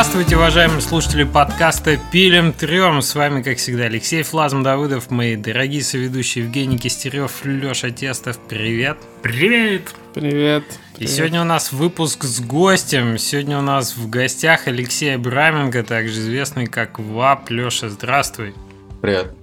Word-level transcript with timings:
Здравствуйте, 0.00 0.36
уважаемые 0.36 0.80
слушатели 0.80 1.24
подкаста 1.24 1.98
«Пилим 2.10 2.54
трем». 2.54 3.02
С 3.02 3.14
вами, 3.14 3.42
как 3.42 3.58
всегда, 3.58 3.84
Алексей 3.84 4.22
Флазм 4.22 4.62
Давыдов, 4.62 5.10
мои 5.10 5.36
дорогие 5.36 5.82
соведущие 5.82 6.44
Евгений 6.44 6.78
Кистерев, 6.78 7.44
Леша 7.44 7.90
Тестов. 7.90 8.38
Привет. 8.48 8.96
Привет. 9.20 9.94
Привет. 10.14 10.64
И 10.96 11.06
сегодня 11.06 11.42
у 11.42 11.44
нас 11.44 11.70
выпуск 11.70 12.24
с 12.24 12.40
гостем. 12.40 13.18
Сегодня 13.18 13.58
у 13.58 13.60
нас 13.60 13.94
в 13.94 14.08
гостях 14.08 14.68
Алексей 14.68 15.16
Абраменко, 15.16 15.82
также 15.82 16.18
известный 16.20 16.66
как 16.66 16.98
ВАП. 16.98 17.50
Леша, 17.50 17.90
здравствуй. 17.90 18.54
Привет. 19.02 19.34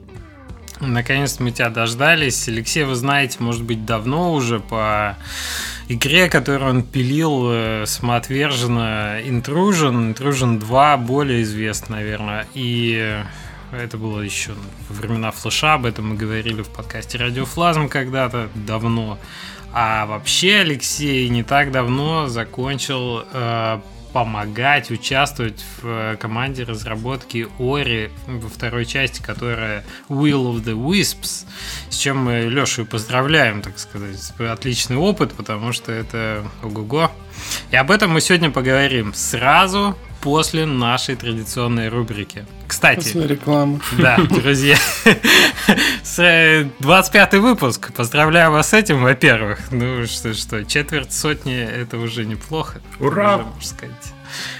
Наконец-то 0.79 1.43
мы 1.43 1.51
тебя 1.51 1.69
дождались. 1.69 2.47
Алексей, 2.47 2.83
вы 2.83 2.95
знаете, 2.95 3.37
может 3.41 3.61
быть, 3.61 3.85
давно 3.85 4.33
уже 4.33 4.59
по 4.59 5.17
игре, 5.87 6.29
которую 6.29 6.69
он 6.69 6.83
пилил 6.83 7.50
э, 7.51 7.86
самоотверженно 7.86 9.21
Intrusion. 9.21 10.13
Intrusion 10.13 10.60
2 10.60 10.97
более 10.97 11.43
известна, 11.43 11.97
наверное. 11.97 12.47
И 12.54 13.23
это 13.71 13.97
было 13.97 14.21
еще 14.21 14.51
во 14.89 14.96
времена 14.96 15.32
флеша, 15.32 15.73
об 15.73 15.86
этом 15.86 16.10
мы 16.10 16.15
говорили 16.15 16.61
в 16.61 16.69
подкасте 16.69 17.18
Радиофлазм 17.18 17.89
когда-то 17.89 18.50
давно. 18.55 19.19
А 19.73 20.05
вообще 20.05 20.60
Алексей 20.60 21.27
не 21.29 21.43
так 21.43 21.71
давно 21.71 22.27
закончил 22.27 23.24
э, 23.32 23.79
помогать, 24.17 24.89
участвовать 24.89 25.63
в 25.79 25.87
э, 25.87 26.17
команде 26.19 26.63
разработки 26.63 27.47
Ори 27.59 28.09
во 28.25 28.49
второй 28.49 28.87
части, 28.87 29.21
которая 29.21 29.85
Will 30.09 30.55
of 30.55 30.63
the 30.63 30.73
Wisps, 30.73 31.45
с 31.91 31.95
чем 31.95 32.23
мы 32.23 32.39
Лешу 32.49 32.88
поздравляем, 32.88 33.61
так 33.61 33.77
сказать. 33.77 34.33
Отличный 34.39 34.95
опыт, 34.95 35.33
потому 35.33 35.71
что 35.71 35.91
это 35.91 36.43
ого-го. 36.63 37.11
И 37.69 37.75
об 37.75 37.91
этом 37.91 38.09
мы 38.09 38.21
сегодня 38.21 38.49
поговорим 38.49 39.13
сразу 39.13 39.95
после 40.21 40.65
нашей 40.65 41.15
традиционной 41.15 41.89
рубрики. 41.89 42.45
Кстати, 42.67 42.97
после 42.97 43.27
рекламы. 43.27 43.79
Да, 43.97 44.17
друзья, 44.17 44.77
25 46.79 47.33
выпуск. 47.35 47.93
Поздравляю 47.93 48.51
вас 48.51 48.69
с 48.69 48.73
этим, 48.73 49.01
во-первых. 49.01 49.71
Ну 49.71 50.05
что, 50.05 50.33
что, 50.33 50.65
четверть 50.65 51.13
сотни 51.13 51.57
это 51.57 51.97
уже 51.97 52.25
неплохо. 52.25 52.81
Ура! 52.99 53.35
Уже, 53.35 53.45
можно 53.45 53.61
сказать. 53.61 54.13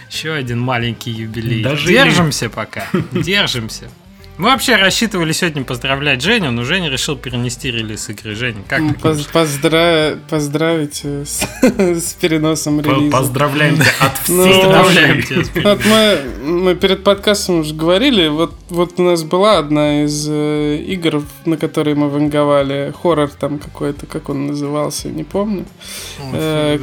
Еще 0.10 0.34
один 0.34 0.60
маленький 0.60 1.12
юбилей. 1.12 1.62
Дожили. 1.64 1.94
Держимся 1.94 2.50
пока, 2.50 2.88
держимся. 3.12 3.90
Мы 4.38 4.50
вообще 4.50 4.76
рассчитывали 4.76 5.32
сегодня 5.32 5.64
поздравлять 5.64 6.22
Женю, 6.22 6.52
но 6.52 6.64
Женя 6.64 6.90
решил 6.92 7.16
перенести 7.18 7.72
релиз 7.72 8.08
игры. 8.10 8.36
Женя, 8.36 8.62
как 8.68 8.82
ты 8.88 8.94
Поз- 8.94 9.28
поздра- 9.34 10.20
Поздравите 10.30 11.26
с, 11.26 11.42
с 11.64 12.14
переносом 12.14 12.80
релиза. 12.82 13.18
Поздравляем 13.18 13.76
тебя 13.78 13.86
от 14.00 14.30
Ну, 14.30 14.44
всей 14.44 14.62
Поздравляем 14.62 15.24
тебя 15.24 15.44
с 15.44 15.50
Вот 15.64 15.86
мы, 15.86 16.20
мы 16.52 16.76
перед 16.76 17.04
подкастом 17.04 17.62
уже 17.62 17.74
говорили, 17.74 18.28
вот, 18.28 18.54
вот 18.70 19.00
у 19.00 19.04
нас 19.04 19.24
была 19.24 19.58
одна 19.58 20.04
из 20.04 20.28
э, 20.30 20.84
игр, 20.86 21.24
на 21.46 21.58
которой 21.58 21.96
мы 21.96 22.08
ванговали, 22.10 22.94
хоррор 23.02 23.30
там 23.30 23.58
какой-то, 23.58 24.06
как 24.06 24.30
он 24.30 24.48
назывался, 24.48 25.08
не 25.10 25.24
помню. 25.24 25.66
Э, 26.34 26.78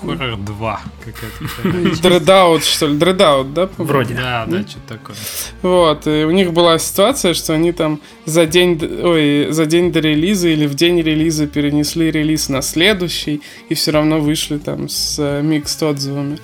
Хоррор 0.00 0.36
2 0.36 0.80
какая-то. 1.04 2.02
Дредаут, 2.02 2.64
что 2.64 2.86
ли? 2.86 2.96
Дредаут, 2.96 3.54
да? 3.54 3.68
Вроде. 3.78 4.14
Да, 4.14 4.44
да, 4.46 4.62
что-то 4.62 4.98
такое. 4.98 5.16
Вот, 5.62 6.06
и 6.06 6.24
у 6.24 6.30
них 6.30 6.52
была 6.52 6.78
ситуация, 6.78 7.34
что 7.34 7.54
они 7.54 7.72
там 7.72 8.00
за 8.24 8.46
день, 8.46 8.80
ой, 9.02 9.48
за 9.50 9.66
день 9.66 9.92
до 9.92 10.00
релиза 10.00 10.48
или 10.48 10.66
в 10.66 10.74
день 10.74 11.00
релиза 11.00 11.46
перенесли 11.46 12.10
релиз 12.10 12.48
на 12.48 12.62
следующий, 12.62 13.42
и 13.68 13.74
все 13.74 13.90
равно 13.90 14.20
вышли 14.20 14.58
там 14.58 14.88
с 14.88 15.16
э, 15.18 15.42
микс 15.42 15.82
отзывами. 15.82 16.38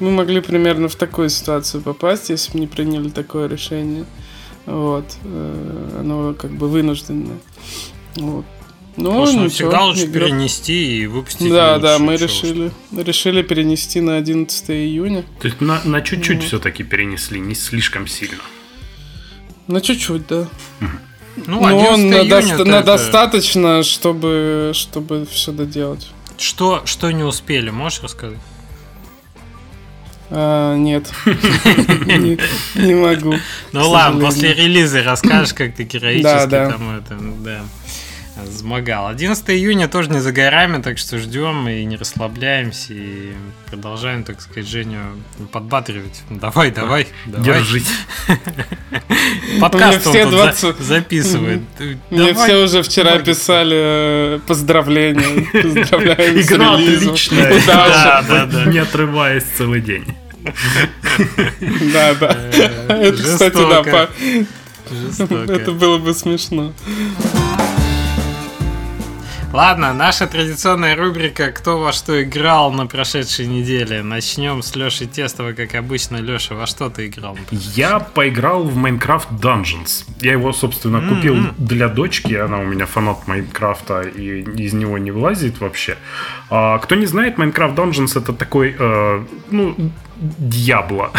Мы 0.00 0.10
могли 0.10 0.40
примерно 0.40 0.88
в 0.88 0.96
такую 0.96 1.28
ситуацию 1.30 1.82
попасть, 1.82 2.30
если 2.30 2.52
бы 2.52 2.60
не 2.60 2.66
приняли 2.66 3.08
такое 3.08 3.48
решение. 3.48 4.04
Вот, 4.66 5.16
э, 5.24 5.98
оно 6.00 6.34
как 6.34 6.50
бы 6.50 6.68
вынужденное. 6.68 7.38
Вот. 8.16 8.44
Ну, 9.00 9.04
Потому 9.10 9.26
что 9.26 9.34
ничего, 9.36 9.48
всегда 9.50 9.84
лучше 9.84 10.04
игра- 10.06 10.26
перенести 10.26 10.98
и 11.02 11.06
выпустить. 11.06 11.50
Да, 11.52 11.74
лучше, 11.74 11.82
да, 11.82 11.98
мы 12.00 12.16
решили, 12.16 12.72
решили 12.96 13.42
перенести 13.42 14.00
на 14.00 14.16
11 14.16 14.70
июня. 14.70 15.22
То 15.40 15.46
есть 15.46 15.60
на, 15.60 15.80
на 15.84 16.00
чуть-чуть 16.00 16.38
Ну. 16.38 16.42
все-таки 16.42 16.82
перенесли, 16.82 17.38
не 17.38 17.54
слишком 17.54 18.08
сильно. 18.08 18.42
На 19.68 19.80
чуть-чуть, 19.80 20.26
да. 20.26 20.48
Ну, 20.80 21.60
Ну, 21.60 21.64
11 21.66 22.10
на, 22.10 22.24
доста- 22.24 22.54
это- 22.54 22.64
на 22.64 22.82
достаточно, 22.82 23.82
чтобы, 23.84 24.72
чтобы 24.74 25.26
все 25.30 25.52
доделать. 25.52 26.08
Что, 26.36 26.82
что 26.84 27.10
не 27.12 27.22
успели, 27.22 27.70
можешь 27.70 28.02
рассказать? 28.02 28.38
А, 30.30 30.74
нет. 30.76 31.10
Не 32.06 32.38
не 32.74 32.94
могу. 32.94 33.36
Ну 33.72 33.88
ладно, 33.90 34.26
после 34.26 34.52
релиза 34.52 35.02
расскажешь, 35.02 35.54
как 35.54 35.74
ты 35.74 35.84
героически 35.84 36.22
Да, 36.24 36.46
да. 36.46 36.70
там 36.70 36.96
это, 36.98 37.16
да, 37.40 37.60
замогал. 38.46 39.08
11 39.08 39.50
июня 39.50 39.88
тоже 39.88 40.10
не 40.10 40.20
за 40.20 40.32
горами, 40.32 40.80
так 40.82 40.98
что 40.98 41.18
ждем 41.18 41.68
и 41.68 41.84
не 41.84 41.96
расслабляемся, 41.96 42.92
и 42.94 43.32
продолжаем, 43.68 44.24
так 44.24 44.40
сказать, 44.40 44.68
Женю 44.68 45.00
подбатривать. 45.52 46.22
Давай, 46.30 46.70
давай, 46.70 47.06
давай. 47.26 47.44
Держись. 47.44 47.88
Подкаст 49.60 50.06
он 50.06 50.12
Мне 50.12 50.20
все 50.20 50.24
тут 50.24 50.32
20 50.34 50.60
за- 50.78 50.82
записывает. 50.84 51.60
Мне 52.10 52.32
Давай. 52.32 52.34
все 52.48 52.64
уже 52.64 52.82
вчера 52.82 53.10
давай. 53.12 53.24
писали 53.24 53.76
э, 54.36 54.40
поздравления. 54.46 55.46
Поздравляем 55.52 56.42
с 56.42 56.46
Игра 56.46 56.74
отличная. 56.74 57.60
Да, 57.66 58.22
да, 58.28 58.46
да. 58.46 58.64
Не 58.66 58.78
отрываясь 58.78 59.44
целый 59.56 59.80
день. 59.80 60.04
Да, 61.92 62.14
да. 62.14 62.36
Э, 62.52 63.02
Это, 63.08 63.22
кстати, 63.22 63.54
да, 63.54 63.82
жестоко, 63.82 64.08
по- 64.88 64.94
жестоко. 64.94 65.52
это 65.52 65.72
было 65.72 65.98
бы 65.98 66.14
смешно. 66.14 66.72
Ладно, 69.50 69.94
наша 69.94 70.26
традиционная 70.26 70.94
рубрика 70.94 71.50
«Кто 71.52 71.78
во 71.78 71.90
что 71.92 72.22
играл 72.22 72.70
на 72.70 72.86
прошедшей 72.86 73.46
неделе». 73.46 74.02
Начнем 74.02 74.62
с 74.62 74.76
Леши 74.76 75.06
Тестова, 75.06 75.52
как 75.52 75.74
обычно. 75.74 76.16
Леша, 76.16 76.54
во 76.54 76.66
что 76.66 76.90
ты 76.90 77.06
играл? 77.06 77.38
Я 77.50 77.98
поиграл 77.98 78.64
в 78.64 78.76
Minecraft 78.76 79.40
Dungeons. 79.40 80.04
Я 80.20 80.32
его, 80.32 80.52
собственно, 80.52 81.00
купил 81.00 81.36
для 81.56 81.88
дочки. 81.88 82.34
Она 82.34 82.58
у 82.58 82.66
меня 82.66 82.84
фанат 82.84 83.26
Майнкрафта 83.26 84.02
и 84.02 84.42
из 84.42 84.74
него 84.74 84.98
не 84.98 85.10
вылазит 85.10 85.60
вообще. 85.60 85.96
А, 86.50 86.78
кто 86.78 86.94
не 86.94 87.06
знает, 87.06 87.38
Minecraft 87.38 87.74
Dungeons 87.74 88.20
это 88.20 88.34
такой, 88.34 88.76
э, 88.78 89.24
ну, 89.50 89.74
Дьябло. 90.20 91.12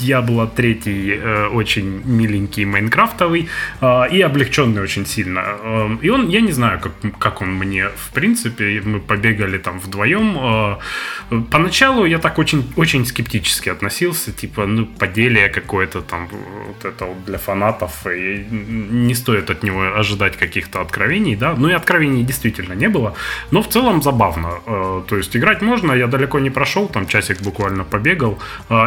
Дьябло 0.00 0.46
третий, 0.56 1.12
э, 1.14 1.46
очень 1.46 2.02
миленький 2.04 2.64
майнкрафтовый 2.64 3.48
э, 3.80 4.02
и 4.10 4.20
облегченный 4.20 4.82
очень 4.82 5.06
сильно. 5.06 5.42
Э, 5.62 5.96
и 6.02 6.10
он, 6.10 6.28
я 6.28 6.40
не 6.40 6.52
знаю, 6.52 6.80
как, 6.80 6.92
как 7.18 7.42
он 7.42 7.54
мне, 7.54 7.88
в 7.88 8.12
принципе, 8.12 8.82
мы 8.84 9.00
побегали 9.00 9.58
там 9.58 9.78
вдвоем. 9.78 10.36
Э, 10.38 10.76
поначалу 11.50 12.04
я 12.04 12.18
так 12.18 12.38
очень, 12.38 12.64
очень 12.76 13.06
скептически 13.06 13.68
относился, 13.68 14.32
типа, 14.32 14.66
ну, 14.66 14.86
поделие 14.86 15.48
какое-то 15.48 16.00
там, 16.00 16.28
вот 16.66 16.84
это 16.84 17.04
вот 17.04 17.24
для 17.24 17.38
фанатов, 17.38 18.06
и 18.06 18.44
не 18.50 19.14
стоит 19.14 19.50
от 19.50 19.62
него 19.62 19.82
ожидать 19.98 20.36
каких-то 20.36 20.80
откровений, 20.80 21.36
да, 21.36 21.54
ну 21.56 21.68
и 21.68 21.72
откровений 21.72 22.24
действительно 22.24 22.72
не 22.72 22.88
было, 22.88 23.14
но 23.50 23.62
в 23.62 23.68
целом 23.68 24.02
забавно, 24.02 24.50
Э, 24.66 25.02
то 25.06 25.16
есть 25.16 25.36
играть 25.36 25.62
можно, 25.62 25.92
я 25.92 26.06
далеко 26.06 26.38
не 26.38 26.50
прошел, 26.50 26.88
там 26.88 27.06
часик 27.06 27.40
буквально 27.42 27.84
побегал, 27.84 28.32
Э, 28.32 28.39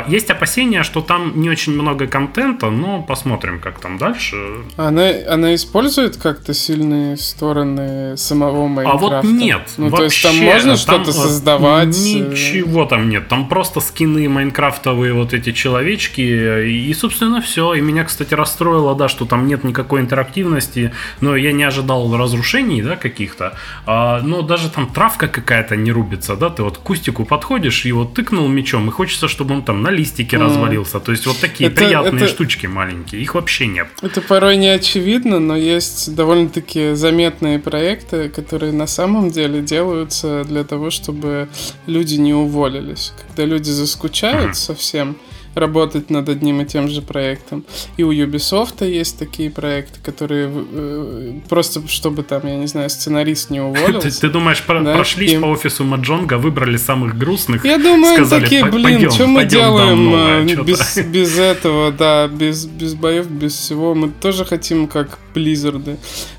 есть 0.08 0.30
опасения, 0.30 0.84
что 0.84 1.02
там 1.02 1.34
не 1.40 1.50
очень 1.50 1.74
много 1.74 2.08
контента, 2.08 2.70
но 2.70 3.02
посмотрим, 3.02 3.60
как 3.60 3.80
там 3.80 3.98
дальше. 3.98 4.36
Она, 4.78 5.10
она 5.30 5.54
использует 5.56 6.18
как-то 6.18 6.54
сильные 6.54 7.18
стороны 7.18 8.18
самого 8.18 8.66
А 8.66 8.68
Майнкрафта? 8.68 9.08
вот 9.08 9.24
нет. 9.24 9.62
Ну, 9.78 9.92
то 9.92 10.04
есть 10.04 10.22
там 10.22 10.32
вообще, 10.32 10.52
можно 10.54 10.78
что-то 10.78 11.10
э, 11.10 11.14
создавать? 11.14 11.98
э, 11.98 12.20
Ничего 12.20 12.86
там 12.86 13.10
нет. 13.10 13.28
Там 13.28 13.48
просто 13.48 13.80
скины 13.80 14.28
майнкрафтовые 14.30 15.14
вот 15.14 15.34
эти 15.34 15.52
человечки. 15.52 16.22
И, 16.22 16.94
собственно, 16.94 17.42
все. 17.42 17.74
И 17.74 17.82
меня, 17.82 18.04
кстати, 18.04 18.34
расстроило, 18.34 18.96
да, 18.96 19.08
что 19.08 19.26
там 19.26 19.48
нет 19.48 19.64
никакой 19.64 20.02
интерактивности. 20.02 20.92
Но 21.22 21.36
я 21.36 21.52
не 21.52 21.64
ожидал 21.64 22.16
разрушений, 22.16 22.82
да, 22.82 22.96
каких-то. 22.96 23.58
А, 23.86 24.22
но 24.22 24.42
даже 24.42 24.70
там 24.70 24.88
травка 24.88 25.28
какая-то 25.28 25.76
не 25.76 25.92
рубится, 25.92 26.36
да. 26.36 26.50
Ты 26.50 26.64
вот 26.64 26.78
к 26.78 26.82
кустику 26.82 27.26
подходишь, 27.26 27.86
его 27.86 28.06
тыкнул 28.06 28.48
мечом, 28.48 28.88
и 28.88 28.92
хочется, 28.92 29.28
чтобы 29.28 29.43
он 29.52 29.64
там 29.64 29.82
на 29.82 29.90
листике 29.90 30.38
развалился. 30.38 31.00
То 31.00 31.12
есть 31.12 31.26
вот 31.26 31.38
такие 31.40 31.70
Это- 31.70 31.78
приятные 31.84 32.24
это- 32.24 32.28
штучки 32.34 32.68
маленькие. 32.68 33.22
Их 33.22 33.36
вообще 33.36 33.68
нет. 33.68 33.88
Это 34.02 34.22
порой 34.22 34.58
не 34.58 34.68
очевидно, 34.70 35.40
но 35.40 35.56
есть 35.56 36.16
довольно-таки 36.16 36.94
заметные 36.94 37.60
проекты, 37.60 38.30
которые 38.30 38.72
на 38.72 38.88
самом 38.88 39.30
деле 39.32 39.62
делаются 39.62 40.44
для 40.46 40.64
того, 40.64 40.90
чтобы 40.90 41.50
люди 41.88 42.16
не 42.16 42.34
уволились. 42.34 43.14
Когда 43.28 43.46
люди 43.46 43.70
заскучают 43.70 44.46
Мгм. 44.46 44.54
совсем, 44.54 45.16
работать 45.56 46.10
над 46.10 46.30
одним 46.30 46.62
и 46.62 46.66
тем 46.66 46.88
же 46.88 47.02
проектом. 47.02 47.64
И 47.98 48.04
у 48.04 48.12
Ubisoft 48.12 48.86
есть 48.88 49.20
такие 49.20 49.50
проекты, 49.50 50.00
которые 50.04 50.52
э, 50.54 51.34
просто 51.50 51.88
чтобы 51.88 52.24
там, 52.24 52.42
я 52.46 52.56
не 52.56 52.68
знаю, 52.68 52.90
сценарист 52.90 53.50
не 53.50 53.60
уволился. 53.62 54.10
Ты, 54.10 54.28
ты 54.28 54.30
думаешь, 54.30 54.62
про, 54.64 54.82
да, 54.82 54.96
прошлись 54.96 55.34
и... 55.34 55.38
по 55.38 55.48
офису 55.48 55.84
Маджонга, 55.84 56.38
выбрали 56.38 56.78
самых 56.78 57.18
грустных? 57.18 57.66
Я 57.66 57.78
думаю, 57.78 58.16
сказали, 58.16 58.42
такие, 58.44 58.66
блин, 58.66 59.12
что 59.12 59.28
мы 59.28 59.46
делаем 59.46 60.06
новое, 60.06 60.46
э, 60.46 60.64
без, 60.64 60.98
без 61.06 61.38
этого, 61.38 61.92
да, 61.92 62.28
без, 62.28 62.66
без 62.66 62.94
боев, 62.96 63.28
без 63.28 63.54
всего. 63.54 63.94
Мы 63.96 64.10
тоже 64.10 64.46
хотим, 64.46 64.88
как 64.88 65.20
Blizzard, 65.34 65.98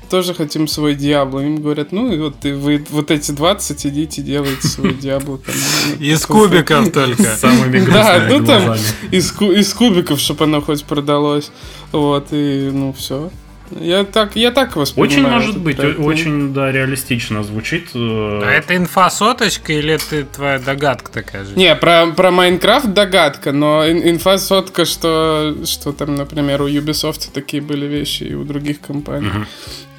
тоже 0.09 0.33
хотим 0.33 0.67
свой 0.67 0.95
Диабло. 0.95 1.39
Им 1.39 1.61
говорят, 1.61 1.91
ну 1.91 2.11
и 2.11 2.19
вот 2.19 2.43
вы 2.43 2.83
вот 2.89 3.11
эти 3.11 3.31
20 3.31 3.85
идите 3.87 4.21
делайте 4.21 4.67
свой 4.67 4.93
Диабло. 4.93 5.39
Из 5.99 6.25
кубиков 6.25 6.91
только. 6.91 7.23
Самыми 7.35 7.85
Да, 7.85 8.27
ну 8.29 8.45
там 8.45 8.75
из 9.11 9.73
кубиков, 9.73 10.19
чтобы 10.19 10.45
оно 10.45 10.61
хоть 10.61 10.83
продалось. 10.85 11.51
Вот, 11.91 12.27
и 12.31 12.69
ну 12.73 12.93
все. 12.93 13.31
Я 13.71 14.03
так, 14.03 14.35
я 14.35 14.51
так 14.51 14.75
воспринимаю. 14.75 15.17
Очень 15.19 15.29
может 15.29 15.57
быть, 15.59 15.77
проект. 15.77 15.99
очень, 15.99 16.53
да, 16.53 16.71
реалистично 16.71 17.43
звучит. 17.43 17.89
Э. 17.93 18.41
А 18.43 18.51
это 18.51 18.75
инфа 18.75 19.09
соточка 19.09 19.73
или 19.73 19.93
это 19.93 20.23
твоя 20.25 20.59
догадка 20.59 21.11
такая 21.11 21.45
же? 21.45 21.55
Не, 21.55 21.75
про, 21.75 22.07
про 22.07 22.31
Майнкрафт 22.31 22.93
догадка, 22.93 23.51
но 23.51 23.89
инфа 23.89 24.37
сотка, 24.37 24.85
что, 24.85 25.55
что 25.65 25.93
там, 25.93 26.15
например, 26.15 26.61
у 26.61 26.67
Ubisoft 26.67 27.31
такие 27.33 27.61
были 27.61 27.85
вещи 27.85 28.23
и 28.23 28.33
у 28.33 28.43
других 28.43 28.81
компаний. 28.81 29.27
Угу. 29.27 29.45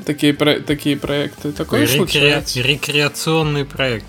Такие, 0.05 0.35
про, 0.35 0.61
такие 0.61 0.97
проекты. 0.97 1.51
Такое 1.51 1.83
Рекре... 1.83 1.97
случается. 1.97 2.61
Рекреационный 2.61 3.65
проект. 3.65 4.07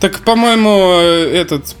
Так, 0.00 0.20
по-моему, 0.20 1.00
этот 1.00 1.74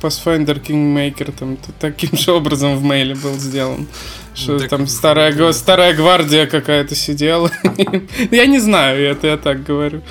Pathfinder 0.00 0.60
Kingmaker 0.60 1.32
там 1.38 1.58
таким 1.78 2.16
же 2.16 2.32
образом 2.32 2.76
в 2.76 2.82
мейле 2.82 3.14
был 3.14 3.34
сделан. 3.34 3.86
Что 4.34 4.58
так, 4.58 4.68
там 4.68 4.86
старая, 4.86 5.52
старая 5.52 5.92
гвардия 5.92 6.46
какая-то 6.46 6.94
сидела. 6.94 7.50
я 8.30 8.46
не 8.46 8.60
знаю, 8.60 9.02
это 9.02 9.26
я 9.26 9.36
так 9.36 9.64
говорю. 9.64 10.02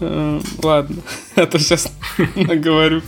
Э, 0.00 0.40
ладно, 0.62 0.96
а 1.36 1.46
то 1.46 1.58
сейчас 1.58 1.92
наговорю. 2.34 3.00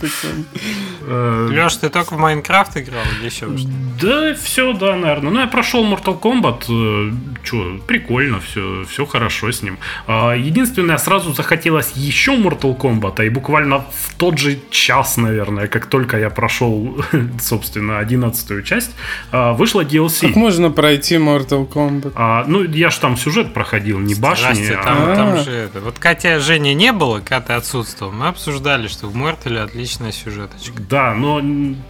Э, 1.01 1.47
Леш, 1.51 1.75
ты 1.75 1.89
только 1.89 2.15
в 2.15 2.17
Майнкрафт 2.17 2.77
играл 2.77 3.03
или 3.19 3.25
еще 3.25 3.55
что 3.57 3.67
Да, 4.01 4.33
все, 4.33 4.73
да, 4.73 4.95
наверное. 4.95 5.31
Ну, 5.31 5.39
я 5.41 5.47
прошел 5.47 5.85
Mortal 5.85 6.19
Kombat. 6.19 6.65
Э, 6.69 7.11
Че, 7.43 7.79
прикольно, 7.87 8.39
все, 8.39 8.85
все 8.89 9.05
хорошо 9.05 9.51
с 9.51 9.61
ним. 9.61 9.77
А, 10.07 10.33
единственное, 10.33 10.97
сразу 10.97 11.33
захотелось 11.33 11.91
еще 11.95 12.35
Mortal 12.35 12.77
Kombat, 12.77 13.25
и 13.25 13.29
буквально 13.29 13.79
в 13.79 14.13
тот 14.17 14.37
же 14.37 14.59
час, 14.69 15.17
наверное, 15.17 15.67
как 15.67 15.87
только 15.87 16.17
я 16.17 16.29
прошел, 16.31 16.97
собственно, 17.39 17.99
одиннадцатую 17.99 18.63
часть, 18.63 18.91
а, 19.31 19.53
вышла 19.53 19.83
DLC. 19.83 20.27
Как 20.27 20.35
можно 20.35 20.71
пройти 20.71 21.15
Mortal 21.15 21.67
Kombat? 21.67 22.13
А, 22.15 22.45
ну, 22.47 22.63
я 22.63 22.89
ж 22.89 22.97
там 22.97 23.17
сюжет 23.17 23.53
проходил, 23.53 23.99
не 23.99 24.15
башни. 24.15 24.71
А... 24.71 24.83
Там, 24.83 25.15
там 25.15 25.43
же 25.43 25.51
это. 25.51 25.79
Вот 25.81 25.99
Катя 25.99 26.39
Женя 26.39 26.73
не 26.73 26.91
было, 26.91 27.19
Катя 27.19 27.55
отсутствовал. 27.55 28.11
Мы 28.11 28.27
обсуждали, 28.27 28.87
что 28.87 29.07
в 29.07 29.15
Mortal 29.15 29.57
отличная 29.57 30.11
сюжеточка. 30.11 30.81
Да, 30.89 31.13
но 31.13 31.41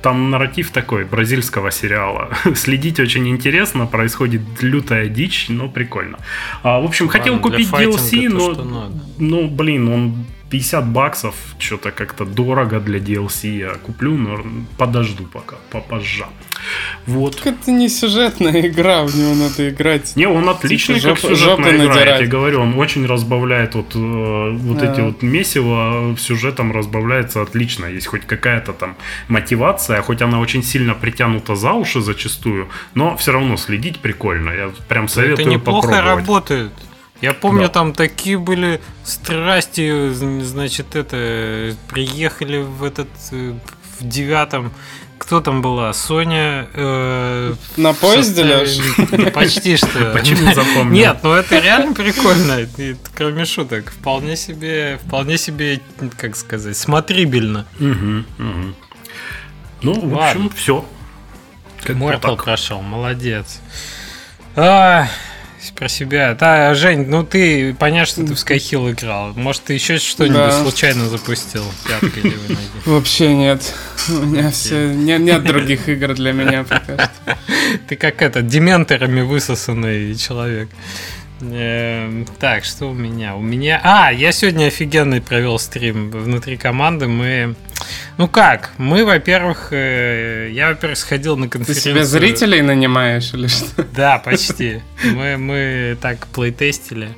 там 0.01 0.29
нарратив 0.29 0.71
такой, 0.71 1.05
бразильского 1.05 1.71
сериала. 1.71 2.29
Следить 2.55 2.99
очень 2.99 3.27
интересно, 3.27 3.85
происходит 3.85 4.41
лютая 4.61 5.07
дичь, 5.07 5.47
но 5.49 5.69
прикольно. 5.69 6.19
А, 6.63 6.79
в 6.79 6.85
общем, 6.85 7.07
Ладно, 7.07 7.19
хотел 7.19 7.39
купить 7.39 7.69
DLC, 7.69 8.29
но, 8.29 8.91
ну, 9.17 9.47
блин, 9.47 9.87
он 9.89 10.25
50 10.51 10.85
баксов, 10.87 11.35
что-то 11.59 11.91
как-то 11.91 12.25
дорого 12.25 12.81
для 12.81 12.99
DLC 12.99 13.57
я 13.57 13.69
куплю, 13.75 14.17
но 14.17 14.43
подожду 14.77 15.23
пока, 15.23 15.55
попозже. 15.71 16.25
Вот. 17.05 17.37
Так 17.37 17.47
это 17.47 17.71
не 17.71 17.87
сюжетная 17.87 18.67
игра, 18.67 19.03
в 19.03 19.15
него 19.15 19.33
надо 19.33 19.69
играть. 19.69 20.13
Не, 20.17 20.27
он 20.27 20.49
отличный 20.49 20.99
типа, 20.99 21.13
как 21.13 21.19
жоп, 21.21 21.29
сюжетная 21.31 21.75
игра, 21.77 21.85
надирать. 21.85 22.07
я 22.07 22.17
тебе 22.17 22.27
говорю, 22.27 22.59
он 22.61 22.77
очень 22.77 23.05
разбавляет 23.05 23.75
вот, 23.75 23.95
э, 23.95 24.57
вот 24.57 24.77
да. 24.77 24.91
эти 24.91 24.99
вот 24.99 25.21
месиво 25.21 26.15
сюжетом 26.19 26.73
разбавляется 26.73 27.41
отлично. 27.41 27.85
Есть 27.85 28.07
хоть 28.07 28.25
какая-то 28.25 28.73
там 28.73 28.97
мотивация, 29.29 30.01
хоть 30.01 30.21
она 30.21 30.41
очень 30.41 30.63
сильно 30.63 30.93
притянута 30.93 31.55
за 31.55 31.71
уши 31.71 32.01
зачастую, 32.01 32.67
но 32.93 33.15
все 33.15 33.31
равно 33.31 33.55
следить 33.55 33.99
прикольно. 33.99 34.49
Я 34.49 34.71
прям 34.89 35.07
советую 35.07 35.47
это 35.47 35.49
неплохо 35.49 35.87
попробовать. 35.87 36.27
работает. 36.27 36.71
Я 37.21 37.33
помню, 37.33 37.63
да. 37.63 37.69
там 37.69 37.93
такие 37.93 38.37
были 38.37 38.81
страсти, 39.03 40.11
значит, 40.11 40.95
это 40.95 41.75
приехали 41.87 42.57
в 42.57 42.83
этот 42.83 43.09
э, 43.31 43.53
в 43.99 44.07
девятом. 44.07 44.71
Кто 45.19 45.39
там 45.39 45.61
была? 45.61 45.93
Соня. 45.93 46.67
Э, 46.73 47.53
На 47.77 47.93
поезде, 47.93 48.43
Леш? 48.43 48.79
Почти 49.33 49.77
что. 49.77 50.11
Почему 50.13 50.51
запомнил? 50.51 50.91
Нет, 50.91 51.19
ну 51.21 51.33
это 51.33 51.59
реально 51.59 51.93
прикольно. 51.93 52.61
И, 52.77 52.95
кроме 53.15 53.45
шуток, 53.45 53.91
вполне 53.91 54.35
себе, 54.35 54.99
вполне 55.05 55.37
себе, 55.37 55.79
как 56.17 56.35
сказать, 56.35 56.75
смотрибельно. 56.75 57.67
Угу, 57.79 58.23
угу. 58.39 58.75
Ну, 59.83 60.09
в 60.09 60.19
общем, 60.19 60.49
все. 60.55 60.85
Мортал 61.89 62.35
прошел, 62.35 62.81
молодец. 62.81 63.59
А, 64.55 65.07
про 65.69 65.87
себя. 65.87 66.33
Да, 66.33 66.73
Жень, 66.73 67.05
ну 67.07 67.23
ты, 67.23 67.75
понятно, 67.75 68.05
что 68.05 68.25
ты 68.25 68.33
в 68.33 68.37
Skyhill 68.37 68.91
играл. 68.91 69.33
Может, 69.35 69.63
ты 69.63 69.73
еще 69.73 69.99
что-нибудь 69.99 70.37
да. 70.37 70.63
случайно 70.63 71.07
запустил? 71.07 71.63
Пяткой 71.87 72.33
Вообще 72.85 73.35
нет. 73.35 73.61
У 74.09 74.25
меня 74.25 74.49
все... 74.49 74.91
Нет, 74.93 75.21
нет 75.21 75.43
других 75.43 75.87
игр 75.87 76.15
для 76.15 76.31
меня 76.31 76.63
пока 76.63 76.95
что. 76.95 77.37
Ты 77.87 77.95
как 77.95 78.21
это, 78.21 78.41
дементорами 78.41 79.21
высосанный 79.21 80.15
человек. 80.15 80.69
Эм, 81.41 82.25
так, 82.39 82.63
что 82.63 82.87
у 82.87 82.93
меня? 82.93 83.35
У 83.35 83.41
меня... 83.41 83.79
А, 83.83 84.11
я 84.11 84.31
сегодня 84.31 84.67
офигенный 84.67 85.21
провел 85.21 85.59
стрим 85.59 86.09
внутри 86.09 86.57
команды. 86.57 87.07
Мы... 87.07 87.55
Ну 88.17 88.27
как? 88.27 88.71
Мы, 88.77 89.05
во-первых... 89.05 89.69
Э, 89.71 90.49
я, 90.51 90.69
во-первых, 90.69 90.97
сходил 90.97 91.37
на 91.37 91.47
конференцию... 91.47 91.83
Ты 91.83 91.89
себе 91.91 92.05
зрителей 92.05 92.61
нанимаешь 92.61 93.33
или 93.33 93.47
что? 93.47 93.83
Да, 93.95 94.19
почти. 94.19 94.81
Мы, 95.03 95.37
мы 95.37 95.97
так 96.01 96.27
плейтестили. 96.27 97.09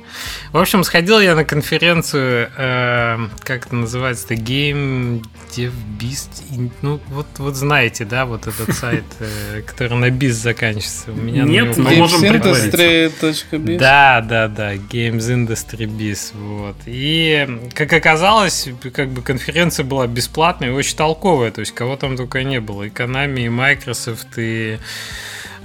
В 0.52 0.58
общем, 0.58 0.84
сходил 0.84 1.20
я 1.20 1.34
на 1.34 1.44
конференцию... 1.44 2.50
Э, 2.56 3.18
как 3.40 3.66
это 3.66 3.74
называется-то? 3.74 4.34
Game 4.34 5.24
DevBeast. 5.56 6.70
Ну, 6.82 7.00
вот, 7.08 7.26
вот 7.38 7.54
знаете, 7.54 8.04
да, 8.04 8.24
вот 8.26 8.46
этот 8.46 8.74
сайт, 8.74 9.04
э, 9.20 9.62
который 9.66 9.96
на 9.98 10.08
BIS 10.08 10.32
заканчивается. 10.32 11.12
У 11.12 11.16
меня 11.16 11.44
Нет, 11.44 11.76
мы 11.76 11.96
можем 11.96 12.22
Gamesindustry.biz. 12.22 13.78
Да, 13.78 14.20
да, 14.20 14.48
да, 14.48 14.74
Games 14.74 15.18
Industry 15.18 15.86
Biz. 15.86 16.36
Вот. 16.36 16.76
И, 16.86 17.46
как 17.74 17.92
оказалось, 17.92 18.68
как 18.92 19.10
бы 19.10 19.22
конференция 19.22 19.84
была 19.84 20.06
бесплатная 20.06 20.53
и 20.60 20.68
очень 20.68 20.96
толковая. 20.96 21.50
То 21.50 21.60
есть, 21.60 21.72
кого 21.72 21.96
там 21.96 22.16
только 22.16 22.42
не 22.42 22.60
было. 22.60 22.84
И 22.84 22.90
Konami, 22.90 23.46
и 23.46 23.48
Microsoft, 23.48 24.38
и 24.38 24.78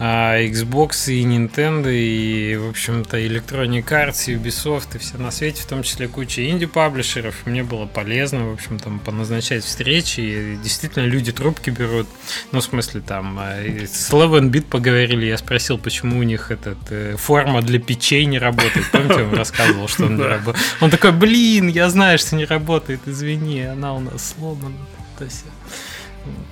а, 0.02 0.40
Xbox 0.40 1.12
и 1.12 1.26
Nintendo, 1.26 1.92
и, 1.94 2.56
в 2.56 2.70
общем-то, 2.70 3.20
Electronic 3.20 3.86
Arts, 3.86 4.32
и 4.32 4.36
Ubisoft, 4.36 4.96
и 4.96 4.98
все 4.98 5.18
на 5.18 5.30
свете, 5.30 5.62
в 5.62 5.66
том 5.66 5.84
числе 5.84 6.08
куча 6.08 6.50
инди-паблишеров. 6.50 7.46
Мне 7.46 7.64
было 7.64 7.86
полезно, 7.86 8.50
в 8.50 8.54
общем, 8.54 8.80
там, 8.80 9.00
поназначать 9.00 9.66
встречи, 9.66 10.22
и 10.22 10.58
действительно 10.64 11.06
люди 11.06 11.34
трубки 11.34 11.70
берут. 11.70 12.08
Ну, 12.54 12.62
в 12.62 12.64
смысле, 12.64 13.02
там, 13.02 13.38
а, 13.40 13.58
с 13.60 14.10
Eleven 14.12 14.50
Bit 14.50 14.68
поговорили, 14.70 15.26
я 15.26 15.38
спросил, 15.38 15.78
почему 15.78 16.20
у 16.20 16.24
них 16.24 16.50
этот 16.50 16.78
э, 16.90 17.18
форма 17.18 17.62
для 17.62 17.80
печей 17.80 18.24
не 18.24 18.40
работает. 18.40 18.90
Помните, 18.92 19.24
он 19.24 19.34
рассказывал, 19.34 19.90
что 19.90 20.06
он 20.06 20.16
не 20.16 20.24
работает. 20.28 20.66
Он 20.80 20.90
такой, 20.90 21.12
блин, 21.12 21.68
я 21.68 21.90
знаю, 21.90 22.18
что 22.20 22.38
не 22.38 22.46
работает, 22.46 23.02
извини, 23.06 23.64
она 23.64 23.94
у 23.94 24.00
нас 24.00 24.34
сломана. 24.38 24.78
То 25.18 25.26
есть, 25.26 25.44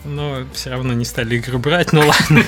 но 0.06 0.46
все 0.54 0.70
равно 0.72 0.94
не 0.94 1.06
стали 1.06 1.38
игру 1.38 1.60
брать, 1.60 1.94
ну 1.94 2.02
ладно, 2.02 2.44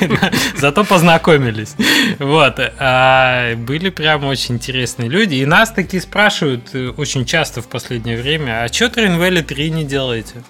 зато 0.56 0.84
познакомились. 0.84 1.76
Вот, 2.20 2.60
а 2.80 3.56
были 3.56 3.90
прям 3.90 4.26
очень 4.26 4.56
интересные 4.56 5.10
люди, 5.10 5.36
и 5.36 5.46
нас 5.46 5.72
такие 5.72 6.02
спрашивают 6.02 6.70
э, 6.74 6.90
очень 6.90 7.26
часто 7.26 7.62
в 7.62 7.68
последнее 7.68 8.18
время, 8.18 8.64
а 8.64 8.68
что 8.72 8.86
Valley 8.86 9.44
3 9.44 9.72
не 9.72 9.84
делаете? 9.84 10.44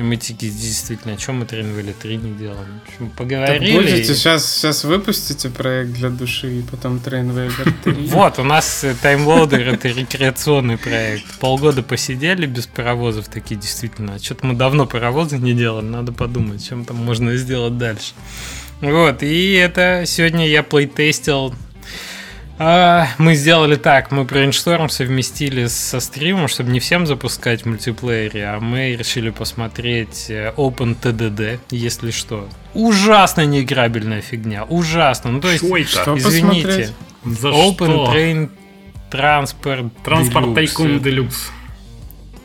И 0.00 0.02
мы 0.02 0.16
такие, 0.16 0.50
действительно, 0.50 1.12
о 1.12 1.16
чем 1.18 1.40
мы 1.40 1.44
Тринвелли 1.44 1.92
3 1.92 2.16
не 2.16 2.32
делаем? 2.32 2.80
общем, 2.88 3.10
поговорили. 3.10 3.58
Так 3.58 3.82
будете, 3.82 4.14
сейчас, 4.14 4.50
сейчас 4.50 4.84
выпустите 4.84 5.50
проект 5.50 5.92
для 5.92 6.08
души, 6.08 6.60
и 6.60 6.62
потом 6.62 7.00
Тринвелли 7.00 7.52
3. 7.84 7.92
Вот, 8.06 8.38
у 8.38 8.42
нас 8.42 8.82
таймлоудер 9.02 9.68
это 9.68 9.88
рекреационный 9.88 10.78
проект. 10.78 11.38
Полгода 11.38 11.82
посидели 11.82 12.46
без 12.46 12.66
паровозов, 12.66 13.28
такие 13.28 13.60
действительно. 13.60 14.18
Что-то 14.18 14.46
мы 14.46 14.54
давно 14.54 14.86
паровозы 14.86 15.36
не 15.36 15.52
делали, 15.52 15.84
надо 15.84 16.12
подумать, 16.12 16.66
чем 16.66 16.86
там 16.86 16.96
можно 16.96 17.36
сделать 17.36 17.76
дальше. 17.76 18.14
Вот, 18.80 19.22
и 19.22 19.52
это 19.52 20.04
сегодня 20.06 20.48
я 20.48 20.62
плейтестил 20.62 21.48
А, 21.48 21.69
мы 23.18 23.36
сделали 23.36 23.76
так, 23.76 24.10
мы 24.10 24.24
Brainstorm 24.24 24.90
совместили 24.90 25.66
со 25.66 25.98
стримом, 25.98 26.46
чтобы 26.46 26.70
не 26.70 26.78
всем 26.78 27.06
запускать 27.06 27.62
в 27.62 27.66
мультиплеере, 27.66 28.48
а 28.48 28.60
мы 28.60 28.96
решили 28.96 29.30
посмотреть 29.30 30.26
э, 30.28 30.52
Open 30.58 30.94
TDD, 31.00 31.58
если 31.70 32.10
что. 32.10 32.46
Ужасно 32.74 33.46
неиграбельная 33.46 34.20
фигня, 34.20 34.64
ужасно. 34.64 35.30
Ну 35.30 35.40
то 35.40 35.50
есть, 35.50 35.64
Что 35.64 35.76
это? 35.76 36.18
Извините? 36.18 36.90
За 37.24 37.48
Open 37.48 37.74
что? 37.74 38.12
Train 38.12 38.50
Transport 39.10 39.90
Транспорт 40.04 40.46
Deluxe. 40.48 40.54
Тайкун 40.54 41.00
Делюкс. 41.00 41.50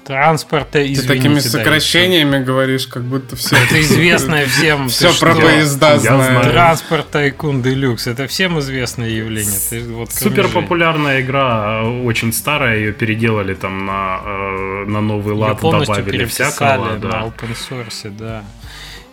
Транспорта, 0.06 0.74
Ты 0.74 0.94
извините. 0.94 1.08
такими 1.08 1.36
да, 1.36 1.42
сокращениями 1.42 2.44
говоришь, 2.44 2.86
как 2.86 3.04
будто 3.04 3.36
все 3.36 3.56
Это 3.56 3.82
известное 3.82 4.46
всем. 4.46 4.88
Все 4.88 5.12
ты 5.12 5.20
про 5.20 5.34
поезда 5.34 5.98
знаю. 5.98 6.44
Транспорт 6.52 7.10
Тайкун 7.10 7.62
Делюкс. 7.64 8.06
Это 8.06 8.28
всем 8.28 8.60
известное 8.60 9.10
явление. 9.10 9.58
Ты 9.70 9.84
Супер 10.12 10.48
популярная 10.50 11.22
игра, 11.22 11.82
э, 11.84 12.04
очень 12.06 12.32
старая, 12.34 12.78
ее 12.78 12.94
переделали 12.94 13.56
там 13.56 13.86
на, 13.88 14.20
э, 14.24 14.86
на 14.88 15.02
новый 15.02 15.34
лад, 15.34 15.60
добавили 15.60 16.26
всякого. 16.26 16.86
на 16.94 16.98
Да. 17.00 17.22
open 17.24 17.56
source, 17.56 18.10
да. 18.12 18.44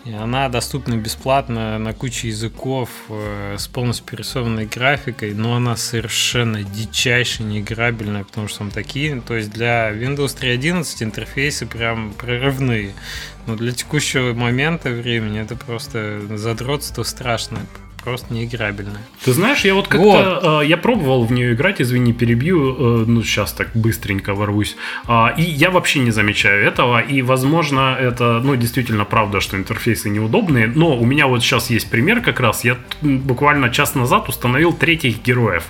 И 0.04 0.12
она 0.12 0.49
доступна 0.49 0.97
бесплатно 0.97 1.78
на 1.78 1.92
куче 1.92 2.28
языков 2.28 2.90
э, 3.09 3.56
с 3.56 3.68
полностью 3.68 4.04
перерисованной 4.06 4.66
графикой, 4.66 5.32
но 5.32 5.54
она 5.54 5.76
совершенно 5.76 6.64
дичайше 6.64 7.44
неиграбельная, 7.44 8.25
потому 8.25 8.49
что 8.49 8.59
там 8.59 8.71
такие, 8.73 9.21
то 9.21 9.37
есть 9.37 9.50
для 9.52 9.92
Windows 9.92 10.37
3.11 10.40 11.04
интерфейсы 11.04 11.66
прям 11.66 12.12
прорывные. 12.14 12.94
Но 13.47 13.56
для 13.56 13.73
текущего 13.73 14.35
момента 14.35 14.90
времени 14.90 15.40
это 15.40 15.54
просто 15.54 16.21
задротство 16.37 17.04
страшное, 17.04 17.66
просто 18.04 18.32
неиграбельное. 18.32 19.02
Ты 19.25 19.32
знаешь, 19.32 19.64
я 19.64 19.75
вот 19.75 19.88
как-то 19.88 20.61
э, 20.62 20.66
я 20.66 20.76
пробовал 20.76 21.25
в 21.25 21.32
нее 21.32 21.54
играть, 21.54 21.80
извини, 21.80 22.12
перебью, 22.12 23.02
э, 23.02 23.04
ну 23.06 23.23
сейчас 23.23 23.52
так 23.52 23.71
быстренько 23.75 24.35
ворвусь. 24.35 24.76
А, 25.06 25.35
и 25.37 25.42
я 25.42 25.71
вообще 25.71 26.00
не 26.00 26.11
замечаю 26.11 26.66
этого. 26.66 27.00
И, 27.00 27.23
возможно, 27.23 27.97
это, 27.99 28.40
ну, 28.42 28.56
действительно 28.56 29.04
правда, 29.04 29.40
что 29.40 29.56
интерфейсы 29.56 30.11
неудобные. 30.11 30.66
Но 30.66 30.97
у 30.97 31.04
меня 31.04 31.26
вот 31.26 31.42
сейчас 31.42 31.71
есть 31.71 31.90
пример 31.90 32.21
как 32.21 32.40
раз. 32.40 32.64
Я 32.64 32.76
буквально 33.02 33.71
час 33.71 33.94
назад 33.94 34.28
установил 34.28 34.73
третьих 34.73 35.23
героев. 35.23 35.64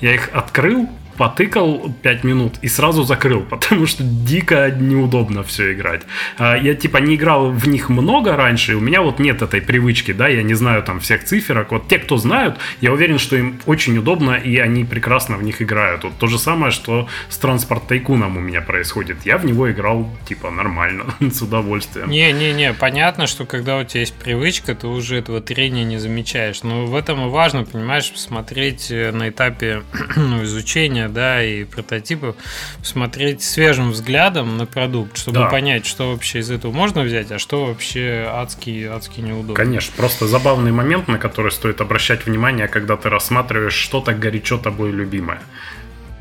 Я 0.00 0.14
их 0.14 0.30
открыл, 0.32 0.88
потыкал 1.16 1.94
5 2.02 2.24
минут 2.24 2.54
и 2.62 2.68
сразу 2.68 3.04
закрыл, 3.04 3.40
потому 3.50 3.86
что 3.86 4.02
дико 4.04 4.70
неудобно 4.70 5.42
все 5.42 5.72
играть. 5.72 6.02
А, 6.38 6.56
Я 6.56 6.74
типа 6.74 6.98
не 6.98 7.16
играл 7.16 7.50
в 7.50 7.68
них 7.68 7.88
много 7.88 8.36
раньше, 8.36 8.72
и 8.72 8.74
у 8.74 8.80
меня 8.80 9.02
вот 9.02 9.18
нет 9.18 9.42
этой 9.42 9.60
привычки, 9.60 10.12
да, 10.12 10.28
я 10.28 10.42
не 10.42 10.54
знаю 10.54 10.82
там 10.82 11.00
всех 11.00 11.24
циферок. 11.24 11.72
Вот 11.72 11.88
те, 11.88 11.98
кто 11.98 12.16
знают, 12.16 12.56
я 12.80 12.92
уверен, 12.92 13.18
что 13.18 13.36
им 13.36 13.58
очень 13.66 13.98
удобно, 13.98 14.32
и 14.32 14.56
они 14.58 14.84
прекрасно 14.84 15.36
в 15.36 15.42
них 15.42 15.62
играют. 15.62 16.04
Вот 16.04 16.18
то 16.18 16.26
же 16.26 16.38
самое, 16.38 16.72
что 16.72 17.08
с 17.28 17.38
Транспорт 17.38 17.86
Тайкуном 17.86 18.36
у 18.36 18.40
меня 18.40 18.60
происходит. 18.60 19.18
Я 19.24 19.38
в 19.38 19.44
него 19.44 19.70
играл 19.70 20.10
типа 20.28 20.50
нормально, 20.50 21.04
с 21.20 21.42
удовольствием. 21.42 22.10
Не-не-не, 22.10 22.72
понятно, 22.72 23.26
что 23.26 23.44
когда 23.44 23.78
у 23.78 23.84
тебя 23.84 24.00
есть 24.00 24.14
привычка, 24.14 24.74
ты 24.74 24.86
уже 24.86 25.16
этого 25.16 25.40
трения 25.40 25.84
не 25.84 25.98
замечаешь. 25.98 26.62
Но 26.62 26.86
в 26.86 26.94
этом 26.94 27.26
и 27.26 27.30
важно, 27.30 27.64
понимаешь, 27.64 28.10
посмотреть 28.10 28.90
э, 28.90 29.12
на 29.12 29.28
этапе 29.28 29.82
ну, 30.16 30.44
да, 31.08 31.42
и 31.42 31.64
прототипов, 31.64 32.36
смотреть 32.82 33.42
свежим 33.42 33.90
взглядом 33.90 34.56
на 34.56 34.66
продукт, 34.66 35.16
чтобы 35.16 35.40
Да. 35.40 35.46
понять, 35.46 35.86
что 35.86 36.10
вообще 36.12 36.40
из 36.40 36.50
этого 36.50 36.72
можно 36.72 37.02
взять, 37.02 37.30
а 37.32 37.38
что 37.38 37.66
вообще 37.66 38.28
адски, 38.30 38.84
адски 38.84 39.20
неудобно. 39.20 39.54
Конечно, 39.54 39.92
просто 39.96 40.26
забавный 40.26 40.72
момент, 40.72 41.08
на 41.08 41.18
который 41.18 41.52
стоит 41.52 41.80
обращать 41.80 42.26
внимание, 42.26 42.68
когда 42.68 42.96
ты 42.96 43.08
рассматриваешь 43.08 43.74
что-то 43.74 44.12
горячо 44.12 44.58
тобой 44.58 44.90
любимое. 44.92 45.40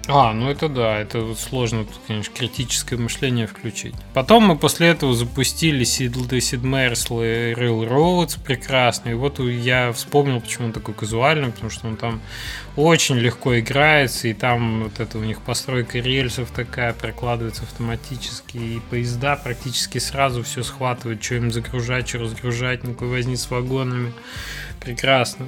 А, 0.08 0.34
ну 0.34 0.50
это 0.50 0.70
да, 0.70 1.00
это 1.00 1.22
вот 1.22 1.40
сложно, 1.40 1.84
тут, 1.84 2.00
конечно, 2.08 2.34
критическое 2.34 2.98
мышление 2.98 3.48
включить. 3.48 3.96
Потом 4.14 4.44
мы 4.44 4.58
после 4.58 4.88
этого 4.90 5.16
запустили 5.16 5.84
Sid, 5.84 6.14
Sid 6.14 6.62
Meier's 6.62 7.08
Railroads 7.56 8.38
прекрасный. 8.44 9.14
И 9.14 9.16
вот 9.16 9.40
я 9.40 9.92
вспомнил, 9.94 10.42
почему 10.42 10.68
он 10.68 10.74
такой 10.74 10.94
казуальный, 10.94 11.52
потому 11.52 11.70
что 11.72 11.88
он 11.88 11.98
там 11.98 12.22
очень 12.76 13.16
легко 13.16 13.58
играется, 13.60 14.28
и 14.28 14.34
там 14.34 14.84
вот 14.84 15.00
это 15.00 15.18
у 15.18 15.24
них 15.24 15.42
постройка 15.42 16.00
рельсов 16.00 16.52
такая 16.52 16.94
прокладывается 16.94 17.64
автоматически, 17.64 18.58
и 18.58 18.82
поезда 18.90 19.36
практически 19.38 19.98
сразу 19.98 20.44
все 20.44 20.62
схватывают, 20.62 21.24
что 21.24 21.36
им 21.36 21.52
загружать, 21.52 22.08
что 22.08 22.20
разгружать, 22.20 22.84
никакой 22.84 23.08
возни 23.08 23.38
с 23.38 23.50
вагонами. 23.50 24.14
Прекрасно. 24.86 25.48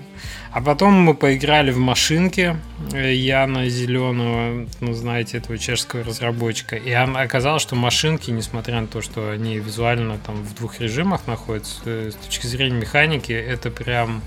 А 0.51 0.61
потом 0.61 0.93
мы 0.93 1.13
поиграли 1.13 1.69
в 1.69 1.77
машинки 1.77 2.57
э, 2.91 3.13
Яна 3.13 3.69
Зеленого, 3.69 4.67
ну, 4.81 4.93
знаете, 4.93 5.37
этого 5.37 5.59
чешского 5.59 6.03
разработчика. 6.03 6.75
И 6.75 6.91
оказалось, 6.91 7.61
что 7.61 7.75
машинки, 7.75 8.31
несмотря 8.31 8.81
на 8.81 8.87
то, 8.87 9.01
что 9.01 9.29
они 9.29 9.59
визуально 9.59 10.17
там 10.17 10.37
в 10.41 10.55
двух 10.55 10.79
режимах 10.79 11.27
находятся, 11.27 11.81
э, 11.85 12.11
с 12.11 12.15
точки 12.25 12.47
зрения 12.47 12.79
механики, 12.79 13.31
это 13.31 13.69
прям 13.69 14.23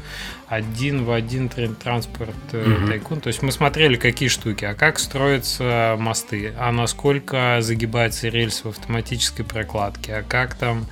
один 0.47 1.05
в 1.05 1.13
один 1.13 1.49
транспорт 1.49 2.35
тайкун. 2.51 3.21
То 3.21 3.29
есть 3.29 3.43
мы 3.43 3.53
смотрели, 3.53 3.97
какие 3.97 4.29
штуки, 4.29 4.65
а 4.65 4.75
как 4.75 4.99
строятся 4.99 5.97
мосты, 5.99 6.53
а 6.59 6.73
насколько 6.73 7.59
загибается 7.61 8.29
рельс 8.29 8.65
в 8.65 8.69
автоматической 8.69 9.45
прокладке, 9.45 10.15
а 10.15 10.23
как 10.23 10.55
там 10.55 10.87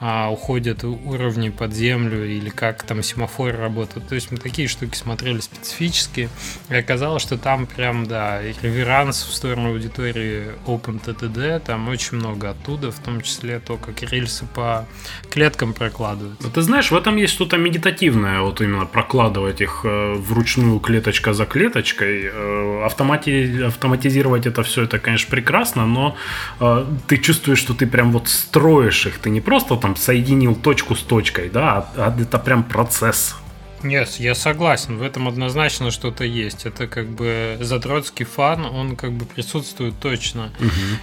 а, 0.00 0.30
уходят 0.30 0.84
уровни 0.84 1.48
под 1.48 1.72
землю 1.74 2.24
или 2.24 2.50
как 2.50 2.82
там 2.84 3.02
семафоры 3.02 3.56
работают. 3.56 4.08
То 4.08 4.14
есть 4.14 4.30
мы 4.30 4.38
такие 4.38 4.68
штуки 4.68 4.96
смотрели 4.96 5.40
специфически. 5.40 6.28
И 6.68 6.74
оказалось, 6.74 7.22
что 7.22 7.36
там 7.36 7.66
прям, 7.66 8.06
да, 8.06 8.40
реверанс 8.62 9.24
в 9.24 9.34
сторону 9.34 9.70
аудитории 9.70 10.52
OpenTTD, 10.66 11.60
там 11.60 11.88
очень 11.88 12.18
много 12.18 12.50
оттуда, 12.50 12.92
в 12.92 12.98
том 13.00 13.20
числе 13.22 13.58
то, 13.58 13.76
как 13.76 14.02
рельсы 14.02 14.44
по 14.54 14.86
клеткам 15.30 15.72
прокладываются. 15.72 16.46
Ну, 16.46 16.50
Ты 16.52 16.62
знаешь, 16.62 16.90
в 16.90 16.96
этом 16.96 17.16
есть 17.16 17.32
что-то 17.32 17.56
медитативное, 17.56 18.40
вот 18.40 18.60
именно 18.60 18.86
прокладывать 18.86 19.60
их 19.60 19.80
э, 19.84 20.14
вручную 20.14 20.78
клеточка 20.78 21.32
за 21.34 21.44
клеточкой. 21.44 22.30
Э, 22.32 22.86
автомати- 22.86 23.62
автоматизировать 23.66 24.46
это 24.46 24.62
все, 24.62 24.84
это, 24.84 24.98
конечно, 24.98 25.30
прекрасно, 25.30 25.86
но 25.86 26.16
э, 26.60 26.86
ты 27.08 27.16
чувствуешь, 27.18 27.58
что 27.58 27.74
ты 27.74 27.86
прям 27.86 28.12
вот 28.12 28.28
строишь 28.28 29.06
их. 29.06 29.18
Ты 29.18 29.30
не 29.30 29.40
просто 29.40 29.76
там 29.76 29.87
соединил 29.96 30.54
точку 30.54 30.94
с 30.94 31.02
точкой, 31.02 31.50
да, 31.50 31.88
а, 31.96 32.06
а 32.08 32.20
это 32.22 32.38
прям 32.38 32.64
процесс. 32.64 33.36
Нет, 33.82 34.16
я 34.18 34.34
согласен, 34.34 34.98
в 34.98 35.02
этом 35.02 35.28
однозначно 35.28 35.90
что-то 35.90 36.24
есть. 36.24 36.66
Это 36.66 36.86
как 36.86 37.08
бы 37.08 37.56
задротский 37.60 38.24
фан, 38.24 38.64
он 38.64 38.96
как 38.96 39.12
бы 39.12 39.24
присутствует 39.24 39.94
точно. 40.00 40.50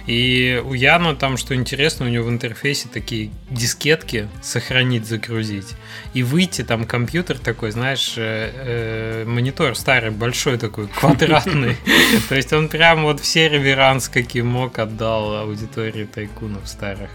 И 0.06 0.62
у 0.64 0.74
Яна 0.74 1.16
там, 1.16 1.36
что 1.36 1.54
интересно, 1.54 2.06
у 2.06 2.08
него 2.08 2.26
в 2.26 2.30
интерфейсе 2.30 2.88
такие 2.92 3.30
дискетки 3.50 4.28
сохранить, 4.42 5.06
загрузить. 5.06 5.74
И 6.12 6.22
выйти, 6.22 6.62
там 6.62 6.84
компьютер 6.84 7.38
такой, 7.38 7.70
знаешь, 7.70 8.14
э, 8.16 8.52
э, 8.54 9.24
монитор 9.26 9.74
старый, 9.76 10.10
большой 10.10 10.58
такой, 10.58 10.88
квадратный. 10.88 11.76
То 12.28 12.34
есть 12.34 12.52
он 12.52 12.68
прям 12.68 13.04
вот 13.04 13.20
все 13.20 13.48
реверанс, 13.48 14.08
какие 14.08 14.42
мог, 14.42 14.78
отдал 14.78 15.36
аудитории 15.36 16.04
тайкунов 16.04 16.68
старых. 16.68 17.10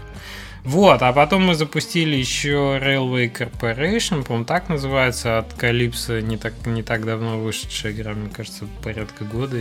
Вот, 0.64 1.02
а 1.02 1.12
потом 1.12 1.46
мы 1.46 1.56
запустили 1.56 2.14
еще 2.14 2.78
Railway 2.80 3.32
Corporation, 3.32 4.22
по-моему, 4.22 4.44
так 4.44 4.68
называется, 4.68 5.38
от 5.38 5.52
Calypso, 5.54 6.22
не 6.22 6.36
так, 6.36 6.54
не 6.66 6.84
так 6.84 7.04
давно 7.04 7.40
вышедшая 7.40 7.92
игра, 7.92 8.12
мне 8.12 8.30
кажется, 8.30 8.66
порядка 8.84 9.24
года. 9.24 9.56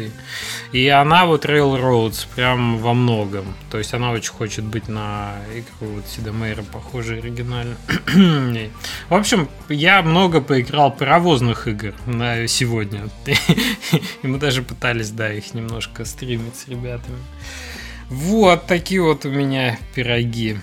И, 0.72 0.88
она 0.88 1.25
вот 1.25 1.46
Railroads 1.46 2.27
прям 2.36 2.77
во 2.77 2.93
многом. 2.93 3.55
То 3.72 3.79
есть 3.79 3.96
она 3.96 4.12
очень 4.12 4.31
хочет 4.31 4.63
быть 4.63 4.88
на 4.88 5.34
игру 5.55 5.96
вот 5.96 6.05
Сида 6.05 6.34
Мейра, 6.34 6.62
похожей 6.62 7.17
оригинально. 7.17 7.77
В 9.10 9.15
общем, 9.15 9.50
я 9.70 10.03
много 10.03 10.39
поиграл 10.39 10.91
паровозных 10.91 11.67
игр 11.67 11.96
на 12.05 12.48
сегодня. 12.48 13.10
И 14.22 14.27
мы 14.27 14.38
даже 14.38 14.62
пытались, 14.62 15.10
да, 15.10 15.34
их 15.34 15.55
немножко 15.55 16.05
стримить 16.05 16.58
с 16.58 16.67
ребятами. 16.67 17.17
Вот 18.10 18.67
такие 18.67 19.01
вот 19.01 19.25
у 19.25 19.29
меня 19.29 19.79
пироги. 19.96 20.58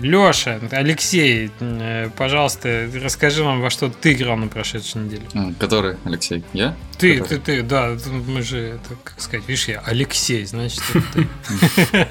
Леша, 0.00 0.60
Алексей, 0.70 1.50
э, 1.60 2.10
пожалуйста, 2.16 2.88
расскажи 3.02 3.44
нам, 3.44 3.60
во 3.60 3.70
что 3.70 3.88
ты 3.88 4.12
играл 4.12 4.36
на 4.36 4.48
прошедшей 4.48 5.02
неделе. 5.02 5.22
Который, 5.58 5.96
Алексей? 6.04 6.44
Я? 6.52 6.74
Ты, 6.98 7.18
Который? 7.18 7.38
ты, 7.38 7.56
ты, 7.56 7.62
да, 7.62 7.96
мы 8.26 8.42
же, 8.42 8.58
это, 8.58 8.96
как 9.02 9.20
сказать, 9.20 9.46
видишь, 9.46 9.68
я 9.68 9.80
Алексей, 9.84 10.44
значит, 10.44 10.82
ты. 11.12 11.28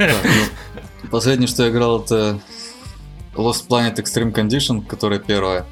Ну, 1.04 1.10
Последнее, 1.10 1.48
что 1.48 1.64
я 1.64 1.70
играл, 1.70 2.02
это 2.02 2.40
Lost 3.36 3.68
Planet 3.68 3.96
Extreme 3.96 4.34
Condition, 4.34 4.86
которая 4.86 5.20
первая. 5.20 5.66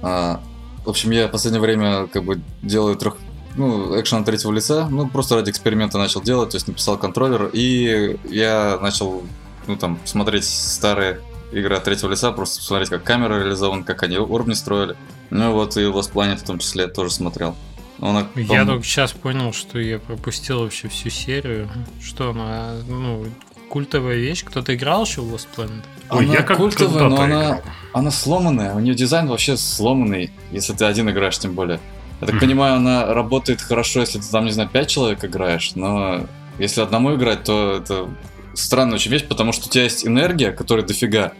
А, 0.00 0.40
В 0.84 0.90
общем, 0.90 1.10
я 1.10 1.26
в 1.26 1.32
последнее 1.32 1.60
время 1.60 2.06
как 2.06 2.22
бы 2.24 2.40
делаю 2.62 2.96
трех 2.96 3.16
ну, 3.56 3.98
экшен 3.98 4.18
от 4.18 4.26
третьего 4.26 4.52
лица, 4.52 4.86
ну, 4.88 5.08
просто 5.08 5.34
ради 5.34 5.50
эксперимента 5.50 5.98
начал 5.98 6.20
делать, 6.22 6.50
то 6.50 6.56
есть 6.56 6.68
написал 6.68 6.98
контроллер, 6.98 7.50
и 7.52 8.18
я 8.28 8.78
начал, 8.80 9.22
ну, 9.66 9.76
там, 9.76 9.98
смотреть 10.04 10.44
старые 10.44 11.20
игры 11.52 11.76
от 11.76 11.84
третьего 11.84 12.10
лица, 12.10 12.32
просто 12.32 12.60
посмотреть, 12.60 12.90
как 12.90 13.04
камера 13.04 13.38
реализована, 13.42 13.84
как 13.84 14.02
они 14.02 14.18
уровни 14.18 14.54
строили. 14.54 14.96
Ну, 15.30 15.52
вот 15.52 15.76
и 15.76 15.80
Lost 15.80 16.12
Planet 16.12 16.36
в 16.36 16.44
том 16.44 16.58
числе 16.58 16.88
тоже 16.88 17.10
смотрел. 17.10 17.56
Она, 18.00 18.26
Я 18.34 18.64
только 18.66 18.84
сейчас 18.84 19.12
понял, 19.12 19.52
что 19.52 19.78
я 19.78 19.98
пропустил 19.98 20.60
вообще 20.60 20.88
всю 20.88 21.08
серию. 21.08 21.68
Что 22.02 22.30
она, 22.30 22.74
ну, 22.86 23.24
культовая 23.68 24.16
вещь. 24.16 24.44
Кто-то 24.44 24.74
играл 24.74 25.04
еще 25.04 25.22
в 25.22 25.34
Lost 25.34 25.48
Planet? 25.56 25.82
Ой, 26.10 26.24
она 26.24 26.34
я 26.34 26.42
как 26.42 26.58
культовая, 26.58 27.08
но 27.08 27.20
она, 27.20 27.44
играл. 27.44 27.62
она 27.92 28.10
сломанная. 28.10 28.74
У 28.74 28.80
нее 28.80 28.94
дизайн 28.94 29.26
вообще 29.26 29.56
сломанный, 29.56 30.30
если 30.52 30.74
ты 30.74 30.84
один 30.84 31.10
играешь, 31.10 31.38
тем 31.38 31.54
более. 31.54 31.80
Я 32.20 32.28
так 32.28 32.40
понимаю, 32.40 32.76
она 32.76 33.12
работает 33.12 33.60
хорошо, 33.60 34.00
если 34.00 34.18
ты 34.18 34.30
там, 34.30 34.46
не 34.46 34.50
знаю, 34.50 34.70
пять 34.70 34.88
человек 34.88 35.22
играешь, 35.24 35.72
но 35.74 36.26
если 36.58 36.80
одному 36.80 37.14
играть, 37.14 37.44
то 37.44 37.76
это 37.76 38.08
странная 38.56 38.96
очень 38.96 39.10
вещь, 39.10 39.24
потому 39.24 39.52
что 39.52 39.66
у 39.66 39.70
тебя 39.70 39.84
есть 39.84 40.06
энергия, 40.06 40.52
которая 40.52 40.84
дофига, 40.84 41.32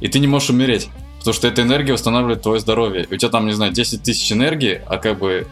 и 0.00 0.08
ты 0.08 0.18
не 0.18 0.26
можешь 0.26 0.50
умереть. 0.50 0.88
Потому 1.18 1.34
что 1.34 1.48
эта 1.48 1.62
энергия 1.62 1.92
восстанавливает 1.92 2.42
твое 2.42 2.60
здоровье. 2.60 3.06
И 3.10 3.14
у 3.14 3.16
тебя 3.16 3.30
там, 3.30 3.46
не 3.46 3.52
знаю, 3.52 3.72
10 3.72 4.02
тысяч 4.02 4.30
энергии, 4.30 4.80
а 4.86 4.98
как 4.98 5.18
бы 5.18 5.46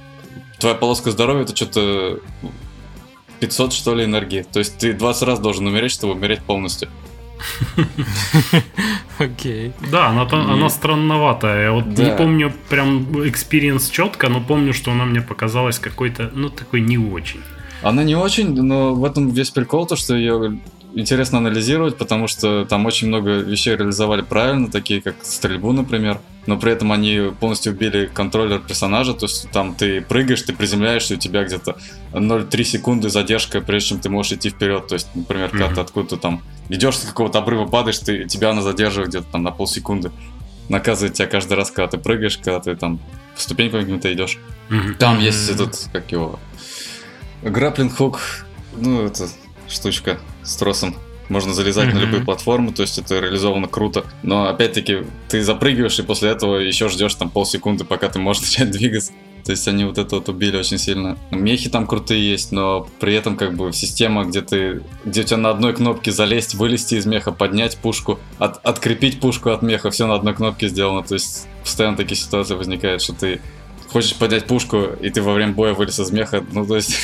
твоя 0.60 0.76
полоска 0.76 1.10
здоровья 1.10 1.42
это 1.42 1.56
что-то 1.56 2.20
500, 3.40 3.72
что 3.72 3.94
ли, 3.94 4.04
энергии. 4.04 4.46
То 4.50 4.60
есть 4.60 4.78
ты 4.78 4.92
20 4.92 5.22
раз 5.24 5.40
должен 5.40 5.66
умереть, 5.66 5.90
чтобы 5.90 6.12
умереть 6.14 6.42
полностью. 6.42 6.88
Окей. 9.18 9.72
Да, 9.90 10.08
она, 10.08 10.22
И- 10.22 10.52
она 10.52 10.70
странноватая. 10.70 11.64
Я 11.64 11.72
вот 11.72 11.86
не 11.86 12.16
помню 12.16 12.52
прям 12.68 13.26
experience 13.28 13.90
четко, 13.90 14.28
но 14.28 14.40
помню, 14.40 14.72
что 14.72 14.92
она 14.92 15.04
мне 15.04 15.20
показалась 15.20 15.78
какой-то, 15.78 16.30
ну, 16.34 16.48
такой 16.48 16.80
не 16.80 16.98
очень. 16.98 17.40
Она 17.82 18.02
не 18.02 18.14
очень, 18.14 18.54
но 18.62 18.94
в 18.94 19.04
этом 19.04 19.30
весь 19.30 19.50
прикол, 19.50 19.86
то, 19.86 19.96
что 19.96 20.14
ее 20.14 20.58
интересно 20.94 21.38
анализировать, 21.38 21.96
потому 21.96 22.28
что 22.28 22.64
там 22.64 22.86
очень 22.86 23.08
много 23.08 23.38
вещей 23.38 23.76
реализовали 23.76 24.22
правильно, 24.22 24.70
такие 24.70 25.00
как 25.02 25.16
стрельбу, 25.22 25.72
например, 25.72 26.20
но 26.46 26.58
при 26.58 26.72
этом 26.72 26.92
они 26.92 27.32
полностью 27.40 27.72
убили 27.72 28.06
контроллер 28.12 28.60
персонажа, 28.60 29.14
то 29.14 29.26
есть 29.26 29.50
там 29.50 29.74
ты 29.74 30.00
прыгаешь, 30.00 30.42
ты 30.42 30.52
приземляешься, 30.52 31.14
и 31.14 31.16
у 31.16 31.20
тебя 31.20 31.44
где-то 31.44 31.76
0,3 32.12 32.64
секунды 32.64 33.08
задержка, 33.08 33.60
прежде 33.60 33.90
чем 33.90 34.00
ты 34.00 34.08
можешь 34.08 34.32
идти 34.32 34.50
вперед, 34.50 34.86
то 34.86 34.94
есть, 34.94 35.08
например, 35.14 35.50
когда 35.50 35.66
Мгм. 35.66 35.74
ты 35.74 35.80
откуда-то 35.80 36.16
там 36.16 36.42
идешь 36.68 36.98
с 36.98 37.04
какого-то 37.04 37.38
обрыва 37.38 37.66
падаешь, 37.66 37.98
ты, 37.98 38.24
тебя 38.26 38.50
она 38.50 38.62
задерживает 38.62 39.10
где-то 39.10 39.26
там 39.32 39.42
на 39.42 39.50
полсекунды, 39.50 40.12
наказывает 40.68 41.14
тебя 41.14 41.26
каждый 41.26 41.54
раз, 41.54 41.70
когда 41.70 41.88
ты 41.88 41.98
прыгаешь, 41.98 42.36
когда 42.38 42.60
ты 42.60 42.76
там 42.76 42.98
по 43.34 43.40
ступенькам 43.40 43.80
каким-то 43.80 44.12
идешь. 44.12 44.38
Мгм. 44.68 44.94
Там 44.94 45.18
есть 45.18 45.48
этот, 45.50 45.88
как 45.92 46.12
его, 46.12 46.38
граплинг 47.42 47.96
хук, 47.96 48.20
ну, 48.76 49.04
это 49.04 49.28
штучка 49.68 50.18
с 50.44 50.56
тросом. 50.56 50.94
Можно 51.30 51.54
залезать 51.54 51.86
на 51.86 51.92
Мгм. 51.92 52.00
любые 52.00 52.22
платформы, 52.24 52.72
то 52.72 52.82
есть 52.82 52.98
это 52.98 53.18
реализовано 53.18 53.66
круто. 53.66 54.04
Но 54.22 54.46
опять-таки 54.46 55.04
ты 55.28 55.42
запрыгиваешь 55.42 55.98
и 55.98 56.02
после 56.02 56.30
этого 56.30 56.56
еще 56.58 56.88
ждешь 56.90 57.14
там 57.14 57.30
полсекунды, 57.30 57.84
пока 57.84 58.08
ты 58.10 58.18
можешь 58.18 58.42
начать 58.58 58.70
двигаться. 58.70 59.12
То 59.42 59.50
есть 59.50 59.68
они 59.68 59.84
вот 59.84 59.98
это 59.98 60.14
вот 60.16 60.28
убили 60.30 60.56
очень 60.56 60.78
сильно. 60.78 61.18
Мехи 61.30 61.68
там 61.68 61.86
крутые 61.86 62.30
есть, 62.30 62.50
но 62.50 62.88
при 62.98 63.14
этом 63.14 63.36
как 63.36 63.54
бы 63.54 63.72
система, 63.74 64.24
где 64.24 64.40
ты, 64.40 64.82
где 65.04 65.20
у 65.20 65.24
тебя 65.24 65.36
на 65.36 65.50
одной 65.50 65.74
кнопке 65.74 66.12
залезть, 66.12 66.54
вылезти 66.54 66.94
из 66.94 67.04
меха, 67.04 67.30
поднять 67.30 67.76
пушку, 67.76 68.18
от- 68.38 68.64
открепить 68.64 69.20
пушку 69.20 69.50
от 69.50 69.60
меха, 69.60 69.90
все 69.90 70.06
на 70.06 70.14
одной 70.14 70.32
кнопке 70.34 70.68
сделано. 70.68 71.02
То 71.02 71.14
есть 71.14 71.46
постоянно 71.62 71.96
такие 71.96 72.16
ситуации 72.16 72.54
возникают, 72.54 73.02
что 73.02 73.12
ты 73.14 73.40
хочешь 73.94 74.16
поднять 74.16 74.46
пушку, 74.46 74.86
и 75.00 75.08
ты 75.08 75.22
во 75.22 75.32
время 75.32 75.52
боя 75.52 75.72
вылез 75.72 76.00
из 76.00 76.10
меха. 76.10 76.44
Ну, 76.50 76.66
то 76.66 76.74
есть 76.74 76.96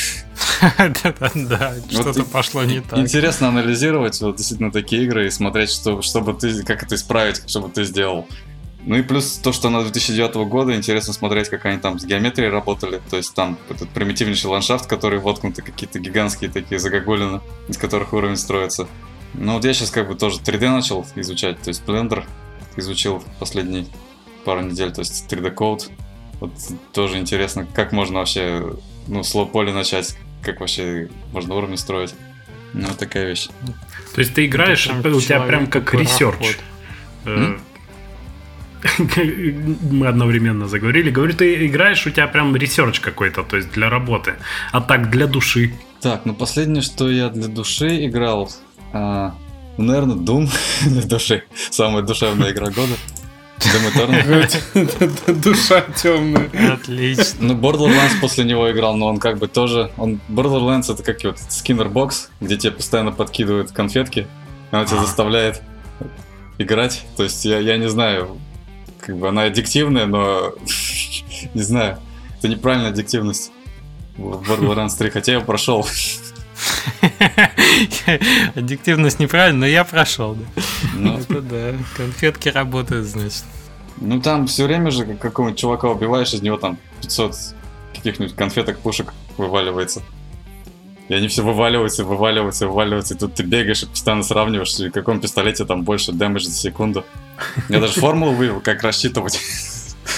Да-да-да, 0.77 1.75
что-то 1.89 2.25
пошло 2.25 2.65
не 2.65 2.81
так. 2.81 2.99
интересно 2.99 3.47
анализировать 3.47 4.21
вот 4.21 4.37
действительно 4.37 4.73
такие 4.73 5.05
игры 5.05 5.29
и 5.29 5.31
смотреть, 5.31 5.71
что, 5.71 6.03
чтобы 6.03 6.35
ты, 6.35 6.65
как 6.65 6.83
это 6.83 6.97
исправить, 6.97 7.49
чтобы 7.49 7.69
ты 7.69 7.85
сделал. 7.85 8.27
Ну 8.85 8.97
и 8.97 9.03
плюс 9.03 9.39
то, 9.39 9.53
что 9.53 9.69
она 9.69 9.83
2009 9.83 10.35
года, 10.49 10.75
интересно 10.75 11.13
смотреть, 11.13 11.49
как 11.49 11.65
они 11.67 11.79
там 11.79 12.01
с 12.01 12.05
геометрией 12.05 12.51
работали. 12.51 13.01
То 13.09 13.19
есть 13.19 13.35
там 13.35 13.57
этот 13.69 13.89
примитивнейший 13.91 14.51
ландшафт, 14.51 14.87
который 14.87 15.21
воткнуты 15.21 15.63
какие-то 15.63 16.01
гигантские 16.01 16.51
такие 16.51 16.81
загогулины, 16.81 17.41
из 17.69 17.79
которых 17.79 18.13
уровень 18.15 18.37
строится. 18.37 18.89
Ну 19.35 19.53
вот 19.53 19.65
я 19.65 19.75
сейчас 19.75 19.93
как 19.93 20.09
бы 20.09 20.17
тоже 20.17 20.41
3D 20.41 20.69
начал 20.71 21.07
изучать, 21.15 21.63
то 21.63 21.69
есть 21.69 21.85
Blender 21.87 22.25
изучил 22.75 23.23
последние 23.39 23.87
пару 24.45 24.63
недель, 24.63 24.91
то 24.93 25.03
есть 25.03 25.31
3D 25.31 25.55
Code. 25.55 25.89
Вот 26.41 26.51
тоже 26.93 27.19
интересно, 27.19 27.67
как 27.75 27.93
можно 27.93 28.19
вообще, 28.21 28.75
ну, 29.07 29.23
с 29.23 29.35
low-poly 29.35 29.73
начать, 29.73 30.17
как 30.43 30.61
вообще 30.61 31.09
можно 31.33 31.55
уровни 31.55 31.77
строить. 31.77 32.15
Ну, 32.73 32.89
вот 32.89 32.99
такая 32.99 33.27
вещь. 33.27 33.49
То 34.15 34.21
есть 34.21 34.35
ты 34.35 34.47
играешь, 34.47 34.89
у 34.89 35.21
тебя 35.21 35.41
прям 35.41 35.71
человек 35.71 35.73
как 35.73 35.95
research. 35.95 36.57
Мы 39.91 40.07
одновременно 40.07 40.67
заговорили. 40.67 41.11
Говорю, 41.11 41.35
ты 41.35 41.67
играешь, 41.67 42.07
у 42.07 42.11
тебя 42.11 42.27
прям 42.27 42.57
research 42.57 43.01
какой-то, 43.01 43.43
то 43.43 43.57
есть 43.57 43.71
для 43.73 43.91
работы. 43.91 44.37
А 44.73 44.81
так, 44.81 45.11
для 45.11 45.27
души. 45.27 45.75
Так, 46.01 46.25
ну 46.25 46.35
последнее, 46.35 46.81
что 46.81 47.11
я 47.11 47.29
для 47.29 47.49
души 47.49 48.07
играл, 48.07 48.51
а, 48.93 49.35
ну, 49.77 49.85
наверное, 49.85 50.17
Doom 50.17 50.49
для 50.87 51.03
души. 51.03 51.45
Самая 51.71 52.03
душевная 52.03 52.53
игра 52.53 52.71
года. 52.71 52.95
Душа 55.27 55.83
темная. 55.97 56.51
Отлично. 56.75 57.37
Ну, 57.41 57.55
Borderlands 57.55 58.21
после 58.21 58.45
него 58.45 58.71
играл, 58.71 58.97
но 58.97 59.07
он 59.07 59.19
как 59.19 59.39
бы 59.39 59.49
тоже... 59.49 59.91
Он, 59.97 60.21
Borderlands 60.29 60.93
это 60.93 61.03
как 61.03 61.23
вот 61.25 61.39
скиннер 61.49 61.89
бокс, 61.89 62.31
где 62.41 62.57
тебе 62.57 62.73
постоянно 62.73 63.13
подкидывают 63.13 63.73
конфетки. 63.73 64.27
Она 64.71 64.85
тебя 64.85 65.01
заставляет 65.01 65.63
играть. 66.59 67.05
То 67.17 67.25
есть 67.25 67.45
я, 67.45 67.59
я 67.59 67.77
не 67.77 67.89
знаю, 67.89 68.39
как 69.01 69.17
бы 69.17 69.29
она 69.29 69.43
аддиктивная, 69.43 70.07
но 70.07 70.55
не 71.55 71.63
знаю. 71.63 71.99
Это 72.39 72.49
неправильная 72.49 72.91
аддиктивность. 72.91 73.53
в 74.17 74.51
Borderlands 74.51 74.97
3, 74.97 75.11
хотя 75.11 75.33
я 75.33 75.41
прошел. 75.41 75.87
Аддиктивность 78.55 79.19
неправильно, 79.19 79.61
но 79.61 79.67
я 79.67 79.85
прошел, 79.85 80.35
да. 80.35 80.63
Ну, 80.95 81.19
Это 81.19 81.41
да. 81.41 81.73
Конфетки 81.97 82.49
работают, 82.49 83.07
значит. 83.07 83.45
Ну 83.99 84.21
там 84.21 84.47
все 84.47 84.67
время 84.67 84.91
же 84.91 85.05
как- 85.05 85.19
какого-нибудь 85.19 85.61
чувака 85.61 85.89
убиваешь, 85.89 86.33
из 86.33 86.43
него 86.43 86.57
там 86.57 86.79
500 87.03 87.37
каких-нибудь 87.95 88.35
конфеток, 88.35 88.79
пушек 88.81 89.13
вываливается. 89.37 90.03
И 91.09 91.15
они 91.15 91.29
все 91.29 91.43
вываливаются, 91.43 92.05
вываливаются, 92.05 92.69
вываливаются, 92.69 93.15
и 93.15 93.19
тут 93.19 93.35
ты 93.35 93.43
бегаешь 93.43 93.83
и 93.83 93.87
постоянно 93.87 94.23
сравниваешь, 94.23 94.73
в 94.73 94.91
каком 94.91 95.21
пистолете 95.21 95.65
там 95.65 95.83
больше 95.83 96.13
дэмэдж 96.13 96.45
за 96.45 96.53
секунду. 96.53 97.05
Я 97.69 97.81
даже 97.81 97.95
формулу 97.95 98.33
вывел, 98.33 98.61
как 98.61 98.83
рассчитывать. 98.83 99.39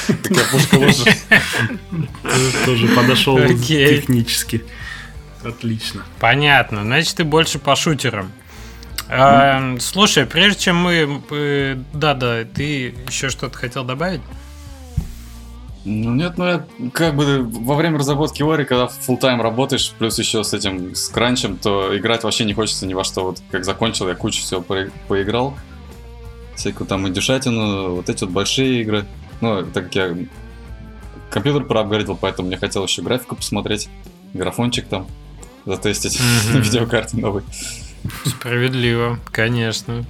Какая 0.23 0.45
пушка 0.51 0.75
лучше. 0.77 1.17
Тоже 2.67 2.89
подошел 2.89 3.39
технически. 3.39 4.65
Отлично. 5.45 6.05
Понятно. 6.21 6.83
Значит, 6.83 7.17
ты 7.17 7.25
больше 7.25 7.59
по 7.59 7.75
шутерам. 7.77 8.31
А, 9.09 9.77
Слушай, 9.81 10.25
прежде 10.27 10.61
чем 10.61 10.77
мы... 10.77 11.21
э, 11.31 11.77
Да-да, 11.93 12.45
ты 12.45 12.95
еще 13.09 13.29
что-то 13.29 13.59
хотел 13.59 13.85
добавить? 13.85 14.21
Ну 15.85 16.15
нет, 16.15 16.39
ну 16.39 16.47
я 16.47 16.65
как 16.93 17.17
бы 17.17 17.43
во 17.43 17.75
время 17.75 17.99
разработки 17.99 18.41
Ори, 18.43 18.65
когда 18.65 18.85
full 18.87 19.19
тайм 19.19 19.43
работаешь, 19.43 19.93
плюс 19.99 20.17
еще 20.19 20.45
с 20.45 20.55
этим 20.55 20.95
с 20.95 21.09
кранчем, 21.09 21.57
то 21.57 21.97
играть 21.99 22.23
вообще 22.23 22.45
не 22.45 22.55
хочется 22.55 22.87
ни 22.87 22.95
во 22.95 23.03
что. 23.03 23.25
Вот 23.25 23.43
как 23.51 23.65
закончил, 23.65 24.09
я 24.09 24.15
кучу 24.15 24.41
всего 24.43 24.61
по- 24.63 24.91
поиграл. 25.09 25.57
Всякую 26.55 26.87
там 26.87 27.09
индюшатину, 27.09 27.97
вот 27.97 28.09
эти 28.09 28.23
вот 28.23 28.33
большие 28.33 28.83
игры. 28.83 29.05
Ну, 29.41 29.65
так 29.65 29.87
как 29.87 29.95
я 29.97 30.17
компьютер 31.31 31.65
проапгрейдил, 31.65 32.17
поэтому 32.17 32.47
мне 32.47 32.57
хотелось 32.59 32.91
еще 32.93 33.03
графику 33.03 33.35
посмотреть, 33.35 33.89
графончик 34.35 34.87
там 34.87 35.09
затестить 35.67 36.21
на 36.21 36.53
Мгм. 36.53 36.63
видеокарте 36.63 37.17
новой. 37.17 37.43
Справедливо, 38.25 39.19
конечно. 39.31 40.05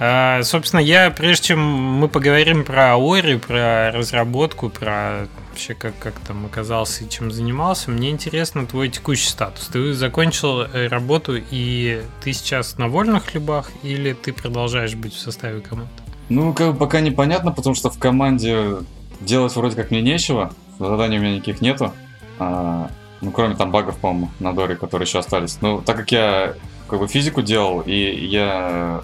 А, 0.00 0.42
собственно, 0.42 0.80
я, 0.80 1.10
прежде 1.10 1.48
чем 1.48 1.60
мы 1.60 2.08
поговорим 2.08 2.64
про 2.64 2.96
Ори, 2.96 3.36
про 3.36 3.92
разработку, 3.92 4.68
про 4.68 5.28
вообще 5.50 5.74
как, 5.74 5.96
как 5.98 6.14
там 6.26 6.46
оказался 6.46 7.04
и 7.04 7.08
чем 7.08 7.30
занимался, 7.30 7.90
мне 7.90 8.10
интересно 8.10 8.66
твой 8.66 8.88
текущий 8.88 9.28
статус. 9.28 9.68
Ты 9.68 9.92
закончил 9.94 10.62
э, 10.62 10.88
работу 10.88 11.34
и 11.50 12.02
ты 12.24 12.32
сейчас 12.32 12.78
на 12.78 12.88
вольных 12.88 13.26
хлебах 13.26 13.70
или 13.82 14.12
ты 14.14 14.32
продолжаешь 14.32 14.94
быть 14.94 15.14
в 15.14 15.20
составе 15.20 15.60
команды? 15.60 15.92
Ну, 16.28 16.52
как 16.54 16.72
бы 16.72 16.78
пока 16.78 17.00
непонятно, 17.00 17.52
потому 17.52 17.76
что 17.76 17.90
в 17.90 17.98
команде 17.98 18.78
делать 19.20 19.54
вроде 19.54 19.76
как 19.76 19.90
мне 19.90 20.00
нечего, 20.00 20.52
заданий 20.78 21.18
у 21.18 21.20
меня 21.20 21.34
никаких 21.36 21.60
нету. 21.60 21.92
А, 22.38 22.90
ну, 23.22 23.30
кроме 23.30 23.54
там 23.54 23.70
багов, 23.70 23.96
по-моему, 23.98 24.30
на 24.40 24.52
Доре, 24.52 24.74
которые 24.76 25.06
еще 25.06 25.18
остались. 25.20 25.58
Ну, 25.62 25.80
так 25.80 25.96
как 25.96 26.12
я 26.12 26.54
как 26.88 26.98
бы 26.98 27.08
физику 27.08 27.40
делал, 27.42 27.80
и 27.80 27.94
я... 28.26 29.00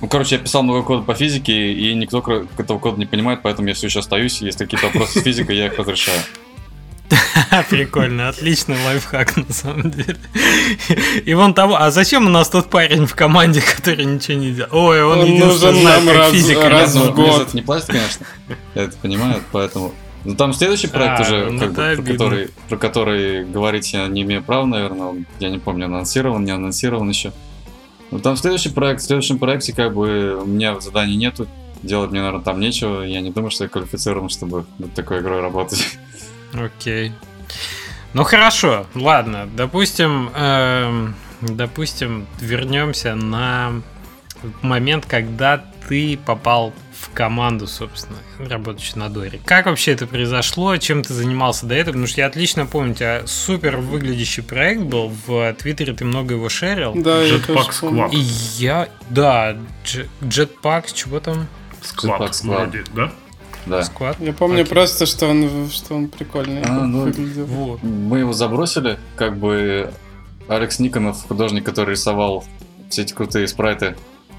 Ну, 0.00 0.08
короче, 0.08 0.36
я 0.36 0.40
писал 0.40 0.62
много 0.62 0.82
кода 0.82 1.02
по 1.02 1.14
физике, 1.14 1.72
и 1.72 1.94
никто 1.94 2.22
этого 2.58 2.78
кода 2.78 2.98
не 2.98 3.06
понимает, 3.06 3.40
поэтому 3.42 3.68
я 3.68 3.74
все 3.74 3.86
еще 3.86 4.00
остаюсь, 4.00 4.40
если 4.42 4.64
какие-то 4.64 4.86
вопросы 4.86 5.18
с 5.20 5.22
физикой, 5.22 5.56
я 5.56 5.66
их 5.66 5.78
разрешаю. 5.78 6.20
Прикольно, 7.70 8.28
отличный 8.28 8.76
лайфхак 8.84 9.36
на 9.36 9.52
самом 9.52 9.90
деле. 9.90 10.16
И 11.24 11.34
вон 11.34 11.54
того, 11.54 11.76
а 11.80 11.90
зачем 11.90 12.26
у 12.26 12.28
нас 12.30 12.48
тот 12.48 12.70
парень 12.70 13.06
в 13.06 13.14
команде, 13.14 13.60
который 13.76 14.04
ничего 14.04 14.38
не 14.38 14.52
делает? 14.52 14.72
Ой, 14.72 15.02
он, 15.04 15.20
Он 15.20 15.38
нужен 15.38 15.58
знает, 15.74 15.84
нам 15.84 16.06
как 16.06 16.16
раз- 16.16 16.32
физика 16.32 16.68
раз 16.68 16.94
в 16.94 17.04
Ну, 17.04 17.12
год. 17.12 17.42
это 17.42 17.56
не 17.56 17.62
платят, 17.62 17.86
конечно. 17.88 18.26
Я 18.74 18.82
это 18.84 18.96
понимаю, 18.98 19.42
поэтому... 19.52 19.92
Ну 20.24 20.34
там 20.34 20.54
следующий 20.54 20.86
проект 20.86 21.20
А, 21.20 21.22
уже, 21.22 21.50
ну 21.50 21.60
как 21.60 21.98
бы, 21.98 22.02
про, 22.02 22.12
который, 22.12 22.50
про 22.68 22.76
который 22.78 23.44
говорить 23.44 23.92
я 23.92 24.06
не 24.06 24.22
имею 24.22 24.42
права, 24.42 24.64
наверное. 24.64 25.24
Я 25.38 25.50
не 25.50 25.58
помню, 25.58 25.86
анонсирован, 25.86 26.44
не 26.44 26.50
анонсирован 26.50 27.08
еще. 27.08 27.32
Ну 28.10 28.18
там 28.18 28.36
следующий 28.36 28.70
проект, 28.70 29.02
в 29.02 29.04
следующем 29.04 29.38
проекте 29.38 29.74
как 29.74 29.94
бы 29.94 30.40
у 30.42 30.46
меня 30.46 30.80
заданий 30.80 31.16
нету, 31.16 31.46
делать 31.82 32.10
мне, 32.10 32.20
наверное, 32.20 32.42
там 32.44 32.58
нечего. 32.58 33.02
Я 33.02 33.20
не 33.20 33.30
думаю, 33.30 33.50
что 33.50 33.64
я 33.64 33.70
квалифицирован, 33.70 34.30
чтобы 34.30 34.64
над 34.78 34.94
такой 34.94 35.20
игрой 35.20 35.40
работать. 35.42 35.98
Окей. 36.54 37.12
Ну 38.14 38.22
хорошо, 38.22 38.86
ладно, 38.94 39.48
допустим, 39.56 40.30
эм, 40.34 41.16
допустим, 41.42 42.26
вернемся 42.40 43.14
на 43.14 43.82
момент, 44.62 45.04
когда 45.06 45.64
ты 45.88 46.16
попал 46.24 46.72
в 47.04 47.10
команду, 47.14 47.66
собственно, 47.66 48.18
работающую 48.38 48.98
на 48.98 49.08
Доре. 49.08 49.40
Как 49.44 49.66
вообще 49.66 49.92
это 49.92 50.06
произошло? 50.06 50.76
Чем 50.76 51.02
ты 51.02 51.12
занимался 51.12 51.66
до 51.66 51.74
этого? 51.74 51.92
Потому 51.92 52.06
что 52.06 52.20
я 52.20 52.26
отлично 52.26 52.66
помню, 52.66 52.92
у 52.92 52.94
тебя 52.94 53.22
супер 53.26 53.76
выглядящий 53.76 54.42
проект 54.42 54.82
был. 54.82 55.12
В 55.26 55.52
Твиттере 55.54 55.92
ты 55.92 56.04
много 56.04 56.34
его 56.34 56.48
шерил. 56.48 56.94
Да, 56.94 57.22
Jetpack. 57.22 57.70
Squad. 57.70 58.10
И 58.12 58.18
я... 58.18 58.88
Да, 59.10 59.56
Jetpack, 60.22 60.86
чего 60.92 61.20
там? 61.20 61.46
Squad. 61.82 62.46
вроде, 62.46 62.84
да? 62.94 63.12
Да. 63.66 63.82
Склад? 63.82 64.16
Я 64.20 64.32
помню 64.32 64.62
Окей. 64.62 64.72
просто, 64.72 65.06
что 65.06 65.26
он, 65.26 65.70
что 65.70 65.94
он 65.94 66.08
прикольный 66.08 66.62
А, 66.62 66.86
ну, 66.86 67.02
выглядел. 67.02 67.46
Вот. 67.46 67.82
Мы 67.82 68.20
его 68.20 68.32
забросили, 68.32 68.98
как 69.16 69.38
бы 69.38 69.92
Алекс 70.48 70.78
Никонов, 70.78 71.26
художник, 71.26 71.64
который 71.64 71.92
рисовал 71.92 72.44
все 72.90 73.02
эти 73.02 73.14
крутые 73.14 73.48
спрайты, 73.48 73.96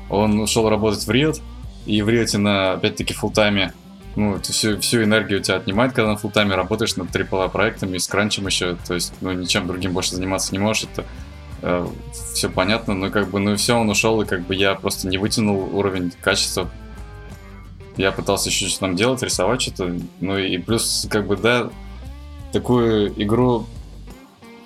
он 0.10 0.40
ушел 0.40 0.70
работать 0.70 1.06
в 1.06 1.12
Риот, 1.12 1.42
и 1.86 2.02
в 2.02 2.38
на, 2.38 2.74
опять-таки, 2.74 3.14
фултайме, 3.14 3.74
ну, 4.16 4.40
всю, 4.42 4.80
всю 4.80 5.04
энергию 5.04 5.40
у 5.40 5.44
тебя 5.44 5.58
отнимает, 5.58 5.94
когда 5.94 6.12
на 6.12 6.18
фултайме 6.18 6.56
работаешь 6.56 6.96
над 6.96 7.10
AAA 7.14 7.50
проектами, 7.50 7.98
с 7.98 8.08
кранчем 8.08 8.48
еще, 8.48 8.76
то 8.88 8.94
есть, 8.94 9.14
ну, 9.22 9.32
ничем 9.34 9.68
другим 9.68 9.94
больше 9.94 10.16
заниматься 10.16 10.54
не 10.54 10.60
можешь, 10.60 10.88
это 10.92 11.06
все 12.34 12.50
понятно, 12.50 12.94
но 12.94 13.10
как 13.10 13.30
бы, 13.30 13.40
ну 13.40 13.54
и 13.54 13.56
все, 13.56 13.76
он 13.76 13.90
ушел, 13.90 14.22
и 14.22 14.26
как 14.26 14.42
бы 14.42 14.56
я 14.56 14.76
просто 14.76 15.08
не 15.08 15.18
вытянул 15.18 15.76
уровень 15.76 16.12
качества. 16.22 16.70
Я 17.98 18.12
пытался 18.12 18.50
еще 18.50 18.68
что-то 18.68 18.82
там 18.82 18.96
делать, 18.96 19.24
рисовать 19.24 19.62
что-то, 19.62 19.96
ну 20.20 20.38
и 20.38 20.58
плюс, 20.58 21.08
как 21.10 21.26
бы, 21.28 21.38
да, 21.38 21.70
такую 22.52 23.12
игру 23.22 23.66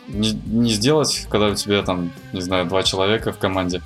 не, 0.07 0.31
не 0.31 0.71
сделать, 0.71 1.27
когда 1.29 1.47
у 1.47 1.55
тебя 1.55 1.83
там, 1.83 2.11
не 2.33 2.41
знаю, 2.41 2.65
два 2.65 2.83
человека 2.83 3.31
в 3.31 3.37
команде. 3.37 3.81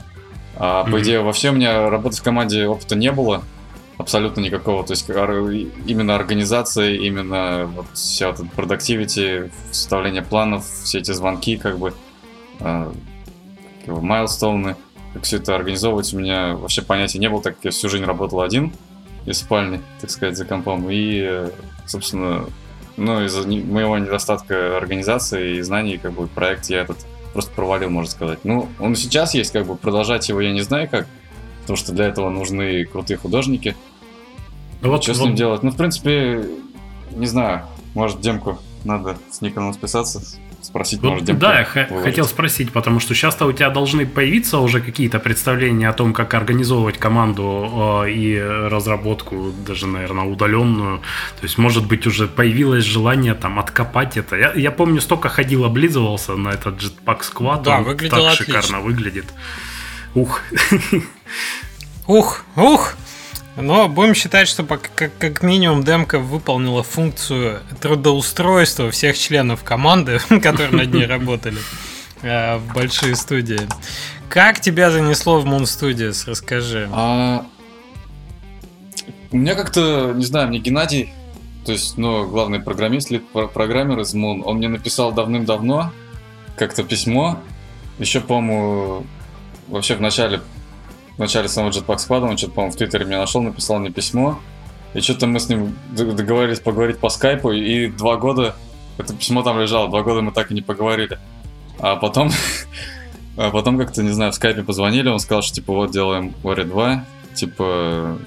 А 0.55 0.83
по 0.83 0.89
Мгм. 0.89 1.01
идее, 1.01 1.21
вообще 1.21 1.49
у 1.49 1.53
меня 1.53 1.89
работы 1.89 2.17
в 2.17 2.23
команде 2.23 2.67
опыта 2.67 2.95
не 2.95 3.11
было. 3.11 3.43
Абсолютно 3.97 4.41
никакого. 4.41 4.83
То 4.83 4.93
есть 4.93 5.07
именно 5.07 6.15
организация, 6.15 6.95
именно 6.95 7.71
вот 7.75 7.85
вся 7.93 8.29
эта 8.29 8.45
продуктивити, 8.45 9.51
составление 9.71 10.23
планов, 10.23 10.65
все 10.83 10.99
эти 10.99 11.11
звонки, 11.11 11.57
как 11.57 11.77
бы 11.77 11.93
а, 12.59 12.91
как 13.85 14.01
майлстоуны, 14.01 14.75
как 15.13 15.23
все 15.23 15.37
это 15.37 15.55
организовывать, 15.55 16.13
у 16.13 16.19
меня 16.19 16.55
вообще 16.55 16.81
понятия 16.81 17.19
не 17.19 17.29
было, 17.29 17.41
так 17.41 17.55
как 17.55 17.65
я 17.65 17.71
всю 17.71 17.89
жизнь 17.89 18.03
работал 18.05 18.41
один 18.41 18.73
из 19.25 19.39
спальни, 19.39 19.81
так 20.01 20.09
сказать, 20.09 20.37
за 20.37 20.45
компом. 20.45 20.89
И, 20.89 21.19
э, 21.21 21.49
собственно, 21.85 22.45
ну, 22.97 23.23
из-за 23.25 23.47
моего 23.47 23.97
недостатка 23.97 24.77
организации 24.77 25.57
и 25.57 25.61
знаний, 25.61 25.97
как 25.97 26.13
бы, 26.13 26.27
проект 26.27 26.69
я 26.69 26.81
этот 26.81 26.97
просто 27.33 27.51
провалил, 27.51 27.89
можно 27.89 28.09
сказать. 28.09 28.39
Ну, 28.43 28.69
он 28.79 28.95
сейчас 28.95 29.33
есть, 29.33 29.51
как 29.51 29.65
бы, 29.65 29.75
продолжать 29.75 30.29
его 30.29 30.39
я 30.41 30.51
не 30.51 30.61
знаю 30.61 30.87
как, 30.89 31.07
потому 31.61 31.77
что 31.77 31.91
для 31.91 32.05
этого 32.05 32.29
нужны 32.29 32.85
крутые 32.85 33.17
художники. 33.17 33.75
Ну 34.81 34.89
вот, 34.89 35.03
Что 35.03 35.13
с 35.13 35.19
вот 35.19 35.27
ним 35.27 35.35
делать? 35.35 35.63
Ну, 35.63 35.71
в 35.71 35.75
принципе, 35.75 36.45
не 37.11 37.25
знаю, 37.25 37.65
может, 37.93 38.21
демку 38.21 38.59
надо 38.83 39.17
с 39.31 39.41
Никоном 39.41 39.73
списаться, 39.73 40.21
спросить, 40.63 41.01
Вот 41.01 41.21
может, 41.21 41.37
да, 41.39 41.59
я 41.59 41.65
хотел 41.65 42.25
спросить, 42.25 42.71
потому 42.71 42.99
что 42.99 43.13
сейчас-то 43.13 43.45
у 43.45 43.51
тебя 43.51 43.69
должны 43.69 44.05
появиться 44.05 44.59
уже 44.59 44.81
какие-то 44.81 45.19
представления 45.19 45.89
о 45.89 45.93
том, 45.93 46.13
как 46.13 46.33
организовывать 46.33 46.97
команду 46.97 48.03
э, 48.05 48.11
и 48.11 48.39
разработку, 48.39 49.53
даже, 49.65 49.87
наверное, 49.87 50.25
удаленную. 50.25 50.99
То 51.39 51.43
есть, 51.43 51.57
может 51.57 51.87
быть, 51.87 52.07
уже 52.07 52.27
появилось 52.27 52.83
желание 52.83 53.33
там 53.33 53.59
откопать 53.59 54.17
это. 54.17 54.35
Я, 54.35 54.53
я 54.53 54.71
помню, 54.71 55.01
столько 55.01 55.29
ходил, 55.29 55.65
облизывался 55.65 56.35
на 56.35 56.49
этот 56.49 56.81
Jetpack 56.81 57.21
Squad. 57.21 57.63
Да, 57.63 57.77
он 57.77 57.83
выглядел 57.83 58.17
так 58.17 58.33
отлично. 58.33 58.61
шикарно 58.61 58.79
выглядит. 58.81 59.25
Ух, 60.15 60.41
Ух, 62.07 62.43
ух! 62.57 62.95
Но 63.55 63.87
будем 63.87 64.15
считать, 64.15 64.47
что 64.47 64.63
как, 64.63 65.11
как 65.17 65.43
минимум 65.43 65.83
демка 65.83 66.17
выполнила 66.19 66.81
функцию 66.81 67.61
трудоустройства 67.81 68.89
всех 68.89 69.17
членов 69.17 69.63
команды, 69.63 70.19
которые 70.41 70.71
над 70.71 70.93
ней 70.93 71.05
работали 71.07 71.59
э, 72.21 72.57
в 72.57 72.73
большие 72.73 73.15
студии. 73.15 73.61
Как 74.27 74.59
тебя 74.59 74.89
занесло 74.89 75.39
в 75.39 75.45
Moon 75.45 75.63
Studios? 75.63 76.23
Расскажи. 76.25 76.89
А, 76.91 77.45
у 79.31 79.37
меня 79.37 79.53
как-то, 79.53 80.13
не 80.15 80.25
знаю, 80.25 80.47
мне 80.47 80.57
Геннадий, 80.57 81.13
то 81.65 81.71
есть, 81.71 81.97
ну, 81.97 82.27
главный 82.27 82.59
программист, 82.59 83.11
лид 83.11 83.27
про- 83.29 83.47
программер 83.47 83.99
из 83.99 84.15
Moon, 84.15 84.41
он 84.43 84.57
мне 84.57 84.67
написал 84.67 85.11
давным-давно 85.11 85.91
как-то 86.55 86.83
письмо, 86.83 87.39
еще, 87.99 88.21
по-моему, 88.21 89.05
вообще 89.67 89.95
в 89.95 90.01
начале, 90.01 90.41
в 91.15 91.19
начале 91.19 91.47
самого 91.47 91.71
Jetpack 91.71 91.97
Squad, 91.97 92.21
он 92.21 92.37
что-то, 92.37 92.53
по-моему, 92.53 92.73
в 92.73 92.77
Твиттере 92.77 93.05
меня 93.05 93.19
нашел, 93.19 93.41
написал 93.41 93.79
мне 93.79 93.91
письмо, 93.91 94.39
и 94.93 95.01
что-то 95.01 95.27
мы 95.27 95.39
с 95.39 95.49
ним 95.49 95.75
договорились 95.91 96.59
поговорить 96.59 96.99
по 96.99 97.09
скайпу, 97.09 97.51
и 97.51 97.87
два 97.87 98.17
года 98.17 98.55
это 98.97 99.13
письмо 99.13 99.43
там 99.43 99.59
лежало, 99.59 99.89
два 99.89 100.03
года 100.03 100.21
мы 100.21 100.31
так 100.31 100.51
и 100.51 100.53
не 100.53 100.61
поговорили. 100.61 101.19
А 101.79 101.95
потом, 101.95 102.31
а 103.37 103.49
потом 103.49 103.77
как-то, 103.77 104.03
не 104.03 104.11
знаю, 104.11 104.31
в 104.31 104.35
скайпе 104.35 104.63
позвонили, 104.63 105.09
он 105.09 105.19
сказал, 105.19 105.41
что, 105.41 105.55
типа, 105.55 105.73
вот, 105.73 105.91
делаем 105.91 106.33
Ori 106.43 106.63
2, 106.65 107.05
типа, 107.33 108.17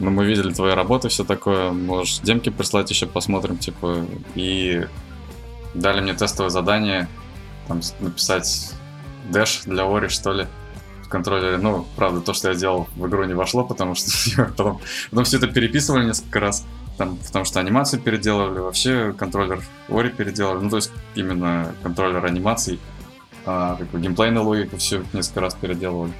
ну, 0.00 0.10
мы 0.10 0.24
видели 0.26 0.52
твои 0.52 0.74
работы, 0.74 1.08
все 1.08 1.24
такое, 1.24 1.72
можешь 1.72 2.18
демки 2.20 2.50
прислать 2.50 2.90
еще, 2.90 3.06
посмотрим, 3.06 3.58
типа, 3.58 4.04
и 4.34 4.86
дали 5.74 6.00
мне 6.00 6.14
тестовое 6.14 6.50
задание, 6.50 7.08
там, 7.68 7.80
написать 8.00 8.72
дэш 9.30 9.62
для 9.64 9.84
Ori, 9.84 10.08
что 10.08 10.32
ли, 10.32 10.46
контроллере. 11.08 11.56
Ну, 11.58 11.86
правда, 11.96 12.20
то, 12.20 12.32
что 12.32 12.48
я 12.50 12.54
делал, 12.54 12.88
в 12.96 13.06
игру 13.06 13.24
не 13.24 13.34
вошло, 13.34 13.64
потому 13.64 13.94
что 13.94 14.10
потом, 14.36 14.80
потом 15.10 15.24
все 15.24 15.38
это 15.38 15.46
переписывали 15.48 16.06
несколько 16.06 16.40
раз, 16.40 16.64
там, 16.96 17.16
потому 17.16 17.44
что 17.44 17.60
анимацию 17.60 18.00
переделывали, 18.00 18.58
вообще 18.60 19.12
контроллер 19.16 19.62
Ori 19.88 20.10
переделали, 20.10 20.62
ну, 20.62 20.70
то 20.70 20.76
есть 20.76 20.90
именно 21.14 21.74
контроллер 21.82 22.24
анимаций, 22.24 22.78
а, 23.46 23.76
как 23.76 23.88
бы 23.90 24.00
геймплейную 24.00 24.44
логику 24.44 24.76
все 24.76 25.02
несколько 25.12 25.40
раз 25.40 25.54
переделывали. 25.54 26.12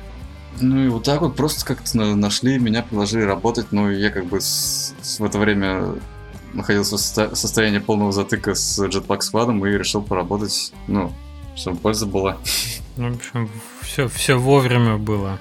Ну 0.60 0.84
и 0.84 0.88
вот 0.88 1.04
так 1.04 1.20
вот 1.20 1.36
просто 1.36 1.64
как-то 1.64 1.96
на- 1.96 2.16
нашли, 2.16 2.58
меня 2.58 2.82
предложили 2.82 3.22
работать, 3.22 3.66
ну 3.70 3.90
и 3.90 4.00
я 4.00 4.10
как 4.10 4.24
бы 4.26 4.40
с- 4.40 4.94
с- 5.00 5.20
в 5.20 5.24
это 5.24 5.38
время 5.38 5.94
находился 6.54 6.96
в 6.96 7.00
состо- 7.00 7.34
состоянии 7.36 7.78
полного 7.78 8.10
затыка 8.12 8.54
с 8.54 8.78
Jetpack 8.80 9.20
Squad 9.20 9.68
и 9.68 9.78
решил 9.78 10.00
поработать, 10.02 10.72
ну, 10.88 11.12
чтобы 11.54 11.76
польза 11.78 12.06
была. 12.06 12.38
Ну, 12.98 13.12
В 13.12 13.16
общем, 13.16 13.48
все, 13.80 14.08
все 14.08 14.36
вовремя 14.36 14.96
было. 14.96 15.38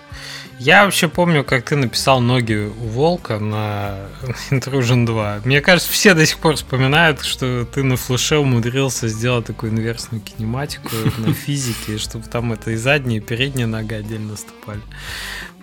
Я 0.59 0.85
вообще 0.85 1.07
помню, 1.07 1.43
как 1.43 1.65
ты 1.65 1.75
написал 1.75 2.21
ноги 2.21 2.53
у 2.53 2.87
волка 2.87 3.39
на 3.39 3.97
Intrusion 4.51 5.07
2. 5.07 5.41
Мне 5.43 5.61
кажется, 5.61 5.91
все 5.91 6.13
до 6.13 6.23
сих 6.27 6.37
пор 6.37 6.55
вспоминают, 6.55 7.23
что 7.23 7.65
ты 7.65 7.81
на 7.83 7.97
флеше 7.97 8.37
умудрился 8.37 9.07
сделать 9.07 9.45
такую 9.45 9.71
инверсную 9.71 10.21
кинематику 10.21 10.89
на 11.17 11.33
физике, 11.45 11.97
чтобы 11.97 12.25
там 12.25 12.53
это 12.53 12.71
и 12.71 12.75
задняя, 12.75 13.17
и 13.17 13.23
передняя 13.23 13.65
нога 13.65 13.97
отдельно 13.97 14.31
наступали. 14.31 14.81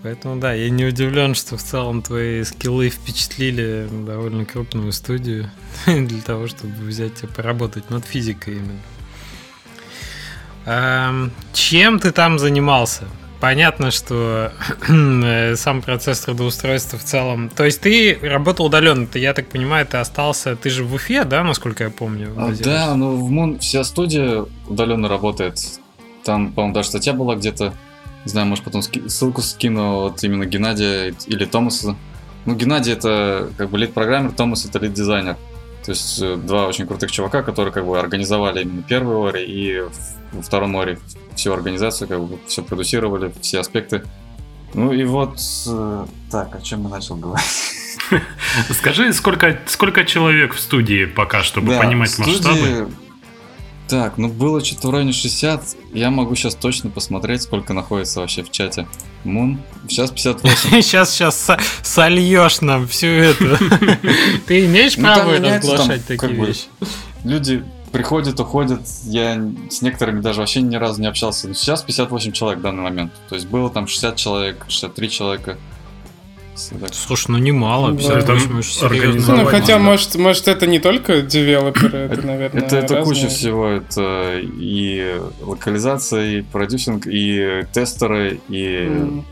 Поэтому 0.03 0.41
да, 0.41 0.53
я 0.53 0.71
не 0.71 0.85
удивлен, 0.85 1.37
что 1.37 1.57
в 1.57 1.63
целом 1.63 2.03
твои 2.03 2.43
скиллы 2.43 2.89
впечатлили 2.89 3.89
довольно 4.05 4.45
крупную 4.45 4.91
студию 4.91 5.49
для 5.87 6.21
того, 6.23 6.49
чтобы 6.49 6.75
взять 6.85 7.15
тебя 7.15 7.29
поработать 7.29 7.89
над 7.89 8.05
физикой 8.05 8.55
именно. 8.55 8.81
Эм, 10.67 11.31
Чем 11.53 11.99
ты 12.01 12.11
там 12.13 12.39
занимался? 12.39 13.05
Понятно, 13.41 13.91
что 13.91 14.53
э, 14.89 15.57
сам 15.57 15.83
процесс 15.83 16.21
трудоустройства 16.21 16.99
в 16.99 17.05
целом. 17.05 17.51
То 17.51 17.65
есть 17.65 17.81
ты 17.81 18.19
работал 18.23 18.67
удаленно, 18.67 19.07
ты, 19.07 19.19
я 19.19 19.35
так 19.35 19.49
понимаю, 19.49 19.87
ты 19.87 19.99
остался. 19.99 20.57
Ты 20.57 20.71
же 20.71 20.85
в 20.85 20.95
Уфе, 20.95 21.25
да, 21.25 21.45
насколько 21.45 21.85
я 21.85 21.91
помню? 21.91 22.33
А, 22.39 22.53
да, 22.63 22.95
ну 22.95 23.17
в 23.17 23.31
Moon 23.31 23.59
вся 23.59 23.85
студия 23.85 24.47
удаленно 24.67 25.09
работает. 25.09 25.59
Там, 26.25 26.53
по-моему, 26.53 26.75
даже 26.75 26.89
статья 26.89 27.13
была 27.13 27.37
где-то. 27.37 27.75
Не 28.25 28.31
знаю, 28.31 28.47
может 28.47 28.65
потом 28.65 28.81
ски- 28.81 29.07
ссылку 29.09 29.43
скину 29.43 30.01
вот 30.01 30.25
именно 30.25 30.47
Геннадия 30.47 31.15
или 31.27 31.45
Томаса. 31.45 31.97
Ну, 32.47 32.55
Геннадий 32.55 32.95
это 32.95 33.51
как 33.59 33.69
бы 33.69 33.77
лид-программер, 33.77 34.33
Томас 34.33 34.65
это 34.65 34.79
лид-дизайнер. 34.79 35.37
То 35.85 35.91
есть 35.91 36.19
э, 36.23 36.37
два 36.37 36.67
очень 36.67 36.87
крутых 36.87 37.13
чувака, 37.13 37.43
которые 37.43 37.75
как 37.75 37.85
бы 37.85 37.99
организовали 37.99 38.63
именно 38.63 38.83
первый 38.83 39.29
Ори 39.29 39.45
и 39.45 39.83
во 40.35 40.43
втором 40.43 40.77
Ори 40.77 40.99
всю 41.37 41.53
организацию, 41.53 42.09
как 42.09 42.23
бы 42.23 42.39
все 42.47 42.63
продюсировали, 42.63 43.33
все 43.41 43.61
аспекты. 43.61 44.03
Ну 44.75 44.93
и 44.93 45.05
вот, 45.05 45.39
э, 45.67 46.07
так, 46.31 46.55
о 46.57 46.61
чем 46.61 46.83
я 46.85 46.89
начал 46.89 47.17
говорить? 47.17 47.47
Скажи, 48.73 49.13
сколько, 49.13 49.59
сколько 49.67 50.05
человек 50.05 50.55
в 50.55 50.61
студии 50.61 51.05
пока, 51.07 51.43
чтобы 51.43 51.73
Да, 51.75 51.81
понимать 51.81 52.11
студии- 52.11 52.31
масштабы? 52.33 52.91
Так, 53.87 54.17
ну 54.17 54.29
было 54.29 54.65
что-то 54.65 54.89
в 54.89 54.91
районе 54.93 55.13
60. 55.13 55.77
Я 55.93 56.11
могу 56.11 56.35
сейчас 56.35 56.55
точно 56.55 56.89
посмотреть, 56.89 57.43
сколько 57.43 57.75
находится 57.75 58.21
вообще 58.21 58.43
в 58.43 58.51
чате. 58.51 58.87
Мун. 59.25 59.61
Сейчас 59.89 60.11
58. 60.11 60.81
Сейчас, 60.83 61.13
сейчас 61.13 61.51
сольешь 61.83 62.63
нам 62.63 62.89
всю 62.89 63.07
эту. 63.09 63.59
Ты 64.47 64.65
имеешь 64.65 64.97
Ну, 64.97 65.03
право 65.03 65.37
разглашать 65.39 66.07
такие 66.07 66.33
вещи? 66.33 66.63
Люди 67.25 67.63
приходят, 67.95 68.39
уходят. 68.41 68.81
Я 69.05 69.41
с 69.71 69.81
некоторыми 69.81 70.21
даже 70.21 70.41
вообще 70.41 70.61
ни 70.63 70.75
разу 70.77 71.01
не 71.01 71.07
общался. 71.07 71.47
Но 71.49 71.55
сейчас 71.55 71.83
58 71.83 72.33
человек 72.33 72.59
в 72.59 72.63
данный 72.63 72.83
момент. 72.83 73.13
То 73.29 73.37
есть 73.37 73.47
было 73.47 73.71
там 73.71 73.87
60 73.87 74.17
человек, 74.17 74.65
63 74.69 75.11
человека. 75.11 75.57
Так, 76.81 76.95
Слушай, 76.95 77.33
ну 77.33 77.39
немало, 77.39 77.91
Да. 77.93 77.97
58 77.99 78.23
Это 78.23 78.33
очень 78.59 78.63
серьезно. 78.71 78.87
организовать 79.07 79.43
Ну, 79.45 79.49
хотя, 79.51 79.79
может, 79.79 80.15
может, 80.15 80.47
это 80.49 80.67
не 80.67 80.79
только 80.79 81.23
девелоперы, 81.23 81.99
это, 81.99 82.27
наверное, 82.27 82.63
Это, 82.63 82.77
это 82.77 82.95
разные. 82.95 83.15
куча 83.15 83.29
всего. 83.29 83.67
Это 83.69 84.39
и 84.41 85.21
локализация, 85.41 86.39
и 86.39 86.43
продюсинг, 86.43 87.07
и 87.07 87.65
тестеры, 87.73 88.41
и 88.49 88.87
М. 88.87 89.25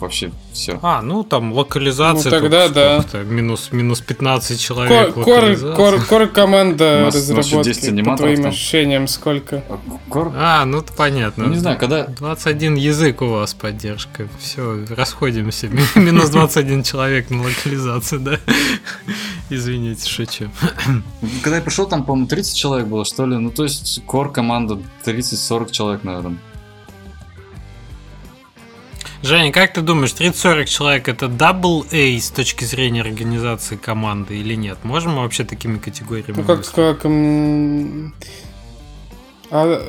вообще 0.00 0.32
все. 0.52 0.78
А, 0.82 1.02
ну 1.02 1.22
там 1.24 1.52
локализация. 1.52 2.30
Ну, 2.32 2.40
тогда 2.40 2.66
тут 2.66 2.74
да. 2.74 3.00
сколько-то, 3.00 3.24
Минус, 3.24 3.68
минус 3.72 4.00
15 4.00 4.60
человек. 4.60 5.14
Кор, 5.14 5.24
кор, 5.24 5.74
кор, 5.74 6.04
кор 6.04 6.26
команда 6.28 7.06
разработки, 7.12 7.62
10 7.64 8.04
по 8.04 8.16
твоим 8.16 8.42
там. 8.42 8.50
ощущениям, 8.50 9.08
сколько? 9.08 9.62
Кор- 10.08 10.32
А, 10.36 10.64
ну 10.64 10.82
понятно. 10.96 11.44
Ну, 11.44 11.50
не 11.54 11.58
знаю, 11.58 11.78
когда 11.78 12.04
21 12.04 12.74
язык 12.76 13.22
у 13.22 13.26
вас 13.26 13.54
поддержка. 13.54 14.28
Все, 14.38 14.84
расходимся. 14.90 15.68
Ми- 15.68 15.82
Минус 15.96 16.30
21 16.30 16.82
человек 16.82 17.30
на 17.30 17.42
локализацию, 17.42 18.20
да? 18.20 18.38
Извините, 19.50 20.08
шучу. 20.08 20.50
Когда 21.42 21.56
я 21.56 21.62
пришел, 21.62 21.86
там, 21.86 22.04
по-моему, 22.04 22.26
30 22.28 22.56
человек 22.56 22.86
было, 22.86 23.04
что 23.04 23.26
ли. 23.26 23.36
Ну, 23.36 23.50
то 23.50 23.64
есть, 23.64 24.02
core 24.06 24.30
команда 24.32 24.78
30-40 25.04 25.70
человек, 25.70 26.04
наверное. 26.04 26.36
Женя, 29.22 29.52
как 29.52 29.72
ты 29.74 29.82
думаешь, 29.82 30.10
30-40 30.10 30.64
человек 30.64 31.08
это 31.08 31.28
double 31.28 31.86
A 31.92 32.18
с 32.18 32.30
точки 32.30 32.64
зрения 32.64 33.02
организации 33.02 33.76
команды 33.76 34.36
или 34.38 34.54
нет? 34.54 34.78
Можем 34.82 35.12
мы 35.12 35.22
вообще 35.22 35.44
такими 35.44 35.78
категориями 35.78 36.38
Ну, 36.38 36.42
как, 36.44 36.68
как... 36.72 37.04
м, 37.04 38.12
А, 39.50 39.80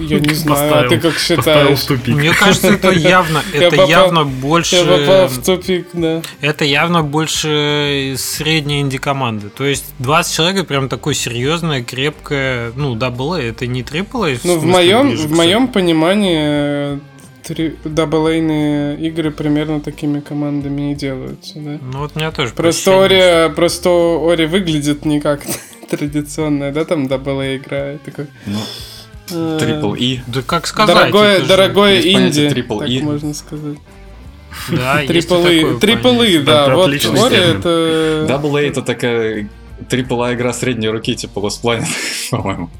я 0.00 0.20
не 0.20 0.28
знаю, 0.34 0.56
а 0.58 0.70
Поставил- 0.84 0.88
ты 0.88 0.98
как 1.00 1.18
считаешь? 1.18 1.80
тупик. 1.82 2.14
Мне 2.16 2.32
кажется, 2.32 2.68
это 2.72 2.90
явно, 2.92 3.42
Я 3.52 3.64
это 3.64 3.76
попал- 3.76 3.88
явно 3.90 4.24
больше, 4.24 4.76
Я 4.76 4.84
попал 4.84 5.28
в 5.28 5.44
тупик, 5.44 5.88
да. 5.92 6.22
это 6.40 6.64
явно 6.64 7.02
больше 7.02 8.14
средней 8.16 8.80
инди-команды. 8.80 9.50
То 9.50 9.64
есть 9.64 9.84
20 9.98 10.34
человек 10.34 10.56
это 10.60 10.64
прям 10.64 10.88
такое 10.88 11.12
серьезное, 11.12 11.84
крепкое, 11.84 12.72
ну, 12.74 12.94
double 12.94 13.34
это 13.34 13.66
не 13.66 13.82
triple. 13.82 14.24
Ну, 14.44 14.58
в 14.58 14.64
моем, 14.64 15.14
в 15.14 15.30
моем 15.30 15.68
понимании 15.68 17.00
три 17.44 17.76
double 17.84 18.46
A 18.46 18.56
йные 18.56 18.98
игры 18.98 19.30
примерно 19.30 19.80
такими 19.80 20.20
командами 20.20 20.92
и 20.92 20.94
делаются, 20.94 21.54
да. 21.56 21.78
Ну, 21.82 21.98
вот 21.98 22.12
у 22.14 22.18
меня 22.18 22.30
тоже 22.32 22.52
Просто 22.54 23.04
Ори, 23.04 23.54
просто 23.54 23.90
Ори 23.90 24.46
выглядит 24.46 25.04
не 25.04 25.20
как 25.20 25.42
традиционная, 25.90 26.72
да, 26.72 26.84
там 26.84 27.06
double 27.06 27.42
игра. 27.42 27.98
Такой, 28.04 28.26
Ну, 28.46 28.58
э, 29.30 29.58
трипл 29.60 29.94
И. 29.94 30.20
Да 30.26 30.42
как 30.42 30.66
сказать? 30.66 30.96
Дорогое, 30.96 31.40
дорогое 31.40 32.00
инди, 32.00 32.48
трипл 32.48 32.80
так 32.80 32.88
И. 32.88 33.00
можно 33.00 33.34
сказать. 33.34 33.78
Да, 34.70 35.00
есть 35.02 35.10
и 35.10 35.12
Трипл 35.12 35.36
такое 35.36 35.76
И, 35.76 35.78
трипл 35.80 36.08
И, 36.08 36.16
понятие. 36.16 36.40
да, 36.40 36.74
вот 36.74 36.88
Ори 36.88 37.38
это... 37.38 38.26
A 38.28 38.60
это 38.62 38.82
такая 38.82 39.48
трипл 39.88 40.22
А 40.22 40.34
игра 40.34 40.52
средней 40.52 40.88
руки, 40.88 41.14
типа 41.14 41.40
Lost 41.40 41.62
Planet, 41.62 41.86
по-моему. 42.30 42.70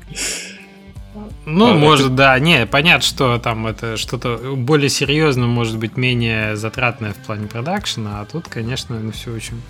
Ну, 1.46 1.72
А, 1.72 1.74
может, 1.74 2.14
да. 2.14 2.38
Не, 2.38 2.66
понятно, 2.66 3.02
что 3.06 3.38
там 3.38 3.66
это 3.66 3.96
что-то 3.96 4.54
более 4.56 4.88
серьезное, 4.88 5.46
может 5.46 5.76
быть, 5.78 5.96
менее 5.96 6.56
затратное 6.56 7.12
в 7.12 7.16
плане 7.16 7.46
продакшена, 7.48 8.20
а 8.20 8.24
тут, 8.24 8.48
конечно, 8.48 8.98
ну, 8.98 9.12
все 9.12 9.30
очень 9.32 9.60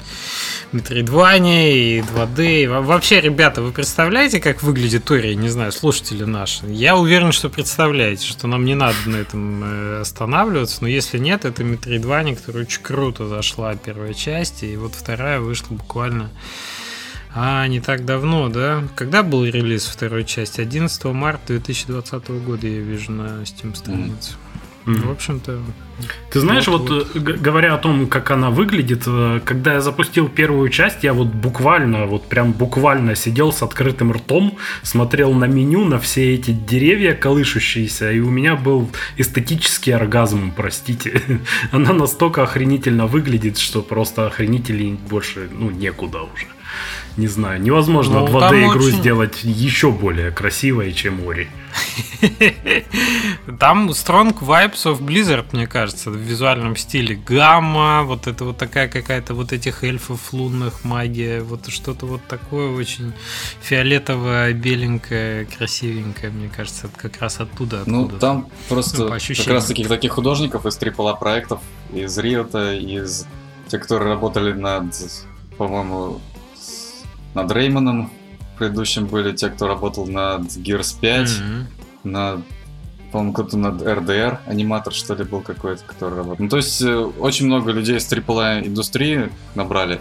и 1.99 2.01
2D. 2.01 2.63
И 2.63 2.67
во- 2.67 2.81
Вообще, 2.83 3.21
ребята, 3.21 3.61
вы 3.63 3.73
представляете, 3.73 4.41
как 4.41 4.63
выглядит 4.63 5.11
Ори? 5.11 5.35
Не 5.35 5.49
знаю, 5.49 5.73
слушатели 5.73 6.25
наши. 6.25 6.67
Я 6.67 6.97
уверен, 6.97 7.33
что 7.33 7.49
представляете, 7.49 8.27
что 8.27 8.47
нам 8.47 8.65
не 8.65 8.75
надо 8.75 8.97
на 9.07 9.17
этом 9.17 9.63
э, 9.65 10.01
останавливаться, 10.03 10.79
но 10.83 10.89
если 10.89 11.19
нет, 11.19 11.45
это 11.45 11.65
метроидвания, 11.65 12.37
которая 12.37 12.65
очень 12.65 12.83
круто 12.83 13.27
зашла 13.27 13.75
первая 13.75 14.15
часть, 14.15 14.63
и 14.63 14.77
вот 14.77 14.95
вторая 14.95 15.41
вышла 15.41 15.75
буквально 15.75 16.31
а, 17.35 17.66
не 17.66 17.81
так 17.81 18.05
давно, 18.05 18.49
да? 18.49 18.85
Когда 18.94 19.23
был 19.23 19.44
релиз 19.44 19.87
второй 19.87 20.25
части? 20.25 20.61
11 20.61 21.05
марта 21.07 21.49
2020 21.49 22.29
года 22.44 22.66
я 22.66 22.81
вижу 22.81 23.12
на 23.12 23.42
Steam 23.42 23.75
странице. 23.75 24.33
Мгм. 24.85 25.09
В 25.09 25.11
общем-то, 25.12 25.61
Ты 26.31 26.40
знаешь, 26.40 26.66
Вот, 26.68 26.90
вот, 26.90 27.09
вот. 27.14 27.29
э, 27.29 27.33
говоря 27.38 27.75
о 27.75 27.79
том, 27.79 28.07
как 28.07 28.31
она 28.31 28.51
выглядит, 28.51 29.05
э, 29.07 29.40
когда 29.42 29.75
я 29.75 29.81
запустил 29.81 30.29
первую 30.29 30.68
часть, 30.68 31.05
я 31.05 31.14
вот 31.14 31.29
буквально, 31.29 32.05
вот 32.07 32.29
прям 32.29 32.53
буквально 32.53 33.14
сидел 33.14 33.51
с 33.51 33.62
открытым 33.62 34.12
ртом, 34.12 34.59
смотрел 34.83 35.33
на 35.33 35.47
меню, 35.47 35.85
на 35.87 35.99
все 35.99 36.35
эти 36.35 36.51
деревья 36.51 37.14
колышущиеся, 37.14 38.12
и 38.12 38.20
у 38.20 38.29
меня 38.31 38.57
был 38.57 38.90
эстетический 39.16 39.94
оргазм, 39.94 40.53
простите. 40.55 41.23
Она 41.73 41.92
настолько 41.94 42.42
охренительно 42.42 43.07
выглядит, 43.07 43.57
что 43.57 43.81
просто 43.81 44.27
охренителей 44.27 44.99
больше, 45.09 45.49
ну, 45.51 45.70
некуда 45.70 46.18
уже. 46.23 46.47
Не 47.16 47.29
знаю, 47.29 47.61
невозможно 47.62 48.20
Ну, 48.20 48.27
2D 48.27 48.40
там 48.40 48.55
игру 48.70 48.85
очень- 48.87 48.98
сделать 48.98 49.44
еще 49.44 49.92
более 49.92 50.31
красивой, 50.33 50.92
чем 50.92 51.29
Ори. 51.29 51.48
там 53.59 53.90
strong 53.90 54.37
vibes 54.40 54.85
of 54.85 55.00
Blizzard, 55.00 55.46
мне 55.53 55.66
кажется, 55.66 56.11
в 56.11 56.16
визуальном 56.16 56.77
стиле. 56.77 57.14
Гамма, 57.16 58.03
вот 58.05 58.27
это 58.27 58.44
вот 58.44 58.57
такая 58.59 58.88
какая-то 58.88 59.35
вот 59.35 59.53
этих 59.53 59.85
эльфов 59.85 60.33
лунных 60.33 60.85
магия, 60.85 61.42
вот 61.42 61.68
что-то 61.68 62.07
вот 62.07 62.20
такое 62.27 62.70
очень 62.74 63.12
фиолетовое, 63.61 64.53
беленькое, 64.53 65.46
красивенькое, 65.46 66.33
мне 66.33 66.48
кажется, 66.48 66.88
как 66.96 67.20
раз 67.20 67.40
оттуда. 67.40 67.83
Ну, 67.87 68.09
там 68.09 68.37
Ну, 68.37 68.50
просто 68.68 69.07
по 69.09 69.18
как 69.18 69.46
раз 69.46 69.66
таких 69.66 69.88
таких 69.88 70.12
художников 70.12 70.66
из 70.66 70.77
AAA 70.79 71.18
проектов, 71.18 71.61
из 71.92 72.16
Риота, 72.18 72.74
из 72.74 73.27
тех, 73.68 73.83
которые 73.83 74.11
работали 74.11 74.53
над, 74.53 74.94
по-моему, 75.57 76.20
над 77.35 77.51
Реймоном. 77.53 78.11
Предыдущим 78.59 79.07
были 79.07 79.33
те, 79.35 79.49
кто 79.51 79.66
работал 79.66 80.07
над 80.07 80.42
Gears 80.42 80.97
5, 81.01 81.31
Мгм. 81.40 81.66
над 82.05 82.40
по-моему, 83.12 83.33
кто-то 83.33 83.57
над 83.57 83.81
RDR, 83.81 84.38
аниматор, 84.47 84.92
что 84.92 85.14
ли, 85.14 85.23
был 85.23 85.40
какой-то, 85.40 85.85
который 85.85 86.16
работал. 86.16 86.42
Ну, 86.42 86.49
то 86.49 86.57
есть, 86.57 86.83
э, 86.83 86.97
очень 86.97 87.47
много 87.47 87.70
людей 87.70 87.97
из 87.99 88.05
AAA 88.12 88.66
индустрии 88.66 89.31
набрали, 89.55 90.01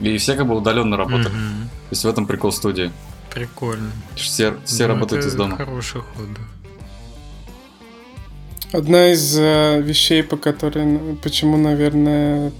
и 0.00 0.16
все 0.16 0.34
как 0.34 0.46
бы 0.46 0.56
удаленно 0.56 0.96
работали. 0.96 1.28
Мгм. 1.28 1.68
То 1.68 1.90
есть, 1.90 2.04
в 2.04 2.08
этом 2.08 2.26
прикол 2.26 2.50
студии. 2.52 2.90
Прикольно. 3.34 3.90
Все, 4.16 4.54
все 4.64 4.86
Ну, 4.86 4.94
работают 4.94 5.24
это 5.26 5.28
из 5.28 5.34
дома. 5.36 5.56
Хороший 5.58 6.00
ход. 6.00 6.26
да. 8.72 8.78
Одна 8.78 9.12
из 9.12 9.38
э, 9.38 9.80
вещей, 9.82 10.22
по 10.22 10.36
которой, 10.36 11.16
почему, 11.22 11.56
наверное, 11.56 12.52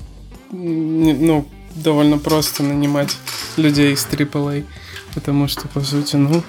не- 0.50 1.12
ну, 1.14 1.46
довольно 1.82 2.18
просто 2.18 2.62
нанимать 2.62 3.16
людей 3.56 3.92
из 3.94 4.06
AAA. 4.06 4.64
Потому 5.14 5.48
что, 5.48 5.68
по 5.68 5.80
сути, 5.80 6.16
ну, 6.16 6.42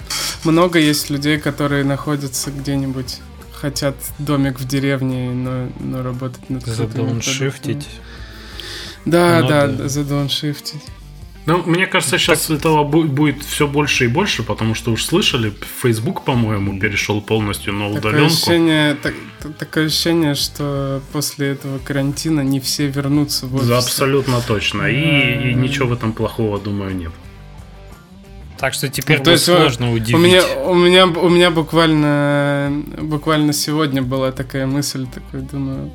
много 0.44 0.78
есть 0.78 1.10
людей, 1.10 1.38
которые 1.38 1.82
находятся 1.84 2.50
где-нибудь, 2.50 3.18
хотят 3.52 3.96
домик 4.18 4.60
в 4.60 4.66
деревне, 4.66 5.30
но, 5.32 5.68
но 5.80 6.02
работать 6.02 6.48
над 6.50 6.64
продуктами. 6.64 7.08
Да, 9.06 9.42
да, 9.42 9.88
задауншифтить. 9.88 10.82
Ну, 11.46 11.62
мне 11.64 11.86
кажется, 11.86 12.18
сейчас 12.18 12.50
этого 12.50 12.84
бу- 12.84 13.06
будет 13.08 13.42
все 13.42 13.66
больше 13.66 14.04
и 14.04 14.08
больше, 14.08 14.42
потому 14.42 14.74
что 14.74 14.92
уж 14.92 15.04
слышали, 15.04 15.52
Facebook, 15.82 16.22
по-моему, 16.24 16.78
перешел 16.78 17.20
полностью 17.22 17.72
на 17.72 17.86
Такое 17.86 17.98
удаленку. 17.98 18.26
ощущение, 18.34 18.94
так- 18.94 19.14
такое 19.58 19.86
ощущение, 19.86 20.34
что 20.34 21.00
после 21.12 21.48
этого 21.52 21.78
карантина 21.78 22.42
не 22.42 22.60
все 22.60 22.88
вернутся 22.88 23.46
в 23.46 23.54
офис. 23.56 23.68
Да, 23.68 23.78
абсолютно 23.78 24.40
точно. 24.42 24.82
И, 24.82 25.50
и 25.50 25.54
ничего 25.54 25.88
в 25.88 25.92
этом 25.94 26.12
плохого, 26.12 26.60
думаю, 26.60 26.94
нет. 26.94 27.12
Так 28.58 28.74
что 28.74 28.90
теперь 28.90 29.16
Ну, 29.18 29.24
то 29.24 29.30
будет 29.30 29.38
есть, 29.38 29.48
э, 29.48 29.56
сложно 29.56 29.92
удивить. 29.92 30.14
У 30.14 30.18
меня, 30.18 30.42
у 30.66 30.74
меня, 30.74 31.06
у 31.06 31.28
меня 31.30 31.50
буквально, 31.50 32.82
буквально 33.00 33.54
сегодня 33.54 34.02
была 34.02 34.32
такая 34.32 34.66
мысль, 34.66 35.06
такой 35.06 35.40
думаю, 35.40 35.90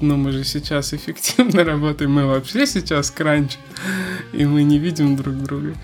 ну 0.00 0.16
мы 0.16 0.32
же 0.32 0.44
сейчас 0.44 0.94
эффективно 0.94 1.64
работаем, 1.64 2.12
мы 2.12 2.26
вообще 2.26 2.66
сейчас 2.66 3.10
кранч, 3.10 3.56
и 4.32 4.44
мы 4.44 4.62
не 4.62 4.78
видим 4.78 5.16
друг 5.16 5.36
друга. 5.36 5.74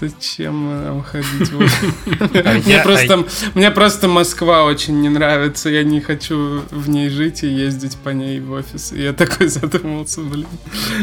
Зачем 0.00 0.84
нам 0.84 1.02
ходить? 1.02 1.50
А 2.44 2.54
мне 2.54 2.80
просто, 2.82 3.26
мне 3.54 3.70
просто 3.70 4.08
Москва 4.08 4.64
очень 4.64 5.00
не 5.00 5.08
нравится. 5.08 5.68
Я 5.68 5.82
не 5.82 6.00
хочу 6.00 6.62
в 6.70 6.88
ней 6.88 7.10
жить 7.10 7.42
и 7.42 7.48
ездить 7.48 7.96
по 7.96 8.10
ней 8.10 8.40
в 8.40 8.52
офис. 8.52 8.92
Я 8.92 9.12
такой 9.12 9.48
задумался, 9.48 10.20
блин. 10.22 10.46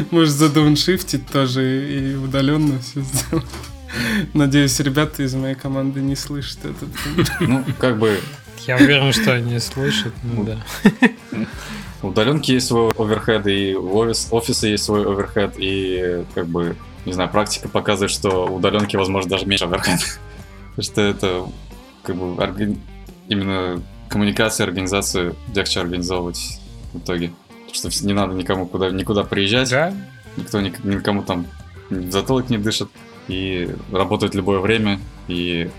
Может, 0.09 0.33
задауншифтить 0.33 1.27
тоже 1.27 1.61
и 1.91 2.15
удаленно 2.15 2.79
все 2.79 3.01
сделать. 3.01 3.45
Надеюсь, 4.33 4.79
ребята 4.79 5.23
из 5.23 5.33
моей 5.35 5.55
команды 5.55 5.99
не 6.01 6.15
слышат 6.15 6.59
этот. 6.65 6.89
Ну, 7.39 7.63
как 7.79 7.99
бы... 7.99 8.19
Я 8.67 8.75
уверен, 8.75 9.13
что 9.13 9.33
они 9.33 9.59
слышат, 9.59 10.13
ну 10.23 10.43
да. 10.43 10.57
Удаленки 12.01 12.51
есть 12.51 12.67
свой 12.67 12.91
оверхед, 12.97 13.47
и 13.47 13.75
офис, 13.75 14.27
офиса 14.29 14.67
есть 14.67 14.83
свой 14.83 15.05
оверхед, 15.05 15.53
и 15.57 16.25
как 16.35 16.47
бы, 16.47 16.75
не 17.05 17.13
знаю, 17.13 17.29
практика 17.29 17.69
показывает, 17.69 18.11
что 18.11 18.45
удаленки, 18.45 18.95
возможно, 18.95 19.29
даже 19.29 19.45
меньше 19.45 19.65
оверхед. 19.65 19.99
Потому 20.75 20.83
что 20.83 21.01
это 21.01 21.45
как 22.03 22.15
бы 22.17 22.35
органи... 22.35 22.77
именно 23.27 23.81
коммуникация, 24.09 24.65
организацию 24.65 25.35
легче 25.55 25.79
организовывать 25.79 26.59
в 26.93 26.99
итоге. 26.99 27.31
Потому 27.73 27.91
что 27.91 28.05
не 28.05 28.13
надо 28.13 28.33
никому 28.33 28.67
куда, 28.67 28.89
никуда 28.89 29.23
приезжать. 29.23 29.69
Да? 29.69 29.93
Никто 30.35 30.61
никому 30.61 31.23
там 31.23 31.47
затылок 31.89 32.49
не 32.49 32.57
дышит. 32.57 32.89
И 33.27 33.69
работает 33.91 34.35
любое 34.35 34.59
время. 34.59 34.99
И, 35.27 35.69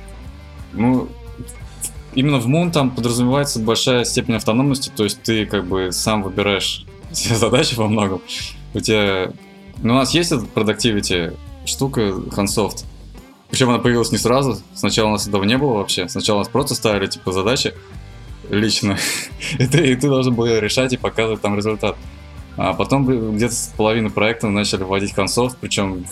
ну, 0.73 1.09
именно 2.15 2.39
в 2.39 2.49
Moon 2.49 2.71
там 2.71 2.91
подразумевается 2.91 3.61
большая 3.61 4.05
степень 4.05 4.35
автономности, 4.35 4.91
то 4.95 5.05
есть 5.05 5.23
ты 5.23 5.47
как 5.47 5.67
бы 5.67 5.93
сам 5.93 6.23
выбираешь 6.23 6.85
все 7.13 7.35
задачи 7.35 7.75
во 7.75 7.89
многом. 7.89 8.21
У 8.75 8.81
тебя... 8.81 9.33
Ну, 9.83 9.95
у 9.95 9.97
нас 9.97 10.13
есть 10.13 10.33
эта 10.33 10.45
продуктивити 10.45 11.33
штука 11.65 12.01
Handsoft. 12.01 12.85
Причем 13.51 13.71
она 13.71 13.79
появилась 13.79 14.13
не 14.13 14.19
сразу. 14.19 14.59
Сначала 14.75 15.09
у 15.09 15.13
нас 15.13 15.27
этого 15.27 15.45
не 15.45 15.57
было 15.57 15.75
вообще. 15.75 16.09
Сначала 16.09 16.39
нас 16.39 16.49
просто 16.49 16.75
ставили, 16.75 17.07
типа, 17.07 17.33
задачи 17.33 17.75
лично. 18.51 18.99
и, 19.59 19.67
ты, 19.67 19.93
и 19.93 19.95
ты 19.95 20.09
должен 20.09 20.35
был 20.35 20.47
ее 20.47 20.61
решать 20.61 20.93
и 20.93 20.97
показывать 20.97 21.41
там 21.41 21.57
результат. 21.57 21.97
А 22.57 22.75
потом 22.75 23.07
где-то 23.37 23.55
с 23.55 23.73
половины 23.77 24.11
проекта 24.11 24.49
начали 24.49 24.83
вводить 24.83 25.13
консофт, 25.13 25.57
причем 25.61 26.05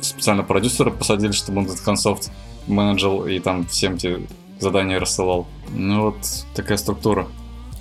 специально 0.00 0.42
продюсера 0.42 0.90
посадили, 0.90 1.30
чтобы 1.30 1.60
он 1.60 1.66
этот 1.66 1.80
консофт 1.80 2.32
менеджер 2.66 3.26
и 3.28 3.38
там 3.38 3.66
всем 3.66 3.98
те 3.98 4.20
задания 4.62 4.98
рассылал. 4.98 5.46
Ну 5.70 6.02
вот 6.02 6.16
такая 6.54 6.78
структура. 6.78 7.28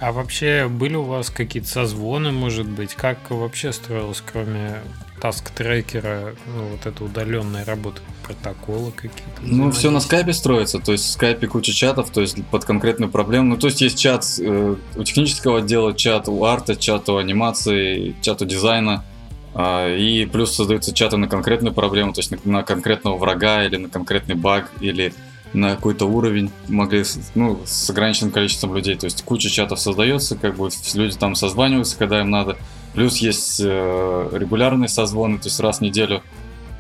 А 0.02 0.12
вообще 0.12 0.67
были 0.67 0.96
у 0.96 1.04
вас 1.04 1.30
какие-то 1.30 1.70
созвоны, 1.70 2.32
может 2.32 2.67
быть? 2.67 2.96
Как 2.96 3.20
вообще 3.30 3.72
строилось, 3.72 4.24
кроме 4.26 4.82
таск-трекера, 5.22 6.36
ну, 6.48 6.70
вот 6.70 6.88
эта 6.88 7.04
удаленная 7.04 7.63
работа, 7.63 8.02
протоколы 8.24 8.91
какие-то? 8.91 9.41
Ну, 9.44 9.70
все 9.70 9.91
на 9.91 10.00
скайпе 10.00 10.34
строится, 10.34 10.80
то 10.80 10.91
есть 10.91 11.06
в 11.06 11.10
скайпе 11.12 11.46
куча 11.46 11.72
чатов, 11.72 12.10
то 12.10 12.22
есть 12.22 12.44
под 12.48 12.65
конкретную 12.65 13.12
проблему. 13.12 13.50
Ну, 13.50 13.58
то 13.58 13.67
есть 13.67 13.82
есть 13.82 14.00
чат 14.00 14.26
э, 14.39 14.76
у 14.96 15.04
технического 15.04 15.60
отдела, 15.60 15.94
чат 15.94 16.28
у 16.28 16.44
арта, 16.46 16.76
чат 16.76 17.08
у 17.08 17.17
анимации, 17.17 18.15
чат 18.22 18.41
у 18.41 18.46
дизайна. 18.46 19.06
Uh, 19.54 19.98
и 19.98 20.26
плюс 20.28 20.56
создаются 20.56 20.94
чаты 20.94 21.17
на 21.17 21.28
конкретную 21.28 21.74
проблему, 21.74 22.13
то 22.13 22.22
есть 22.22 22.32
на, 22.32 22.38
на 22.46 22.63
конкретного 22.63 23.17
врага 23.17 23.65
или 23.65 23.76
на 23.76 23.89
конкретный 23.89 24.36
баг 24.36 24.72
или 24.80 25.13
на 25.54 25.76
какой-то 25.76 26.06
уровень, 26.06 26.50
могли, 26.68 27.04
ну, 27.36 27.60
с 27.66 27.90
ограниченным 27.90 28.32
количеством 28.32 28.76
людей. 28.76 28.96
То 28.96 29.06
есть 29.06 29.24
куча 29.24 29.50
чатов 29.50 29.80
создается, 29.80 30.36
как 30.38 30.56
бы 30.56 30.70
люди 30.94 31.16
там 31.18 31.36
созваниваются, 31.36 31.98
когда 31.98 32.22
им 32.22 32.30
надо. 32.30 32.58
Плюс 32.94 33.18
есть 33.18 33.62
э, 33.64 34.30
регулярные 34.34 34.88
созвоны, 34.88 35.38
то 35.38 35.48
есть 35.48 35.60
раз 35.60 35.80
в 35.80 35.82
неделю 35.82 36.22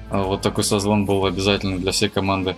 э, 0.09 0.21
вот 0.21 0.41
такой 0.41 0.63
созвон 0.63 1.05
был 1.05 1.25
обязательно 1.25 1.77
для 1.77 1.91
всей 1.91 2.09
команды. 2.09 2.55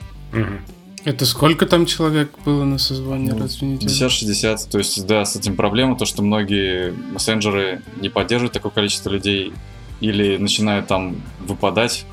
Это 1.05 1.25
сколько 1.25 1.65
там 1.65 1.85
человек 1.85 2.31
было 2.45 2.63
на 2.63 2.77
созвоне 2.77 3.33
ну, 3.33 3.39
раз 3.39 3.57
в 3.57 3.61
неделю? 3.61 3.91
50-60. 3.91 4.69
То 4.71 4.77
есть, 4.77 5.05
да, 5.05 5.25
с 5.25 5.35
этим 5.35 5.55
проблема, 5.55 5.97
то, 5.97 6.05
что 6.05 6.21
многие 6.21 6.93
мессенджеры 7.11 7.81
не 7.99 8.07
поддерживают 8.07 8.53
такое 8.53 8.71
количество 8.71 9.09
людей 9.09 9.53
или 9.99 10.37
начинают 10.37 10.87
там 10.87 11.21
выпадать. 11.41 12.05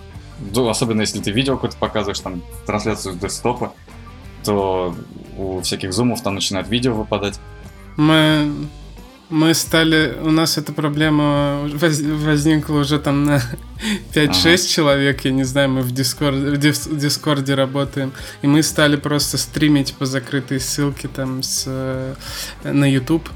Ну, 0.54 0.68
особенно 0.68 1.02
если 1.02 1.20
ты 1.20 1.30
видео 1.30 1.54
какое-то 1.54 1.76
показываешь, 1.76 2.18
там, 2.18 2.42
трансляцию 2.66 3.14
с 3.14 3.18
десктопа, 3.18 3.74
то 4.44 4.94
у 5.36 5.60
всяких 5.60 5.92
зумов 5.92 6.22
там 6.22 6.34
начинает 6.34 6.68
видео 6.68 6.94
выпадать. 6.94 7.40
Мы, 7.96 8.52
мы 9.28 9.54
стали... 9.54 10.16
У 10.22 10.30
нас 10.30 10.58
эта 10.58 10.72
проблема 10.72 11.68
возникла 11.72 12.78
уже 12.78 12.98
там 12.98 13.24
на 13.24 13.42
5-6 14.14 14.28
ага. 14.28 14.56
человек, 14.56 15.24
я 15.24 15.30
не 15.30 15.44
знаю, 15.44 15.70
мы 15.70 15.82
в 15.82 15.92
Discord 15.92 16.55
е, 16.55 16.72
в 16.72 16.96
Discord 16.96 17.47
е 17.47 17.54
работаем, 17.54 18.12
и 18.42 18.46
мы 18.46 18.62
стали 18.62 18.96
просто 18.96 19.38
стримить 19.38 19.94
по 19.94 20.06
закрытой 20.06 20.60
ссылке 20.60 21.08
там 21.08 21.42
с, 21.42 21.64
э, 21.66 22.14
на 22.64 22.90
YouTube. 22.90 23.28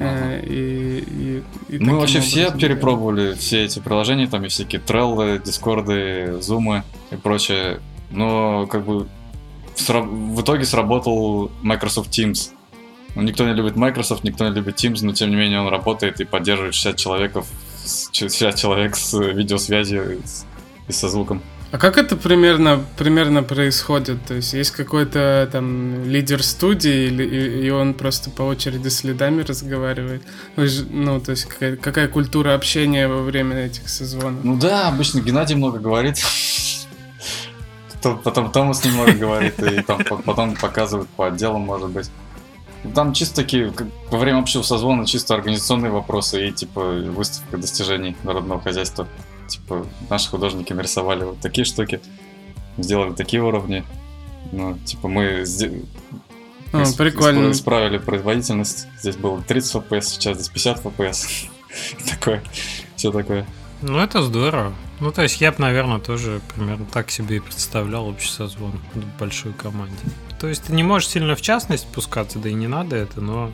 Ага. 0.00 0.38
И, 0.44 1.42
и, 1.68 1.74
и 1.74 1.78
Мы 1.78 1.98
вообще 1.98 2.20
все 2.20 2.52
перепробовали 2.52 3.34
все 3.34 3.64
эти 3.64 3.80
приложения, 3.80 4.28
там 4.28 4.44
и 4.44 4.48
всякие 4.48 4.80
треллы, 4.80 5.42
дискорды, 5.44 6.38
зумы 6.40 6.84
и 7.10 7.16
прочее. 7.16 7.80
Но 8.10 8.66
как 8.66 8.84
бы 8.84 9.08
в 9.80 10.40
итоге 10.40 10.64
сработал 10.64 11.50
Microsoft 11.62 12.10
Teams. 12.10 12.50
Ну, 13.14 13.22
никто 13.22 13.44
не 13.44 13.54
любит 13.54 13.76
Microsoft, 13.76 14.24
никто 14.24 14.48
не 14.48 14.54
любит 14.54 14.76
Teams, 14.76 14.98
но 15.02 15.12
тем 15.12 15.30
не 15.30 15.36
менее 15.36 15.60
он 15.60 15.68
работает 15.68 16.20
и 16.20 16.24
поддерживает 16.24 16.74
60 16.74 16.96
человек, 16.96 17.32
60 18.12 18.54
человек 18.56 18.96
с 18.96 19.18
видеосвязью 19.18 20.20
и 20.88 20.92
со 20.92 21.08
звуком. 21.08 21.42
А 21.70 21.76
как 21.76 21.98
это 21.98 22.16
примерно, 22.16 22.82
примерно 22.96 23.42
происходит? 23.42 24.24
То 24.24 24.34
есть 24.34 24.54
есть 24.54 24.70
какой-то 24.70 25.46
там 25.52 26.08
лидер 26.08 26.42
студии, 26.42 27.08
или, 27.08 27.24
и, 27.24 27.66
и 27.66 27.70
он 27.70 27.92
просто 27.92 28.30
по 28.30 28.42
очереди 28.42 28.88
с 28.88 29.04
лидами 29.04 29.42
разговаривает? 29.42 30.22
Ну, 30.56 31.20
то 31.20 31.32
есть 31.32 31.44
какая, 31.44 31.76
какая 31.76 32.08
культура 32.08 32.54
общения 32.54 33.06
во 33.06 33.22
время 33.22 33.66
этих 33.66 33.88
созвонов? 33.90 34.44
Ну 34.44 34.56
да, 34.56 34.88
обычно 34.88 35.20
Геннадий 35.20 35.56
много 35.56 35.78
говорит 35.78 36.16
потом 38.02 38.50
Томас 38.50 38.84
немного 38.84 39.12
говорит, 39.12 39.62
и 39.62 39.82
там 39.82 40.02
потом 40.04 40.54
показывают 40.56 41.08
по 41.10 41.28
отделам, 41.28 41.62
может 41.62 41.90
быть. 41.90 42.10
Там 42.94 43.12
чисто 43.12 43.36
такие, 43.36 43.72
во 44.10 44.18
время 44.18 44.38
общего 44.38 44.62
созвона, 44.62 45.04
чисто 45.04 45.34
организационные 45.34 45.90
вопросы 45.90 46.48
и, 46.48 46.52
типа, 46.52 46.80
выставка 46.80 47.56
достижений 47.58 48.16
народного 48.22 48.60
хозяйства. 48.60 49.08
Типа, 49.48 49.86
наши 50.08 50.28
художники 50.30 50.72
нарисовали 50.72 51.24
вот 51.24 51.40
такие 51.40 51.64
штуки, 51.64 52.00
сделали 52.76 53.14
такие 53.14 53.42
уровни. 53.42 53.84
Ну, 54.52 54.78
типа, 54.78 55.08
мы 55.08 55.44
а, 56.72 56.84
прикольно. 56.96 57.50
исправили 57.50 57.98
производительность. 57.98 58.86
Здесь 58.98 59.16
было 59.16 59.42
30 59.42 59.74
FPS, 59.74 60.02
сейчас 60.02 60.36
здесь 60.36 60.48
50 60.48 60.84
FPS. 60.84 61.48
такое, 62.08 62.42
все 62.96 63.10
такое. 63.10 63.46
Ну, 63.82 63.98
это 63.98 64.22
здорово. 64.22 64.72
Ну, 65.00 65.12
то 65.12 65.22
есть 65.22 65.40
я 65.40 65.52
бы, 65.52 65.58
наверное, 65.60 66.00
тоже 66.00 66.40
примерно 66.54 66.86
так 66.86 67.10
себе 67.10 67.36
и 67.36 67.40
представлял 67.40 68.08
общий 68.08 68.30
созвон 68.30 68.72
в 68.94 69.18
большой 69.18 69.52
команде. 69.52 69.94
То 70.40 70.48
есть 70.48 70.64
ты 70.64 70.72
не 70.72 70.82
можешь 70.82 71.08
сильно 71.08 71.34
в 71.34 71.40
частность 71.40 71.86
пускаться, 71.86 72.38
да 72.38 72.48
и 72.48 72.54
не 72.54 72.66
надо 72.66 72.96
это, 72.96 73.20
но 73.20 73.52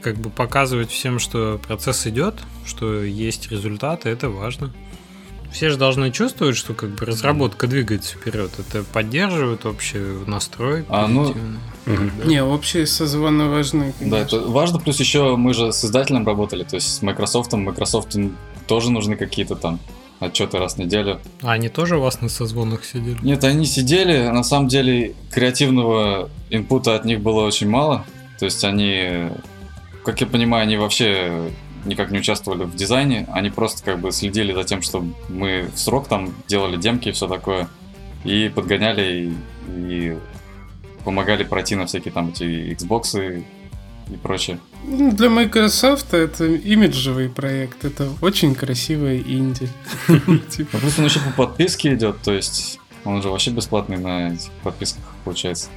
как 0.00 0.16
бы 0.16 0.30
показывать 0.30 0.90
всем, 0.90 1.18
что 1.18 1.60
процесс 1.66 2.06
идет, 2.06 2.36
что 2.64 3.02
есть 3.02 3.50
результаты, 3.50 4.08
это 4.08 4.30
важно. 4.30 4.72
Все 5.52 5.70
же 5.70 5.78
должны 5.78 6.12
чувствовать, 6.12 6.56
что 6.56 6.74
как 6.74 6.90
бы 6.90 7.06
разработка 7.06 7.66
двигается 7.66 8.16
вперед. 8.16 8.50
Это 8.58 8.84
поддерживает 8.84 9.64
общий 9.64 9.98
настрой. 10.26 10.84
А, 10.88 11.08
ну, 11.08 11.34
да. 11.86 11.94
Не, 12.26 12.44
общие 12.44 12.86
созвоны 12.86 13.48
важны. 13.48 13.94
Конечно. 13.98 14.10
Да, 14.10 14.18
это 14.18 14.40
важно. 14.40 14.78
Плюс 14.78 15.00
еще 15.00 15.36
мы 15.36 15.54
же 15.54 15.72
с 15.72 15.84
издателем 15.86 16.26
работали, 16.26 16.64
то 16.64 16.76
есть 16.76 16.94
с 16.94 17.00
Microsoft. 17.00 17.54
Microsoft 17.54 18.14
тоже 18.66 18.90
нужны 18.90 19.16
какие-то 19.16 19.56
там 19.56 19.80
отчеты 20.20 20.58
раз 20.58 20.74
в 20.74 20.78
неделю. 20.78 21.20
А 21.42 21.52
они 21.52 21.68
тоже 21.68 21.98
у 21.98 22.00
вас 22.00 22.20
на 22.20 22.28
созвонах 22.28 22.84
сидели? 22.84 23.18
Нет, 23.22 23.44
они 23.44 23.66
сидели. 23.66 24.28
На 24.28 24.42
самом 24.42 24.68
деле 24.68 25.14
креативного 25.30 26.30
инпута 26.50 26.94
от 26.94 27.04
них 27.04 27.20
было 27.20 27.44
очень 27.44 27.68
мало. 27.68 28.04
То 28.38 28.44
есть 28.44 28.64
они, 28.64 29.30
как 30.04 30.20
я 30.20 30.26
понимаю, 30.26 30.64
они 30.64 30.76
вообще 30.76 31.50
никак 31.84 32.10
не 32.10 32.18
участвовали 32.18 32.64
в 32.64 32.74
дизайне. 32.74 33.26
Они 33.32 33.50
просто 33.50 33.84
как 33.84 34.00
бы 34.00 34.12
следили 34.12 34.52
за 34.52 34.64
тем, 34.64 34.82
чтобы 34.82 35.14
мы 35.28 35.70
в 35.74 35.78
срок 35.78 36.08
там 36.08 36.34
делали 36.46 36.76
демки 36.76 37.08
и 37.08 37.12
все 37.12 37.28
такое. 37.28 37.68
И 38.24 38.48
подгоняли 38.48 39.32
и, 39.68 40.10
и 40.10 40.18
помогали 41.04 41.44
пройти 41.44 41.76
на 41.76 41.86
всякие 41.86 42.12
там 42.12 42.30
эти 42.30 42.76
Xbox 42.76 43.44
и 44.10 44.16
прочее. 44.16 44.58
Ну, 44.84 45.12
для 45.12 45.28
Microsoft 45.28 46.14
это 46.14 46.46
имиджевый 46.46 47.28
проект, 47.28 47.84
это 47.84 48.08
очень 48.20 48.54
красивая 48.54 49.18
инди. 49.18 49.68
Типа. 50.48 50.78
Плюс 50.78 50.98
он 50.98 51.04
еще 51.06 51.20
по 51.20 51.46
подписке 51.46 51.94
идет, 51.94 52.18
то 52.22 52.32
есть 52.32 52.78
он 53.04 53.16
уже 53.16 53.28
вообще 53.28 53.50
бесплатный 53.50 53.98
на 53.98 54.32
этих 54.32 54.50
подписках 54.62 55.04
получается. 55.24 55.68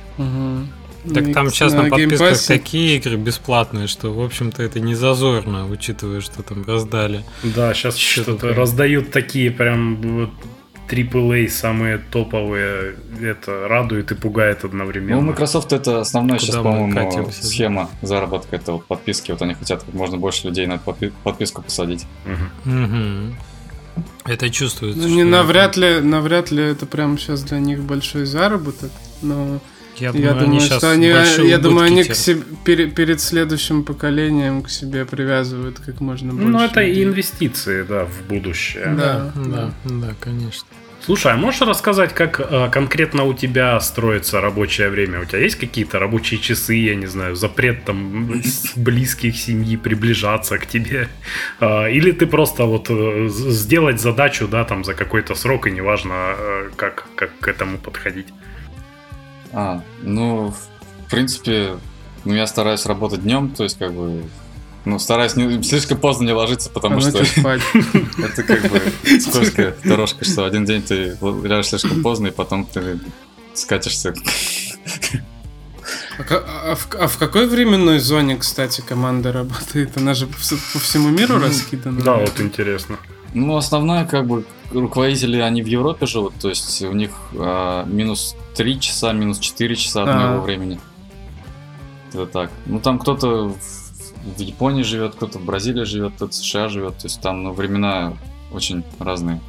Так 1.13 1.34
там 1.34 1.50
сейчас 1.50 1.73
на 1.73 1.90
подписках 1.90 2.40
такие 2.46 2.98
игры 2.98 3.15
бесплатные, 3.17 3.88
что, 3.88 4.13
в 4.13 4.21
общем-то, 4.21 4.62
это 4.62 4.79
не 4.79 4.94
зазорно, 4.94 5.67
учитывая, 5.67 6.21
что 6.21 6.44
там 6.44 6.63
раздали. 6.63 7.23
Да, 7.44 7.73
сейчас 7.73 7.98
что-то 7.98 8.54
раздают 8.54 9.12
такие 9.12 9.50
прям 9.50 9.96
вот 10.02 10.29
AAA, 10.92 11.48
самые 11.48 11.98
топовые. 12.12 12.96
Это 13.21 13.67
радует 13.67 14.12
и 14.12 14.15
пугает 14.15 14.60
Ну, 14.63 14.69
одновременно. 14.69 15.17
у 15.19 15.21
Microsoft 15.21 15.71
это 15.73 16.02
основная 16.02 16.37
Куда 16.39 16.46
сейчас, 16.52 16.56
по-моему, 16.63 16.94
катимся, 16.94 17.42
да? 17.42 17.48
схема 17.48 17.89
заработка 18.02 18.56
это 18.56 18.73
вот 18.73 18.85
подписки. 18.85 19.31
Вот 19.31 19.42
они 19.42 19.54
хотят 19.54 19.83
как 19.83 19.94
можно 19.94 20.17
больше 20.17 20.48
людей 20.48 20.67
на 20.67 20.73
подпи- 20.75 21.13
подписку 21.23 21.62
посадить. 21.62 22.06
Мгм. 22.65 23.35
Это 24.25 24.50
чувствуется. 24.50 25.02
Ну, 25.02 25.08
не 25.08 25.21
это- 25.21 25.29
навряд 25.29 25.77
ли, 25.77 26.00
навряд 26.02 26.52
ли 26.52 26.63
это 26.63 26.85
прям 26.85 27.17
сейчас 27.17 27.44
для 27.44 27.60
них 27.60 27.81
большой 27.81 28.25
заработок, 28.25 28.92
но 29.21 29.60
Я 29.98 30.12
я 30.12 30.33
думаю, 30.33 30.44
они 30.44 30.60
что 30.62 30.89
они, 30.92 31.12
большие 31.12 31.50
я 31.50 31.58
думаю, 31.60 31.85
они 31.87 32.04
к 32.06 32.15
себе, 32.15 32.42
пере- 32.63 32.87
перед 32.89 33.19
следующим 33.19 33.83
поколением 33.83 34.62
к 34.63 34.69
себе 34.69 35.06
привязывают 35.06 35.79
как 35.79 36.00
можно 36.00 36.33
больше. 36.33 36.48
Ну, 36.48 36.60
это 36.63 36.81
и 36.81 36.87
людей. 36.89 37.04
инвестиции, 37.04 37.83
да, 37.83 38.06
в 38.06 38.21
будущее. 38.29 38.85
Да, 38.98 39.31
Да, 39.35 39.44
да, 39.46 39.71
да, 39.85 40.13
конечно. 40.19 40.65
Слушай, 41.04 41.33
а 41.33 41.35
можешь 41.35 41.62
рассказать, 41.62 42.13
как 42.13 42.39
э, 42.39 42.69
конкретно 42.71 43.23
у 43.23 43.33
тебя 43.33 43.79
строится 43.79 44.39
рабочее 44.39 44.89
время? 44.89 45.21
У 45.21 45.25
тебя 45.25 45.39
есть 45.39 45.56
какие-то 45.56 45.97
рабочие 45.97 46.39
часы, 46.39 46.75
я 46.75 46.93
не 46.93 47.08
знаю, 47.08 47.35
запрет 47.35 47.85
там 47.85 48.39
близких 48.75 49.35
семьи 49.35 49.77
приближаться 49.77 50.60
к 50.60 50.67
тебе? 50.67 51.10
А, 51.60 51.87
Или 51.87 52.12
ты 52.12 52.27
просто 52.27 52.65
вот 52.65 52.85
э, 52.89 53.29
сделать 53.29 53.99
задачу, 53.99 54.47
да, 54.47 54.63
там 54.63 54.83
за 54.83 54.93
какой-то 54.93 55.33
срок, 55.33 55.65
и 55.65 55.71
неважно, 55.71 56.35
э, 56.37 56.69
как, 56.75 57.08
как 57.15 57.31
к 57.39 57.47
этому 57.47 57.79
подходить? 57.79 58.27
А, 59.54 59.81
ну, 60.04 60.54
в 61.08 61.10
принципе, 61.10 61.77
ну, 62.25 62.35
я 62.35 62.45
стараюсь 62.45 62.85
работать 62.85 63.23
днем, 63.23 63.49
то 63.49 63.63
есть, 63.63 63.79
как 63.79 63.91
бы, 63.91 64.21
ну, 64.86 64.98
стараюсь 65.00 65.36
не, 65.36 65.62
слишком 65.63 65.98
поздно 66.00 66.25
не 66.25 66.34
ложиться, 66.34 66.69
А 66.69 66.73
потому 66.73 67.00
что 67.02 67.12
ночью 67.12 67.42
спать. 67.42 67.62
это 68.17 68.44
как 68.44 68.62
бы 68.71 68.82
скользкая 69.19 69.75
дорожка, 69.84 70.25
что 70.25 70.46
один 70.46 70.65
день 70.65 70.82
ты 70.82 71.17
ляжешь 71.21 71.69
слишком 71.69 72.02
поздно, 72.02 72.27
и 72.27 72.32
потом 72.32 72.65
ты 72.65 73.00
скатишься. 73.54 74.13
А, 76.29 76.71
а 76.71 76.75
в, 76.75 76.88
а 77.00 77.08
в 77.08 77.17
какой 77.17 77.48
временной 77.48 78.00
зоне, 78.00 78.38
кстати, 78.38 78.82
команда 78.82 79.32
работает? 79.32 79.98
Она 79.98 80.13
же 80.13 80.27
по, 80.27 80.36
вс- 80.36 80.60
по 80.73 80.79
всему 80.79 81.10
миру 81.10 81.40
раскидана. 81.40 82.02
Да, 82.02 82.17
вот 82.17 82.40
интересно. 82.40 82.98
Ну, 83.34 83.56
основное, 83.56 84.06
как 84.06 84.27
бы, 84.27 84.46
руководители, 84.71 85.38
они 85.38 85.62
в 85.63 85.65
Европе 85.67 86.06
живут, 86.06 86.34
то 86.40 86.50
есть 86.50 86.82
у 86.82 86.92
них 86.92 87.12
а, 87.36 87.86
минус 87.86 88.36
3 88.56 88.79
часа, 88.79 89.13
минус 89.13 89.40
4 89.40 89.75
часа 89.75 90.04
от 90.04 90.10
А. 90.10 90.13
моего 90.29 90.42
времени. 90.44 90.79
Это 92.10 92.25
так. 92.25 92.52
Ну, 92.65 92.79
там 92.79 93.00
кто-то 93.00 93.50
в, 93.50 93.81
в 94.38 94.40
Японии 94.40 94.84
живет, 94.84 95.15
кто-то 95.15 95.40
в 95.40 95.46
Бразилии 95.46 95.84
живет, 95.84 96.13
кто-то 96.15 96.32
в 96.32 96.36
США 96.36 96.67
живет, 96.67 96.98
то 96.98 97.06
есть 97.06 97.22
там 97.22 97.44
ну, 97.44 97.54
времена 97.54 98.13
очень 98.52 98.84
разные. 99.00 99.40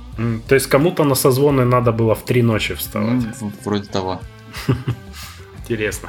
То 0.49 0.55
есть 0.55 0.67
кому-то 0.67 1.05
на 1.05 1.15
созвоны 1.15 1.65
надо 1.65 1.93
было 1.93 2.15
в 2.15 2.25
три 2.25 2.43
ночи 2.43 2.75
вставать. 2.75 3.23
Ну, 3.41 3.53
вроде 3.65 3.89
того. 3.89 4.21
Интересно. 5.59 6.09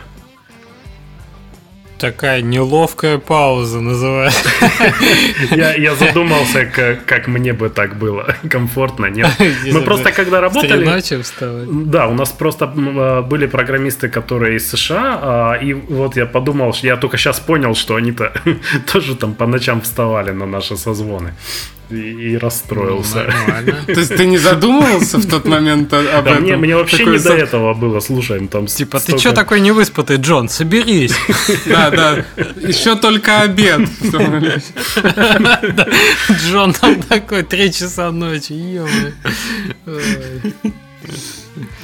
Такая 2.03 2.41
неловкая 2.41 3.17
пауза 3.17 3.79
называется. 3.79 4.49
Я, 5.55 5.95
задумался, 5.95 6.65
как, 7.05 7.27
мне 7.27 7.53
бы 7.53 7.69
так 7.69 7.97
было. 7.97 8.35
Комфортно, 8.49 9.05
нет? 9.05 9.29
Мы 9.71 9.81
просто 9.81 10.11
когда 10.11 10.41
работали... 10.41 10.83
Да, 11.65 12.07
у 12.07 12.13
нас 12.13 12.29
просто 12.31 12.65
э, 12.65 13.21
были 13.21 13.47
программисты, 13.47 14.09
которые 14.09 14.57
из 14.57 14.69
США, 14.69 15.19
а, 15.21 15.53
и 15.53 15.71
вот 15.71 16.17
я 16.17 16.25
подумал, 16.25 16.75
я 16.81 16.97
только 16.97 17.17
сейчас 17.17 17.39
понял, 17.39 17.73
что 17.73 17.95
они-то 17.95 18.33
тоже 18.91 19.15
там 19.15 19.33
по 19.33 19.47
ночам 19.47 19.79
вставали 19.79 20.31
на 20.31 20.45
наши 20.45 20.75
созвоны. 20.75 21.33
И, 21.89 21.95
и 21.95 22.37
расстроился. 22.37 23.23
Ну, 23.27 23.31
Нормально. 23.53 23.83
То 23.85 23.99
есть 23.99 24.15
ты 24.15 24.25
не 24.25 24.37
задумывался 24.37 25.17
в 25.17 25.27
тот 25.27 25.45
момент 25.45 25.93
об 25.93 26.03
Да, 26.05 26.19
этом? 26.31 26.43
мне, 26.43 26.55
мне 26.55 26.75
вообще 26.75 26.97
Такой 26.97 27.13
не 27.13 27.19
до 27.23 27.33
этого 27.33 27.73
было, 27.73 27.99
слушай, 27.99 28.39
ну 28.39 28.47
там 28.47 28.67
Типа, 28.67 28.99
ты 28.99 29.17
чё 29.17 29.33
такой 29.33 29.59
невыспатый, 29.59 30.17
Джон? 30.17 30.49
Соберись. 30.49 31.13
Да, 31.65 31.89
да. 31.91 32.25
Еще 32.61 32.95
только 32.95 33.41
обед. 33.41 33.81
Джон 36.31 36.73
там 36.73 37.01
такой, 37.03 37.43
три 37.43 37.71
часа 37.71 38.11
ночи, 38.11 38.53
ё 38.53 38.87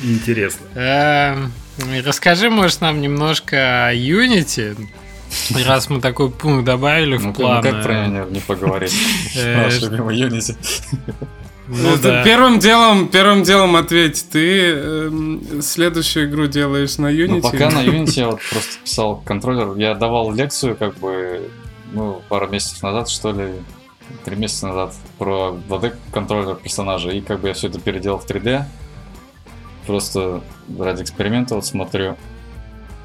Интересно. 0.03 0.65
Эм, 0.75 1.51
Расскажи, 2.05 2.49
может, 2.49 2.81
нам 2.81 2.99
немножко 3.01 3.87
о 3.87 3.93
Unity, 3.93 4.75
раз 5.65 5.89
мы 5.89 6.01
такой 6.01 6.29
пункт 6.29 6.65
добавили 6.65 7.17
в 7.17 7.25
Ну, 7.27 7.33
план. 7.33 7.63
ну 7.63 7.71
как 7.71 7.83
про 7.83 7.93
э, 7.93 8.07
него 8.07 8.25
не 8.29 8.39
поговорить? 8.39 8.93
э, 9.35 9.63
Наш 9.63 9.81
любимый 9.81 10.19
Unity. 10.19 10.55
Ну 11.67 11.89
Это 11.93 12.01
да. 12.01 12.23
Первым 12.23 12.57
делом, 12.57 13.09
первым 13.09 13.43
делом 13.43 13.75
ответь, 13.75 14.25
ты 14.31 14.71
эм, 14.71 15.61
следующую 15.61 16.27
игру 16.27 16.47
делаешь 16.47 16.97
на 16.97 17.11
Unity? 17.13 17.27
Ну, 17.27 17.41
пока 17.41 17.69
на 17.69 17.79
Unity 17.85 18.19
я 18.19 18.27
вот 18.29 18.39
просто 18.49 18.79
писал 18.83 19.17
контроллер. 19.23 19.75
Я 19.77 19.93
давал 19.93 20.31
лекцию, 20.33 20.75
как 20.75 20.97
бы, 20.97 21.49
ну, 21.91 22.23
пару 22.27 22.47
месяцев 22.47 22.81
назад, 22.81 23.07
что 23.09 23.31
ли, 23.31 23.53
три 24.25 24.35
месяца 24.35 24.67
назад, 24.67 24.95
про 25.19 25.59
2D 25.69 25.95
контроллер 26.11 26.55
персонажа. 26.55 27.11
И 27.11 27.21
как 27.21 27.39
бы 27.41 27.49
я 27.49 27.53
все 27.53 27.67
это 27.67 27.79
переделал 27.79 28.17
в 28.17 28.27
3D. 28.27 28.63
Просто 29.85 30.41
ради 30.77 31.03
эксперимента 31.03 31.53
вот 31.53 31.67
смотрю. 31.67 32.17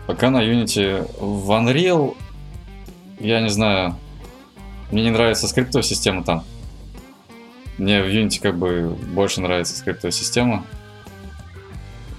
Пока 0.07 0.31
на 0.31 0.43
Unity 0.43 1.09
в 1.19 1.51
Unreal, 1.51 2.17
я 3.21 3.41
не 3.41 3.49
знаю, 3.49 3.97
мне 4.91 5.05
не 5.05 5.11
нравится 5.11 5.49
скриптовая 5.49 5.83
система 5.83 6.23
там. 6.23 6.45
Мне 7.79 8.03
в 8.03 8.07
Unity 8.07 8.41
как 8.41 8.57
бы 8.57 8.97
больше 9.13 9.41
нравится 9.41 9.77
скриптовая 9.77 10.13
система. 10.13 10.65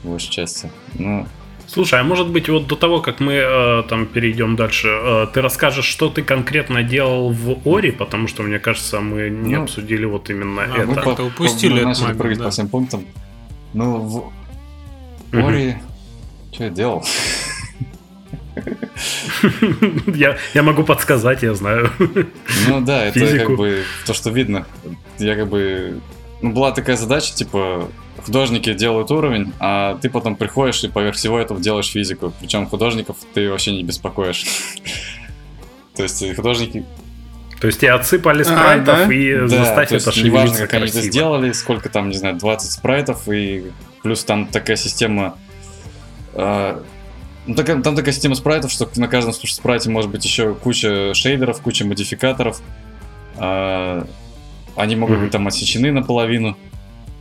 В 0.04 0.10
большей 0.10 0.32
части. 0.32 0.72
Ну, 0.96 1.28
Слушай, 1.68 2.00
а 2.00 2.04
может 2.04 2.30
быть, 2.30 2.48
вот 2.48 2.68
до 2.68 2.76
того, 2.76 3.02
как 3.02 3.20
мы 3.20 3.34
э, 3.34 3.84
там 3.90 4.06
перейдем 4.06 4.56
дальше, 4.56 4.88
э, 4.88 5.28
ты 5.34 5.42
расскажешь, 5.42 5.86
что 5.86 6.10
ты 6.10 6.22
конкретно 6.22 6.84
делал 6.84 7.32
в 7.32 7.58
Ори, 7.66 7.92
потому 7.92 8.28
что, 8.28 8.44
мне 8.44 8.60
кажется, 8.60 9.02
мы 9.02 9.30
не 9.30 9.56
Ну, 9.56 9.64
обсудили 9.64 10.06
вот 10.06 10.30
именно 10.30 10.64
а, 10.64 10.78
это. 10.78 10.86
мы 10.88 10.96
как-то 10.96 11.24
упустили 11.24 11.80
мы 11.80 11.86
начали 11.86 12.04
момент, 12.04 12.20
прыгать 12.20 12.38
да. 12.38 12.44
по 12.46 12.50
всем 12.52 12.68
пунктам. 12.68 13.06
Ну, 13.74 13.98
в 14.00 14.32
Мгм. 15.32 15.46
Ори... 15.46 15.76
Что 16.52 16.64
я 16.66 16.70
делал? 16.70 17.04
я, 20.08 20.38
я 20.54 20.64
могу 20.64 20.84
подсказать, 20.84 21.44
я 21.44 21.54
знаю. 21.54 21.92
Ну 22.68 22.82
да, 22.82 23.06
это 23.06 23.20
Физику. 23.20 23.48
как 23.48 23.58
бы 23.58 23.84
то, 24.06 24.14
что 24.14 24.30
видно. 24.30 24.66
Я 25.20 25.36
как 25.36 25.50
бы... 25.50 26.00
Ну, 26.42 26.52
была 26.52 26.72
такая 26.72 26.98
задача, 26.98 27.34
типа, 27.34 27.90
художники 28.26 28.74
делают 28.74 29.12
уровень, 29.12 29.54
а 29.60 29.98
ты 30.02 30.10
потом 30.10 30.36
приходишь 30.36 30.84
и 30.84 30.88
поверх 30.90 31.16
всего 31.16 31.40
этого 31.40 31.60
делаешь 31.60 31.88
физику. 31.88 32.34
Причем 32.40 32.68
художников 32.68 33.18
ты 33.34 33.50
вообще 33.50 33.72
не 33.72 33.84
беспокоишь. 33.84 34.46
То 35.96 36.04
есть 36.04 36.22
и 36.22 36.34
художники... 36.34 36.86
То 37.60 37.68
есть 37.68 37.80
тебе 37.80 37.94
отсыпали 37.94 38.42
А, 38.42 38.46
спрайтов 38.46 39.08
да? 39.08 39.14
и 39.14 39.40
Да, 39.40 39.48
заставь 39.48 39.92
это 39.94 40.12
неважно, 40.20 40.56
шевелиться 40.56 40.62
как 40.68 40.74
они 40.74 40.88
это 40.88 41.02
сделали, 41.02 41.52
сколько 41.54 41.90
там, 41.90 42.10
не 42.10 42.18
знаю, 42.18 42.36
20 42.36 42.72
спрайтов, 42.72 43.30
и 43.30 43.72
плюс 44.04 44.24
там 44.24 44.48
такая 44.48 44.76
система... 44.76 45.38
ну, 47.48 47.56
такая- 47.56 47.82
там 47.82 47.96
такая 47.96 48.14
система 48.14 48.36
спрайтов, 48.36 48.72
что 48.72 48.90
на 48.96 49.08
каждом 49.08 49.34
спрайте 49.34 49.90
может 49.90 50.10
быть 50.12 50.24
еще 50.26 50.54
куча 50.56 51.14
шейдеров, 51.14 51.62
куча 51.62 51.86
модификаторов. 51.86 52.62
А, 53.38 54.08
они 54.76 54.96
могут 54.96 55.16
Мгм. 55.18 55.24
быть 55.26 55.32
там 55.32 55.48
отсечены 55.48 55.92
наполовину. 55.92 56.58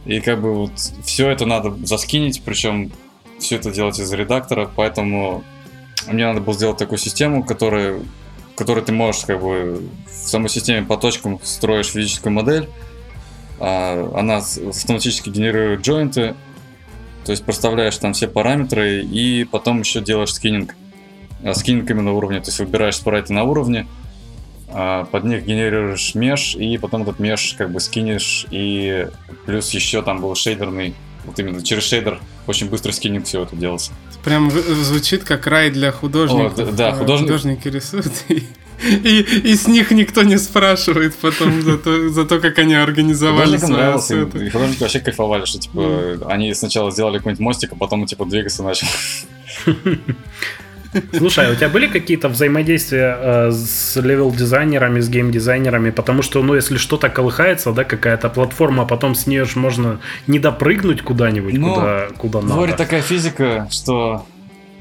И 0.06 0.20
как 0.20 0.40
бы 0.40 0.54
вот 0.54 0.72
все 1.04 1.30
это 1.30 1.46
надо 1.46 1.74
заскинить, 1.86 2.42
причем 2.44 2.92
все 3.38 3.56
это 3.56 3.70
делать 3.70 3.98
из 3.98 4.12
редактора, 4.12 4.70
поэтому 4.74 5.42
мне 6.06 6.26
надо 6.26 6.40
было 6.40 6.54
сделать 6.54 6.76
такую 6.76 6.98
систему, 6.98 7.42
которая, 7.42 8.00
которой 8.54 8.84
ты 8.84 8.92
можешь 8.92 9.24
как 9.24 9.40
бы 9.40 9.82
в 10.06 10.28
самой 10.28 10.48
системе 10.50 10.86
по 10.86 10.96
точкам 10.96 11.40
строишь 11.42 11.88
физическую 11.88 12.32
модель, 12.32 12.68
а, 13.60 14.12
она 14.16 14.38
автоматически 14.38 15.30
генерирует 15.30 15.80
джойнты, 15.80 16.34
то 17.24 17.32
есть 17.32 17.44
проставляешь 17.44 17.96
там 17.96 18.12
все 18.12 18.28
параметры 18.28 19.02
и 19.02 19.44
потом 19.44 19.80
еще 19.80 20.00
делаешь 20.00 20.32
скиннинг. 20.34 20.74
А, 21.42 21.54
Скиннинг 21.54 21.90
именно 21.90 22.12
уровня, 22.12 22.40
то 22.40 22.48
есть 22.48 22.58
выбираешь 22.58 22.96
спрайты 22.96 23.32
на 23.32 23.44
уровне, 23.44 23.86
а, 24.68 25.04
под 25.04 25.24
них 25.24 25.44
генерируешь 25.44 26.14
меш, 26.14 26.54
и 26.54 26.78
потом 26.78 27.02
этот 27.02 27.18
меш 27.18 27.54
как 27.58 27.70
бы 27.70 27.80
скинешь, 27.80 28.46
и 28.50 29.08
плюс 29.46 29.70
еще 29.70 30.02
там 30.02 30.20
был 30.20 30.34
шейдерный, 30.34 30.94
вот 31.24 31.38
именно 31.38 31.62
через 31.62 31.84
шейдер 31.84 32.20
очень 32.46 32.68
быстро 32.68 32.92
скиннинг 32.92 33.26
все 33.26 33.42
это 33.42 33.56
делался. 33.56 33.92
Прям 34.24 34.50
звучит 34.50 35.24
как 35.24 35.46
рай 35.46 35.70
для 35.70 35.92
художников. 35.92 36.58
О, 36.58 36.64
да, 36.66 36.72
да, 36.72 36.88
А, 36.88 36.92
художник- 36.96 37.26
Художники 37.26 37.68
рисуют, 37.68 38.12
и, 38.82 39.20
и, 39.20 39.54
с 39.56 39.66
них 39.66 39.90
никто 39.90 40.22
не 40.22 40.38
спрашивает 40.38 41.14
потом 41.16 41.62
за 41.62 41.78
то, 41.78 42.08
за 42.08 42.24
то 42.24 42.40
как 42.40 42.58
они 42.58 42.74
организовали 42.74 43.56
свою 43.56 43.74
нравилось, 43.74 44.10
и, 44.10 44.50
художники 44.50 44.82
вообще 44.82 45.00
кайфовали, 45.00 45.44
что 45.44 45.58
типа 45.58 46.26
они 46.28 46.52
сначала 46.54 46.90
сделали 46.90 47.18
какой-нибудь 47.18 47.40
мостик, 47.40 47.72
а 47.72 47.76
потом 47.76 48.06
типа 48.06 48.24
двигаться 48.24 48.62
начал. 48.62 48.86
Слушай, 51.16 51.48
а 51.48 51.52
у 51.52 51.54
тебя 51.54 51.68
были 51.68 51.88
какие-то 51.88 52.28
взаимодействия 52.28 53.16
э, 53.20 53.50
с 53.50 53.96
левел-дизайнерами, 53.96 55.00
с 55.00 55.08
гейм-дизайнерами? 55.08 55.90
Потому 55.90 56.22
что, 56.22 56.42
ну, 56.42 56.54
если 56.54 56.76
что-то 56.76 57.08
колыхается, 57.08 57.72
да, 57.72 57.84
какая-то 57.84 58.28
платформа, 58.28 58.84
а 58.84 58.86
потом 58.86 59.14
с 59.16 59.26
нее 59.26 59.44
же 59.44 59.58
можно 59.58 60.00
не 60.26 60.38
допрыгнуть 60.38 61.02
куда-нибудь, 61.02 61.54
Ну, 61.54 61.74
куда, 61.74 62.06
куда 62.16 62.40
надо. 62.42 62.72
такая 62.76 63.02
физика, 63.02 63.66
что... 63.70 64.24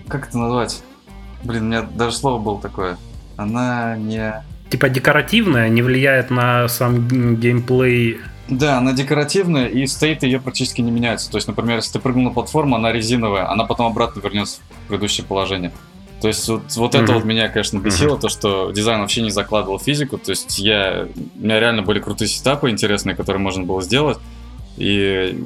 Как 0.08 0.28
это 0.28 0.38
назвать? 0.38 0.84
Блин, 1.44 1.64
у 1.64 1.66
меня 1.66 1.82
даже 1.82 2.16
слово 2.16 2.40
было 2.40 2.62
такое. 2.62 2.98
Она 3.38 3.96
не... 3.98 4.44
Типа 4.70 4.90
декоративная, 4.90 5.70
не 5.70 5.82
влияет 5.82 6.30
на 6.30 6.68
сам 6.68 7.36
геймплей. 7.38 8.18
Да, 8.50 8.78
она 8.80 8.92
декоративная, 8.94 9.68
и 9.68 9.86
стейты 9.88 10.26
ее 10.26 10.40
практически 10.40 10.82
не 10.82 10.92
меняются. 10.92 11.32
То 11.32 11.38
есть, 11.38 11.48
например, 11.48 11.78
если 11.78 11.94
ты 11.94 12.00
прыгнул 12.00 12.26
на 12.26 12.32
платформу, 12.32 12.76
она 12.76 12.92
резиновая, 12.92 13.50
она 13.50 13.66
потом 13.66 13.88
обратно 13.88 14.20
вернется 14.20 14.60
в 14.86 14.88
предыдущее 14.88 15.26
положение. 15.26 15.72
То 16.22 16.28
есть 16.28 16.48
вот, 16.48 16.64
вот 16.76 16.96
это 16.96 17.04
Мгм. 17.04 17.14
вот 17.16 17.24
меня, 17.26 17.50
конечно, 17.50 17.80
бесило, 17.80 18.18
то, 18.18 18.30
что 18.30 18.72
дизайн 18.72 19.02
вообще 19.02 19.22
не 19.22 19.30
закладывал 19.30 19.80
физику. 19.80 20.18
То 20.18 20.32
есть 20.32 20.58
я, 20.60 21.08
у 21.36 21.44
меня 21.44 21.60
реально 21.60 21.82
были 21.82 22.00
крутые 22.00 22.30
сетапы 22.30 22.70
интересные, 22.70 23.16
которые 23.16 23.42
можно 23.42 23.64
было 23.64 23.82
сделать. 23.82 24.20
И 24.78 25.44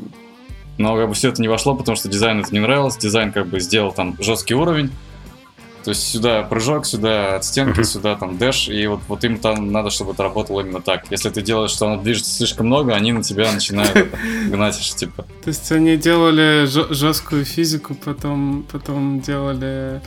но 0.77 0.95
как 0.95 1.09
бы 1.09 1.15
все 1.15 1.29
это 1.29 1.41
не 1.41 1.47
вошло, 1.47 1.75
потому 1.75 1.95
что 1.95 2.07
дизайн 2.09 2.39
это 2.39 2.53
не 2.53 2.59
нравилось. 2.59 2.97
Дизайн 2.97 3.31
как 3.31 3.47
бы 3.47 3.59
сделал 3.59 3.91
там 3.91 4.15
жесткий 4.19 4.53
уровень. 4.53 4.91
То 5.88 5.91
есть 5.91 6.05
сюда 6.05 6.43
прыжок, 6.43 6.85
сюда 6.85 7.38
от 7.38 7.45
стенки, 7.45 7.81
сюда 7.83 8.17
там 8.17 8.38
дэш, 8.38 8.67
и 8.67 8.88
вот, 8.88 8.99
вот 9.07 9.23
им 9.23 9.38
там 9.38 9.71
надо, 9.71 9.89
чтобы 9.89 10.11
это 10.11 10.23
работало 10.23 10.59
именно 10.59 10.81
так. 10.81 11.05
Если 11.11 11.29
ты 11.29 11.41
делаешь, 11.41 11.71
что 11.71 11.88
оно 11.88 12.01
движется 12.01 12.29
слишком 12.29 12.65
много, 12.65 12.93
они 12.93 13.13
на 13.13 13.23
тебя 13.23 13.49
начинают 13.53 14.09
гнать, 14.49 14.77
типа. 14.97 15.23
То 15.23 15.47
есть 15.47 15.71
они 15.71 15.95
делали 15.95 16.65
жесткую 16.65 17.45
физику, 17.45 17.95
потом, 17.95 18.65
потом 18.69 19.21
делали 19.21 20.01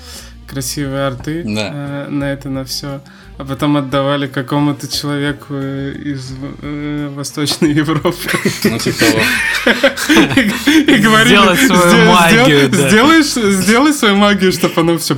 красивые 0.50 1.06
арты 1.06 1.42
Да. 1.46 1.70
э, 1.72 2.06
на 2.10 2.24
это, 2.32 2.48
на 2.48 2.64
все, 2.64 3.00
а 3.38 3.44
потом 3.44 3.76
отдавали 3.76 4.26
какому-то 4.26 4.88
человеку 4.88 5.46
э, 5.54 5.92
из 6.04 6.32
э, 6.62 7.08
Восточной 7.14 7.72
Европы. 7.82 8.16
Ну, 8.64 8.78
типа. 8.78 9.04
И 10.66 10.96
говорили, 10.98 11.28
Сделать 11.28 11.58
свою 11.60 11.82
«Сдел- 11.82 12.12
магию, 12.12 12.58
сдел- 12.68 12.70
да». 12.70 12.88
Сделаешь, 12.88 13.54
сделай 13.64 13.92
свою 13.94 14.16
магию, 14.16 14.52
чтобы 14.52 14.80
оно 14.80 14.98
все... 14.98 15.14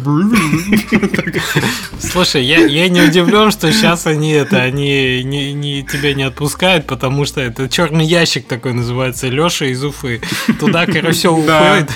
Слушай, 2.01 2.45
я, 2.45 2.59
я 2.67 2.89
не 2.89 3.01
удивлен, 3.03 3.51
что 3.51 3.73
сейчас 3.73 4.07
они 4.07 4.33
это, 4.33 4.61
они 4.63 5.23
не, 5.25 5.53
не- 5.53 5.83
тебя 5.83 6.15
не 6.15 6.25
отпускают, 6.25 6.87
потому 6.87 7.25
что 7.25 7.41
это 7.41 7.69
черный 7.69 8.05
ящик 8.05 8.47
такой 8.47 8.73
называется, 8.75 9.29
Леша 9.29 9.67
из 9.67 9.83
Уфы. 9.85 10.21
Туда, 10.61 10.87
короче, 10.87 11.13
все 11.13 11.33
уходит. 11.33 11.91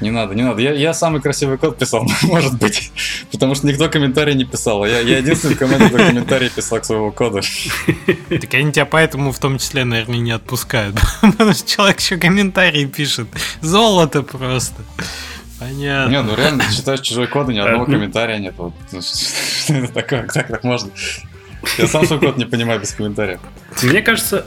Не 0.00 0.10
надо, 0.10 0.34
не 0.34 0.42
надо. 0.42 0.60
Я, 0.60 0.72
я 0.72 0.94
самый 0.94 1.20
красивый 1.20 1.58
код 1.58 1.78
писал, 1.78 2.06
может 2.22 2.58
быть. 2.58 2.92
Потому 3.32 3.54
что 3.54 3.66
никто 3.66 3.88
комментарий 3.88 4.34
не 4.34 4.44
писал. 4.44 4.82
а 4.82 4.88
Я, 4.88 5.00
я 5.00 5.18
единственный 5.18 5.54
команде, 5.54 5.88
кто 5.88 5.98
комментарий 5.98 6.50
писал 6.50 6.80
к 6.80 6.84
своему 6.84 7.12
коду. 7.12 7.40
Так 8.28 8.54
они 8.54 8.72
тебя 8.72 8.86
поэтому 8.86 9.32
в 9.32 9.38
том 9.38 9.58
числе, 9.58 9.84
наверное, 9.84 10.18
не 10.18 10.32
отпускают. 10.32 10.96
Потому 11.20 11.52
что 11.52 11.68
человек 11.68 12.00
еще 12.00 12.16
комментарии 12.16 12.84
пишет. 12.84 13.28
Золото 13.60 14.22
просто. 14.22 14.82
Понятно. 15.58 16.10
Не, 16.10 16.22
ну 16.22 16.34
реально, 16.34 16.64
ты 16.64 16.74
читаешь 16.74 17.00
чужой 17.00 17.28
код, 17.28 17.48
и 17.48 17.54
ни 17.54 17.58
одного 17.58 17.86
комментария 17.86 18.38
нет. 18.38 18.54
Вот, 18.58 18.74
ну, 18.92 19.00
что 19.00 19.72
это 19.72 19.92
такое? 19.92 20.22
Как 20.24 20.48
так 20.48 20.64
можно? 20.64 20.90
Я 21.78 21.86
сам 21.86 22.06
свой 22.06 22.20
код 22.20 22.36
не 22.36 22.44
понимаю 22.44 22.80
без 22.80 22.92
комментариев. 22.92 23.40
Мне 23.82 24.02
кажется, 24.02 24.44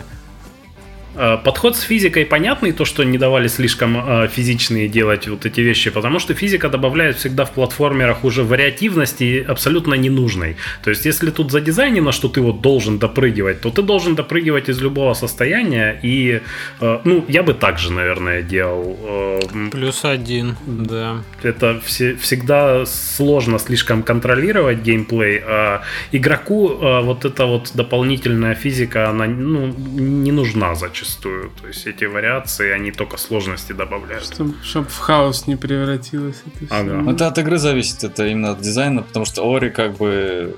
подход 1.43 1.75
с 1.75 1.81
физикой 1.81 2.25
понятный, 2.25 2.71
то, 2.71 2.85
что 2.85 3.03
не 3.03 3.17
давали 3.17 3.47
слишком 3.47 3.97
э, 3.97 4.27
физичные 4.29 4.87
делать 4.87 5.27
вот 5.27 5.45
эти 5.45 5.61
вещи, 5.61 5.89
потому 5.89 6.19
что 6.19 6.33
физика 6.33 6.69
добавляет 6.69 7.17
всегда 7.17 7.43
в 7.43 7.51
платформерах 7.51 8.23
уже 8.23 8.43
вариативности 8.43 9.45
абсолютно 9.49 9.95
ненужной. 9.95 10.55
То 10.83 10.91
есть, 10.91 11.05
если 11.05 11.31
тут 11.31 11.51
задизайнено, 11.51 12.11
что 12.11 12.29
ты 12.29 12.41
вот 12.41 12.61
должен 12.61 12.99
допрыгивать, 12.99 13.61
то 13.61 13.69
ты 13.69 13.81
должен 13.81 14.15
допрыгивать 14.15 14.69
из 14.69 14.81
любого 14.81 15.13
состояния, 15.13 15.99
и, 16.01 16.41
э, 16.81 16.99
ну, 17.03 17.25
я 17.27 17.43
бы 17.43 17.53
так 17.53 17.79
же, 17.79 17.91
наверное, 17.91 18.41
делал. 18.41 18.97
Э, 19.01 19.69
Плюс 19.71 20.05
один, 20.05 20.55
да. 20.65 21.23
это 21.43 21.81
все, 21.83 22.15
всегда 22.15 22.85
сложно 22.85 23.59
слишком 23.59 24.03
контролировать 24.03 24.77
геймплей, 24.77 25.41
а 25.45 25.81
игроку 26.13 26.67
вот 27.03 27.25
эта 27.25 27.45
вот 27.45 27.71
дополнительная 27.73 28.55
физика, 28.55 29.09
она 29.09 29.25
ну, 29.25 29.73
не 29.97 30.31
нужна 30.31 30.75
зачастую. 30.75 31.08
То 31.17 31.67
есть 31.67 31.85
эти 31.87 32.05
вариации, 32.05 32.71
они 32.71 32.91
только 32.91 33.17
сложности 33.17 33.71
добавляют. 33.73 34.25
Чтобы 34.63 34.87
в 34.89 34.97
хаос 34.97 35.47
не 35.47 35.55
превратилось 35.55 36.41
это. 36.45 36.75
Ага. 36.75 36.93
Ну, 36.93 37.11
Это 37.11 37.27
от 37.27 37.37
игры 37.37 37.57
зависит, 37.57 38.03
это 38.03 38.27
именно 38.27 38.51
от 38.51 38.61
дизайна, 38.61 39.01
потому 39.03 39.25
что 39.25 39.43
Ори 39.43 39.69
как 39.69 39.97
бы 39.97 40.55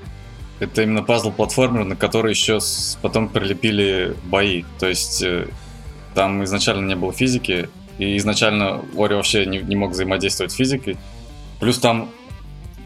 это 0.60 0.82
именно 0.82 1.00
пазл-платформер, 1.02 1.84
на 1.84 1.96
который 1.96 2.30
еще 2.30 2.60
с- 2.60 2.98
потом 3.02 3.28
прилепили 3.28 4.14
бои. 4.24 4.64
То 4.78 4.86
есть 4.88 5.22
э, 5.22 5.48
там 6.14 6.44
изначально 6.44 6.86
не 6.86 6.94
было 6.96 7.12
физики, 7.12 7.68
и 7.98 8.16
изначально 8.16 8.82
Ори 8.96 9.14
вообще 9.14 9.46
не, 9.46 9.58
не 9.58 9.76
мог 9.76 9.90
взаимодействовать 9.92 10.52
с 10.52 10.54
физикой. 10.56 10.96
Плюс 11.60 11.78
там 11.78 12.10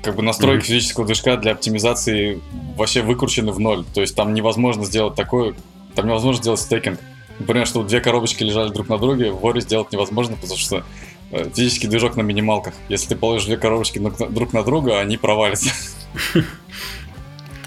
как 0.02 0.14
бы 0.16 0.22
настройки 0.22 0.58
Мгм. 0.58 0.66
физического 0.66 1.04
движка 1.06 1.36
для 1.36 1.52
оптимизации 1.52 2.40
вообще 2.76 3.02
выкручены 3.02 3.50
в 3.52 3.58
ноль. 3.60 3.84
То 3.94 4.00
есть 4.00 4.14
там 4.14 4.34
невозможно 4.34 4.84
сделать 4.84 5.14
такое, 5.16 5.54
там 5.94 6.06
невозможно 6.06 6.40
сделать 6.42 6.60
стейкинг. 6.60 7.00
Например, 7.38 7.66
что 7.66 7.82
две 7.82 8.00
коробочки 8.00 8.42
лежали 8.44 8.70
друг 8.70 8.88
на 8.88 8.98
друге, 8.98 9.30
в 9.30 9.44
Ори 9.46 9.60
сделать 9.60 9.92
невозможно, 9.92 10.36
потому 10.36 10.56
что 10.58 10.84
э, 11.32 11.48
физический 11.54 11.86
движок 11.88 12.16
на 12.16 12.22
минималках. 12.22 12.74
Если 12.88 13.08
ты 13.08 13.16
положишь 13.16 13.46
две 13.46 13.56
коробочки 13.56 13.98
друг 13.98 14.18
на- 14.20 14.28
друг 14.28 14.52
на 14.52 14.62
друга, 14.62 15.00
они 15.00 15.16
провалятся. 15.16 15.70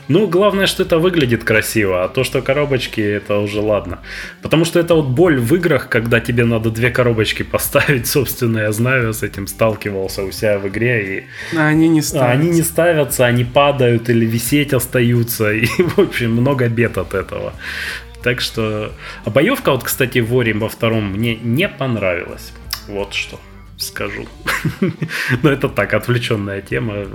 Ну, 0.08 0.26
главное, 0.26 0.66
что 0.66 0.82
это 0.82 0.98
выглядит 0.98 1.44
красиво, 1.44 2.04
а 2.04 2.08
то, 2.10 2.24
что 2.24 2.42
коробочки, 2.42 3.00
это 3.00 3.38
уже 3.38 3.62
ладно. 3.62 4.00
Потому 4.42 4.66
что 4.66 4.80
это 4.80 4.96
вот 4.96 5.06
боль 5.06 5.40
в 5.40 5.54
играх, 5.54 5.88
когда 5.88 6.20
тебе 6.20 6.46
надо 6.46 6.72
две 6.72 6.90
коробочки 6.90 7.44
поставить, 7.44 8.08
собственно, 8.16 8.58
я 8.58 8.72
знаю, 8.72 9.08
я 9.08 9.14
с 9.14 9.22
этим 9.22 9.46
сталкивался 9.46 10.24
у 10.24 10.32
себя 10.32 10.58
в 10.58 10.68
игре, 10.68 11.20
и 11.20 11.56
А 11.56 11.68
они 11.68 11.88
не 11.90 12.00
А, 12.00 12.04
ставят. 12.04 12.32
они 12.40 12.50
не 12.50 12.64
ставятся, 12.64 13.28
они 13.28 13.44
падают 13.44 14.10
или 14.10 14.26
висеть 14.26 14.74
остаются. 14.74 15.52
И, 15.54 15.68
в 15.68 16.00
общем, 16.00 16.32
много 16.32 16.68
бед 16.70 16.98
от 16.98 17.14
этого. 17.14 17.54
Так 18.24 18.42
что... 18.42 18.92
А 19.26 19.30
боевка, 19.30 19.72
вот, 19.72 19.84
кстати, 19.84 20.20
в 20.20 20.38
Ори 20.38 20.54
во 20.54 20.70
втором 20.70 21.14
мне 21.14 21.36
не 21.36 21.68
понравилась. 21.68 22.52
Вот 22.88 23.14
что 23.14 23.40
скажу. 23.82 24.26
Но 25.44 25.50
это 25.50 25.70
так, 25.70 25.94
отвлеченная 25.94 26.62
тема. 26.62 27.06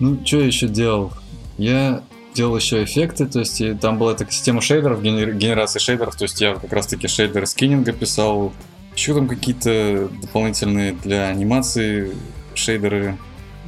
Ну, 0.00 0.20
что 0.24 0.40
еще 0.40 0.68
делал? 0.68 1.12
Я 1.56 2.02
делал 2.34 2.56
еще 2.56 2.84
эффекты, 2.84 3.26
то 3.26 3.38
есть 3.38 3.62
там 3.80 3.96
была 3.98 4.14
такая 4.14 4.32
система 4.32 4.60
шейдеров, 4.60 5.02
генер- 5.02 5.32
генерации 5.32 5.78
шейдеров, 5.78 6.16
то 6.16 6.24
есть 6.24 6.40
я 6.40 6.54
как 6.54 6.70
раз 6.72 6.86
таки 6.86 7.08
шейдеры 7.08 7.46
скиннинга 7.46 7.92
писал, 7.92 8.52
еще 8.94 9.14
там 9.14 9.26
какие-то 9.26 10.10
дополнительные 10.20 10.92
для 10.92 11.28
анимации 11.28 12.14
шейдеры, 12.54 13.16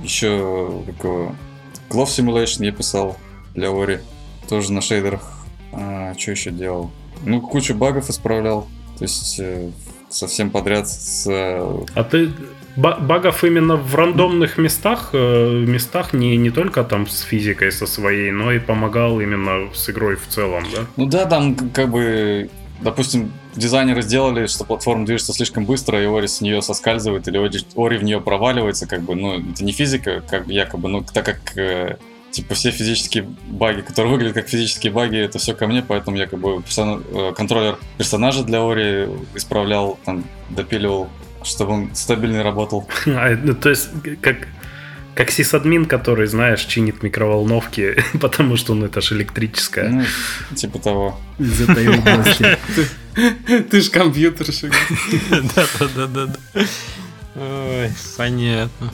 еще 0.03 0.83
какого 0.87 1.35
Glove 1.89 2.07
Simulation 2.09 2.67
я 2.67 2.73
писал 2.73 3.17
для 3.55 3.71
Ори, 3.71 4.01
тоже 4.51 4.71
на 4.73 4.83
шейдерах. 4.83 5.38
А, 5.73 6.15
что 6.17 6.31
еще 6.33 6.51
делал? 6.51 6.91
Ну, 7.25 7.41
кучу 7.41 7.75
багов 7.75 8.09
исправлял, 8.11 8.67
то 8.99 9.05
есть 9.05 9.39
э, 9.41 9.71
совсем 10.09 10.51
подряд 10.51 10.89
с 10.89 11.27
э, 11.29 11.85
А 11.95 12.05
ты 12.05 12.31
ба- 12.77 12.97
багов 13.01 13.45
именно 13.45 13.77
в 13.77 13.95
рандомных 13.95 14.57
местах, 14.59 15.11
э, 15.13 15.65
местах 15.67 16.13
не, 16.13 16.37
не 16.37 16.51
только 16.51 16.85
там 16.85 17.07
с 17.07 17.21
физикой 17.23 17.73
со 17.73 17.87
своей, 17.87 18.31
но 18.31 18.53
и 18.53 18.59
помогал 18.59 19.21
именно 19.21 19.73
с 19.75 19.91
игрой 19.91 20.17
в 20.17 20.27
целом, 20.29 20.65
да? 20.75 20.83
Ну 20.97 21.07
да, 21.07 21.27
там 21.27 21.57
как 21.75 21.91
бы, 21.91 22.49
допустим, 22.81 23.33
дизайнеры 23.57 24.03
сделали, 24.03 24.47
что 24.47 24.65
платформа 24.65 25.05
движется 25.05 25.33
слишком 25.33 25.65
быстро, 25.65 26.01
и 26.01 26.07
Ори 26.07 26.29
с 26.29 26.41
нее 26.41 26.63
соскальзывает, 26.63 27.27
или 27.29 27.37
Ори, 27.37 27.59
Ори 27.77 27.99
в 27.99 28.05
нее 28.05 28.21
проваливается, 28.21 28.87
как 28.87 29.03
бы, 29.03 29.17
ну, 29.17 29.41
это 29.41 29.65
не 29.65 29.73
физика, 29.73 30.23
как 30.29 30.47
бы 30.47 30.53
якобы, 30.53 30.89
ну, 30.89 31.03
так 31.03 31.25
как, 31.27 31.57
э, 31.59 31.97
типа, 32.31 32.55
все 32.55 32.71
физические 32.71 33.29
баги, 33.47 33.81
которые 33.81 34.13
выглядят 34.13 34.35
как 34.35 34.49
физические 34.49 34.93
баги, 34.93 35.19
это 35.19 35.39
все 35.39 35.55
ко 35.55 35.67
мне, 35.67 35.83
поэтому 35.83 36.17
я 36.17 36.27
как 36.27 36.39
бы 36.39 36.63
персона- 36.63 37.03
э, 37.11 37.33
контроллер 37.35 37.79
персонажа 37.97 38.43
для 38.45 38.61
Ори 38.61 39.09
исправлял, 39.35 39.99
там, 40.05 40.25
допиливал, 40.51 41.09
чтобы 41.43 41.73
он 41.73 41.95
стабильно 41.95 42.43
работал. 42.43 42.89
А, 43.07 43.37
ну, 43.43 43.55
то 43.55 43.71
есть, 43.71 43.89
как, 44.21 44.49
как 45.15 45.31
сисадмин, 45.31 45.87
который, 45.87 46.27
знаешь, 46.27 46.65
чинит 46.65 47.03
микроволновки, 47.03 47.97
потому 48.21 48.57
что, 48.57 48.75
ну, 48.75 48.87
это 48.87 49.01
же 49.01 49.17
электрическая. 49.17 49.89
Ну, 49.89 50.57
типа 50.57 50.79
того. 50.79 51.19
Из 51.39 51.61
этой 51.61 51.89
области. 51.89 52.59
Ты 53.71 53.81
ж 53.81 53.91
компьютерщик. 53.91 54.73
Да-да-да-да. 55.57 56.65
Ой, 57.35 57.91
понятно. 58.17 58.93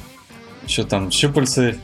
Еще 0.67 0.85
там 0.85 1.11
щупальцы, 1.11 1.79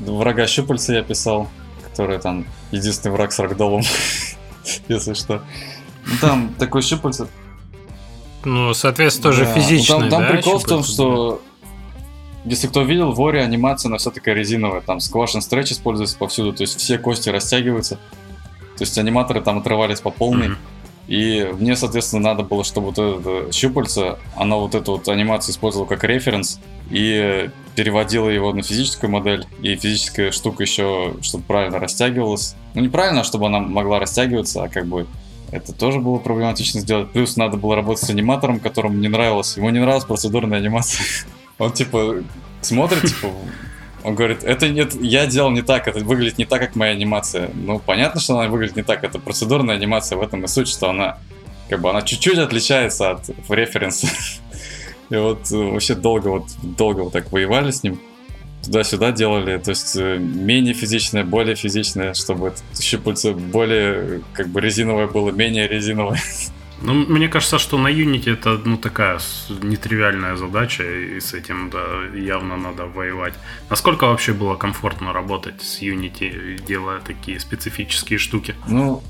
врага 0.00 0.46
щупальца 0.46 0.94
я 0.94 1.02
писал, 1.02 1.48
который 1.84 2.18
там 2.18 2.46
единственный 2.70 3.12
враг 3.12 3.32
с 3.32 3.38
рагдолом, 3.38 3.82
если 4.88 5.14
что. 5.14 5.42
Ну, 6.06 6.12
там 6.20 6.54
такой 6.58 6.82
щупальце. 6.82 7.26
Ну, 8.44 8.74
соответственно, 8.74 9.32
тоже 9.32 9.44
Да, 9.44 9.54
ну, 9.56 9.84
Там, 9.86 10.08
там 10.08 10.22
да, 10.22 10.28
прикол 10.30 10.58
в 10.58 10.64
том, 10.64 10.84
щупальца? 10.84 10.92
что 10.92 11.42
если 12.44 12.68
кто 12.68 12.82
видел, 12.82 13.12
в 13.12 13.20
Ори 13.26 13.40
анимация, 13.40 13.88
она 13.88 13.98
вся 13.98 14.12
такая 14.12 14.34
резиновая. 14.36 14.80
Там 14.80 14.98
squash 14.98 15.34
and 15.34 15.40
stretch 15.40 15.72
используется 15.72 16.16
повсюду, 16.16 16.52
то 16.52 16.62
есть 16.62 16.78
все 16.78 16.96
кости 16.96 17.28
растягиваются. 17.28 17.96
То 18.76 18.84
есть 18.84 18.96
аниматоры 18.98 19.40
там 19.40 19.58
отрывались 19.58 20.00
по 20.00 20.10
полной. 20.10 20.48
Мгм. 20.48 20.58
И 21.08 21.48
мне, 21.58 21.76
соответственно, 21.76 22.22
надо 22.22 22.42
было, 22.42 22.64
чтобы 22.64 22.90
вот 22.90 22.98
это 22.98 23.52
щупальце, 23.52 24.16
оно 24.34 24.60
вот 24.60 24.74
эту 24.74 24.92
вот 24.92 25.08
анимацию 25.08 25.52
использовало 25.52 25.86
как 25.86 26.02
референс 26.02 26.58
и 26.90 27.48
переводила 27.76 28.28
его 28.28 28.52
на 28.52 28.62
физическую 28.62 29.10
модель, 29.10 29.46
и 29.62 29.76
физическая 29.76 30.32
штука 30.32 30.64
еще, 30.64 31.14
чтобы 31.22 31.44
правильно 31.44 31.78
растягивалась. 31.78 32.56
Ну, 32.74 32.82
неправильно, 32.82 33.22
чтобы 33.22 33.46
она 33.46 33.60
могла 33.60 34.00
растягиваться, 34.00 34.64
а 34.64 34.68
как 34.68 34.86
бы 34.86 35.06
это 35.52 35.72
тоже 35.72 36.00
было 36.00 36.18
проблематично 36.18 36.80
сделать. 36.80 37.10
Плюс 37.12 37.36
надо 37.36 37.56
было 37.56 37.76
работать 37.76 38.04
с 38.04 38.10
аниматором, 38.10 38.58
которому 38.58 38.96
не 38.96 39.08
нравилось. 39.08 39.56
Ему 39.56 39.70
не 39.70 39.78
нравилась 39.78 40.04
процедурная 40.04 40.58
анимация. 40.58 41.04
Он 41.58 41.72
типа 41.72 42.22
смотрит, 42.62 43.02
типа, 43.02 43.28
он 44.06 44.14
говорит, 44.14 44.44
это 44.44 44.68
нет, 44.68 44.94
я 45.00 45.26
делал 45.26 45.50
не 45.50 45.62
так, 45.62 45.88
это 45.88 45.98
выглядит 45.98 46.38
не 46.38 46.44
так, 46.44 46.60
как 46.60 46.76
моя 46.76 46.92
анимация. 46.92 47.50
Ну, 47.52 47.80
понятно, 47.80 48.20
что 48.20 48.38
она 48.38 48.48
выглядит 48.48 48.76
не 48.76 48.84
так, 48.84 49.02
это 49.02 49.18
процедурная 49.18 49.74
анимация, 49.74 50.16
в 50.16 50.22
этом 50.22 50.44
и 50.44 50.46
суть, 50.46 50.68
что 50.68 50.90
она, 50.90 51.18
как 51.68 51.80
бы, 51.80 51.90
она 51.90 52.02
чуть-чуть 52.02 52.38
отличается 52.38 53.10
от 53.10 53.28
референса. 53.48 54.06
И 55.10 55.16
вот 55.16 55.50
э, 55.50 55.56
вообще 55.56 55.96
долго 55.96 56.28
вот, 56.28 56.44
долго 56.62 57.00
вот 57.00 57.14
так 57.14 57.32
воевали 57.32 57.72
с 57.72 57.82
ним, 57.82 58.00
туда-сюда 58.64 59.10
делали, 59.10 59.58
то 59.58 59.70
есть 59.70 59.96
э, 59.96 60.18
менее 60.18 60.74
физичное, 60.74 61.24
более 61.24 61.56
физичное, 61.56 62.14
чтобы 62.14 62.54
щупальце 62.80 63.32
более, 63.32 64.22
как 64.34 64.46
бы, 64.50 64.60
резиновое 64.60 65.08
было, 65.08 65.32
менее 65.32 65.66
резиновое. 65.66 66.20
Ну, 66.86 66.94
мне 66.94 67.28
кажется, 67.28 67.58
что 67.58 67.78
на 67.78 67.88
Unity 67.88 68.32
это 68.32 68.60
ну 68.64 68.76
такая 68.76 69.18
нетривиальная 69.60 70.36
задача, 70.36 70.84
и 70.84 71.18
с 71.18 71.34
этим 71.34 71.68
да, 71.68 71.80
явно 72.16 72.56
надо 72.56 72.86
воевать. 72.86 73.34
Насколько 73.70 74.04
вообще 74.06 74.32
было 74.32 74.54
комфортно 74.54 75.12
работать 75.12 75.62
с 75.62 75.82
Unity, 75.82 76.64
делая 76.64 77.00
такие 77.00 77.40
специфические 77.40 78.20
штуки? 78.20 78.54
Ну, 78.68 79.02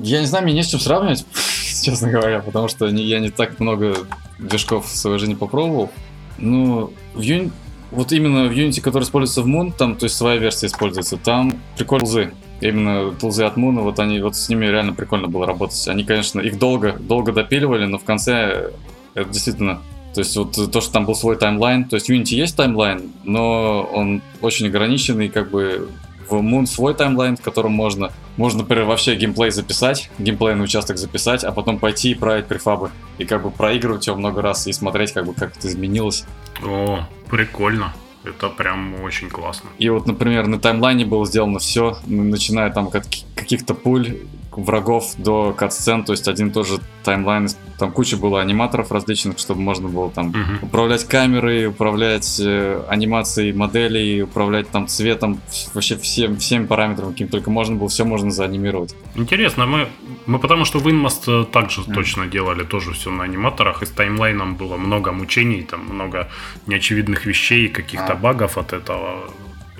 я 0.00 0.20
не 0.20 0.26
знаю, 0.26 0.42
мне 0.42 0.54
не 0.54 0.64
с 0.64 0.66
чем 0.66 0.80
сравнивать, 0.80 1.24
честно 1.84 2.10
говоря, 2.10 2.40
потому 2.40 2.66
что 2.66 2.88
я 2.88 3.20
не 3.20 3.30
так 3.30 3.60
много 3.60 3.94
движков 4.40 4.86
в 4.86 4.96
своей 4.96 5.20
жизни 5.20 5.34
попробовал. 5.34 5.92
Ну, 6.38 6.92
в 7.14 7.20
Uni- 7.20 7.52
вот 7.92 8.10
именно 8.10 8.48
в 8.48 8.52
Unity, 8.52 8.80
который 8.80 9.04
используется 9.04 9.42
в 9.42 9.46
Moon, 9.46 9.72
там, 9.72 9.94
то 9.94 10.06
есть 10.06 10.16
своя 10.16 10.36
версия 10.36 10.66
используется, 10.66 11.16
там 11.16 11.52
прикольные. 11.76 12.32
Именно 12.60 13.12
тулзы 13.12 13.44
от 13.44 13.56
Moon, 13.56 13.80
вот 13.80 13.98
они, 13.98 14.20
вот 14.20 14.36
с 14.36 14.48
ними 14.48 14.66
реально 14.66 14.92
прикольно 14.92 15.28
было 15.28 15.46
работать. 15.46 15.88
Они, 15.88 16.04
конечно, 16.04 16.40
их 16.40 16.58
долго, 16.58 16.92
долго 16.92 17.32
допиливали, 17.32 17.86
но 17.86 17.98
в 17.98 18.04
конце 18.04 18.70
это 19.14 19.30
действительно 19.30 19.80
то 20.14 20.20
есть 20.20 20.36
вот 20.36 20.72
то, 20.72 20.80
что 20.80 20.92
там 20.92 21.06
был 21.06 21.14
свой 21.14 21.36
таймлайн, 21.36 21.84
то 21.84 21.94
есть 21.94 22.10
Unity 22.10 22.34
есть 22.34 22.56
таймлайн, 22.56 23.12
но 23.22 23.82
он 23.82 24.22
очень 24.40 24.66
ограниченный, 24.66 25.28
как 25.28 25.50
бы 25.50 25.88
в 26.28 26.34
Moon 26.34 26.66
свой 26.66 26.94
таймлайн, 26.94 27.36
в 27.36 27.40
котором 27.40 27.72
можно, 27.72 28.12
можно, 28.36 28.62
например, 28.62 28.84
вообще 28.84 29.14
геймплей 29.14 29.50
записать, 29.50 30.10
геймплейный 30.18 30.64
участок 30.64 30.98
записать, 30.98 31.44
а 31.44 31.52
потом 31.52 31.78
пойти 31.78 32.10
и 32.10 32.14
править 32.14 32.46
префабы. 32.46 32.90
И 33.18 33.24
как 33.24 33.42
бы 33.42 33.50
проигрывать 33.50 34.06
его 34.06 34.16
много 34.16 34.42
раз 34.42 34.66
и 34.66 34.72
смотреть, 34.72 35.12
как 35.12 35.26
бы, 35.26 35.34
как 35.34 35.56
это 35.56 35.68
изменилось. 35.68 36.24
О, 36.62 37.00
прикольно. 37.28 37.92
Это 38.24 38.48
прям 38.50 39.02
очень 39.02 39.30
классно. 39.30 39.70
И 39.78 39.88
вот, 39.88 40.06
например, 40.06 40.46
на 40.46 40.58
таймлайне 40.58 41.04
было 41.06 41.24
сделано 41.26 41.58
все, 41.58 41.96
начиная 42.06 42.70
там 42.70 42.88
от 42.92 43.06
ки- 43.06 43.24
каких-то 43.34 43.74
пуль, 43.74 44.18
врагов 44.58 45.14
до 45.16 45.52
катсцен, 45.52 46.04
то 46.04 46.12
есть 46.12 46.26
один 46.28 46.48
и 46.48 46.50
тот 46.50 46.66
же 46.66 46.78
таймлайн, 47.04 47.48
там 47.78 47.92
куча 47.92 48.16
было 48.16 48.40
аниматоров 48.40 48.90
различных, 48.92 49.38
чтобы 49.38 49.60
можно 49.60 49.88
было 49.88 50.10
там 50.10 50.28
Мгм. 50.28 50.58
управлять 50.62 51.04
камерой, 51.04 51.66
управлять 51.68 52.40
э, 52.44 52.82
анимацией 52.88 53.52
моделей, 53.52 54.22
управлять 54.22 54.68
там 54.70 54.86
цветом, 54.88 55.40
вообще 55.72 55.96
всем, 55.96 56.36
всем 56.36 56.66
параметрам, 56.66 57.10
каким 57.12 57.28
только 57.28 57.50
можно 57.50 57.76
было, 57.76 57.88
все 57.88 58.04
можно 58.04 58.30
заанимировать. 58.30 58.94
Интересно, 59.14 59.66
мы, 59.66 59.88
мы 60.26 60.38
потому 60.38 60.64
что 60.64 60.78
в 60.78 60.86
Inmast 60.88 61.44
также 61.46 61.84
точно 61.84 62.26
делали 62.26 62.64
тоже 62.64 62.92
все 62.92 63.10
на 63.10 63.24
аниматорах, 63.24 63.82
и 63.82 63.86
с 63.86 63.90
таймлайном 63.90 64.56
было 64.56 64.76
много 64.76 65.12
мучений, 65.12 65.62
там 65.62 65.80
много 65.86 66.28
неочевидных 66.66 67.24
вещей, 67.26 67.68
каких-то 67.68 68.12
А. 68.12 68.16
багов 68.16 68.58
от 68.58 68.72
этого, 68.72 69.30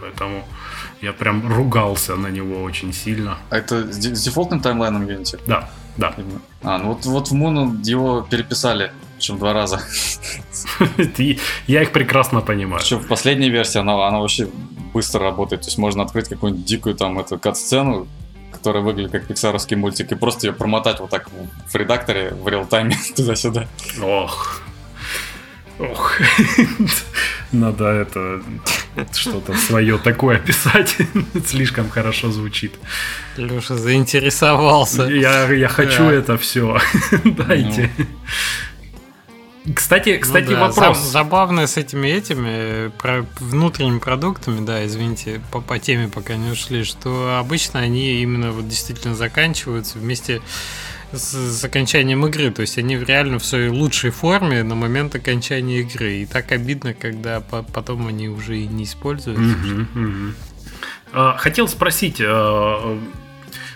поэтому 0.00 0.44
я 1.02 1.12
прям 1.12 1.52
ругался 1.52 2.16
на 2.16 2.28
него 2.28 2.62
очень 2.62 2.92
сильно. 2.92 3.38
А 3.50 3.56
это 3.56 3.90
с, 3.92 3.98
де- 3.98 4.14
с 4.14 4.22
дефолтным 4.22 4.60
таймлайном 4.60 5.06
Unity? 5.06 5.40
Да, 5.46 5.70
да. 5.96 6.14
А, 6.62 6.78
ну 6.78 6.88
вот, 6.92 7.06
вот 7.06 7.28
в 7.28 7.34
Moon 7.34 7.80
его 7.82 8.22
переписали, 8.22 8.92
причем 9.16 9.38
два 9.38 9.52
раза. 9.52 9.80
Я 11.66 11.82
их 11.82 11.92
прекрасно 11.92 12.40
понимаю. 12.40 12.80
Причем 12.80 12.98
в 12.98 13.06
последней 13.06 13.50
версии 13.50 13.78
она, 13.78 14.06
она 14.06 14.18
вообще 14.20 14.48
быстро 14.92 15.20
работает. 15.20 15.62
То 15.62 15.68
есть 15.68 15.78
можно 15.78 16.02
открыть 16.02 16.28
какую-нибудь 16.28 16.64
дикую 16.64 16.94
там 16.94 17.18
эту 17.18 17.38
кат-сцену, 17.38 18.06
которая 18.52 18.82
выглядит 18.82 19.12
как 19.12 19.26
пиксаровский 19.26 19.76
мультик, 19.76 20.12
и 20.12 20.14
просто 20.14 20.46
ее 20.48 20.52
промотать 20.52 21.00
вот 21.00 21.10
так 21.10 21.28
в 21.66 21.74
редакторе 21.74 22.30
в 22.34 22.46
реал-тайме 22.48 22.96
туда-сюда. 23.16 23.66
Ох. 24.02 24.62
Ох. 25.80 26.12
Надо 27.52 27.84
это 27.86 28.42
что-то 29.14 29.54
свое 29.56 29.98
такое 29.98 30.38
писать. 30.38 30.96
Слишком 31.46 31.88
хорошо 31.90 32.30
звучит. 32.30 32.74
Леша 33.36 33.76
заинтересовался. 33.76 35.04
Я, 35.04 35.50
я 35.52 35.68
хочу 35.68 36.04
Да. 36.04 36.12
это 36.12 36.36
все. 36.38 36.78
Дайте. 37.24 37.90
Кстати, 39.74 40.16
кстати, 40.16 40.46
Ну 40.46 40.52
да, 40.52 40.60
вопрос. 40.68 40.98
зам- 40.98 41.10
забавно 41.10 41.66
с 41.66 41.76
этими 41.76 42.08
этими 42.08 42.88
про 42.98 43.26
внутренними 43.40 43.98
продуктами, 43.98 44.64
да, 44.64 44.86
извините, 44.86 45.40
по, 45.52 45.60
по 45.60 45.78
теме 45.78 46.08
пока 46.08 46.34
не 46.36 46.50
ушли, 46.50 46.82
что 46.82 47.36
обычно 47.38 47.80
они 47.80 48.22
именно 48.22 48.52
вот 48.52 48.66
действительно 48.68 49.14
заканчиваются 49.14 49.98
вместе 49.98 50.38
с, 50.38 50.40
с 51.12 51.64
окончанием 51.64 52.24
игры. 52.26 52.50
То 52.50 52.62
есть 52.62 52.78
они 52.78 52.96
реально 52.98 53.38
в 53.38 53.44
своей 53.44 53.68
лучшей 53.68 54.10
форме 54.10 54.62
на 54.62 54.74
момент 54.74 55.14
окончания 55.14 55.80
игры. 55.80 56.18
И 56.18 56.26
так 56.26 56.52
обидно, 56.52 56.94
когда 56.94 57.40
по- 57.40 57.62
потом 57.62 58.06
они 58.06 58.28
уже 58.28 58.58
и 58.58 58.66
не 58.66 58.84
используются. 58.84 59.86
А, 61.12 61.36
Хотел 61.36 61.66
спросить, 61.68 62.20
э, 62.20 62.98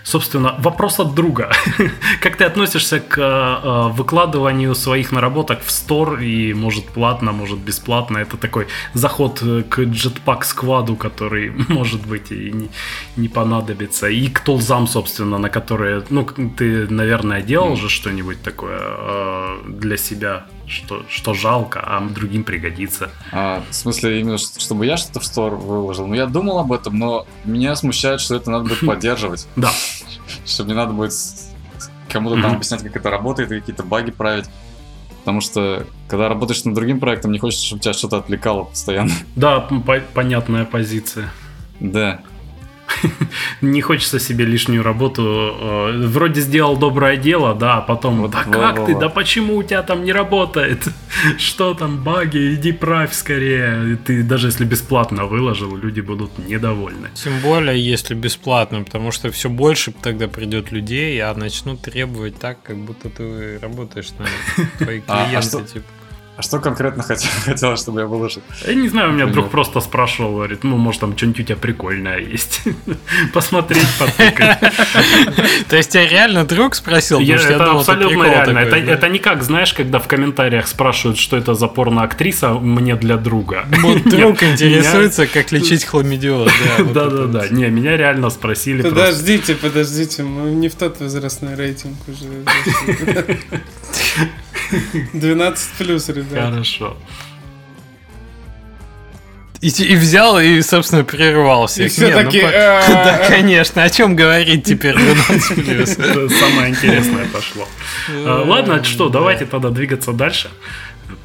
собственно, 0.05 0.55
вопрос 0.59 0.99
от 0.99 1.13
друга. 1.13 1.51
Как 2.21 2.37
ты 2.37 2.45
относишься 2.45 2.99
к 2.99 3.17
э, 3.17 3.89
выкладыванию 3.93 4.75
своих 4.75 5.11
наработок 5.11 5.63
в 5.63 5.71
стор 5.71 6.19
и, 6.19 6.53
может, 6.53 6.85
платно, 6.85 7.31
может, 7.31 7.59
бесплатно? 7.59 8.19
Это 8.19 8.37
такой 8.37 8.67
заход 8.93 9.41
э, 9.41 9.63
к 9.63 9.79
Jetpack 9.79 10.43
скваду, 10.43 10.95
который, 10.95 11.49
может 11.69 12.05
быть, 12.05 12.31
и 12.31 12.51
не, 12.51 12.69
не 13.17 13.27
понадобится. 13.27 14.07
И 14.07 14.29
к 14.29 14.39
тулзам, 14.39 14.87
собственно, 14.87 15.37
на 15.37 15.49
которые, 15.49 16.03
ну, 16.09 16.25
ты, 16.57 16.87
наверное, 16.87 17.41
делал 17.41 17.75
же 17.75 17.89
что-нибудь 17.89 18.41
такое 18.43 18.79
э, 18.79 19.57
для 19.67 19.97
себя, 19.97 20.45
что, 20.67 21.03
что 21.09 21.33
жалко, 21.33 21.79
а 21.79 22.01
другим 22.01 22.43
пригодится. 22.43 23.11
А, 23.31 23.63
в 23.69 23.73
смысле, 23.73 24.19
именно, 24.19 24.37
чтобы 24.37 24.85
я 24.85 24.97
что-то 24.97 25.19
в 25.19 25.25
стор 25.25 25.55
выложил. 25.55 26.07
Ну, 26.07 26.13
я 26.15 26.25
думал 26.25 26.59
об 26.59 26.71
этом, 26.71 26.97
но 26.97 27.27
меня 27.43 27.75
смущает, 27.75 28.19
что 28.21 28.35
это 28.35 28.49
надо 28.51 28.65
будет 28.65 28.79
поддерживать. 28.85 29.47
Да. 29.55 29.71
Что 30.45 30.63
мне 30.63 30.73
надо 30.73 30.93
будет 30.93 31.13
кому-то 32.09 32.41
там 32.41 32.53
объяснять, 32.55 32.83
как 32.83 32.95
это 32.95 33.09
работает, 33.09 33.51
и 33.51 33.59
какие-то 33.59 33.83
баги 33.83 34.11
править. 34.11 34.45
Потому 35.19 35.41
что, 35.41 35.85
когда 36.07 36.29
работаешь 36.29 36.63
над 36.65 36.75
другим 36.75 36.99
проектом, 36.99 37.31
не 37.31 37.39
хочется, 37.39 37.65
чтобы 37.65 37.81
тебя 37.81 37.93
что-то 37.93 38.17
отвлекало 38.17 38.65
постоянно. 38.65 39.11
Да, 39.35 39.59
по- 39.59 39.99
понятная 40.13 40.65
позиция. 40.65 41.31
Да. 41.79 42.21
Не 43.61 43.81
хочется 43.81 44.19
себе 44.19 44.45
лишнюю 44.45 44.83
работу. 44.83 45.23
э, 45.59 46.07
Вроде 46.07 46.41
сделал 46.41 46.77
доброе 46.77 47.17
дело, 47.17 47.53
да, 47.55 47.77
а 47.77 47.81
потом, 47.81 48.21
Вот, 48.21 48.31
да 48.31 48.43
во, 48.45 48.51
как 48.53 48.79
во, 48.79 48.85
ты, 48.85 48.93
во. 48.93 48.99
да 48.99 49.09
почему 49.09 49.55
у 49.57 49.63
тебя 49.63 49.81
там 49.83 50.03
не 50.03 50.11
работает? 50.13 50.83
Что 51.37 51.73
там, 51.73 52.03
баги, 52.03 52.53
иди 52.55 52.71
правь 52.71 53.13
скорее. 53.13 53.97
Ты 54.05 54.23
даже 54.23 54.47
если 54.47 54.65
бесплатно 54.65 55.25
выложил, 55.25 55.75
люди 55.75 56.01
будут 56.01 56.37
недовольны. 56.37 57.09
Тем 57.15 57.39
более, 57.41 57.79
если 57.79 58.13
бесплатно, 58.15 58.83
потому 58.83 59.11
что 59.11 59.31
все 59.31 59.49
больше 59.49 59.91
тогда 60.01 60.27
придет 60.27 60.71
людей, 60.71 61.19
а 61.21 61.33
начнут 61.35 61.81
требовать 61.81 62.39
так, 62.39 62.61
как 62.63 62.77
будто 62.77 63.09
ты 63.09 63.59
работаешь 63.59 64.09
на 64.19 64.25
твои 64.85 65.01
А, 65.07 65.23
а 65.23 65.25
клиенты. 65.27 65.47
что- 65.47 65.61
типа. 65.61 65.85
А 66.37 66.41
что 66.41 66.59
конкретно 66.59 67.03
хотел, 67.07 67.29
хотелось, 67.45 67.79
чтобы 67.79 68.01
я 68.01 68.07
выложил? 68.07 68.41
Я 68.65 68.73
не 68.73 68.89
знаю, 68.89 69.09
у 69.09 69.13
меня 69.13 69.25
друг 69.25 69.35
Понятно. 69.35 69.51
просто 69.51 69.79
спрашивал, 69.79 70.35
говорит, 70.35 70.63
ну, 70.63 70.75
может, 70.77 71.01
там 71.01 71.15
что-нибудь 71.15 71.39
у 71.39 71.43
тебя 71.43 71.55
прикольное 71.55 72.19
есть. 72.19 72.63
Посмотреть, 73.33 73.87
потыкать. 73.97 74.59
То 75.69 75.77
есть 75.77 75.91
тебя 75.91 76.07
реально 76.07 76.45
друг 76.45 76.75
спросил? 76.75 77.19
Это 77.21 77.71
абсолютно 77.71 78.23
реально. 78.23 78.59
это, 78.59 79.07
не 79.07 79.19
как, 79.19 79.43
знаешь, 79.43 79.73
когда 79.73 79.99
в 79.99 80.07
комментариях 80.07 80.67
спрашивают, 80.67 81.17
что 81.17 81.37
это 81.37 81.53
за 81.53 81.67
порно-актриса 81.67 82.53
мне 82.53 82.95
для 82.95 83.17
друга. 83.17 83.65
Вот 83.81 84.03
друг 84.03 84.43
интересуется, 84.43 85.27
как 85.27 85.51
лечить 85.51 85.85
хламидиоз. 85.85 86.51
Да-да-да. 86.93 87.47
Не, 87.49 87.69
меня 87.69 87.95
реально 87.95 88.29
спросили. 88.29 88.81
Подождите, 88.81 89.55
подождите, 89.55 90.23
мы 90.23 90.51
не 90.51 90.67
в 90.67 90.75
тот 90.75 90.99
возрастной 90.99 91.55
рейтинг 91.55 91.95
уже. 92.07 93.39
12 95.13 95.69
плюс, 95.77 96.09
ребят. 96.09 96.53
Хорошо. 96.53 96.97
И, 99.61 99.69
и 99.69 99.95
взял 99.95 100.39
и, 100.39 100.61
собственно, 100.61 101.03
прервался. 101.03 101.83
И 101.83 101.87
все 101.87 102.11
таки... 102.11 102.41
ну, 102.41 102.49
Да, 102.51 103.25
конечно. 103.27 103.83
О 103.83 103.89
чем 103.89 104.15
говорить 104.15 104.63
теперь 104.63 104.95
12 104.95 105.65
плюс? 105.65 105.89
Самое 106.39 106.69
интересное 106.69 107.25
пошло. 107.25 107.67
А, 108.09 108.43
Ладно, 108.45 108.83
что, 108.83 109.09
давайте 109.09 109.45
тогда 109.45 109.69
двигаться 109.69 110.11
дальше 110.13 110.51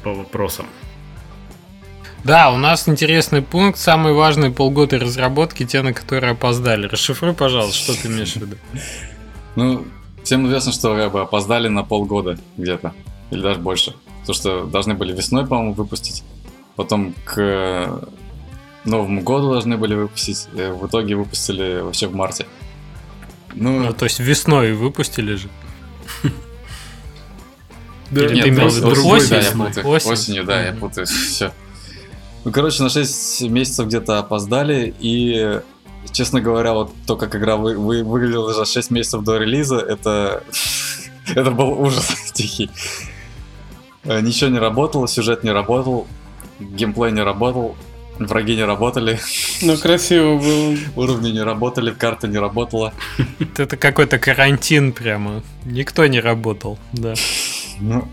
по 0.03 0.13
вопросам. 0.13 0.65
Да, 2.23 2.51
у 2.51 2.57
нас 2.57 2.87
интересный 2.87 3.41
пункт. 3.41 3.77
Самые 3.79 4.13
важные 4.13 4.51
полгода 4.51 4.99
разработки, 4.99 5.65
те, 5.65 5.81
на 5.81 5.93
которые 5.93 6.31
опоздали. 6.31 6.87
Расшифруй, 6.87 7.33
пожалуйста, 7.33 7.93
что 7.93 8.01
ты 8.01 8.07
имеешь 8.07 8.33
в 8.33 8.37
виду. 8.37 8.57
Ну, 9.55 9.85
всем 10.23 10.47
известно, 10.47 10.71
что 10.71 10.93
опоздали 11.21 11.67
на 11.67 11.83
полгода 11.83 12.37
где-то. 12.57 12.93
Или 13.31 13.41
даже 13.41 13.59
больше. 13.59 13.95
Потому 14.21 14.33
что 14.35 14.65
должны 14.65 14.93
были 14.93 15.13
весной, 15.15 15.45
по-моему, 15.47 15.73
выпустить. 15.73 16.23
Потом 16.75 17.13
к 17.25 18.01
Новому 18.85 19.21
году 19.21 19.51
должны 19.51 19.77
были 19.77 19.95
выпустить. 19.95 20.47
э, 20.55 20.71
В 20.73 20.85
итоге 20.87 21.15
выпустили 21.15 21.81
вообще 21.81 22.07
в 22.07 22.13
марте. 22.15 22.45
Ну, 23.53 23.79
Ну, 23.83 23.93
то 23.93 24.05
есть 24.05 24.19
весной 24.19 24.73
выпустили 24.73 25.35
же. 25.35 25.49
Да, 28.09 28.25
Или 28.25 28.35
нет, 28.35 28.43
ты 28.43 28.49
имел 28.49 28.63
в 28.63 28.67
ос- 28.67 28.75
виду 28.77 29.07
осенью? 29.07 30.11
Осенью, 30.11 30.43
да, 30.43 30.61
я 30.65 30.71
Мгм. 30.71 30.79
путаю. 30.81 31.07
Все. 31.29 31.53
Ну, 32.43 32.51
короче, 32.51 32.83
на 32.83 32.89
6 32.89 33.41
месяцев 33.43 33.87
где-то 33.87 34.19
опоздали, 34.19 34.93
и, 34.99 35.59
честно 36.11 36.41
говоря, 36.41 36.73
вот 36.73 36.91
то, 37.07 37.15
как 37.15 37.35
игра 37.35 37.55
вы, 37.55 37.77
вы- 37.77 38.03
выглядела 38.03 38.53
за 38.53 38.65
6 38.65 38.91
месяцев 38.91 39.23
до 39.23 39.37
релиза, 39.37 39.77
это, 39.77 40.43
это 41.35 41.51
был 41.51 41.71
ужас 41.81 42.09
тихий. 42.33 42.69
Э, 44.03 44.21
Ничего 44.21 44.49
не 44.49 44.59
работало, 44.59 45.07
сюжет 45.07 45.43
не 45.43 45.51
работал, 45.51 46.07
геймплей 46.59 47.11
не 47.11 47.21
работал, 47.21 47.75
враги 48.19 48.55
не 48.55 48.63
работали, 48.65 49.19
Ну, 49.61 49.77
красиво 49.77 50.37
было. 50.37 50.75
уровни 50.95 51.31
не 51.31 51.41
работали, 51.43 51.91
карта 51.91 52.27
не 52.27 52.37
работала. 52.37 52.93
Это 53.57 53.77
какой-то 53.77 54.17
карантин 54.19 54.91
прямо. 54.93 55.43
Никто 55.65 56.05
не 56.07 56.19
работал, 56.19 56.77
да. 56.93 57.13
Ну, 57.79 58.07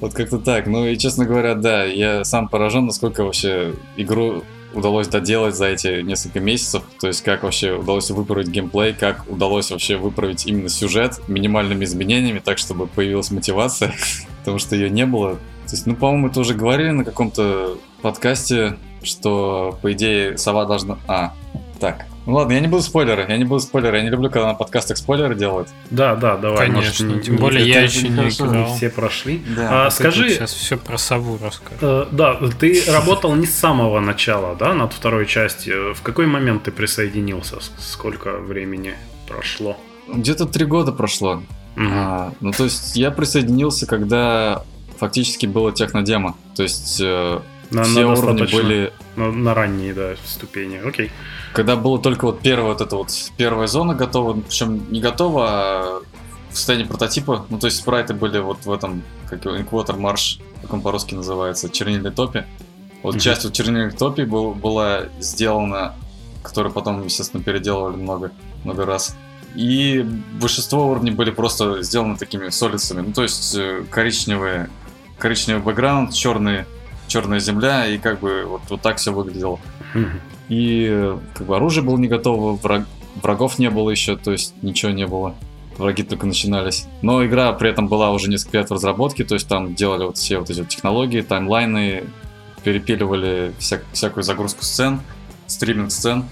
вот 0.00 0.14
как-то 0.14 0.38
так. 0.38 0.68
Ну 0.68 0.86
и, 0.86 0.96
честно 0.96 1.24
говоря, 1.26 1.56
да, 1.56 1.84
я 1.84 2.22
сам 2.24 2.46
поражен, 2.48 2.86
насколько 2.86 3.24
вообще 3.24 3.74
игру 3.96 4.44
удалось 4.74 5.08
доделать 5.08 5.54
за 5.54 5.66
эти 5.66 6.02
несколько 6.02 6.40
месяцев. 6.40 6.82
То 7.00 7.08
есть, 7.08 7.22
как 7.22 7.42
вообще 7.42 7.72
удалось 7.72 8.10
выправить 8.10 8.48
геймплей, 8.48 8.94
как 8.94 9.28
удалось 9.28 9.70
вообще 9.70 9.96
выправить 9.96 10.46
именно 10.46 10.68
сюжет 10.68 11.20
минимальными 11.28 11.84
изменениями, 11.84 12.38
так, 12.38 12.58
чтобы 12.58 12.86
появилась 12.86 13.30
мотивация, 13.30 13.94
потому 14.40 14.58
что 14.58 14.76
ее 14.76 14.90
не 14.90 15.06
было. 15.06 15.34
То 15.66 15.76
есть, 15.76 15.86
ну, 15.86 15.94
по-моему, 15.94 16.28
это 16.28 16.40
уже 16.40 16.54
говорили 16.54 16.90
на 16.90 17.04
каком-то 17.04 17.78
подкасте, 18.02 18.76
что, 19.02 19.78
по 19.82 19.92
идее, 19.92 20.36
сова 20.36 20.64
должна... 20.64 20.98
А, 21.06 21.34
так. 21.78 22.06
Ну 22.30 22.36
ладно, 22.36 22.52
я 22.52 22.60
не 22.60 22.68
буду 22.68 22.80
спойлеры, 22.80 23.26
я 23.28 23.36
не 23.36 23.42
буду 23.44 23.58
спойлеры, 23.58 23.96
я 23.96 24.04
не 24.04 24.08
люблю, 24.08 24.30
когда 24.30 24.46
на 24.46 24.54
подкастах 24.54 24.96
спойлеры 24.98 25.34
делают. 25.34 25.68
Да, 25.90 26.14
да, 26.14 26.36
давай. 26.36 26.68
Конечно, 26.68 27.06
может, 27.08 27.24
тем 27.24 27.36
более 27.38 27.66
я 27.66 27.80
еще 27.80 28.08
не 28.08 28.28
играл. 28.28 28.72
все 28.76 28.88
прошли. 28.88 29.42
Да. 29.56 29.86
А, 29.86 29.90
скажи, 29.90 30.30
Сейчас 30.30 30.54
все 30.54 30.76
про 30.76 30.96
сову 30.96 31.40
расскажу. 31.42 31.78
Э, 31.80 32.06
Да, 32.12 32.34
ты 32.60 32.84
работал 32.86 33.34
не 33.34 33.46
с 33.48 33.54
самого 33.58 33.98
начала, 33.98 34.54
да, 34.54 34.74
над 34.74 34.92
второй 34.92 35.26
частью. 35.26 35.92
В 35.96 36.02
какой 36.02 36.26
момент 36.26 36.62
ты 36.62 36.70
присоединился? 36.70 37.56
Сколько 37.80 38.38
времени 38.38 38.94
прошло? 39.26 39.76
Где-то 40.06 40.46
три 40.46 40.66
года 40.66 40.92
прошло. 40.92 41.42
Мгм. 41.74 41.92
А, 41.92 42.32
ну, 42.40 42.52
то 42.52 42.62
есть 42.62 42.94
я 42.94 43.10
присоединился, 43.10 43.86
когда 43.88 44.62
фактически 44.98 45.46
было 45.46 45.72
технодемо. 45.72 46.36
То 46.54 46.62
есть 46.62 47.00
э, 47.02 47.40
На, 47.70 47.84
все 47.84 48.06
на 48.06 48.12
уровни 48.12 48.52
были... 48.52 48.92
на, 49.16 49.30
на 49.30 49.54
ранние, 49.54 49.94
да, 49.94 50.14
ступени. 50.24 50.76
Окей. 50.76 51.10
Когда 51.52 51.76
было 51.76 52.00
только 52.00 52.24
вот 52.24 52.40
первая 52.40 52.72
вот 52.72 52.80
эта 52.80 52.96
вот 52.96 53.10
первая 53.36 53.66
зона 53.66 53.94
готова, 53.94 54.40
причем 54.40 54.90
не 54.90 55.00
готова, 55.00 55.46
а 55.48 56.02
в 56.50 56.56
состоянии 56.56 56.84
прототипа. 56.84 57.46
Ну, 57.48 57.58
то 57.58 57.66
есть 57.66 57.78
спрайты 57.78 58.14
были 58.14 58.38
вот 58.38 58.66
в 58.66 58.72
этом, 58.72 59.02
как 59.28 59.44
его, 59.44 59.56
Инквотер 59.56 59.96
Марш, 59.96 60.40
как 60.62 60.72
он 60.72 60.80
по-русски 60.80 61.14
называется, 61.14 61.68
чернильной 61.70 62.10
топе. 62.10 62.46
Вот 63.02 63.14
Мгм. 63.14 63.20
часть 63.20 63.44
вот 63.44 63.52
чернильной 63.52 63.92
топи 63.92 64.22
был, 64.22 64.52
была 64.52 65.04
сделана, 65.20 65.94
которую 66.42 66.72
потом, 66.72 67.04
естественно, 67.04 67.42
переделывали 67.42 67.96
много, 67.96 68.32
много 68.64 68.84
раз. 68.84 69.16
И 69.54 70.06
большинство 70.40 70.90
уровней 70.90 71.10
были 71.10 71.30
просто 71.30 71.82
сделаны 71.82 72.16
такими 72.16 72.50
солицами. 72.50 73.06
Ну, 73.06 73.12
то 73.12 73.22
есть 73.22 73.54
э, 73.56 73.84
коричневые, 73.90 74.70
коричневый 75.18 75.62
бэкграунд, 75.62 76.12
черные, 76.12 76.66
черная 77.10 77.40
земля, 77.40 77.86
и 77.86 77.98
как 77.98 78.20
бы 78.20 78.44
вот, 78.46 78.62
вот 78.70 78.80
так 78.80 78.96
все 78.96 79.12
выглядело. 79.12 79.58
Мгм. 79.94 80.20
И 80.48 81.14
как 81.34 81.46
бы 81.46 81.56
оружие 81.56 81.84
было 81.84 81.98
не 81.98 82.08
готово, 82.08 82.56
враг- 82.56 82.86
врагов 83.22 83.58
не 83.58 83.68
было 83.68 83.90
еще, 83.90 84.16
то 84.16 84.32
есть 84.32 84.54
ничего 84.62 84.92
не 84.92 85.06
было. 85.06 85.34
Враги 85.76 86.02
только 86.02 86.26
начинались. 86.26 86.86
Но 87.02 87.24
игра 87.24 87.52
при 87.52 87.70
этом 87.70 87.88
была 87.88 88.10
уже 88.10 88.28
несколько 88.28 88.58
лет 88.58 88.70
в 88.70 88.72
разработке, 88.74 89.24
то 89.24 89.34
есть 89.34 89.48
там 89.48 89.74
делали 89.74 90.04
вот 90.04 90.18
все 90.18 90.38
вот 90.38 90.50
эти 90.50 90.60
вот 90.60 90.68
технологии, 90.68 91.20
таймлайны, 91.22 92.04
перепиливали 92.64 93.52
вся- 93.58 93.82
всякую 93.92 94.22
загрузку 94.22 94.64
сцен, 94.64 95.00
стриминг 95.46 95.90
сцен. 95.90 96.24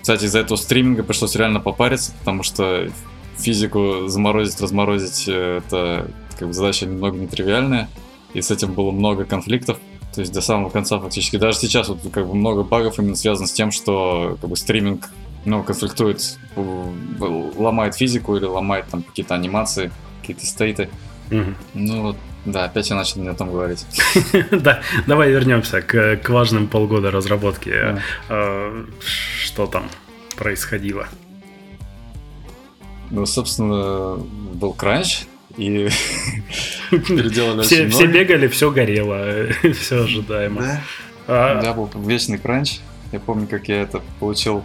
Кстати, 0.00 0.24
из-за 0.24 0.40
этого 0.40 0.56
стриминга 0.56 1.02
пришлось 1.02 1.36
реально 1.36 1.60
попариться, 1.60 2.12
потому 2.20 2.42
что 2.42 2.88
физику 3.36 4.06
заморозить, 4.06 4.60
разморозить, 4.60 5.24
э, 5.28 5.58
это 5.58 6.08
как 6.38 6.48
бы 6.48 6.54
задача 6.54 6.86
немного 6.86 7.18
нетривиальная, 7.18 7.88
и 8.32 8.40
с 8.40 8.50
этим 8.50 8.72
было 8.72 8.90
много 8.92 9.24
конфликтов. 9.24 9.78
То 10.16 10.22
есть 10.22 10.32
до 10.32 10.40
самого 10.40 10.70
конца 10.70 10.98
фактически. 10.98 11.36
Даже 11.36 11.58
сейчас 11.58 11.88
вот 11.90 11.98
как 12.10 12.26
бы 12.26 12.34
много 12.34 12.62
багов 12.62 12.98
именно 12.98 13.16
связано 13.16 13.46
с 13.46 13.52
тем, 13.52 13.70
что 13.70 14.38
как 14.40 14.48
бы 14.48 14.56
стриминг 14.56 15.10
ну, 15.44 15.62
конфликтует, 15.62 16.38
ломает 16.56 17.94
физику 17.94 18.34
или 18.34 18.46
ломает 18.46 18.86
там 18.86 19.02
какие-то 19.02 19.34
анимации, 19.34 19.92
какие-то 20.22 20.46
стейты. 20.46 20.88
Мгм. 21.30 21.54
Ну 21.74 22.00
вот, 22.00 22.16
да, 22.46 22.64
опять 22.64 22.88
я 22.88 22.96
начал 22.96 23.20
не 23.20 23.28
о 23.28 23.34
том 23.34 23.52
говорить. 23.52 23.84
Да, 24.50 24.80
давай 25.06 25.30
вернемся 25.30 25.82
к, 25.82 26.16
к 26.16 26.30
важным 26.30 26.66
полгода 26.66 27.10
разработки. 27.10 27.98
Э, 28.30 28.84
Что 29.44 29.66
там 29.66 29.90
происходило? 30.34 31.08
Ну, 33.10 33.26
собственно, 33.26 34.16
был 34.16 34.72
кранч, 34.72 35.26
и 35.56 35.88
Все, 37.62 37.88
все 37.88 38.06
бегали, 38.06 38.46
все 38.48 38.70
горело, 38.70 39.46
все 39.80 40.04
ожидаемо. 40.04 40.60
Да, 40.62 40.80
А, 41.26 41.60
да, 41.62 41.72
был 41.72 41.90
вечный 42.06 42.38
кранч. 42.38 42.78
Я 43.12 43.20
помню, 43.20 43.46
как 43.46 43.68
я 43.68 43.82
это 43.82 44.02
получил 44.20 44.62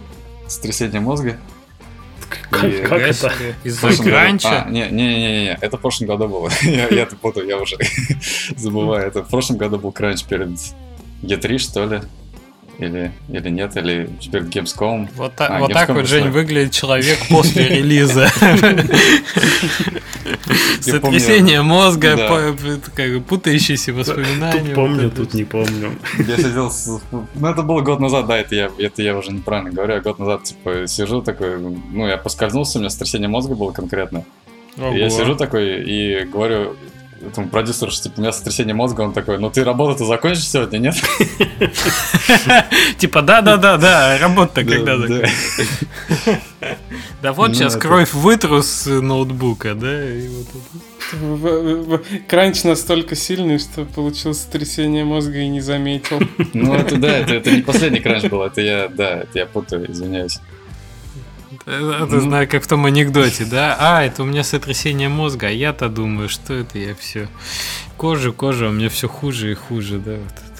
сотрясение 0.48 1.00
мозга. 1.00 1.38
как, 2.50 2.64
и- 2.64 2.82
как 2.82 3.00
это? 3.00 3.32
Из-за 3.64 4.02
кранча. 4.02 4.64
А, 4.66 4.70
не, 4.70 4.88
не, 4.90 5.06
не, 5.06 5.18
не, 5.44 5.58
это 5.60 5.76
в 5.76 5.80
прошлом 5.80 6.08
году 6.08 6.28
было. 6.28 6.50
я, 6.62 6.88
я 6.88 7.02
это 7.02 7.16
путаю, 7.16 7.46
я 7.48 7.58
уже 7.58 7.76
забываю. 8.56 9.06
Это 9.06 9.22
в 9.22 9.28
прошлом 9.28 9.56
году 9.58 9.78
был 9.78 9.92
кранч 9.92 10.24
перед 10.24 10.48
E3, 11.22 11.58
что 11.58 11.84
ли? 11.86 12.00
Или, 12.82 13.12
или 13.28 13.48
нет, 13.48 13.76
или 13.76 14.10
перед 14.32 14.48
Gamescom. 14.48 15.08
Вот, 15.14 15.36
та- 15.36 15.46
А, 15.46 15.60
вот 15.60 15.72
так 15.72 15.88
Gamescom 15.88 15.94
вот, 15.94 16.08
Жень, 16.08 16.30
выглядит 16.30 16.72
человек 16.72 17.16
после 17.30 17.68
релиза. 17.68 18.28
Сотрясение 20.80 21.62
мозга, 21.62 22.56
как 22.94 23.12
бы 23.12 23.20
путающиеся 23.20 23.92
воспоминания. 23.92 24.64
Тут 24.64 24.74
помню, 24.74 25.10
тут 25.10 25.34
не 25.34 25.44
помню. 25.44 25.92
Я 26.18 26.36
сидел 26.36 26.72
с... 26.72 27.00
Ну, 27.12 27.46
это 27.46 27.62
было 27.62 27.82
год 27.82 28.00
назад, 28.00 28.26
да, 28.26 28.38
это 28.38 28.56
я, 28.56 28.70
это 28.78 29.02
я 29.02 29.16
уже 29.16 29.32
неправильно 29.32 29.70
говорю. 29.70 29.94
Я 29.94 30.00
год 30.00 30.18
назад, 30.18 30.42
типа, 30.42 30.88
сижу 30.88 31.22
такой, 31.22 31.60
ну, 31.60 32.08
я 32.08 32.16
поскользнулся, 32.16 32.78
у 32.78 32.80
меня 32.80 32.90
сотрясение 32.90 33.28
мозга 33.28 33.54
было 33.54 33.70
конкретно. 33.70 34.24
Ого. 34.76 34.96
Я 34.96 35.08
сижу 35.08 35.36
такой 35.36 35.84
и 35.84 36.24
говорю 36.24 36.74
этому 37.28 37.48
продюсеру, 37.48 37.90
что, 37.90 38.04
типа, 38.04 38.14
у 38.18 38.20
меня 38.20 38.32
сотрясение 38.32 38.74
мозга, 38.74 39.02
он 39.02 39.12
такой, 39.12 39.38
ну, 39.38 39.50
ты 39.50 39.64
работу-то 39.64 40.04
закончишь 40.04 40.48
сегодня, 40.48 40.78
нет? 40.78 40.96
Типа, 42.98 43.22
да-да-да-да, 43.22 44.18
работа 44.18 44.62
Да, 44.62 44.74
когда 44.74 44.96
да. 47.22 47.32
вот 47.32 47.48
Ну, 47.48 47.54
сейчас 47.54 47.76
кровь 47.76 48.12
вытру 48.12 48.62
с 48.62 48.86
ноутбука, 48.86 49.74
да, 49.74 50.00
Кранч 52.28 52.64
настолько 52.64 53.14
сильный, 53.14 53.58
что 53.58 53.84
получил 53.84 54.34
сотрясение 54.34 55.04
мозга 55.04 55.38
и 55.38 55.48
не 55.48 55.60
заметил. 55.60 56.20
Ну, 56.54 56.74
это 56.74 56.96
да, 56.96 57.18
это, 57.18 57.34
это 57.34 57.50
не 57.50 57.62
последний 57.62 58.00
кранч 58.00 58.24
был, 58.24 58.42
это 58.42 58.60
я, 58.60 58.88
да, 58.88 59.20
это 59.20 59.38
я 59.38 59.46
путаю, 59.46 59.90
извиняюсь. 59.90 60.40
Это 61.66 62.06
Ну. 62.10 62.20
знаю, 62.20 62.48
как 62.48 62.64
в 62.64 62.66
том 62.66 62.84
анекдоте, 62.86 63.44
да? 63.44 63.76
А, 63.78 64.02
это 64.04 64.22
у 64.22 64.26
меня 64.26 64.42
сотрясение 64.44 65.08
мозга, 65.08 65.46
а 65.46 65.50
я-то 65.50 65.88
думаю, 65.88 66.28
что 66.28 66.54
это 66.54 66.78
я 66.78 66.94
все. 66.94 67.28
Кожа, 67.96 68.32
кожа, 68.32 68.68
у 68.68 68.72
меня 68.72 68.88
все 68.88 69.08
хуже 69.08 69.52
и 69.52 69.54
хуже, 69.54 69.98
да. 69.98 70.12
Вот 70.12 70.32
это. 70.32 70.52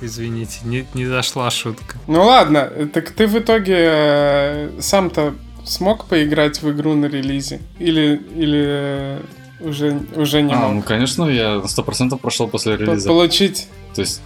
Извините, 0.00 0.60
не, 0.64 0.86
не 0.94 1.06
зашла 1.06 1.50
шутка. 1.50 1.96
Ну 2.06 2.24
ладно, 2.24 2.70
так 2.94 3.10
ты 3.10 3.26
в 3.26 3.36
итоге 3.38 3.74
э, 3.76 4.70
сам-то 4.80 5.34
смог 5.66 6.06
поиграть 6.06 6.62
в 6.62 6.70
игру 6.70 6.94
на 6.94 7.06
релизе? 7.06 7.60
Или, 7.78 8.22
или 8.34 8.64
э, 8.66 9.20
уже, 9.60 10.00
уже 10.14 10.40
не 10.42 10.54
А, 10.54 10.60
ну, 10.68 10.74
мог? 10.74 10.84
конечно, 10.86 11.24
я 11.24 11.56
на 11.56 11.64
100% 11.66 12.16
прошел 12.18 12.48
после 12.48 12.76
По- 12.78 12.82
релиза. 12.82 13.08
Получить 13.08 13.66
То 13.94 14.00
есть, 14.02 14.22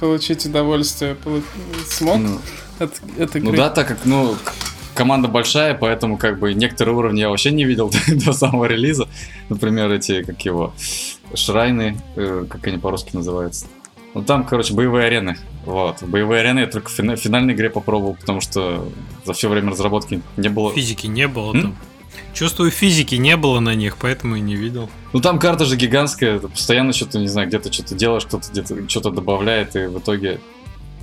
получить 0.00 0.46
удовольствие, 0.46 1.16
полу- 1.22 1.42
смог 1.88 2.18
Ну, 2.18 2.38
от, 2.78 2.92
от 3.20 3.34
Ну 3.34 3.40
игры? 3.40 3.56
да, 3.56 3.68
так 3.70 3.88
как, 3.88 3.98
ну, 4.04 4.36
команда 4.96 5.28
большая, 5.28 5.74
поэтому 5.74 6.16
как 6.16 6.38
бы 6.40 6.54
некоторые 6.54 6.96
уровни 6.96 7.20
я 7.20 7.28
вообще 7.28 7.52
не 7.52 7.64
видел 7.64 7.92
до 8.08 8.32
самого 8.32 8.64
релиза. 8.64 9.08
Например, 9.48 9.90
эти, 9.92 10.22
как 10.22 10.40
его, 10.44 10.72
шрайны, 11.34 12.00
э, 12.16 12.46
как 12.48 12.66
они 12.66 12.78
по-русски 12.78 13.14
называются. 13.14 13.66
Ну 14.14 14.22
там, 14.22 14.44
короче, 14.44 14.72
боевые 14.74 15.06
арены. 15.06 15.36
Вот. 15.66 16.02
Боевые 16.02 16.40
арены 16.40 16.60
я 16.60 16.66
только 16.66 16.88
в 16.88 16.92
фина- 16.92 17.16
финальной 17.16 17.54
игре 17.54 17.68
попробовал, 17.70 18.14
потому 18.14 18.40
что 18.40 18.88
за 19.24 19.32
все 19.34 19.48
время 19.48 19.70
разработки 19.70 20.22
не 20.36 20.48
было. 20.48 20.72
Физики 20.72 21.06
не 21.06 21.28
было 21.28 21.52
М? 21.52 21.62
там. 21.62 21.76
Чувствую, 22.32 22.70
физики 22.70 23.14
не 23.14 23.36
было 23.36 23.60
на 23.60 23.74
них, 23.74 23.96
поэтому 23.98 24.36
и 24.36 24.40
не 24.40 24.56
видел. 24.56 24.88
Ну 25.12 25.20
там 25.20 25.38
карта 25.38 25.64
же 25.64 25.76
гигантская, 25.76 26.38
ты 26.38 26.48
постоянно 26.48 26.92
что-то, 26.92 27.18
не 27.18 27.28
знаю, 27.28 27.48
где-то 27.48 27.72
что-то 27.72 27.94
делаешь, 27.94 28.24
кто-то 28.24 28.50
где-то 28.50 28.88
что-то 28.88 29.10
добавляет, 29.10 29.76
и 29.76 29.86
в 29.86 29.98
итоге... 29.98 30.40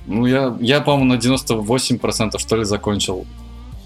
Ну, 0.05 0.25
я, 0.25 0.55
я 0.59 0.81
по-моему, 0.81 1.13
на 1.13 1.17
98% 1.17 2.37
что 2.37 2.55
ли 2.57 2.65
закончил. 2.65 3.25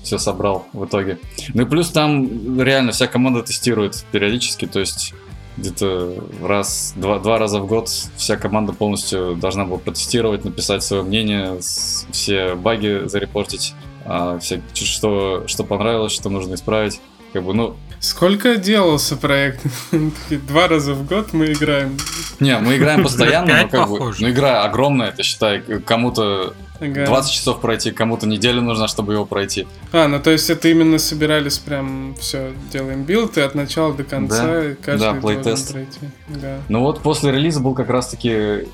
Все 0.08 0.18
собрал 0.18 0.66
в 0.72 0.86
итоге. 0.86 1.20
Ну 1.53 1.64
и 1.64 1.66
плюс 1.66 1.89
там 1.89 2.62
реально 2.62 2.93
вся 2.93 3.08
команда 3.08 3.43
тестирует 3.43 4.05
периодически, 4.14 4.66
то 4.66 4.80
есть 4.80 5.14
где-то 5.58 6.24
раз, 6.41 6.93
два, 6.95 7.20
два 7.20 7.38
раза 7.38 7.60
в 7.60 7.68
год 7.68 7.89
вся 8.16 8.38
команда 8.38 8.72
полностью 8.72 9.36
должна 9.36 9.66
была 9.66 9.80
протестировать, 9.80 10.45
написать 10.45 10.82
свое 10.82 11.03
мнение, 11.03 11.60
все 11.60 12.55
баги 12.55 13.01
зарепортить, 13.10 13.74
а, 14.05 14.39
вся- 14.39 14.62
что, 14.74 15.43
что 15.45 15.66
понравилось, 15.66 16.14
что 16.14 16.30
нужно 16.30 16.53
исправить. 16.55 17.01
Как 17.34 17.43
бы, 17.43 17.53
ну, 17.53 17.76
Сколько 17.99 18.55
делался 18.58 19.18
проект? 19.18 19.60
Два 20.47 20.68
раза 20.68 20.93
в 20.93 21.05
год 21.05 21.34
мы 21.34 21.51
играем. 21.51 21.97
Не, 22.39 22.58
мы 22.60 22.78
играем 22.78 23.03
постоянно, 23.10 23.64
но 23.64 23.68
как 23.68 23.89
бы, 23.89 24.14
ну 24.20 24.30
игра 24.30 24.64
огромная, 24.64 25.12
ты 25.12 25.24
считай, 25.24 25.62
кому-то 25.62 26.53
Ага. 26.80 27.05
20 27.05 27.32
часов 27.32 27.59
пройти, 27.61 27.91
кому-то 27.91 28.28
неделю 28.28 28.61
нужна, 28.61 28.88
чтобы 28.88 29.13
его 29.13 29.25
пройти. 29.25 29.67
А, 29.91 30.07
ну 30.07 30.19
то 30.19 30.32
есть 30.32 30.49
это 30.49 30.67
именно 30.69 30.97
собирались 30.99 31.57
прям 31.57 32.15
все, 32.19 32.53
делаем 32.71 33.03
build 33.03 33.38
и 33.38 33.41
от 33.41 33.55
начала 33.55 33.93
до 33.93 34.03
конца 34.03 34.43
Да. 34.45 34.75
каждый 34.84 35.13
Да, 35.13 35.13
playtest. 35.20 35.72
пройти. 35.71 35.99
Да. 36.28 36.59
Ну 36.69 36.82
вот 36.82 37.01
после 37.01 37.32
релиза 37.32 37.59
был 37.59 37.73
как 37.73 37.89
раз-таки 37.89 38.67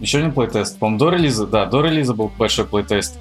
еще 0.00 0.18
один 0.18 0.32
playtest. 0.32 0.78
По-моему, 0.78 0.98
до 0.98 1.10
релиза, 1.10 1.46
да, 1.46 1.66
до 1.66 1.80
релиза 1.82 2.14
был 2.14 2.30
большой 2.38 2.64
playtest, 2.64 3.16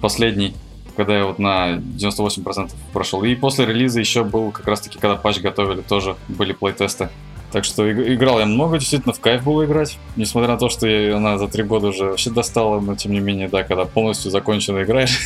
последний, 0.00 0.54
когда 0.96 1.16
я 1.16 1.24
вот 1.26 1.38
на 1.38 1.76
98% 1.76 2.70
прошел. 2.92 3.22
И 3.24 3.34
после 3.34 3.66
релиза 3.66 4.00
еще 4.00 4.24
был 4.24 4.50
как 4.50 4.66
раз-таки, 4.66 4.98
когда 4.98 5.16
патч 5.16 5.40
готовили, 5.40 5.80
тоже 5.80 6.16
были 6.28 6.52
плейтесты. 6.52 7.08
Так 7.54 7.64
что 7.64 7.88
иг- 7.88 8.08
играл 8.16 8.40
я 8.40 8.46
много, 8.46 8.78
действительно, 8.78 9.12
в 9.14 9.20
кайф 9.20 9.44
было 9.44 9.64
играть. 9.64 9.96
Несмотря 10.16 10.54
на 10.54 10.58
то, 10.58 10.68
что 10.68 10.88
я- 10.88 11.16
она 11.16 11.38
за 11.38 11.46
три 11.46 11.62
года 11.62 11.86
уже 11.86 12.06
вообще 12.06 12.30
достала, 12.30 12.80
но 12.80 12.96
тем 12.96 13.12
не 13.12 13.20
менее, 13.20 13.48
да, 13.48 13.62
когда 13.62 13.84
полностью 13.84 14.32
законченно 14.32 14.82
играешь, 14.82 15.20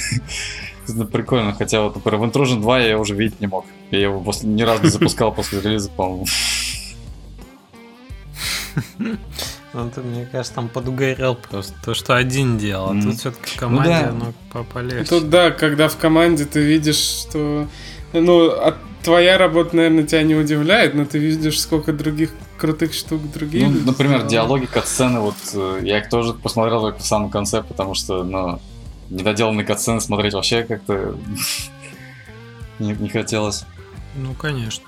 это 0.86 1.06
прикольно. 1.06 1.54
Хотя 1.54 1.80
вот, 1.80 1.94
например, 1.94 2.20
в 2.20 2.24
Intrusion 2.24 2.60
2 2.60 2.80
я 2.80 2.98
уже 2.98 3.14
видеть 3.14 3.40
не 3.40 3.46
мог. 3.46 3.64
Я 3.90 4.00
его 4.00 4.20
после- 4.20 4.50
ни 4.50 4.60
разу 4.60 4.82
не 4.82 4.90
запускал 4.90 5.32
после 5.32 5.62
релиза, 5.62 5.88
по-моему. 5.90 6.26
Ну, 9.74 9.90
ты, 9.90 10.00
мне 10.00 10.24
кажется, 10.26 10.54
там 10.54 10.68
подугорел 10.68 11.34
просто. 11.36 11.74
То, 11.84 11.92
что 11.94 12.16
один 12.16 12.56
делал, 12.58 12.90
а 12.90 12.92
Мгм. 12.94 13.10
тут 13.10 13.20
все-таки 13.20 13.56
команде 13.58 13.90
да. 13.90 14.08
оно 14.08 14.32
по- 14.50 14.64
полегче. 14.64 15.04
Тут 15.04 15.28
да, 15.28 15.50
когда 15.50 15.88
в 15.88 15.96
команде 15.98 16.46
ты 16.46 16.60
видишь, 16.60 16.96
что 16.96 17.66
ну, 18.14 18.50
а 18.50 18.76
твоя 19.08 19.38
работа, 19.38 19.74
наверное, 19.74 20.04
тебя 20.04 20.22
не 20.22 20.34
удивляет, 20.34 20.92
но 20.92 21.06
ты 21.06 21.16
видишь, 21.16 21.62
сколько 21.62 21.94
других 21.94 22.30
крутых 22.58 22.92
штук 22.92 23.22
другие. 23.32 23.66
Ну, 23.66 23.80
например, 23.86 24.18
сделали. 24.18 24.30
диалоги, 24.30 24.66
катсцены, 24.66 25.20
вот 25.20 25.36
э, 25.54 25.80
я 25.82 26.00
их 26.00 26.10
тоже 26.10 26.34
посмотрел 26.34 26.82
только 26.82 26.98
в 26.98 27.06
самом 27.06 27.30
конце, 27.30 27.62
потому 27.62 27.94
что, 27.94 28.22
ну, 28.22 28.60
недоделанные 29.08 29.64
катсцены 29.64 30.02
смотреть 30.02 30.34
вообще 30.34 30.62
как-то 30.62 31.16
не, 32.78 32.92
не 32.92 33.08
хотелось. 33.08 33.64
Ну, 34.14 34.34
конечно. 34.34 34.84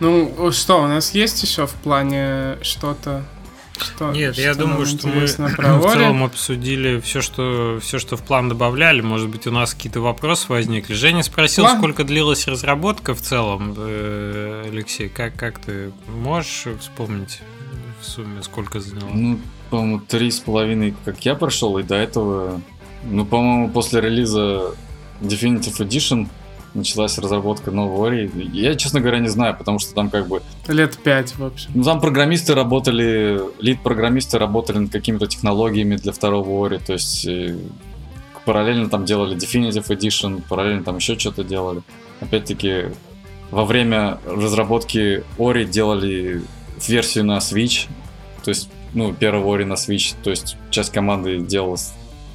Ну, 0.00 0.50
что, 0.50 0.82
у 0.82 0.88
нас 0.88 1.14
есть 1.14 1.40
еще 1.44 1.68
в 1.68 1.74
плане 1.74 2.58
что-то? 2.62 3.24
Что, 3.78 4.12
Нет, 4.12 4.36
я 4.36 4.52
что 4.52 4.62
думаю, 4.62 4.86
нам 4.86 4.86
что 4.86 5.08
мы 5.08 5.26
в 5.26 5.92
целом 5.92 6.24
обсудили 6.24 7.00
все, 7.00 7.22
что, 7.22 7.78
все, 7.80 7.98
что 7.98 8.16
в 8.16 8.22
план 8.22 8.48
добавляли. 8.48 9.00
Может 9.00 9.28
быть, 9.28 9.46
у 9.46 9.50
нас 9.50 9.74
какие-то 9.74 10.00
вопросы 10.00 10.46
возникли. 10.48 10.94
Женя 10.94 11.22
спросил, 11.22 11.64
План? 11.64 11.78
сколько 11.78 12.04
длилась 12.04 12.46
разработка 12.46 13.14
в 13.14 13.20
целом. 13.20 13.74
Э, 13.76 14.66
Алексей, 14.68 15.08
как, 15.08 15.36
как 15.36 15.58
ты 15.58 15.92
можешь 16.08 16.66
вспомнить 16.80 17.40
в 18.00 18.06
сумме, 18.06 18.42
сколько 18.42 18.80
заняло? 18.80 19.10
Ну, 19.12 19.38
по-моему, 19.70 20.00
три 20.00 20.30
с 20.30 20.40
половиной, 20.40 20.94
как 21.04 21.24
я 21.24 21.34
прошел, 21.34 21.78
и 21.78 21.82
до 21.82 21.94
этого, 21.94 22.60
ну, 23.04 23.24
по-моему, 23.24 23.70
после 23.70 24.00
релиза 24.00 24.74
Definitive 25.20 25.78
Edition 25.78 26.28
началась 26.74 27.18
разработка 27.18 27.70
нового 27.70 28.08
Ori. 28.08 28.30
Я, 28.52 28.74
честно 28.74 29.00
говоря, 29.00 29.18
не 29.18 29.28
знаю, 29.28 29.56
потому 29.56 29.78
что 29.78 29.94
там 29.94 30.10
как 30.10 30.28
бы 30.28 30.42
Лет 30.68 30.96
пять, 30.98 31.36
в 31.36 31.44
общем. 31.44 31.70
Ну, 31.74 31.82
там 31.82 32.00
программисты 32.00 32.54
работали, 32.54 33.40
лид-программисты 33.60 34.38
работали 34.38 34.78
над 34.78 34.92
какими-то 34.92 35.26
технологиями 35.26 35.96
для 35.96 36.12
второго 36.12 36.66
Ори, 36.66 36.78
то 36.78 36.92
есть 36.92 37.26
э, 37.26 37.56
параллельно 38.44 38.88
там 38.88 39.04
делали 39.04 39.36
Definitive 39.36 39.86
Edition, 39.88 40.42
параллельно 40.48 40.84
там 40.84 40.96
еще 40.96 41.18
что-то 41.18 41.44
делали. 41.44 41.82
Опять-таки, 42.20 42.86
во 43.50 43.64
время 43.64 44.18
разработки 44.26 45.24
Ори 45.38 45.64
делали 45.64 46.42
версию 46.86 47.24
на 47.26 47.38
Switch, 47.38 47.88
то 48.44 48.50
есть, 48.50 48.70
ну, 48.94 49.12
первого 49.12 49.54
Ори 49.54 49.64
на 49.64 49.74
Switch, 49.74 50.14
то 50.22 50.30
есть 50.30 50.56
часть 50.70 50.92
команды 50.92 51.38
делала 51.38 51.76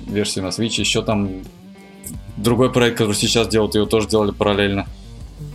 версию 0.05 0.45
на 0.45 0.49
Switch, 0.49 0.79
еще 0.79 1.01
там 1.01 1.41
другой 2.37 2.71
проект, 2.71 2.97
который 2.97 3.15
сейчас 3.15 3.47
делают, 3.47 3.75
его 3.75 3.85
тоже 3.85 4.07
делали 4.07 4.31
параллельно. 4.31 4.87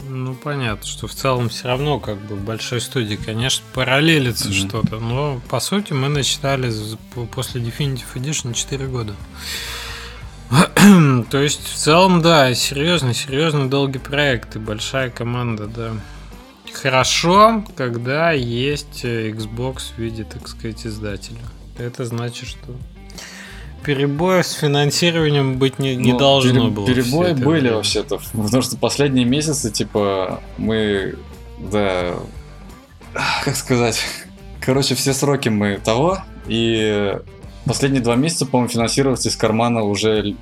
Ну, 0.08 0.34
понятно, 0.34 0.86
что 0.86 1.06
в 1.06 1.14
целом 1.14 1.48
все 1.48 1.68
равно, 1.68 1.98
как 1.98 2.18
бы, 2.18 2.34
в 2.36 2.44
большой 2.44 2.80
студии, 2.80 3.16
конечно, 3.16 3.64
параллелится 3.74 4.48
Мгм. 4.48 4.54
что-то, 4.54 4.98
но, 5.00 5.40
по 5.48 5.58
сути, 5.58 5.94
мы 5.94 6.08
начитали 6.08 6.70
после 7.34 7.62
Definitive 7.62 8.04
Edition 8.14 8.52
4 8.52 8.86
года. 8.88 9.14
То 11.30 11.38
есть, 11.38 11.66
в 11.66 11.74
целом, 11.76 12.20
да, 12.20 12.52
серьезный, 12.54 13.14
серьезный 13.14 13.68
долгий 13.68 13.98
проект 13.98 14.56
и 14.56 14.58
большая 14.58 15.08
команда, 15.10 15.66
да. 15.66 15.92
Хорошо, 16.74 17.64
когда 17.76 18.32
есть 18.32 19.04
э, 19.04 19.30
Xbox 19.30 19.94
в 19.94 19.98
виде, 19.98 20.24
так 20.24 20.48
сказать, 20.48 20.86
издателя. 20.86 21.40
Это 21.78 22.04
значит, 22.04 22.48
что 22.48 22.74
перебоев 23.84 24.46
с 24.46 24.52
финансированием 24.52 25.58
быть 25.58 25.78
не, 25.78 25.96
не 25.96 26.12
Ну, 26.12 26.18
должно 26.18 26.52
пере- 26.60 26.70
было. 26.70 26.86
Перебои 26.86 27.32
были 27.32 27.60
время. 27.60 27.76
вообще-то. 27.76 28.18
Потому 28.32 28.62
что 28.62 28.76
последние 28.76 29.24
месяцы, 29.24 29.70
типа, 29.70 30.40
мы, 30.58 31.14
да, 31.58 32.14
как 33.44 33.56
сказать, 33.56 34.00
короче, 34.60 34.94
все 34.94 35.12
сроки 35.12 35.48
мы 35.48 35.78
того, 35.82 36.18
и 36.46 37.16
последние 37.66 38.02
два 38.02 38.16
месяца, 38.16 38.46
по-моему, 38.46 38.68
финансироваться 38.70 39.28
из 39.28 39.36
кармана 39.36 39.82
уже, 39.82 40.34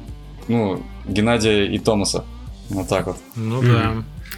ну, 0.49 0.83
Геннадия 1.07 1.67
и 1.67 1.79
Томаса. 1.79 2.25
Вот 2.69 2.89
так 2.89 3.07
вот. 3.09 3.17
Ну 3.35 3.61
Мгм. 3.63 3.73
да. 3.73 3.93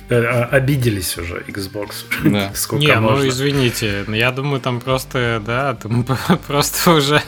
Э, 0.09 0.25
а, 0.25 0.45
Обиделись 0.57 1.17
уже 1.17 1.43
Xbox. 1.49 2.05
Да. 2.25 2.53
Сколько 2.55 2.85
Не, 2.85 2.95
ну 2.97 3.11
можно. 3.11 3.29
извините, 3.29 4.05
я 4.09 4.31
думаю, 4.31 4.61
там 4.61 4.81
просто, 4.81 5.43
да, 5.45 5.75
там 5.75 6.05
просто 6.47 6.93
уже, 6.93 7.23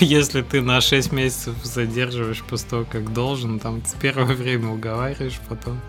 если 0.00 0.42
ты 0.42 0.60
на 0.60 0.80
6 0.80 1.12
месяцев 1.12 1.54
задерживаешь 1.62 2.42
после 2.42 2.70
того, 2.70 2.86
как 2.90 3.12
должен, 3.12 3.58
там 3.58 3.82
с 3.86 3.92
первого 3.92 4.32
время 4.32 4.68
уговариваешь, 4.68 5.38
потом 5.48 5.80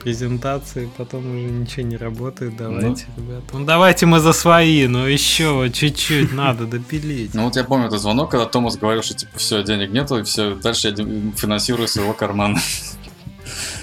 презентации, 0.00 0.88
потом 0.96 1.20
уже 1.30 1.50
ничего 1.50 1.86
не 1.86 1.96
работает, 1.96 2.56
давайте, 2.56 3.06
ребята. 3.16 3.44
Ну 3.52 3.64
давайте 3.64 4.06
мы 4.06 4.20
за 4.20 4.32
свои, 4.32 4.86
но 4.86 5.08
еще 5.08 5.52
вот 5.52 5.72
чуть-чуть 5.72 6.32
надо 6.34 6.66
допилить. 6.66 7.34
Ну 7.34 7.44
вот 7.44 7.56
я 7.56 7.64
помню 7.64 7.86
этот 7.86 8.00
звонок, 8.00 8.30
когда 8.30 8.46
Томас 8.46 8.76
говорил, 8.76 9.02
что 9.02 9.14
типа 9.14 9.38
все, 9.38 9.62
денег 9.62 9.90
нету, 9.90 10.18
и 10.18 10.22
все, 10.22 10.54
дальше 10.54 10.88
я 10.88 10.94
финансирую 11.36 11.88
своего 11.88 12.12
кармана. 12.12 12.60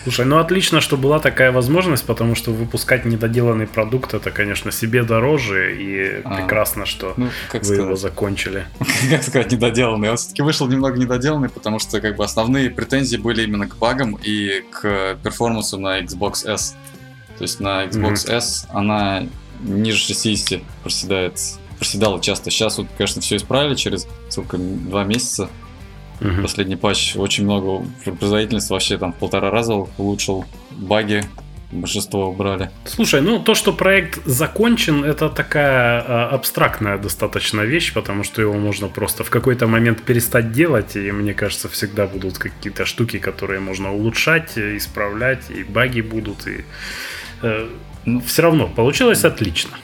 Слушай, 0.03 0.25
ну 0.25 0.37
отлично, 0.39 0.81
что 0.81 0.97
была 0.97 1.19
такая 1.19 1.51
возможность, 1.51 2.05
потому 2.05 2.35
что 2.35 2.51
выпускать 2.51 3.05
недоделанный 3.05 3.67
продукт 3.67 4.13
это, 4.13 4.31
конечно, 4.31 4.71
себе 4.71 5.03
дороже, 5.03 5.75
и 5.75 6.21
А. 6.23 6.37
прекрасно, 6.37 6.85
что 6.85 7.13
Ну, 7.17 7.29
как 7.51 7.63
вы 7.65 7.75
его 7.75 7.83
сказать. 7.95 7.99
закончили. 8.01 8.65
как 9.09 9.23
сказать, 9.23 9.51
недоделанный. 9.51 10.09
Он 10.09 10.17
все-таки 10.17 10.41
вышел 10.41 10.67
немного 10.67 10.97
недоделанный, 10.97 11.49
потому 11.49 11.79
что 11.79 11.99
как 12.01 12.15
бы 12.15 12.23
основные 12.23 12.69
претензии 12.69 13.17
были 13.17 13.43
именно 13.43 13.67
к 13.67 13.77
багам 13.77 14.17
и 14.21 14.63
к 14.71 15.17
перформансу 15.23 15.77
на 15.79 15.99
Xbox 16.01 16.47
S. 16.49 16.75
То 17.37 17.43
есть 17.43 17.59
на 17.59 17.85
Xbox 17.85 18.29
S 18.31 18.67
она 18.69 19.23
ниже 19.61 19.99
60 19.99 20.61
проседает, 20.83 21.39
проседала 21.77 22.21
часто. 22.21 22.49
Сейчас 22.49 22.77
вот, 22.77 22.87
конечно, 22.97 23.21
все 23.21 23.35
исправили 23.37 23.75
через 23.75 24.07
сколько, 24.29 24.57
два 24.57 25.03
месяца. 25.03 25.49
Мгм. 26.21 26.41
Последний 26.41 26.75
патч 26.75 27.15
очень 27.15 27.45
много, 27.45 27.85
производительность 28.19 28.69
вообще 28.69 28.97
там 28.97 29.13
в 29.13 29.15
полтора 29.15 29.51
раза 29.51 29.73
улучшил, 29.97 30.45
баги 30.71 31.23
большинство 31.71 32.29
убрали. 32.29 32.69
Слушай, 32.85 33.21
ну 33.21 33.39
то, 33.39 33.55
что 33.55 33.73
проект 33.73 34.25
закончен, 34.25 35.03
это 35.03 35.29
такая 35.29 36.01
а, 36.01 36.29
абстрактная 36.31 36.97
достаточно 36.97 37.61
вещь, 37.61 37.93
потому 37.93 38.23
что 38.23 38.41
его 38.41 38.53
можно 38.53 38.87
просто 38.87 39.23
в 39.23 39.29
какой-то 39.29 39.67
момент 39.67 40.01
перестать 40.01 40.51
делать, 40.51 40.95
и 40.95 41.11
мне 41.11 41.33
кажется, 41.33 41.69
всегда 41.69 42.07
будут 42.07 42.37
какие-то 42.37 42.85
штуки, 42.85 43.19
которые 43.19 43.59
можно 43.59 43.93
улучшать, 43.93 44.57
исправлять, 44.57 45.49
и 45.49 45.63
баги 45.63 46.01
будут, 46.01 46.47
и 46.47 46.65
э, 47.43 47.69
ну, 48.05 48.21
все 48.21 48.41
равно 48.41 48.67
получилось 48.67 49.23
отлично. 49.23 49.77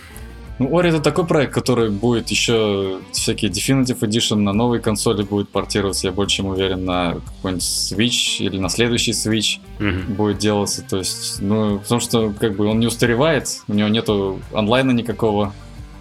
Ну, 0.58 0.70
Ori 0.70 0.88
это 0.88 1.02
такой 1.02 1.26
проект, 1.26 1.54
который 1.54 1.90
будет 1.90 2.30
еще 2.30 3.00
всякие 3.12 3.52
Definitive 3.52 4.00
Edition 4.00 4.38
на 4.38 4.54
новые 4.54 4.82
консоли 4.82 5.24
будет 5.24 5.50
портироваться, 5.50 6.08
я 6.08 6.14
больше 6.14 6.38
чем 6.38 6.46
уверен, 6.46 6.86
на 6.86 7.16
какой-нибудь 7.26 7.64
Switch 7.64 8.38
или 8.40 8.58
на 8.58 8.70
следующий 8.70 9.12
Switch 9.12 9.60
Мгм. 9.80 10.14
будет 10.16 10.38
делаться. 10.38 10.82
То 10.82 10.98
есть, 10.98 11.42
ну, 11.42 11.80
потому 11.80 12.00
что 12.00 12.34
как 12.40 12.56
бы 12.56 12.68
он 12.68 12.80
не 12.80 12.88
устаревает, 12.88 13.48
у 13.68 13.74
него 13.74 13.90
нету 13.90 14.40
онлайна 14.54 14.92
никакого. 14.92 15.54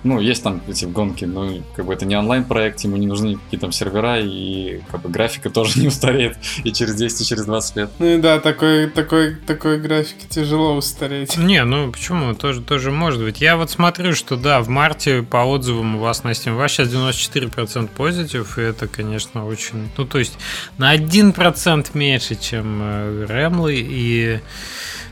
Ну, 0.05 0.20
есть 0.20 0.42
там 0.42 0.61
эти 0.68 0.84
гонки, 0.84 1.24
но 1.24 1.50
как 1.74 1.86
бы 1.86 1.94
это 1.94 2.05
не 2.05 2.16
онлайн-проект, 2.16 2.80
ему 2.80 2.96
не 2.96 3.07
нужны 3.07 3.28
никакие 3.28 3.59
там 3.59 3.72
сервера, 3.72 4.20
и 4.20 4.80
как 4.90 5.02
бы 5.02 5.09
графика 5.09 5.50
тоже 5.55 5.80
не 5.80 5.88
устареет 5.88 6.36
и 6.62 6.72
через 6.72 6.94
10, 6.94 7.20
и 7.20 7.24
через 7.24 7.44
20 7.46 7.76
лет. 7.76 7.90
Ну 7.98 8.07
и 8.07 8.18
да, 8.18 8.38
такой, 8.38 8.88
такой, 8.88 9.34
такой 9.34 9.80
графике 9.80 10.26
тяжело 10.28 10.76
устареть. 10.76 11.36
Не, 11.36 11.64
ну 11.64 11.90
почему? 11.90 12.34
Тоже, 12.34 12.61
тоже 12.61 12.90
может 12.90 13.22
быть. 13.22 13.40
Я 13.40 13.57
вот 13.57 13.70
смотрю, 13.70 14.14
что 14.14 14.36
да, 14.36 14.61
в 14.61 14.68
марте 14.68 15.22
по 15.22 15.38
отзывам 15.38 15.96
у 15.96 16.00
вас 16.00 16.22
на 16.22 16.32
Steam, 16.32 16.68
сейчас 16.68 16.88
94% 16.88 17.88
позитив, 17.88 18.59
и 18.59 18.62
это, 18.62 18.86
конечно, 18.86 19.46
очень... 19.46 19.90
Ну, 19.96 20.05
то 20.05 20.18
есть 20.18 20.36
на 20.78 20.94
1% 20.94 21.86
меньше, 21.94 22.34
чем 22.36 22.80
э, 22.82 23.26
Ремлы, 23.28 23.76
и 23.76 24.40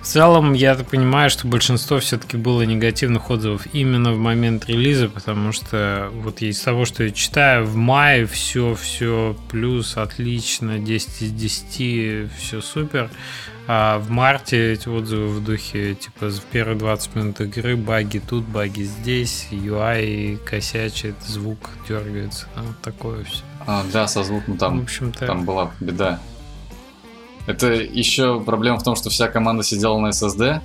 в 0.03 0.05
целом 0.05 0.53
я 0.53 0.75
понимаю, 0.75 1.31
что 1.31 1.47
большинство 1.47 2.01
все-таки 2.01 2.37
было 2.37 2.63
негативных 2.63 3.31
отзывов 3.31 3.67
именно 3.73 4.13
в 4.13 4.19
момент 4.19 4.67
релиза, 4.67 5.09
потому 5.09 5.53
что 5.53 6.11
вот 6.13 6.43
из 6.43 6.61
того, 6.61 6.85
что 6.85 7.05
я 7.05 7.13
читаю, 7.13 7.65
в 7.65 7.77
мае 7.77 8.27
все, 8.27 8.75
все 8.75 9.37
плюс, 9.49 9.97
отлично, 9.97 10.81
10 10.81 11.23
из 11.23 11.31
10, 11.31 12.33
все 12.37 12.61
супер. 12.61 13.11
А 13.69 14.01
в 14.01 14.11
марте 14.11 14.73
эти 14.73 14.89
отзывы 14.89 15.29
в 15.29 15.45
духе, 15.45 15.95
типа, 15.95 16.31
в 16.31 16.43
первые 16.47 16.77
20 16.77 17.15
минут 17.15 17.41
игры 17.41 17.77
баги 17.77 18.19
тут, 18.19 18.45
баги 18.45 18.83
здесь, 18.83 19.47
UI 19.53 20.37
косячит, 20.45 21.15
звук 21.25 21.71
дергается, 21.89 22.49
вот 22.57 22.81
такое 22.83 23.23
все. 23.23 23.43
А, 23.65 23.85
да, 23.93 24.09
со 24.09 24.25
звуком 24.25 24.55
в 24.55 24.59
там, 24.59 24.81
общем-то, 24.81 25.27
там 25.27 25.45
была 25.45 25.71
беда. 25.79 26.19
Это 27.47 27.72
еще 27.72 28.40
проблема 28.40 28.78
в 28.78 28.82
том, 28.84 28.95
что 28.97 29.11
вся 29.11 29.28
команда 29.28 29.62
сидела 29.62 29.99
на 29.99 30.09
SSD. 30.09 30.61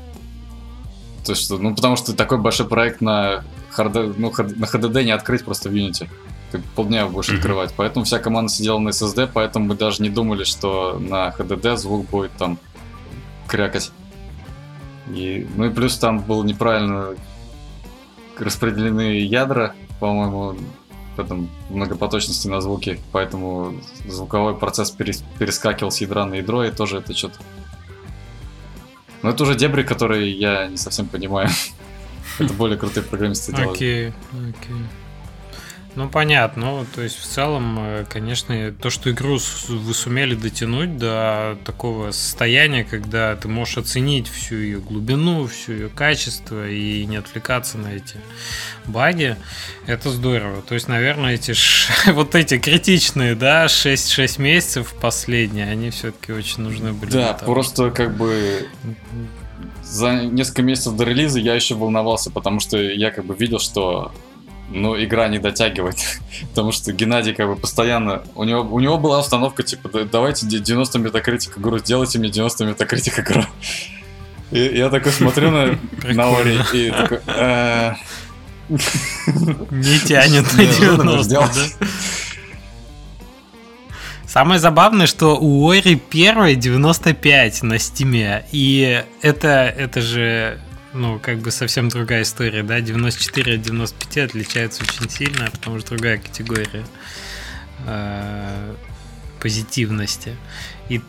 То 1.26 1.32
есть, 1.32 1.44
что, 1.44 1.58
ну, 1.58 1.76
потому 1.76 1.96
что 1.96 2.14
такой 2.16 2.38
большой 2.38 2.68
проект 2.68 3.02
на, 3.02 3.44
хард... 3.70 3.96
ну, 4.18 4.32
на 4.32 4.66
HDD 4.66 5.04
не 5.04 5.12
открыть 5.12 5.44
просто 5.44 5.70
в 5.70 5.74
Unity. 5.74 6.08
Ты 6.52 6.62
полдня 6.76 7.02
его 7.02 7.10
будешь 7.10 7.28
Мгм. 7.30 7.38
открывать. 7.38 7.74
Поэтому 7.76 8.06
вся 8.06 8.20
команда 8.20 8.52
сидела 8.52 8.80
на 8.80 8.90
SSD, 8.90 9.30
поэтому 9.34 9.66
мы 9.66 9.76
даже 9.76 10.02
не 10.04 10.10
думали, 10.10 10.44
что 10.44 10.98
на 11.00 11.30
HDD 11.38 11.76
звук 11.76 12.10
будет 12.10 12.32
там 12.34 12.58
крякать. 13.48 13.92
И, 15.14 15.48
ну 15.56 15.66
и 15.66 15.70
плюс 15.70 15.98
там 15.98 16.20
было 16.20 16.44
неправильно 16.44 17.16
распределены 18.38 19.20
ядра, 19.20 19.74
по-моему, 20.00 20.56
этом 21.20 21.50
многопоточности 21.70 22.48
на 22.48 22.62
звуке, 22.62 23.00
поэтому 23.12 23.80
звуковой 24.06 24.56
процесс 24.56 24.92
перес- 24.92 25.24
перескакивал 25.40 25.92
с 25.92 26.02
ядра 26.02 26.26
на 26.26 26.36
ядро, 26.36 26.64
и 26.64 26.72
тоже 26.72 26.98
это 26.98 27.14
что-то... 27.14 27.40
Но 29.24 29.32
это 29.32 29.44
уже 29.44 29.56
дебри, 29.56 29.84
которые 29.84 30.32
я 30.32 30.68
не 30.68 30.78
совсем 30.78 31.08
понимаю. 31.08 31.50
Это 32.40 32.54
более 32.54 32.78
крутые 32.78 33.04
программисты 33.04 33.52
делают. 33.52 33.78
Окей, 33.78 34.10
окей. 34.32 34.76
Ну, 35.98 36.08
понятно. 36.10 36.78
Ну, 36.78 36.86
то 36.94 37.02
есть, 37.02 37.18
в 37.20 37.26
целом, 37.26 37.76
э, 37.80 38.06
конечно, 38.08 38.72
то, 38.72 38.92
что 38.92 39.10
игру 39.10 39.40
вы 39.68 39.94
сумели 39.96 40.36
дотянуть 40.36 40.96
до 41.00 41.58
такого 41.66 42.12
состояния, 42.12 42.84
когда 42.84 43.36
ты 43.36 43.48
можешь 43.48 43.80
оценить 43.80 44.28
всю 44.28 44.58
ее 44.58 44.78
глубину, 44.78 45.48
всю 45.48 45.72
ее 45.74 45.90
качество 45.90 46.70
и 46.70 47.04
не 47.08 47.16
отвлекаться 47.16 47.80
на 47.80 47.88
эти 47.88 48.18
баги, 48.86 49.38
это 49.88 50.12
здорово. 50.12 50.62
То 50.62 50.76
есть, 50.76 50.88
наверное, 50.88 51.34
эти 51.34 51.54
ш- 51.54 52.12
вот 52.14 52.36
эти 52.36 52.60
критичные, 52.60 53.34
да, 53.34 53.66
6-6 53.66 54.40
месяцев 54.40 54.94
последние, 55.02 55.66
они 55.66 55.90
все-таки 55.90 56.32
очень 56.32 56.62
нужны 56.62 56.94
были. 56.94 57.10
Да, 57.10 57.34
того, 57.34 57.54
просто 57.54 57.90
как 57.90 58.16
бы 58.16 58.68
за 59.82 60.26
несколько 60.26 60.62
месяцев 60.62 60.96
до 60.96 61.06
релиза 61.06 61.40
я 61.40 61.56
еще 61.56 61.74
волновался, 61.74 62.30
потому 62.30 62.60
что 62.60 62.78
я 62.78 63.10
как 63.10 63.26
бы 63.26 63.34
видел, 63.34 63.58
что 63.58 64.12
ну, 64.70 65.02
игра 65.02 65.28
не 65.28 65.40
дотягивает. 65.40 65.98
потому 66.50 66.72
что 66.72 66.92
Геннадий 66.94 67.34
как 67.34 67.48
бы 67.48 67.56
постоянно... 67.56 68.24
У 68.36 68.44
него, 68.44 68.62
у 68.62 68.80
него 68.80 68.98
была 68.98 69.20
установка, 69.20 69.64
типа, 69.64 69.90
«Да- 69.90 70.04
давайте 70.06 70.46
де- 70.46 70.60
90 70.60 71.00
метакритик 71.00 71.58
игру, 71.58 71.80
сделайте 71.80 72.20
мне 72.20 72.30
90 72.30 72.66
метакритик 72.66 73.20
игру. 73.20 73.44
И 74.52 74.60
я 74.60 74.90
такой 74.90 75.12
смотрю 75.12 75.52
на, 75.52 75.78
на 76.14 76.38
Ори 76.38 76.58
и 76.74 76.90
такой... 76.92 77.20
«Э, 77.28 77.94
Не 78.70 80.00
тянет 80.00 80.46
на 80.54 80.66
Да, 80.66 80.72
что 80.74 80.98
ты 80.98 81.04
будешь 81.04 81.26
90, 81.26 81.30
делать? 81.30 81.76
да? 81.80 81.88
Самое 84.26 84.60
забавное, 84.60 85.08
что 85.08 85.38
у 85.40 85.70
Ори 85.70 85.96
первой 85.96 86.56
95 86.56 87.64
на 87.64 87.80
стиме, 87.80 88.46
и 88.52 89.04
это, 89.22 89.74
это 89.78 90.02
же, 90.02 90.60
ну, 90.94 91.20
как 91.20 91.40
бы 91.40 91.52
совсем 91.52 91.90
другая 91.90 92.24
история, 92.24 92.64
да, 92.64 92.82
94 92.82 93.56
от 93.56 93.62
95 93.62 94.18
отличаются 94.18 94.84
очень 94.84 95.10
сильно, 95.10 95.50
потому 95.52 95.80
что 95.80 95.90
другая 95.90 96.18
категория 96.18 96.86
э, 97.86 98.76
позитивности. 99.40 100.36
И 100.90 101.02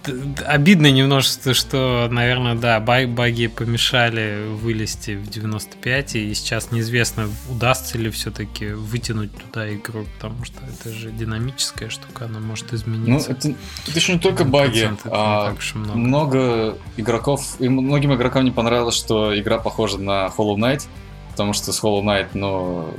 обидно 0.46 0.90
немножко, 0.90 1.54
что, 1.54 2.08
наверное, 2.10 2.56
да, 2.56 2.80
баг- 2.80 3.14
баги 3.14 3.46
помешали 3.46 4.48
вылезти 4.60 5.12
в 5.14 5.28
95, 5.30 6.16
и 6.16 6.34
сейчас 6.34 6.72
неизвестно, 6.72 7.28
удастся 7.48 7.96
ли 7.96 8.10
все-таки 8.10 8.66
вытянуть 8.72 9.30
туда 9.36 9.72
игру, 9.72 10.04
потому 10.16 10.44
что 10.44 10.58
это 10.64 10.92
же 10.92 11.10
динамическая 11.12 11.90
штука, 11.90 12.24
она 12.24 12.40
может 12.40 12.72
Ну, 12.72 12.76
измениться. 12.78 13.30
это, 13.30 13.48
это 13.86 13.96
еще 13.96 14.14
не 14.14 14.18
только 14.18 14.44
баги, 14.44 14.90
а 15.04 15.46
так 15.50 15.58
уж 15.58 15.74
и 15.74 15.78
много. 15.78 15.98
много 15.98 16.78
игроков, 16.96 17.56
и 17.60 17.68
многим 17.68 18.12
игрокам 18.14 18.44
не 18.44 18.50
понравилось, 18.50 18.96
что 18.96 19.38
игра 19.38 19.58
похожа 19.58 19.98
на 19.98 20.26
Hollow 20.36 20.56
Knight, 20.56 20.86
потому 21.30 21.52
что 21.52 21.72
с 21.72 21.80
Hollow 21.82 22.02
Knight, 22.02 22.28
ну, 22.34 22.92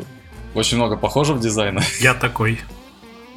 очень 0.53 0.77
много 0.77 0.95
похожего 0.95 1.37
дизайна. 1.39 1.81
Я 1.99 2.13
такой. 2.13 2.59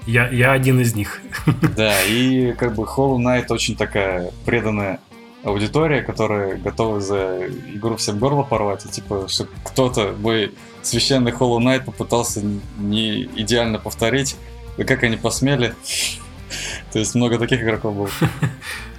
Я, 0.06 0.28
я 0.28 0.52
один 0.52 0.80
из 0.80 0.94
них. 0.94 1.20
Да, 1.76 2.02
и 2.04 2.52
как 2.52 2.74
бы 2.74 2.84
Hollow 2.84 3.18
Knight 3.18 3.46
очень 3.50 3.76
такая 3.76 4.30
преданная 4.44 5.00
аудитория, 5.44 6.02
которая 6.02 6.56
готова 6.56 7.00
за 7.00 7.48
игру 7.74 7.96
всем 7.96 8.18
горло 8.18 8.42
порвать, 8.42 8.84
и 8.86 8.88
типа, 8.88 9.26
что 9.28 9.46
кто-то 9.64 10.12
бы 10.12 10.52
священный 10.82 11.32
Hollow 11.32 11.58
Knight 11.58 11.84
попытался 11.84 12.42
не 12.78 13.24
идеально 13.36 13.78
повторить, 13.78 14.36
да 14.76 14.84
как 14.84 15.02
они 15.02 15.16
посмели. 15.16 15.74
То 16.92 16.98
есть 16.98 17.14
много 17.14 17.38
таких 17.38 17.62
игроков 17.62 17.94
было. 17.96 18.10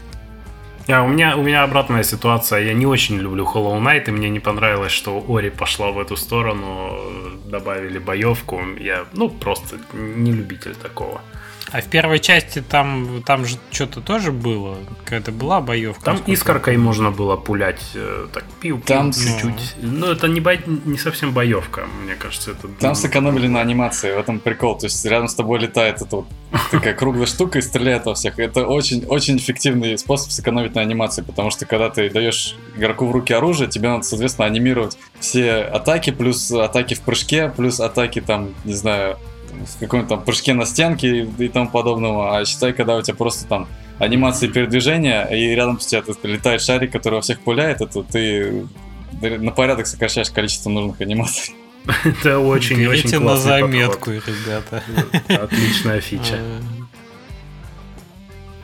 А, 0.87 1.01
у, 1.01 1.07
меня, 1.07 1.37
у 1.37 1.41
меня 1.41 1.63
обратная 1.63 2.03
ситуация. 2.03 2.59
Я 2.59 2.73
не 2.73 2.85
очень 2.85 3.17
люблю 3.17 3.45
Hollow 3.45 3.79
Knight, 3.79 4.07
и 4.07 4.11
мне 4.11 4.29
не 4.29 4.39
понравилось, 4.39 4.91
что 4.91 5.23
Ори 5.27 5.49
пошла 5.49 5.91
в 5.91 5.99
эту 5.99 6.17
сторону, 6.17 6.99
добавили 7.45 7.99
боевку. 7.99 8.59
Я, 8.79 9.05
ну, 9.13 9.29
просто 9.29 9.77
не 9.93 10.31
любитель 10.31 10.75
такого. 10.75 11.21
А 11.73 11.81
в 11.81 11.85
первой 11.85 12.19
части 12.19 12.61
там, 12.61 13.23
там 13.25 13.45
же 13.45 13.57
что-то 13.71 13.99
тоже 13.99 14.31
было, 14.31 14.77
какая-то 15.03 15.31
была 15.31 15.59
боевка. 15.59 16.05
Там 16.05 16.21
искоркой 16.27 16.77
можно 16.77 17.09
было 17.09 17.35
пулять 17.35 17.81
э, 17.95 18.27
так 18.31 18.43
пиу 18.61 18.79
Там 18.85 19.11
чуть-чуть. 19.11 19.77
Ну, 19.81 20.05
это 20.11 20.27
не, 20.27 20.39
бо- 20.39 20.59
не 20.85 20.99
совсем 20.99 21.31
боевка, 21.31 21.87
мне 22.03 22.13
кажется. 22.13 22.51
Это 22.51 22.67
Там 22.67 22.93
сэкономили 22.93 23.47
на 23.47 23.59
анимации, 23.59 24.13
в 24.13 24.19
этом 24.19 24.37
прикол. 24.37 24.77
То 24.77 24.85
есть 24.85 25.03
рядом 25.03 25.27
с 25.27 25.33
тобой 25.33 25.57
летает 25.57 25.99
эта 25.99 26.17
вот 26.17 26.27
такая 26.69 26.93
круглая 26.93 27.25
штука 27.25 27.57
и 27.57 27.61
стреляет 27.63 28.05
во 28.05 28.13
всех. 28.13 28.37
Это 28.37 28.67
очень, 28.67 29.05
очень 29.07 29.37
эффективный 29.37 29.97
способ 29.97 30.29
сэкономить 30.29 30.75
на 30.75 30.81
анимации, 30.81 31.23
потому 31.23 31.49
что 31.49 31.65
когда 31.65 31.89
ты 31.89 32.07
даешь 32.11 32.55
игроку 32.77 33.07
в 33.07 33.11
руки 33.11 33.33
оружие, 33.33 33.67
тебе 33.67 33.89
надо, 33.89 34.03
соответственно, 34.03 34.45
анимировать 34.45 34.95
все 35.19 35.53
атаки, 35.61 36.11
плюс 36.11 36.51
атаки 36.51 36.93
в 36.93 37.01
прыжке, 37.01 37.49
плюс 37.49 37.79
атаки 37.79 38.21
там, 38.21 38.53
не 38.63 38.73
знаю, 38.73 39.17
в 39.65 39.79
каком-то 39.79 40.09
там 40.09 40.23
прыжке 40.23 40.53
на 40.53 40.65
стенке 40.65 41.23
и, 41.23 41.45
и 41.45 41.49
тому 41.49 41.69
подобного. 41.69 42.37
А 42.37 42.45
считай, 42.45 42.73
когда 42.73 42.95
у 42.95 43.01
тебя 43.01 43.15
просто 43.15 43.47
там 43.47 43.67
анимации 43.99 44.47
передвижения, 44.47 45.23
и 45.25 45.55
рядом 45.55 45.79
с 45.79 45.85
тебя 45.85 46.01
тут 46.01 46.23
летает 46.23 46.61
шарик, 46.61 46.91
который 46.91 47.15
во 47.15 47.21
всех 47.21 47.39
пуляет, 47.41 47.81
это 47.81 48.03
ты 48.03 48.67
на 49.21 49.51
порядок 49.51 49.87
сокращаешь 49.87 50.29
количество 50.29 50.69
нужных 50.69 50.99
анимаций. 51.01 51.55
Это 52.05 52.39
очень-очень 52.39 52.91
Берите 52.91 53.19
на 53.19 53.25
классный 53.25 53.59
заметку, 53.59 54.11
ребята. 54.11 54.83
Отличная 55.27 55.99
фича. 55.99 56.37
Э, 56.37 56.59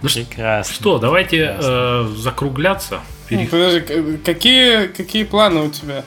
Ну 0.01 0.09
Прекрасно. 0.09 0.73
Что, 0.73 0.99
давайте 0.99 1.57
э, 1.59 2.07
закругляться. 2.15 3.01
Ну, 3.29 3.45
подожди, 3.45 4.17
какие, 4.23 4.87
какие 4.87 5.23
планы 5.23 5.61
у 5.61 5.69
тебя? 5.69 6.03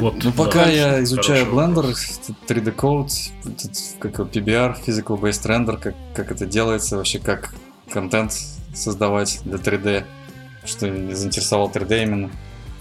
Вот, 0.00 0.22
Ну, 0.22 0.32
пока 0.32 0.64
да, 0.64 0.70
я 0.70 1.02
изучаю 1.02 1.46
Blender, 1.46 1.74
вопрос. 1.74 2.20
3D 2.48 2.74
Code, 2.74 3.98
как 3.98 4.14
его, 4.14 4.24
PBR, 4.24 4.76
Physical 4.84 5.20
Based 5.20 5.46
Render, 5.46 5.78
как, 5.78 5.94
как 6.14 6.32
это 6.32 6.46
делается, 6.46 6.96
вообще 6.96 7.18
как 7.18 7.54
контент 7.90 8.32
создавать 8.74 9.40
для 9.44 9.56
3D, 9.56 10.04
что 10.64 10.90
меня 10.90 11.14
заинтересовал 11.14 11.70
3D 11.70 12.02
именно. 12.02 12.30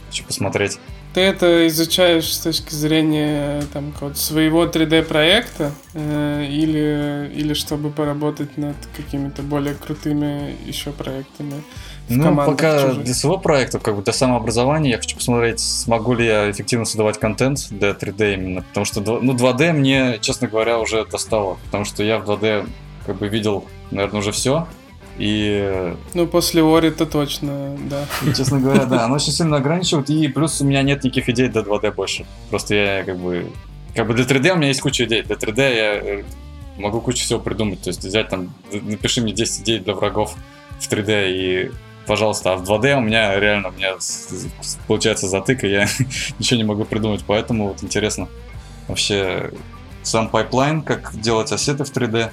Хочу 0.08 0.26
посмотреть. 0.26 0.80
Ты 1.14 1.22
это 1.22 1.68
изучаешь 1.68 2.34
с 2.34 2.40
точки 2.40 2.74
зрения 2.74 3.64
там, 3.72 3.92
какого-то 3.92 4.18
своего 4.18 4.66
3D-проекта 4.66 5.72
э, 5.94 6.48
или, 6.50 7.32
или 7.36 7.54
чтобы 7.54 7.92
поработать 7.92 8.58
над 8.58 8.76
какими-то 8.96 9.44
более 9.44 9.76
крутыми 9.76 10.56
еще 10.66 10.92
проектами? 10.92 11.64
В 12.10 12.18
Ну, 12.18 12.36
пока 12.36 12.82
чужих? 12.82 13.04
для 13.04 13.14
своего 13.14 13.38
проекта, 13.38 13.80
как 13.80 13.96
бы 13.96 14.02
для 14.02 14.14
самообразования, 14.14 14.92
я 14.92 14.98
хочу 14.98 15.16
посмотреть, 15.16 15.60
смогу 15.60 16.14
ли 16.14 16.26
я 16.26 16.52
эффективно 16.52 16.86
создавать 16.86 17.20
контент 17.20 17.68
для 17.70 17.92
3D 17.92 18.34
именно. 18.36 18.62
Потому 18.62 18.86
что, 18.86 19.02
ну, 19.02 19.34
2D 19.34 19.74
мне, 19.74 20.20
честно 20.20 20.48
говоря, 20.48 20.80
уже 20.80 21.06
достало. 21.06 21.58
Потому 21.66 21.86
что 21.86 22.04
я 22.04 22.20
в 22.20 22.30
2D 22.30 22.68
как 23.06 23.18
бы 23.18 23.28
видел, 23.28 23.66
наверное, 23.92 24.20
уже 24.20 24.32
все. 24.32 24.68
И 25.18 25.94
Ну, 26.14 26.28
после 26.28 26.64
Ори-то 26.64 27.06
точно, 27.06 27.78
да. 27.90 28.06
И, 28.28 28.34
честно 28.34 28.60
говоря, 28.60 28.86
да, 28.86 29.06
оно 29.06 29.16
очень 29.16 29.32
сильно 29.32 29.58
ограничивает, 29.58 30.10
и 30.10 30.28
плюс 30.28 30.60
у 30.62 30.66
меня 30.66 30.82
нет 30.82 31.04
никаких 31.04 31.30
идей 31.30 31.50
для 31.50 31.62
2D 31.62 31.94
больше. 31.94 32.26
Просто 32.50 32.76
я 32.76 33.04
как 33.04 33.18
бы... 33.18 33.48
Как 33.96 34.08
бы 34.08 34.16
для 34.16 34.26
3D 34.26 34.54
у 34.54 34.56
меня 34.56 34.70
есть 34.70 34.82
куча 34.82 35.06
идей. 35.06 35.22
Для 35.22 35.36
3D 35.36 35.76
я 35.76 35.94
э, 35.94 36.24
могу 36.78 37.00
кучу 37.00 37.24
всего 37.24 37.40
придумать. 37.40 37.82
То 37.82 37.90
есть 37.90 38.04
взять 38.04 38.30
там, 38.30 38.52
напиши 38.72 39.22
мне 39.22 39.34
10 39.34 39.62
идей 39.62 39.80
для 39.80 39.94
врагов 39.94 40.36
в 40.80 40.92
3D 40.92 41.32
и 41.32 41.72
пожалуйста, 42.06 42.54
а 42.54 42.56
в 42.58 42.64
2D 42.64 42.96
у 42.96 43.02
меня 43.02 43.40
реально, 43.40 43.70
у 43.70 43.72
меня 43.72 43.96
получается 44.88 45.28
затык, 45.28 45.64
и 45.64 45.70
я 45.70 45.88
ничего 46.40 46.58
не 46.58 46.64
могу 46.64 46.86
придумать, 46.86 47.24
поэтому 47.26 47.70
вот 47.70 47.84
интересно 47.84 48.28
вообще 48.88 49.52
сам 50.04 50.30
pipeline, 50.30 50.82
как 50.82 51.20
делать 51.20 51.52
ассеты 51.52 51.84
в 51.84 51.92
3D 51.92 52.32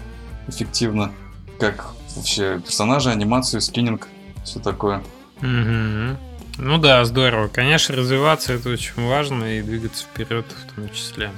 эффективно, 0.49 1.13
как 1.59 1.93
вообще 2.17 2.61
персонажи, 2.61 3.11
анимацию, 3.11 3.61
skinning, 3.61 4.09
все 4.45 4.59
такое. 4.61 5.03
Мгм. 5.41 6.19
Ну 6.59 6.79
да, 6.79 7.05
здорово. 7.05 7.49
Конечно, 7.49 7.97
развиваться 7.97 8.53
это 8.53 8.69
очень 8.69 9.07
важно 9.07 9.59
и 9.59 9.63
двигаться 9.63 10.05
вперед 10.05 10.45
в 10.47 10.75
том 10.75 10.91
числе. 10.91 11.31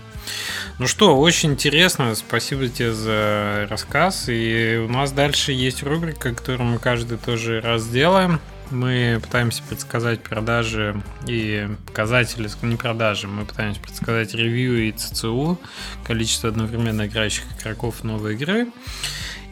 Ну 0.79 0.87
что, 0.87 1.18
очень 1.18 1.53
интересно. 1.53 2.14
Спасибо 2.14 2.68
тебе 2.68 2.93
за 2.93 3.66
рассказ. 3.68 4.25
И 4.29 4.81
у 4.85 4.91
нас 4.91 5.12
дальше 5.12 5.53
есть 5.53 5.83
рубрика, 5.83 6.35
которую 6.35 6.70
мы 6.70 6.79
каждый 6.79 7.18
тоже 7.18 7.61
раз 7.61 7.87
делаем. 7.89 8.41
Мы 8.70 9.20
пытаемся 9.23 9.62
предсказать 9.68 10.23
продажи 10.23 11.03
и 11.27 11.68
показатели, 11.87 12.49
не 12.62 12.77
продажи, 12.77 13.29
мы 13.29 13.45
пытаемся 13.45 13.81
предсказать 13.81 14.35
ревью 14.35 14.89
и 14.89 14.93
ЦЦУ, 14.93 15.61
количество 16.05 16.49
одновременно 16.49 17.07
играющих 17.07 17.45
игроков 17.61 18.03
новой 18.03 18.33
игры. 18.33 18.68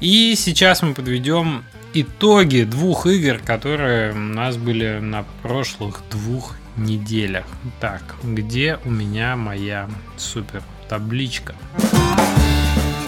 И 0.01 0.35
сейчас 0.37 0.81
мы 0.81 0.95
подведем 0.95 1.65
итоги 1.93 2.63
двух 2.63 3.07
игр, 3.07 3.39
которые 3.45 4.13
у 4.13 4.17
нас 4.17 4.57
были 4.57 5.01
на 5.01 5.27
прошлых 5.43 6.01
двух 6.11 6.57
неделях. 6.81 7.47
Так, 7.81 8.03
где 8.23 8.79
у 8.85 8.91
меня 8.91 9.37
моя 9.37 9.89
супер 10.17 10.63
табличка? 10.89 11.55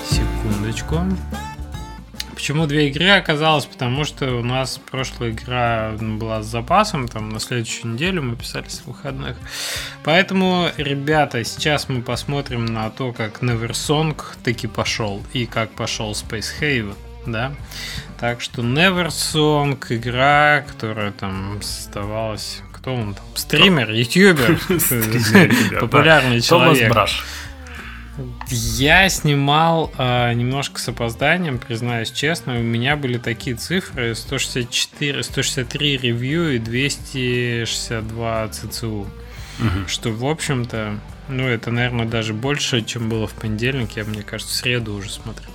Секундочку. 0.09 1.01
Почему 2.43 2.67
две 2.67 2.89
игры 2.89 3.09
оказалось? 3.11 3.67
Потому 3.67 4.05
что 4.05 4.35
у 4.35 4.43
нас 4.43 4.81
прошлая 4.91 5.31
игра 5.31 5.93
была 6.01 6.43
с 6.43 6.47
запасом, 6.47 7.07
там 7.07 7.29
на 7.29 7.39
следующую 7.39 7.93
неделю 7.93 8.21
мы 8.23 8.35
писали 8.35 8.69
с 8.69 8.85
выходных. 8.85 9.37
Поэтому, 10.03 10.67
ребята, 10.77 11.45
сейчас 11.45 11.89
мы 11.89 12.03
посмотрим 12.03 12.65
на 12.67 12.91
то, 12.91 13.13
как 13.13 13.45
Neversong 13.45 14.21
таки 14.43 14.67
пошел 14.67 15.23
и 15.33 15.47
как 15.47 15.71
пошел 15.71 16.11
Space 16.13 16.51
Haven, 16.61 16.97
да. 17.27 17.53
Так 18.19 18.41
что 18.41 18.63
Neversong 18.63 19.79
игра, 19.91 20.65
которая 20.67 21.13
там 21.13 21.63
создавалась 21.63 22.61
кто 22.83 22.95
он 22.97 23.15
там? 23.15 23.25
Стример, 23.37 23.93
ютубер, 23.93 24.59
да. 25.71 25.79
популярный 25.79 26.41
Томас 26.43 26.77
человек. 26.77 26.91
Браш. 26.91 27.25
Я 28.49 29.09
снимал 29.09 29.91
э, 29.97 30.33
немножко 30.35 30.81
с 30.81 30.89
опозданием, 30.89 31.59
признаюсь 31.59 32.11
честно. 32.11 32.59
У 32.59 32.63
меня 32.63 32.97
были 32.97 33.19
такие 33.19 33.55
цифры: 33.57 34.17
164, 34.17 35.23
163 35.23 35.97
ревью 35.97 36.57
и 36.57 36.59
262 36.59 38.49
ЦЦУ. 38.49 39.07
Мгм. 39.59 39.87
Что, 39.87 40.11
в 40.11 40.27
общем-то, 40.27 40.99
ну, 41.29 41.47
это, 41.47 41.71
наверное, 41.71 42.07
даже 42.07 42.35
больше, 42.35 42.83
чем 42.83 43.09
было 43.09 43.29
в 43.29 43.33
понедельник. 43.35 43.93
Я, 43.93 44.05
мне 44.05 44.23
кажется, 44.23 44.53
в 44.53 44.57
среду 44.57 44.95
уже 44.95 45.09
смотрел. 45.09 45.53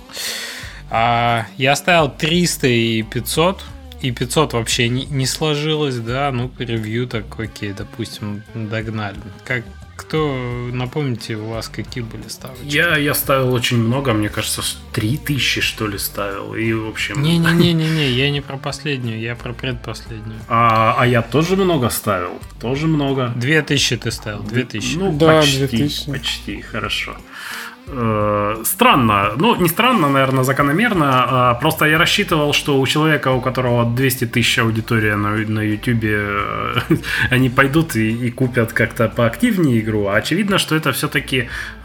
А, 0.90 1.46
я 1.58 1.76
ставил 1.76 2.08
300 2.10 2.66
и 2.68 3.02
500. 3.02 3.62
И 4.00 4.12
500 4.12 4.52
вообще 4.52 4.88
не, 4.88 5.06
не 5.06 5.26
сложилось, 5.26 5.96
да. 5.96 6.30
Ну, 6.32 6.50
ревью 6.58 7.06
так, 7.06 7.24
окей, 7.38 7.72
допустим, 7.72 8.42
догнали. 8.54 9.16
Как, 9.44 9.64
кто, 9.96 10.68
напомните, 10.72 11.34
у 11.34 11.48
вас 11.48 11.68
какие 11.68 12.04
были 12.04 12.28
ставочки? 12.28 12.64
Я, 12.64 12.96
я 12.96 13.12
ставил 13.14 13.52
очень 13.52 13.78
много, 13.78 14.12
мне 14.12 14.28
кажется, 14.28 14.62
с 14.62 14.78
3000 14.92 15.60
что 15.60 15.88
ли 15.88 15.98
ставил. 15.98 16.54
И, 16.54 16.72
в 16.72 16.88
общем... 16.88 17.20
Не-не-не-не-не, 17.20 18.10
я 18.10 18.30
не 18.30 18.40
про 18.40 18.56
последнюю, 18.56 19.20
я 19.20 19.34
про 19.34 19.52
предпоследнюю. 19.52 20.38
А, 20.48 20.94
а 20.96 21.06
я 21.06 21.20
тоже 21.22 21.56
много 21.56 21.90
ставил. 21.90 22.40
Тоже 22.60 22.86
много. 22.86 23.32
2000 23.34 23.96
ты 23.96 24.10
ставил, 24.12 24.44
2000. 24.44 24.96
Ну, 24.96 25.12
Да, 25.18 25.40
почти, 25.40 25.58
2000. 25.58 26.10
почти, 26.10 26.60
хорошо. 26.60 27.16
Э, 27.90 28.56
Странно, 28.64 29.32
ну 29.36 29.56
не 29.56 29.68
странно, 29.68 30.08
наверное, 30.08 30.44
закономерно. 30.44 31.06
а 31.28 31.54
Просто 31.54 31.86
я 31.86 31.98
рассчитывал, 31.98 32.52
что 32.52 32.78
у 32.80 32.86
человека, 32.86 33.32
у 33.32 33.40
которого 33.40 33.84
200 33.84 34.26
тысяч 34.26 34.58
аудитория 34.58 35.16
на, 35.16 35.30
на 35.30 35.60
YouTube, 35.60 36.04
э, 36.04 36.72
они 37.30 37.48
пойдут 37.50 37.96
и, 37.96 38.26
и 38.26 38.30
купят 38.30 38.72
как-то 38.72 39.08
поактивнее 39.08 39.80
игру. 39.80 40.06
А 40.06 40.16
очевидно, 40.16 40.58
что 40.58 40.74
это 40.76 40.92
все-таки 40.92 41.48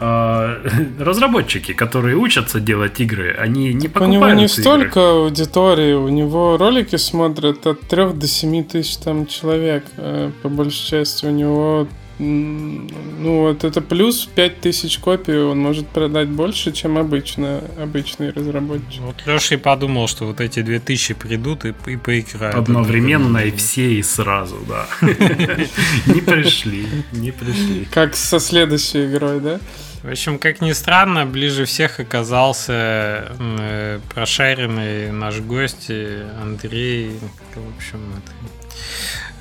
разработчики, 0.98 1.72
которые 1.72 2.16
учатся 2.16 2.60
делать 2.60 3.00
игры, 3.00 3.34
они 3.38 3.72
не 3.74 3.86
У 3.88 3.90
покупают 3.90 4.12
него 4.12 4.28
не 4.28 4.44
игры. 4.44 4.48
столько 4.48 5.00
аудитории, 5.10 5.94
у 5.94 6.08
него 6.08 6.56
ролики 6.56 6.96
смотрят 6.96 7.66
от 7.66 7.80
3 7.82 8.12
до 8.14 8.26
7 8.26 8.64
тысяч 8.64 8.96
там 8.98 9.26
человек. 9.26 9.84
э, 9.96 10.30
По 10.42 10.48
большей 10.48 10.86
части 10.86 11.26
у 11.26 11.30
него 11.30 11.86
ну 12.18 13.40
вот 13.40 13.64
это 13.64 13.80
плюс 13.80 14.26
5 14.26 14.60
тысяч 14.60 14.98
копий 14.98 15.36
он 15.36 15.58
может 15.58 15.88
продать 15.88 16.28
больше, 16.28 16.72
чем 16.72 16.96
обычно 16.96 17.62
обычный 17.80 18.30
разработчик. 18.30 19.00
Вот 19.00 19.16
Леша 19.26 19.56
и 19.56 19.58
подумал, 19.58 20.06
что 20.06 20.26
вот 20.26 20.40
эти 20.40 20.62
2000 20.62 21.14
придут 21.14 21.64
и, 21.64 21.74
и 21.86 21.96
поиграют. 21.96 22.56
Одновременно 22.56 23.38
и 23.38 23.50
все 23.50 23.94
и 23.94 24.02
сразу, 24.02 24.58
да. 24.68 24.86
Не 25.06 26.20
пришли, 26.20 26.86
не 27.12 27.32
пришли. 27.32 27.86
Как 27.90 28.14
со 28.14 28.38
следующей 28.38 29.06
игрой, 29.06 29.40
да? 29.40 29.60
В 30.04 30.10
общем, 30.10 30.38
как 30.38 30.60
ни 30.60 30.72
странно, 30.72 31.24
ближе 31.24 31.64
всех 31.64 31.98
оказался 31.98 33.32
э, 33.38 34.00
прошаренный 34.12 35.10
наш 35.10 35.40
гость 35.40 35.86
э, 35.88 36.28
Андрей. 36.42 37.18
В 37.54 37.76
общем, 37.76 38.00
это, 38.18 38.32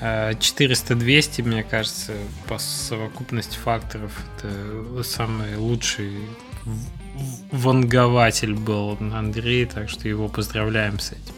400-200, 0.03 1.43
мне 1.43 1.63
кажется, 1.63 2.13
по 2.47 2.59
совокупности 2.59 3.57
факторов, 3.57 4.11
это 4.37 5.03
самый 5.03 5.55
лучший 5.55 6.11
вангователь 7.51 8.53
был 8.53 8.97
Андрей, 9.13 9.65
так 9.65 9.89
что 9.89 10.09
его 10.09 10.27
поздравляем 10.27 10.99
с 10.99 11.11
этим. 11.11 11.33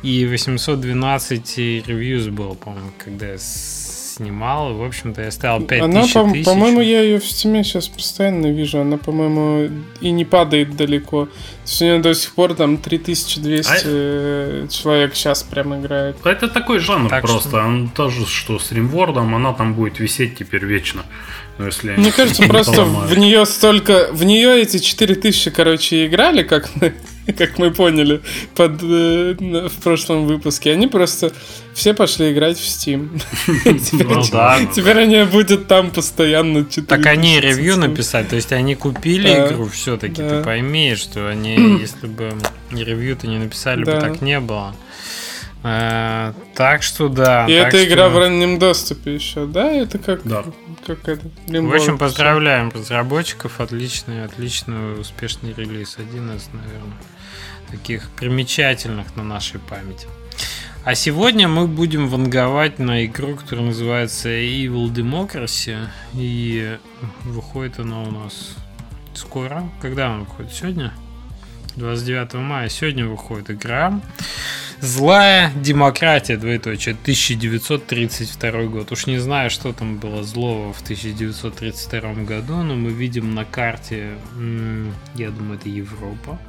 и 0.04 0.26
812 0.26 1.58
ревьюз 1.88 2.28
было, 2.28 2.54
по-моему, 2.54 2.92
когда 3.04 3.28
я 3.34 3.38
снимал. 3.38 4.74
В 4.74 4.84
общем-то, 4.84 5.22
я 5.22 5.32
ставил 5.32 5.66
5000 5.66 5.84
Она, 5.84 6.26
по- 6.26 6.32
тысяч. 6.34 6.46
по-моему, 6.46 6.82
я 6.82 7.02
ее 7.02 7.20
в 7.20 7.26
стиме 7.26 7.64
сейчас 7.64 7.88
постоянно 7.88 8.48
вижу. 8.48 8.80
Она, 8.80 8.98
по-моему, 8.98 9.70
и 10.02 10.10
не 10.12 10.26
падает 10.26 10.76
далеко. 10.76 11.26
То 11.26 11.32
есть 11.66 11.82
у 11.82 11.86
нее 11.86 12.00
до 12.00 12.14
сих 12.16 12.34
пор 12.34 12.56
там 12.56 12.78
3200 12.78 13.72
А- 13.86 14.68
человек 14.70 15.16
сейчас 15.16 15.44
прям 15.44 15.80
играет. 15.80 16.16
Это 16.26 16.48
такой 16.48 16.80
жанр 16.80 17.10
Так 17.10 17.22
просто. 17.24 17.50
что- 17.50 17.58
Он 17.60 17.90
тоже, 17.90 18.26
что 18.26 18.58
с 18.60 18.72
римвордом, 18.72 19.36
она 19.36 19.54
там 19.54 19.74
будет 19.76 20.00
висеть 20.00 20.36
теперь 20.38 20.66
вечно. 20.66 21.04
Если 21.60 21.96
Мне 21.96 22.12
кажется, 22.12 22.44
просто 22.44 22.84
в 22.86 23.18
нее 23.18 23.46
столько... 23.46 24.10
В 24.12 24.24
нее 24.24 24.62
эти 24.62 24.78
4000, 24.80 25.50
короче, 25.52 26.06
играли, 26.06 26.44
как 26.44 26.70
мы. 26.76 26.94
как 27.38 27.58
мы 27.58 27.72
поняли 27.72 28.22
под, 28.56 28.82
э, 28.84 29.36
в 29.70 29.82
прошлом 29.84 30.26
выпуске. 30.28 30.72
Они 30.72 30.88
просто 30.88 31.32
все 31.74 31.94
пошли 31.94 32.32
играть 32.32 32.58
в 32.58 32.64
Steam. 32.64 33.22
Теперь- 33.80 34.08
Ну 34.08 34.24
да. 34.32 34.60
Теперь 34.74 34.98
они 35.00 35.24
будут 35.24 35.68
там 35.68 35.92
постоянно 35.92 36.66
читать. 36.66 36.88
Так 36.88 37.06
они 37.06 37.40
ревью 37.40 37.78
написать, 37.78 38.30
то 38.30 38.36
есть 38.36 38.52
они 38.52 38.76
купили 38.76 39.30
игру 39.30 39.68
все-таки, 39.68 40.16
ты 40.22 40.44
пойми, 40.44 40.96
что 40.96 41.28
они, 41.30 41.56
если 41.82 42.08
бы 42.08 42.34
ревью-то 42.72 43.28
не 43.28 43.38
написали, 43.38 43.84
бы 43.84 43.92
так 43.94 44.22
не 44.22 44.40
было. 44.40 44.76
Э, 45.64 46.34
так 46.56 46.84
что 46.84 47.10
да. 47.10 47.46
И 47.48 47.52
эта 47.52 47.84
игра 47.84 48.10
в 48.10 48.18
раннем 48.18 48.60
доступе 48.60 49.16
еще, 49.16 49.46
да? 49.46 49.72
Это 49.72 49.98
как, 49.98 50.22
Да. 50.24 50.44
как 50.86 51.08
это? 51.08 51.28
В 51.48 51.74
общем, 51.74 51.98
поздравляем 51.98 52.70
разработчиков. 52.74 53.60
Отличный, 53.60 54.24
отличный, 54.24 55.00
успешный 55.02 55.54
релиз. 55.54 55.98
Один 55.98 56.32
из, 56.36 56.48
наверное, 56.54 56.98
таких 57.72 58.10
примечательных 58.12 59.16
на 59.16 59.24
нашей 59.24 59.60
памяти. 59.60 60.08
А 60.84 60.96
сегодня 60.96 61.50
мы 61.50 61.68
будем 61.68 62.08
ванговать 62.08 62.80
на 62.80 63.06
игру, 63.06 63.36
которая 63.36 63.66
называется 63.66 64.30
Evil 64.30 64.90
Democracy. 64.90 65.78
И 66.14 66.78
выходит 67.26 67.80
она 67.80 68.04
у 68.04 68.12
нас 68.12 68.56
скоро. 69.14 69.70
Когда 69.82 70.08
она 70.08 70.20
выходит? 70.20 70.54
Сегодня? 70.54 70.94
29 71.76 72.36
мая. 72.36 72.70
Сегодня 72.70 73.06
выходит 73.06 73.52
игра. 73.52 74.00
Злая 74.80 75.52
демократия, 75.56 76.38
двоеточие, 76.38 76.96
1932 77.02 78.64
год. 78.64 78.92
Уж 78.92 79.08
не 79.08 79.18
знаю, 79.18 79.50
что 79.50 79.74
там 79.74 79.98
было 79.98 80.24
злого 80.24 80.72
в 80.72 80.82
1932 80.82 82.14
году, 82.24 82.58
но 82.58 82.76
мы 82.76 82.92
видим 82.92 83.34
на 83.34 83.44
карте, 83.44 84.14
я 85.16 85.32
думаю, 85.32 85.60
это 85.60 85.68
Европа. 85.68 86.40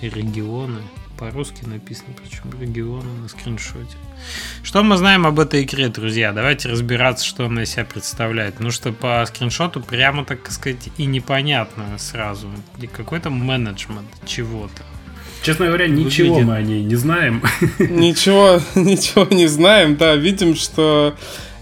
И 0.00 0.08
регионы. 0.08 0.80
По-русски 1.18 1.64
написано, 1.64 2.08
причем 2.20 2.60
регионы 2.60 3.08
на 3.22 3.28
скриншоте. 3.28 3.96
Что 4.64 4.82
мы 4.82 4.96
знаем 4.96 5.26
об 5.26 5.38
этой 5.38 5.62
игре, 5.62 5.88
друзья? 5.88 6.32
Давайте 6.32 6.68
разбираться, 6.68 7.24
что 7.24 7.46
она 7.46 7.62
из 7.62 7.70
себя 7.70 7.84
представляет. 7.84 8.58
Ну 8.58 8.72
что 8.72 8.92
по 8.92 9.24
скриншоту 9.26 9.80
прямо, 9.80 10.24
так 10.24 10.50
сказать, 10.50 10.88
и 10.98 11.06
непонятно 11.06 11.84
сразу. 11.98 12.48
И 12.80 12.88
какой-то 12.88 13.30
менеджмент 13.30 14.08
чего-то. 14.26 14.82
Честно 15.44 15.66
говоря, 15.66 15.86
ничего 15.86 16.34
Выглядит- 16.34 16.48
мы 16.48 16.56
о 16.56 16.62
ней 16.62 16.82
не 16.82 16.96
знаем. 16.96 17.42
Ничего, 17.78 18.60
ничего 18.74 19.26
не 19.30 19.46
знаем, 19.46 19.96
да, 19.96 20.16
видим, 20.16 20.56
что 20.56 21.14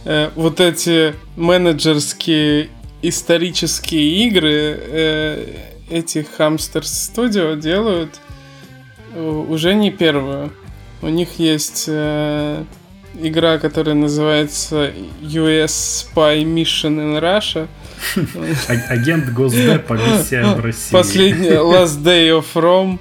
э, 0.05 0.31
вот 0.37 0.61
эти 0.61 1.15
менеджерские 1.37 2.69
исторические 3.03 4.29
игры 4.29 4.79
э, 4.81 5.57
эти 5.93 6.27
Hamster 6.39 6.83
Studio 6.83 7.61
делают 7.61 8.21
э, 9.15 9.23
уже 9.23 9.75
не 9.75 9.91
первую. 9.91 10.53
У 11.03 11.09
них 11.09 11.39
есть 11.39 11.85
э, 11.89 12.65
игра, 13.21 13.59
которая 13.59 13.95
называется 13.95 14.93
US 15.21 16.07
Spy 16.15 16.45
Mission 16.45 16.97
in 16.99 17.21
Russia. 17.21 17.69
А- 18.69 18.93
Агент 18.93 19.33
Госдепа, 19.33 19.95
миссия 19.95 20.45
в 20.55 20.61
России. 20.61 20.93
Последний 20.93 21.49
Last 21.75 22.03
Day 22.03 22.31
of 22.31 22.47
Rome. 22.55 22.99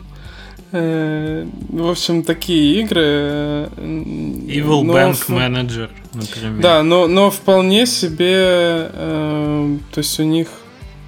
Э, 0.74 1.46
В 1.70 1.90
общем, 1.90 2.24
такие 2.24 2.82
игры. 2.82 3.02
э, 3.06 3.68
Evil 3.78 4.84
но 4.84 4.94
Bank 4.94 5.28
Manager, 5.30 5.90
например. 6.14 6.62
Да, 6.62 6.84
но, 6.84 7.08
но 7.08 7.30
вполне 7.32 7.86
себе, 7.86 8.90
э, 8.94 9.78
то 9.94 9.98
есть 10.00 10.20
у 10.20 10.24
них 10.24 10.48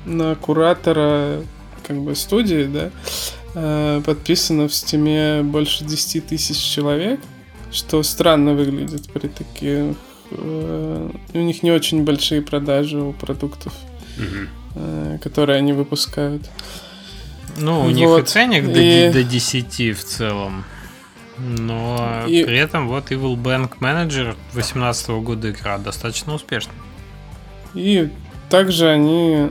на 0.05 0.35
куратора 0.35 1.41
как 1.87 1.97
бы 2.01 2.15
студии, 2.15 2.65
да, 2.65 2.89
э, 3.55 4.01
подписано 4.05 4.67
в 4.67 4.73
стиме 4.73 5.41
больше 5.43 5.83
10 5.85 6.27
тысяч 6.27 6.57
человек, 6.57 7.19
что 7.71 8.03
странно 8.03 8.53
выглядит 8.53 9.09
при 9.11 9.27
таких... 9.27 9.95
э, 10.31 11.09
у 11.33 11.37
них 11.39 11.63
не 11.63 11.71
очень 11.71 12.03
большие 12.03 12.41
продажи 12.41 12.99
у 12.99 13.13
продуктов, 13.13 13.73
э, 14.75 15.17
которые 15.21 15.57
они 15.57 15.73
выпускают. 15.73 16.49
Ну, 17.57 17.81
у 17.85 17.89
них 17.89 18.03
и 18.05 18.07
Вот. 18.07 18.29
ценник 18.29 18.65
до, 18.73 18.79
И- 18.79 19.11
до 19.11 19.23
10 19.23 19.91
в 19.91 20.03
целом. 20.03 20.63
Но 21.37 22.23
И- 22.27 22.43
при 22.43 22.57
этом 22.57 22.87
вот 22.87 23.11
Evil 23.11 23.35
Bank 23.35 23.77
Manager 23.79 24.35
18 24.53 25.21
года 25.21 25.49
игра 25.51 25.77
достаточно 25.77 26.33
успешна. 26.35 26.73
И 27.75 28.09
также 28.49 28.87
они 28.89 29.49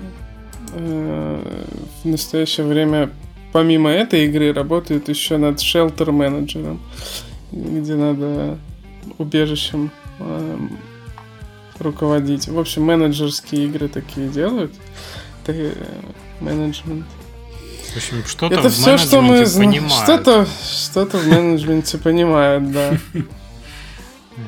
э, 0.73 1.65
в 2.03 2.09
настоящее 2.09 2.67
время, 2.67 3.11
помимо 3.53 3.91
этой 3.91 4.27
игры, 4.27 4.53
работают 4.53 5.09
еще 5.09 5.37
над 5.37 5.59
Shelter 5.59 6.11
менеджером, 6.11 6.81
где 7.51 7.95
надо 7.95 8.59
убежищем 9.19 9.91
эм, 10.19 10.79
руководить. 11.79 12.49
В 12.49 12.59
общем, 12.59 12.85
менеджерские 12.85 13.67
игры 13.67 13.89
такие 13.89 14.29
делают. 14.29 14.73
Это, 15.43 15.53
э, 15.53 15.73
менеджмент. 16.41 17.07
В 17.93 17.97
общем, 17.97 18.25
что-то 18.25 18.55
Это 18.55 18.69
в 18.69 18.73
все, 18.73 18.97
что 18.97 19.21
мы 19.21 19.45
знаем. 19.45 19.89
Что-то, 19.89 20.47
что-то 20.65 21.19
в 21.19 21.27
менеджменте 21.27 21.99
понимают, 21.99 22.73
да. 22.73 22.97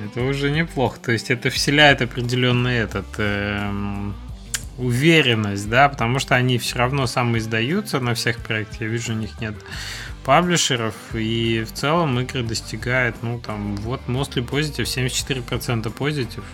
Это 0.07 0.23
уже 0.23 0.51
неплохо. 0.51 0.99
То 0.99 1.13
есть 1.13 1.31
это 1.31 1.51
вселяет 1.51 2.01
определенный 2.01 2.77
этот 2.77 3.05
эм, 3.19 4.15
уверенность, 4.79 5.69
да, 5.69 5.89
потому 5.89 6.19
что 6.19 6.35
они 6.35 6.59
все 6.59 6.79
равно 6.79 7.07
самоиздаются 7.07 8.01
на 8.01 8.15
всех 8.15 8.39
проектах. 8.39 8.81
Я 8.81 8.87
вижу, 8.89 9.13
у 9.13 9.17
них 9.17 9.41
нет 9.41 9.55
паблишеров, 10.25 10.95
и 11.13 11.65
в 11.69 11.73
целом 11.73 12.19
игры 12.21 12.43
достигают, 12.43 13.17
ну, 13.23 13.39
там, 13.39 13.77
вот, 13.77 14.01
mostly 14.07 14.47
positive, 14.47 14.85
74% 14.85 15.91
позитив. 15.91 16.45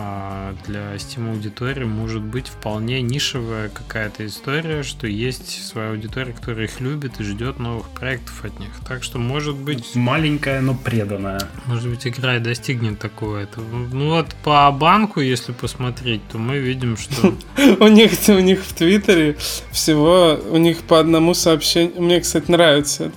А 0.00 0.54
Для 0.66 0.94
Steam 0.94 1.28
аудитории 1.32 1.82
может 1.82 2.22
быть 2.22 2.46
вполне 2.46 3.02
нишевая 3.02 3.68
какая-то 3.68 4.24
история, 4.26 4.84
что 4.84 5.08
есть 5.08 5.66
своя 5.66 5.90
аудитория, 5.90 6.32
которая 6.32 6.66
их 6.66 6.78
любит 6.78 7.18
и 7.18 7.24
ждет 7.24 7.58
новых 7.58 7.88
проектов 7.88 8.44
от 8.44 8.56
них. 8.60 8.70
Так 8.86 9.02
что, 9.02 9.18
может 9.18 9.56
быть, 9.56 9.96
Маленькая, 9.96 10.60
но 10.60 10.74
преданная. 10.76 11.40
может 11.66 11.90
быть, 11.90 12.06
игра 12.06 12.36
и 12.36 12.40
достигнет 12.40 13.00
такого 13.00 13.38
этого. 13.38 13.66
Ну 13.92 14.10
вот 14.10 14.36
по 14.44 14.70
банку, 14.70 15.20
если 15.20 15.50
посмотреть, 15.50 16.20
то 16.30 16.38
мы 16.38 16.58
видим, 16.58 16.96
что 16.96 17.34
У 17.80 17.88
них, 17.88 18.12
у 18.28 18.38
них 18.38 18.64
в 18.64 18.72
Твиттере 18.74 19.36
всего, 19.72 20.38
у 20.48 20.58
них 20.58 20.82
по 20.82 21.00
одному 21.00 21.34
сообщению, 21.34 22.00
мне, 22.00 22.20
кстати, 22.20 22.48
нравится 22.48 23.06
это. 23.06 23.14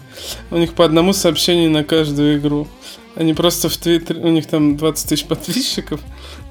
У 0.49 0.57
них 0.57 0.73
по 0.73 0.83
одному 0.83 1.13
сообщению 1.13 1.69
на 1.69 1.83
каждую 1.83 2.39
игру. 2.39 2.67
Они 3.15 3.33
просто 3.33 3.69
в 3.69 3.77
Твиттере, 3.77 4.21
у 4.21 4.29
них 4.29 4.47
там 4.47 4.77
20 4.77 5.09
тысяч 5.09 5.25
подписчиков, 5.25 5.99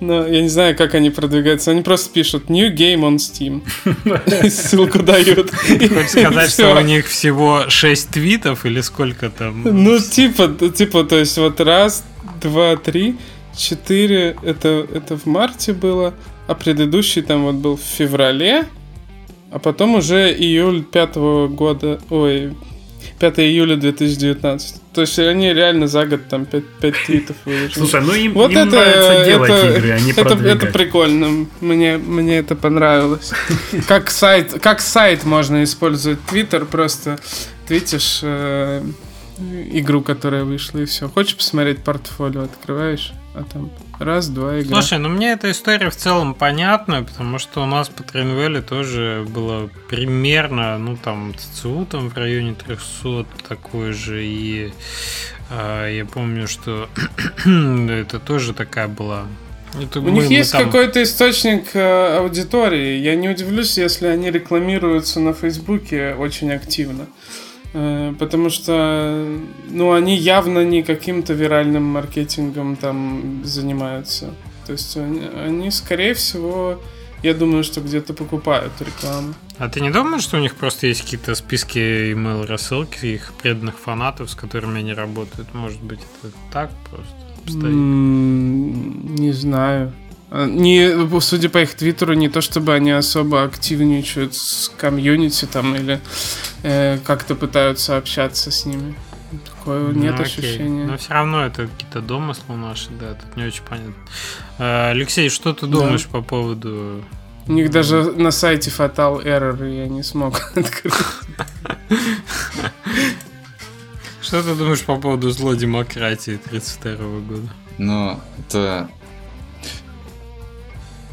но 0.01 0.27
я 0.27 0.41
не 0.41 0.49
знаю, 0.49 0.77
как 0.77 0.95
они 0.95 1.11
продвигаются. 1.11 1.71
Они 1.71 1.83
просто 1.83 2.13
пишут 2.13 2.49
New 2.49 2.73
Game 2.75 3.01
on 3.01 3.17
Steam. 3.17 3.63
Ссылку 4.51 5.03
дают. 5.03 5.51
хочешь 5.51 6.11
сказать, 6.11 6.51
что 6.51 6.75
у 6.75 6.81
них 6.81 7.07
всего 7.07 7.65
6 7.69 8.09
твитов 8.09 8.65
или 8.65 8.81
сколько 8.81 9.31
там? 9.31 9.63
Ну, 9.65 9.99
типа, 9.99 10.49
типа, 10.71 11.05
то 11.05 11.19
есть 11.19 11.37
вот 11.37 11.61
раз, 11.61 12.05
два, 12.41 12.77
три, 12.77 13.17
четыре, 13.57 14.37
это, 14.43 14.87
это 14.93 15.17
в 15.17 15.27
марте 15.27 15.73
было, 15.73 16.15
а 16.47 16.55
предыдущий 16.55 17.23
там 17.23 17.45
вот 17.45 17.57
был 17.57 17.77
в 17.77 17.83
феврале, 17.83 18.65
а 19.51 19.59
потом 19.59 19.97
уже 19.97 20.33
июль 20.33 20.83
пятого 20.83 21.49
года, 21.49 22.01
ой, 22.09 22.55
5 23.21 23.39
июля 23.41 23.77
2019. 23.77 24.81
То 24.95 25.03
есть 25.03 25.19
они 25.19 25.53
реально 25.53 25.87
за 25.87 26.07
год 26.07 26.23
там 26.29 26.47
5, 26.47 26.65
твитов 27.07 27.37
выложили. 27.45 27.75
Слушай, 27.75 28.01
ну 28.01 28.15
им, 28.15 28.33
Вот 28.33 28.51
им 28.51 28.59
это, 28.59 28.71
нравится 28.71 29.25
делать 29.27 29.51
это, 29.51 29.77
игры, 29.77 29.91
а 29.91 30.01
не 30.01 30.11
это, 30.13 30.23
продвигать. 30.23 30.63
это 30.63 30.73
прикольно. 30.73 31.47
Мне, 31.61 31.99
мне 31.99 32.39
это 32.39 32.57
понравилось. 32.57 33.33
Как 33.89 34.11
сайт, 34.11 34.59
как 34.61 34.81
сайт 34.81 35.25
можно 35.25 35.63
использовать 35.63 36.19
Twitter, 36.31 36.65
просто 36.65 37.19
твитишь 37.69 38.21
э, 38.23 38.83
игру, 39.73 40.01
которая 40.01 40.45
вышла, 40.45 40.79
и 40.79 40.87
все. 40.87 41.09
Хочешь 41.09 41.37
посмотреть 41.37 41.85
портфолио, 41.85 42.45
открываешь, 42.45 43.13
а 43.35 43.45
там 43.45 43.71
раз, 44.01 44.29
два 44.29 44.61
игра. 44.61 44.81
Слушай, 44.81 44.99
ну 44.99 45.09
мне 45.09 45.33
эта 45.33 45.51
история 45.51 45.91
в 45.91 45.97
целом 45.97 46.35
понятна, 46.35 47.03
потому 47.05 47.39
что 47.39 47.63
у 47.63 47.67
нас 47.67 47.89
по 47.89 48.03
Тренвеле 48.03 48.61
тоже 48.63 49.25
было 49.29 49.69
примерно, 49.89 50.79
ну 50.79 50.97
там 50.97 51.35
ЦЦУ 51.37 51.87
там 51.91 52.09
в 52.11 52.17
районе 52.17 52.55
300 52.55 53.27
такой 53.49 53.93
же, 53.93 54.25
и 54.25 54.73
а, 55.51 55.89
я 55.89 56.05
помню, 56.05 56.49
что 56.49 56.89
это 57.45 58.19
тоже 58.19 58.55
такая 58.55 58.89
была. 58.89 59.27
Это 59.81 60.01
У 60.01 60.03
мы- 60.03 60.11
них 60.11 60.29
мы 60.29 60.33
есть 60.35 60.51
там- 60.53 60.65
какой-то 60.65 61.01
источник 61.03 61.77
э, 61.77 62.17
аудитории. 62.19 62.97
Я 62.99 63.15
не 63.15 63.29
удивлюсь, 63.29 63.79
если 63.79 64.09
они 64.09 64.31
рекламируются 64.31 65.21
на 65.21 65.33
Фейсбуке 65.33 66.15
очень 66.19 66.51
активно. 66.51 67.07
Э, 67.73 68.15
Потому 68.19 68.51
что, 68.51 69.39
ну, 69.69 69.93
они 69.93 70.17
явно 70.17 70.65
не 70.65 70.83
каким-то 70.83 71.33
виральным 71.33 71.85
маркетингом 71.85 72.77
там 72.77 73.43
занимаются. 73.45 74.35
То 74.67 74.73
есть 74.73 74.97
они, 74.97 75.23
они, 75.47 75.71
скорее 75.71 76.15
всего, 76.15 76.81
я 77.23 77.35
думаю, 77.35 77.65
что 77.65 77.81
где-то 77.81 78.15
покупают 78.15 78.73
рекламу. 78.81 79.35
А 79.59 79.69
ты 79.69 79.81
не 79.81 79.91
думаешь, 79.91 80.23
что 80.23 80.39
у 80.39 80.41
них 80.41 80.55
просто 80.55 80.87
есть 80.87 81.03
какие-то 81.03 81.35
списки 81.35 82.13
email 82.13 82.47
рассылки 82.47 83.07
их 83.07 83.33
преданных 83.43 83.79
фанатов, 83.79 84.31
с 84.31 84.35
которыми 84.35 84.79
они 84.79 84.95
работают? 84.95 85.53
Может 85.55 85.83
быть, 85.83 86.01
это 86.23 86.33
так 86.53 86.71
просто 86.89 87.67
Не 87.67 89.33
знаю. 89.33 89.93
А, 90.31 90.47
Не, 90.47 91.21
судя 91.21 91.49
по 91.49 91.59
их 91.59 91.75
твиттеру, 91.75 92.15
не 92.15 92.29
то 92.29 92.41
чтобы 92.41 92.73
они 92.75 92.93
особо 92.93 93.43
активничают 93.43 94.35
с 94.35 94.71
комьюнити 94.77 95.47
там 95.47 95.75
или 95.75 96.01
э, 96.63 96.99
как-то 97.05 97.35
пытаются 97.35 97.97
общаться 97.97 98.51
с 98.51 98.65
ними. 98.65 98.95
Такого 99.45 99.91
нет 99.93 100.15
Ну, 100.17 100.23
окей. 100.23 100.25
ощущения. 100.25 100.85
Но 100.85 100.97
все 100.97 101.13
равно 101.15 101.45
это 101.45 101.67
какие-то 101.67 102.01
домыслы 102.01 102.57
наши, 102.57 102.91
да, 102.91 103.15
тут 103.15 103.37
не 103.37 103.45
очень 103.45 103.63
понятно. 103.65 103.95
Э, 104.59 104.91
Алексей, 104.91 105.29
что 105.31 105.53
ты 105.53 105.67
думаешь 105.67 106.07
по 106.07 106.23
поводу... 106.23 107.05
У 107.47 107.53
них 107.53 107.71
даже 107.71 108.13
на 108.13 108.31
сайте 108.31 108.71
Fatal 108.71 109.25
Error 109.25 109.69
я 109.69 109.89
не 109.89 110.03
смог 110.05 110.41
открыть. 110.57 110.95
Что 114.23 114.43
ты 114.43 114.55
думаешь 114.55 114.83
по 114.83 114.97
поводу 114.97 115.31
злой 115.31 115.57
демократии 115.57 116.39
32 116.51 116.95
года? 117.21 117.49
Ну, 117.79 118.21
это... 118.39 118.89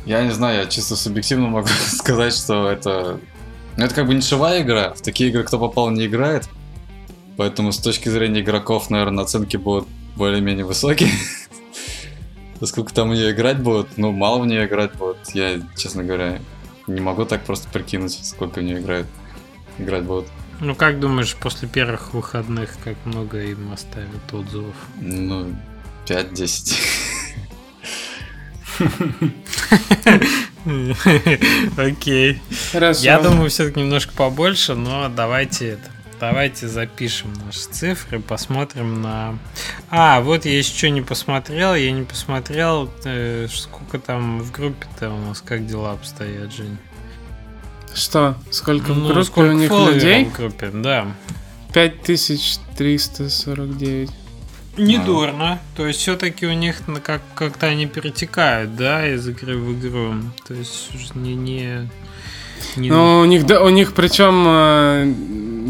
Я 0.08 0.24
не 0.24 0.32
знаю, 0.32 0.62
я 0.62 0.66
чисто 0.68 0.96
субъективно 0.96 1.48
могу 1.48 1.68
сказать, 1.88 2.34
что 2.34 2.72
это... 2.72 3.20
Ну, 3.76 3.84
это 3.84 3.94
как 3.94 4.08
бы 4.08 4.16
нишевая 4.16 4.62
игра. 4.62 4.94
В 4.94 5.02
такие 5.02 5.30
игры 5.30 5.44
кто 5.44 5.60
попал 5.60 5.90
не 5.90 6.06
играет. 6.06 6.48
Поэтому 7.36 7.74
с 7.74 7.78
точки 7.78 8.08
зрения 8.08 8.40
игроков, 8.40 8.90
наверное, 8.90 9.26
оценки 9.26 9.58
будут 9.58 9.86
более-менее 10.16 10.64
высокие. 10.64 11.12
Сколько 12.64 12.94
там 12.94 13.10
в 13.10 13.16
нее 13.16 13.32
играть 13.32 13.60
будут? 13.60 13.98
Ну, 13.98 14.14
мало 14.14 14.40
в 14.40 14.48
нее 14.48 14.66
играть 14.66 14.94
будут. 14.94 15.18
Я, 15.34 15.60
честно 15.76 16.06
говоря, 16.06 16.40
не 16.88 17.02
могу 17.02 17.26
так 17.26 17.44
просто 17.44 17.68
прикинуть, 17.68 18.18
сколько 18.26 18.62
в 18.62 18.64
нее 18.64 18.80
играет. 18.80 19.08
Играть 19.78 20.04
будут. 20.04 20.28
Ну, 20.62 20.74
как 20.74 21.02
думаешь, 21.02 21.36
после 21.36 21.68
первых 21.68 22.14
выходных, 22.14 22.78
как 22.82 22.96
много 23.04 23.44
им 23.44 23.74
оставят 23.74 24.34
отзывов? 24.34 24.76
Ну, 25.02 25.54
5-10. 26.08 26.78
Окей. 31.78 32.42
Я 33.06 33.20
думаю, 33.20 33.50
все-таки 33.50 33.80
немножко 33.80 34.14
побольше, 34.14 34.76
но 34.76 35.10
давайте 35.10 35.70
это. 35.70 35.90
Давайте 36.20 36.68
запишем 36.68 37.32
наши 37.46 37.60
цифры, 37.70 38.20
посмотрим 38.20 39.04
на... 39.04 39.38
А, 39.92 40.20
вот 40.22 40.46
я 40.46 40.58
еще 40.58 40.90
не 40.90 41.04
посмотрел, 41.04 41.76
я 41.76 41.92
не 41.92 42.06
посмотрел, 42.06 42.90
э, 43.06 43.46
сколько 43.52 44.00
там 44.00 44.40
в 44.42 44.52
группе-то 44.52 45.12
у 45.12 45.18
нас, 45.20 45.42
как 45.42 45.68
дела 45.68 45.92
обстоят, 45.92 46.52
Жень. 46.52 46.80
Что? 47.94 48.36
Сколько 48.50 48.94
в 48.94 48.98
Ну, 48.98 49.10
группе 49.10 49.24
сколько 49.26 49.50
у 49.52 49.54
них 49.54 49.70
людей? 49.70 50.26
в 50.26 50.34
группе, 50.36 50.72
да. 50.74 51.06
5349. 51.74 54.10
Недурно. 54.78 55.60
То 55.76 55.88
есть 55.88 56.00
все-таки 56.00 56.46
у 56.48 56.54
них 56.54 56.76
как- 57.04 57.22
как-то 57.36 57.68
они 57.68 57.88
перетекают, 57.88 58.76
да, 58.76 59.08
из 59.08 59.28
игры 59.28 59.58
в 59.58 59.80
игру. 59.80 60.16
То 60.48 60.54
есть 60.54 60.90
не... 61.16 61.36
не, 61.36 61.90
не- 62.76 62.90
Ну, 62.90 63.20
у 63.20 63.26
них, 63.26 63.46
да, 63.46 63.62
у 63.64 63.70
них 63.70 63.94
причем, 63.94 64.44
э, 64.48 65.14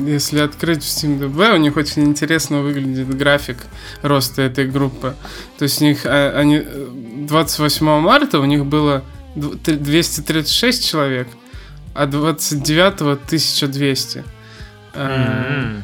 если 0.07 0.39
открыть 0.39 0.83
в 0.83 0.87
SteamDB, 0.87 1.53
у 1.53 1.57
них 1.57 1.77
очень 1.77 2.03
интересно 2.03 2.61
выглядит 2.61 3.09
график 3.17 3.57
роста 4.01 4.41
этой 4.41 4.67
группы. 4.67 5.15
То 5.57 5.63
есть 5.63 5.81
у 5.81 5.85
них, 5.85 6.05
э, 6.05 6.31
они, 6.39 6.57
э, 6.65 6.87
28 7.27 7.99
марта 7.99 8.39
у 8.39 8.45
них 8.45 8.65
было 8.65 9.03
дв- 9.35 9.57
т- 9.57 9.75
236 9.75 10.89
человек, 10.89 11.27
а 11.93 12.05
29 12.05 13.01
1200. 13.25 14.23
Э, 14.93 15.43
М. 15.49 15.83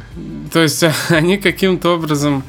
То 0.52 0.62
есть 0.62 0.84
они 1.10 1.38
каким-то 1.38 1.96
образом... 1.96 2.44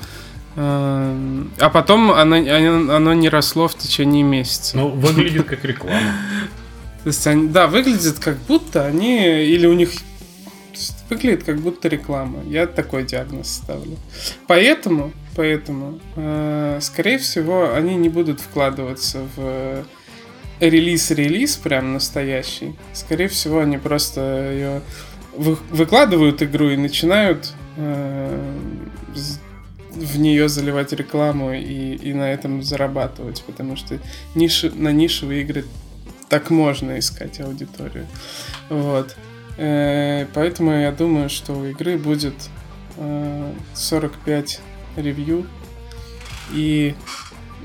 э, 0.57 1.45
А 1.61 1.71
потом 1.71 2.11
оно, 2.11 2.37
оно, 2.37 2.95
оно 2.95 3.15
не 3.15 3.29
росло 3.29 3.69
в 3.69 3.77
течение 3.77 4.23
месяца. 4.23 4.77
Ну, 4.77 4.89
выглядит 4.91 5.47
как 5.47 5.65
реклама. 5.65 6.13
То 7.03 7.09
есть, 7.09 7.27
они, 7.27 7.49
да, 7.49 7.67
выглядит 7.67 8.19
как 8.19 8.39
будто 8.49 8.85
они, 8.87 9.45
или 9.45 9.67
у 9.67 9.75
них 9.75 9.91
выглядит 11.11 11.45
как 11.45 11.59
будто 11.59 11.89
реклама. 11.89 12.41
Я 12.47 12.67
такой 12.67 13.05
диагноз 13.05 13.49
ставлю. 13.49 13.97
Поэтому, 14.47 15.13
поэтому, 15.37 16.01
э, 16.17 16.79
скорее 16.81 17.19
всего, 17.19 17.73
они 17.75 17.95
не 17.97 18.09
будут 18.09 18.41
вкладываться 18.41 19.27
в 19.37 19.85
релиз-релиз 20.61 21.57
прям 21.57 21.93
настоящий. 21.93 22.75
Скорее 22.93 23.29
всего, 23.29 23.61
они 23.61 23.79
просто 23.79 24.51
ее 24.53 24.81
вы- 25.37 25.59
выкладывают 25.71 26.43
игру 26.43 26.71
и 26.71 26.77
начинают 26.77 27.53
э, 27.77 28.57
в 29.95 30.19
нее 30.19 30.49
заливать 30.49 30.93
рекламу 30.93 31.53
и, 31.53 31.95
и 31.95 32.13
на 32.13 32.33
этом 32.33 32.63
зарабатывать, 32.63 33.43
потому 33.47 33.77
что 33.77 33.99
ниши, 34.35 34.71
на 34.71 34.93
нишевые 34.93 35.43
игры 35.43 35.65
так 36.29 36.51
можно 36.51 36.99
искать 36.99 37.41
аудиторию. 37.41 38.07
Вот. 38.69 39.17
Э, 39.57 40.27
Поэтому 40.35 40.73
я 40.73 40.93
думаю, 40.93 41.29
что 41.31 41.53
у 41.53 41.65
игры 41.67 41.97
будет 41.97 42.35
э, 42.97 43.53
45 43.75 44.61
ревью 44.97 45.47
и 46.53 46.95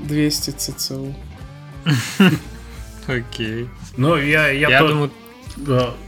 200 0.04 0.50
ЦЦУ. 0.50 1.14
Окей. 3.06 3.68
Ну, 3.96 4.16
я, 4.16 4.48
я, 4.48 4.68
думаю... 4.80 5.10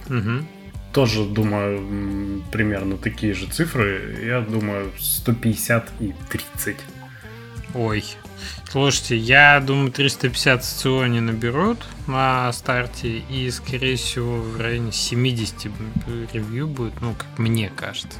э. 0.08 0.44
Тоже 0.92 1.24
думаю 1.24 2.42
примерно 2.52 2.96
такие 2.96 3.34
же 3.34 3.46
цифры. 3.46 4.18
Я 4.24 4.40
думаю 4.40 4.92
150 4.98 5.90
и 6.00 6.14
30. 6.30 6.76
Ой. 7.74 8.04
Слушайте, 8.70 9.16
я 9.16 9.60
думаю, 9.60 9.92
350 9.92 10.64
СЦО 10.64 11.00
они 11.00 11.20
наберут 11.20 11.78
на 12.06 12.52
старте, 12.52 13.18
и, 13.18 13.50
скорее 13.50 13.96
всего, 13.96 14.38
в 14.40 14.60
районе 14.60 14.92
70 14.92 15.70
ревью 16.32 16.66
будет, 16.68 17.00
ну, 17.00 17.14
как 17.14 17.38
мне 17.38 17.70
кажется. 17.74 18.18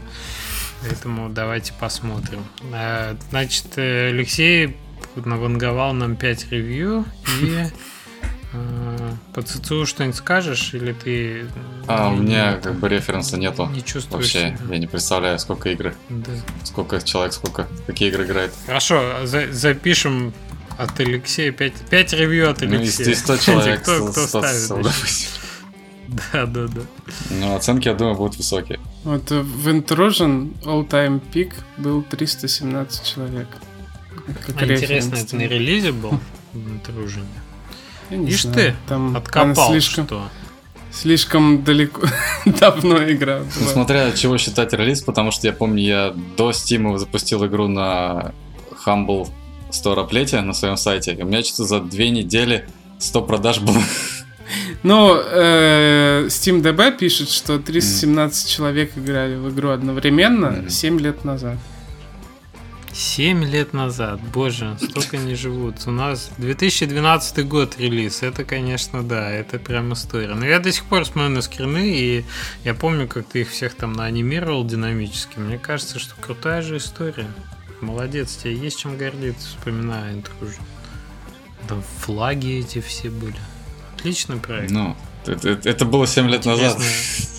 Поэтому 0.82 1.28
давайте 1.28 1.72
посмотрим. 1.78 2.44
А, 2.72 3.16
Значит, 3.30 3.66
э, 3.76 4.08
Алексей 4.10 4.76
наванговал 5.16 5.94
нам 5.94 6.16
5 6.16 6.50
ревью, 6.50 7.04
и 7.40 7.46
э, 7.46 7.70
по 9.32 9.42
ЦЦУ 9.42 9.86
что-нибудь 9.86 10.16
скажешь, 10.16 10.74
или 10.74 10.92
ты... 10.92 11.46
А, 11.86 12.08
у 12.10 12.16
меня 12.16 12.54
как 12.62 12.74
бы 12.78 12.88
референса 12.88 13.36
нету. 13.38 13.66
Не 13.66 13.82
чувствуешь 13.82 14.26
Вообще, 14.34 14.56
себя? 14.58 14.74
я 14.74 14.78
не 14.78 14.86
представляю, 14.86 15.38
сколько 15.38 15.70
игр, 15.70 15.94
Да. 16.10 16.32
сколько 16.64 17.00
человек, 17.00 17.32
сколько, 17.32 17.66
какие 17.86 18.08
игры 18.10 18.24
играет. 18.26 18.52
Хорошо, 18.66 19.24
за- 19.26 19.52
запишем 19.52 20.32
от 20.78 20.98
Алексея 21.00 21.52
5, 21.52 21.72
5 21.90 22.12
ревью 22.14 22.50
от 22.50 22.60
Ну, 22.60 22.76
Алексея. 22.76 23.14
100 23.14 23.36
человек, 23.38 23.82
кто, 23.82 24.06
кто 24.10 24.26
100, 24.26 24.26
ставит? 24.40 24.60
100, 24.60 24.82
значит. 24.82 24.94
допустим. 25.00 25.28
Да, 26.32 26.46
да, 26.46 26.66
да. 26.66 26.80
Ну, 27.30 27.56
оценки, 27.56 27.88
я 27.88 27.94
думаю, 27.94 28.16
будут 28.16 28.36
высокие. 28.36 28.78
Вот 29.04 29.32
э, 29.32 29.40
в 29.40 29.68
Intrusion 29.68 30.52
all-time 30.64 31.22
peak 31.32 31.54
был 31.78 32.02
317 32.02 33.02
человек. 33.04 33.48
Как 34.46 34.60
А, 34.60 34.64
интересно, 34.66 35.14
это 35.14 35.36
на 35.36 35.42
релизе 35.46 35.92
был? 35.92 36.20
в 36.52 36.58
Intrusion? 36.58 37.24
Я 38.12 38.18
не 38.18 38.30
Ишь 38.30 38.42
знаю, 38.42 38.56
ты, 38.56 38.74
там 38.88 39.16
Откопал 39.16 39.70
слишком, 39.70 40.04
что? 40.06 40.28
слишком 40.92 41.64
далеко, 41.64 42.02
давно 42.44 43.02
игра 43.10 43.38
была. 43.38 43.68
смотря 43.72 44.08
от 44.08 44.16
чего 44.16 44.36
считать 44.36 44.72
релиз, 44.74 45.00
потому 45.02 45.30
что 45.30 45.46
я 45.46 45.52
помню, 45.54 45.82
я 45.82 46.14
до 46.36 46.50
Steam 46.50 46.98
запустил 46.98 47.44
игру 47.46 47.68
на 47.68 48.32
Humble 48.84 49.28
Store 49.70 50.06
Plate 50.08 50.42
на 50.42 50.52
своем 50.52 50.76
сайте. 50.76 51.14
И 51.14 51.22
у 51.22 51.26
меня 51.26 51.42
что-то 51.42 51.64
за 51.64 51.80
две 51.80 52.10
недели 52.10 52.68
100 52.98 53.22
продаж 53.22 53.60
было. 53.60 53.80
Ну, 54.82 55.14
э, 55.16 56.26
SteamDB 56.26 56.98
пишет, 56.98 57.30
что 57.30 57.58
317 57.58 58.50
человек 58.50 58.92
играли 58.96 59.36
в 59.36 59.48
игру 59.50 59.70
одновременно 59.70 60.50
Мгм. 60.50 60.68
7 60.68 61.00
лет 61.00 61.24
назад. 61.24 61.56
7 62.94 63.44
лет 63.44 63.72
назад, 63.72 64.20
боже, 64.20 64.76
столько 64.78 65.16
не 65.16 65.34
живут. 65.34 65.76
У 65.86 65.90
нас 65.90 66.30
2012 66.36 67.46
год 67.48 67.78
релиз, 67.78 68.22
это, 68.22 68.44
конечно, 68.44 69.02
да, 69.02 69.30
это 69.30 69.58
прям 69.58 69.94
история. 69.94 70.34
Но 70.34 70.44
я 70.44 70.58
до 70.58 70.70
сих 70.72 70.84
пор 70.84 71.06
смотрю 71.06 71.30
на 71.30 71.40
скрины, 71.40 71.90
и 71.98 72.24
я 72.64 72.74
помню, 72.74 73.08
как 73.08 73.26
ты 73.26 73.40
их 73.42 73.50
всех 73.50 73.74
там 73.76 73.94
наанимировал 73.94 74.64
динамически. 74.66 75.38
Мне 75.38 75.58
кажется, 75.58 75.98
что 75.98 76.14
крутая 76.20 76.60
же 76.60 76.76
история. 76.76 77.28
Молодец, 77.80 78.36
тебе 78.36 78.54
есть 78.54 78.78
чем 78.78 78.96
гордиться, 78.98 79.48
вспоминая 79.48 80.14
Intrusion. 80.14 80.60
Там 81.68 81.82
флаги 82.00 82.58
эти 82.60 82.80
все 82.80 83.08
были. 83.08 83.36
Отличный 83.96 84.36
проект. 84.36 84.70
Ну, 84.70 84.96
это, 85.24 85.48
это- 85.48 85.68
это 85.68 85.84
было 85.86 86.06
7 86.06 86.28
лет 86.28 86.44
назад. 86.44 86.74
Интересно. 86.76 87.28
И- 87.28 87.31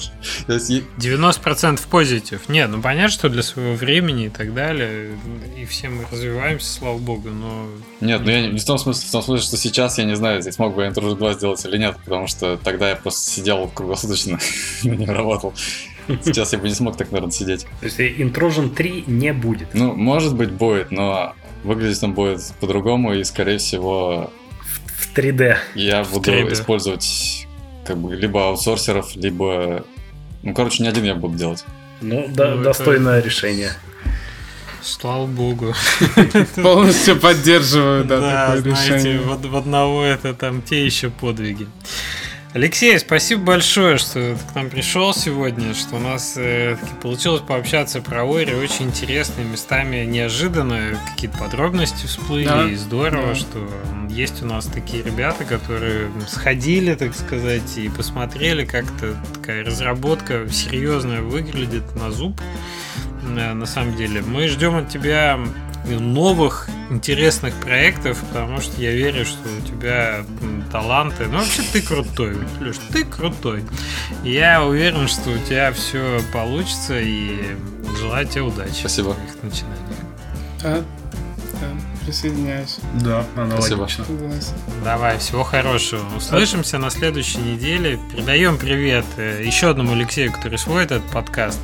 90% 0.47 1.79
позитив. 1.89 2.49
Нет, 2.49 2.69
ну 2.69 2.81
понятно, 2.81 3.09
что 3.09 3.29
для 3.29 3.43
своего 3.43 3.73
времени 3.73 4.25
и 4.25 4.29
так 4.29 4.53
далее. 4.53 5.17
И 5.57 5.65
все 5.65 5.89
мы 5.89 6.05
развиваемся, 6.11 6.71
слава 6.71 6.97
богу, 6.97 7.29
но 7.29 7.67
Нет, 8.01 8.21
ну 8.23 8.31
я 8.31 8.47
не 8.47 8.59
в 8.59 8.65
том 8.65 8.77
смысле, 8.77 9.07
в 9.07 9.11
том 9.11 9.21
смысле, 9.23 9.45
что 9.45 9.57
сейчас 9.57 9.97
я 9.97 10.05
не 10.05 10.15
знаю, 10.15 10.41
здесь 10.41 10.55
смог 10.55 10.75
бы 10.75 10.83
я 10.83 10.89
Intrusion 10.89 11.15
2 11.17 11.33
сделать 11.33 11.65
или 11.65 11.77
нет, 11.77 11.97
потому 12.03 12.27
что 12.27 12.57
тогда 12.57 12.89
я 12.89 12.95
просто 12.95 13.29
сидел 13.29 13.67
круглосуточно, 13.73 14.39
не 14.83 15.05
работал. 15.05 15.53
Сейчас 16.21 16.51
я 16.51 16.59
бы 16.59 16.67
не 16.67 16.75
смог 16.75 16.97
так, 16.97 17.11
наверное, 17.11 17.31
сидеть. 17.31 17.65
То 17.79 17.85
есть 17.85 17.99
Intrusion 17.99 18.73
3 18.73 19.05
не 19.07 19.31
будет. 19.33 19.73
Ну, 19.73 19.93
может 19.95 20.35
быть, 20.35 20.51
будет, 20.51 20.91
но 20.91 21.33
выглядеть 21.63 22.03
он 22.03 22.13
будет 22.13 22.41
по-другому, 22.59 23.13
и, 23.13 23.23
скорее 23.23 23.57
всего, 23.57 24.31
В 24.97 25.15
3D. 25.15 25.55
я 25.75 26.03
буду 26.03 26.29
3D. 26.29 26.53
использовать 26.53 27.47
как 27.85 27.97
бы 27.97 28.15
либо 28.15 28.47
аутсорсеров, 28.47 29.15
либо... 29.15 29.85
Ну, 30.43 30.53
короче, 30.53 30.83
не 30.83 30.89
один 30.89 31.03
я 31.05 31.15
буду 31.15 31.37
делать. 31.37 31.65
Ну, 32.01 32.25
да, 32.29 32.49
Ну, 32.49 32.55
это- 32.55 32.63
достойное 32.63 33.21
решение. 33.21 33.71
слава 34.81 35.25
богу. 35.25 35.73
Полностью 36.61 37.15
поддерживаю, 37.19 38.03
да, 38.03 38.19
Да, 38.19 38.55
такое 38.55 38.73
знаете, 38.73 38.95
решение. 38.95 39.19
в, 39.19 39.49
в 39.49 39.55
одного 39.55 40.03
это 40.03 40.33
там 40.33 40.61
те 40.61 40.85
еще 40.85 41.09
подвиги. 41.09 41.67
Алексей, 42.53 42.99
спасибо 42.99 43.41
большое, 43.45 43.97
что 43.97 44.13
ты 44.13 44.37
к 44.51 44.53
нам 44.53 44.69
пришел 44.69 45.11
сегодня, 45.11 45.73
что 45.73 45.95
у 45.95 45.99
нас 45.99 46.35
э, 46.37 46.77
получилось 47.01 47.41
пообщаться 47.41 47.99
про 47.99 48.23
Ори, 48.25 48.53
очень 48.53 48.85
интересные 48.85 49.43
местами, 49.47 50.05
неожиданно 50.05 50.99
какие-то 51.09 51.35
подробности 51.39 52.05
всплыли, 52.05 52.45
Да. 52.45 52.69
и 52.69 52.75
здорово, 52.75 53.29
Да. 53.29 53.35
что 53.35 53.69
есть 54.07 54.43
у 54.43 54.45
нас 54.45 54.67
такие 54.67 55.01
ребята, 55.01 55.45
которые 55.45 56.11
сходили, 56.27 56.93
так 56.93 57.15
сказать, 57.15 57.75
и 57.77 57.89
посмотрели, 57.89 58.65
как 58.65 58.85
то 58.99 59.15
такая 59.33 59.63
разработка 59.65 60.47
серьезная 60.47 61.21
выглядит 61.23 61.95
на 61.95 62.11
зуб. 62.11 62.39
Э, 63.35 63.53
На 63.53 63.65
самом 63.65 63.95
деле, 63.95 64.21
мы 64.21 64.47
ждем 64.47 64.75
от 64.75 64.89
тебя 64.89 65.39
новых 65.85 66.69
интересных 66.89 67.53
проектов, 67.55 68.23
потому 68.29 68.61
что 68.61 68.81
я 68.81 68.91
верю, 68.91 69.25
что 69.25 69.49
у 69.49 69.61
тебя 69.67 70.23
таланты. 70.71 71.25
Ну, 71.27 71.37
вообще 71.37 71.61
ты 71.71 71.81
крутой, 71.81 72.37
Леш, 72.59 72.77
ты 72.91 73.03
крутой. 73.05 73.63
Я 74.23 74.63
уверен, 74.63 75.07
что 75.07 75.31
у 75.31 75.37
тебя 75.39 75.71
все 75.71 76.21
получится 76.31 76.99
и 76.99 77.55
желаю 77.99 78.27
тебе 78.27 78.41
удачи 78.41 78.79
Спасибо. 78.79 79.09
в 79.09 79.15
твоих 79.15 79.43
начинаниях. 79.43 79.79
А, 80.63 80.83
да, 81.61 81.92
присоединяюсь. 82.05 82.77
Да, 83.01 83.23
Спасибо. 83.23 83.41
аналогично. 83.43 84.05
Согласен. 84.05 84.53
Давай, 84.83 85.17
всего 85.17 85.43
хорошего. 85.43 86.03
Услышимся 86.15 86.77
на 86.77 86.89
следующей 86.89 87.39
неделе. 87.39 87.99
Передаем 88.11 88.57
привет 88.57 89.05
э, 89.17 89.41
еще 89.43 89.69
одному 89.69 89.93
Алексею, 89.93 90.31
который 90.31 90.57
сводит 90.57 90.91
этот 90.91 91.09
подкаст. 91.11 91.59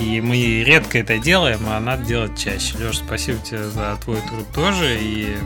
И 0.00 0.20
мы 0.20 0.62
редко 0.64 0.98
это 0.98 1.18
делаем, 1.18 1.60
а 1.66 1.78
надо 1.80 2.04
делать 2.04 2.38
чаще. 2.38 2.76
Леш, 2.78 2.98
спасибо 2.98 3.38
тебе 3.40 3.64
за 3.64 3.98
твой 4.02 4.18
труд 4.22 4.46
тоже. 4.54 4.98
И, 5.00 5.36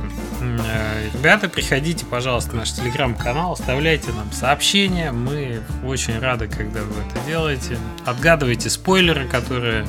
э, 0.40 1.08
ребята, 1.12 1.48
приходите, 1.48 2.06
пожалуйста, 2.06 2.52
в 2.52 2.54
наш 2.54 2.72
телеграм-канал, 2.72 3.52
оставляйте 3.52 4.12
нам 4.12 4.30
сообщения. 4.32 5.12
Мы 5.12 5.60
очень 5.84 6.18
рады, 6.18 6.46
когда 6.48 6.82
вы 6.82 6.94
это 7.02 7.26
делаете. 7.26 7.78
Отгадывайте 8.04 8.70
спойлеры, 8.70 9.26
которые 9.26 9.86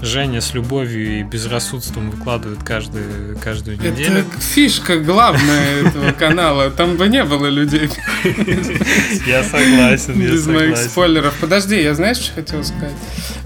Женя 0.00 0.40
с 0.40 0.54
любовью 0.54 1.20
и 1.20 1.22
безрассудством 1.22 2.10
выкладывает 2.10 2.62
каждую, 2.62 3.36
каждую 3.76 3.92
неделю. 3.92 4.18
Это 4.20 4.40
фишка 4.40 4.98
главная 4.98 5.86
этого 5.86 6.12
канала. 6.12 6.70
Там 6.70 6.96
бы 6.96 7.08
не 7.08 7.24
было 7.24 7.46
людей 7.46 7.90
Я 9.26 9.42
согласен, 9.42 10.20
я 10.20 10.30
без 10.30 10.46
моих 10.46 10.76
спойлеров. 10.76 11.34
Подожди, 11.40 11.82
я 11.82 11.94
знаешь, 11.94 12.18
что 12.18 12.34
хотел 12.36 12.64
сказать? 12.64 12.92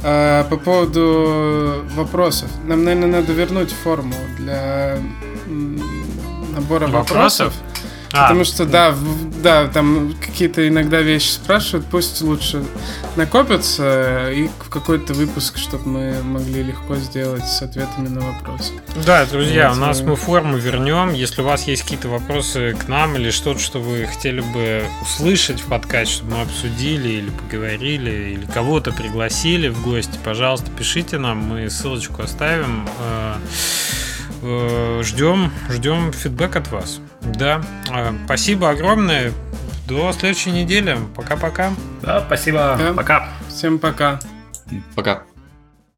А, 0.02 0.44
по 0.44 0.56
поводу 0.56 1.84
вопросов. 1.94 2.50
Нам, 2.66 2.84
наверное, 2.84 3.20
надо 3.20 3.32
вернуть 3.32 3.70
форму 3.70 4.14
для 4.38 4.98
набора 6.54 6.86
Вопросов? 6.86 7.10
вопросов. 7.10 7.54
А, 8.12 8.22
Потому 8.22 8.44
что, 8.44 8.66
да, 8.66 8.94
да, 9.42 9.68
там 9.68 10.14
какие-то 10.20 10.66
иногда 10.68 11.00
вещи 11.00 11.30
спрашивают, 11.30 11.86
пусть 11.86 12.20
лучше 12.20 12.64
накопятся 13.16 14.30
и 14.30 14.48
в 14.48 14.68
какой-то 14.68 15.14
выпуск, 15.14 15.56
чтобы 15.56 15.88
мы 15.88 16.22
могли 16.22 16.62
легко 16.62 16.96
сделать 16.96 17.46
с 17.46 17.62
ответами 17.62 18.08
на 18.08 18.20
вопросы. 18.20 18.72
Да, 19.06 19.24
друзья, 19.24 19.72
у 19.72 19.76
нас 19.76 20.00
э, 20.00 20.04
мы 20.04 20.16
форму 20.16 20.58
вернем. 20.58 21.14
Если 21.14 21.40
у 21.40 21.44
вас 21.44 21.66
есть 21.66 21.82
какие-то 21.82 22.08
вопросы 22.08 22.76
к 22.78 22.88
нам 22.88 23.16
или 23.16 23.30
что-то, 23.30 23.60
что 23.60 23.78
вы 23.80 24.06
хотели 24.06 24.40
бы 24.40 24.84
услышать 25.00 25.60
в 25.60 25.66
подкасте, 25.66 26.16
чтобы 26.16 26.32
мы 26.32 26.42
обсудили 26.42 27.08
или 27.08 27.30
поговорили, 27.30 28.34
или 28.34 28.46
кого-то 28.46 28.92
пригласили 28.92 29.68
в 29.68 29.82
гости, 29.82 30.18
пожалуйста, 30.22 30.70
пишите 30.70 31.18
нам, 31.18 31.38
мы 31.38 31.70
ссылочку 31.70 32.22
оставим. 32.22 32.86
Э, 34.42 35.00
Ждем, 35.04 35.52
ждем 35.70 36.12
фидбэк 36.12 36.56
от 36.56 36.68
вас. 36.72 37.00
Да, 37.22 37.62
э, 37.90 38.12
спасибо 38.24 38.70
огромное. 38.70 39.32
До 39.86 40.12
следующей 40.12 40.50
недели. 40.50 40.96
Пока-пока. 41.14 41.72
Да, 42.02 42.22
спасибо. 42.26 42.76
Да. 42.78 42.92
Пока. 42.92 43.28
Всем 43.48 43.78
пока. 43.78 44.20
Пока. 44.94 45.22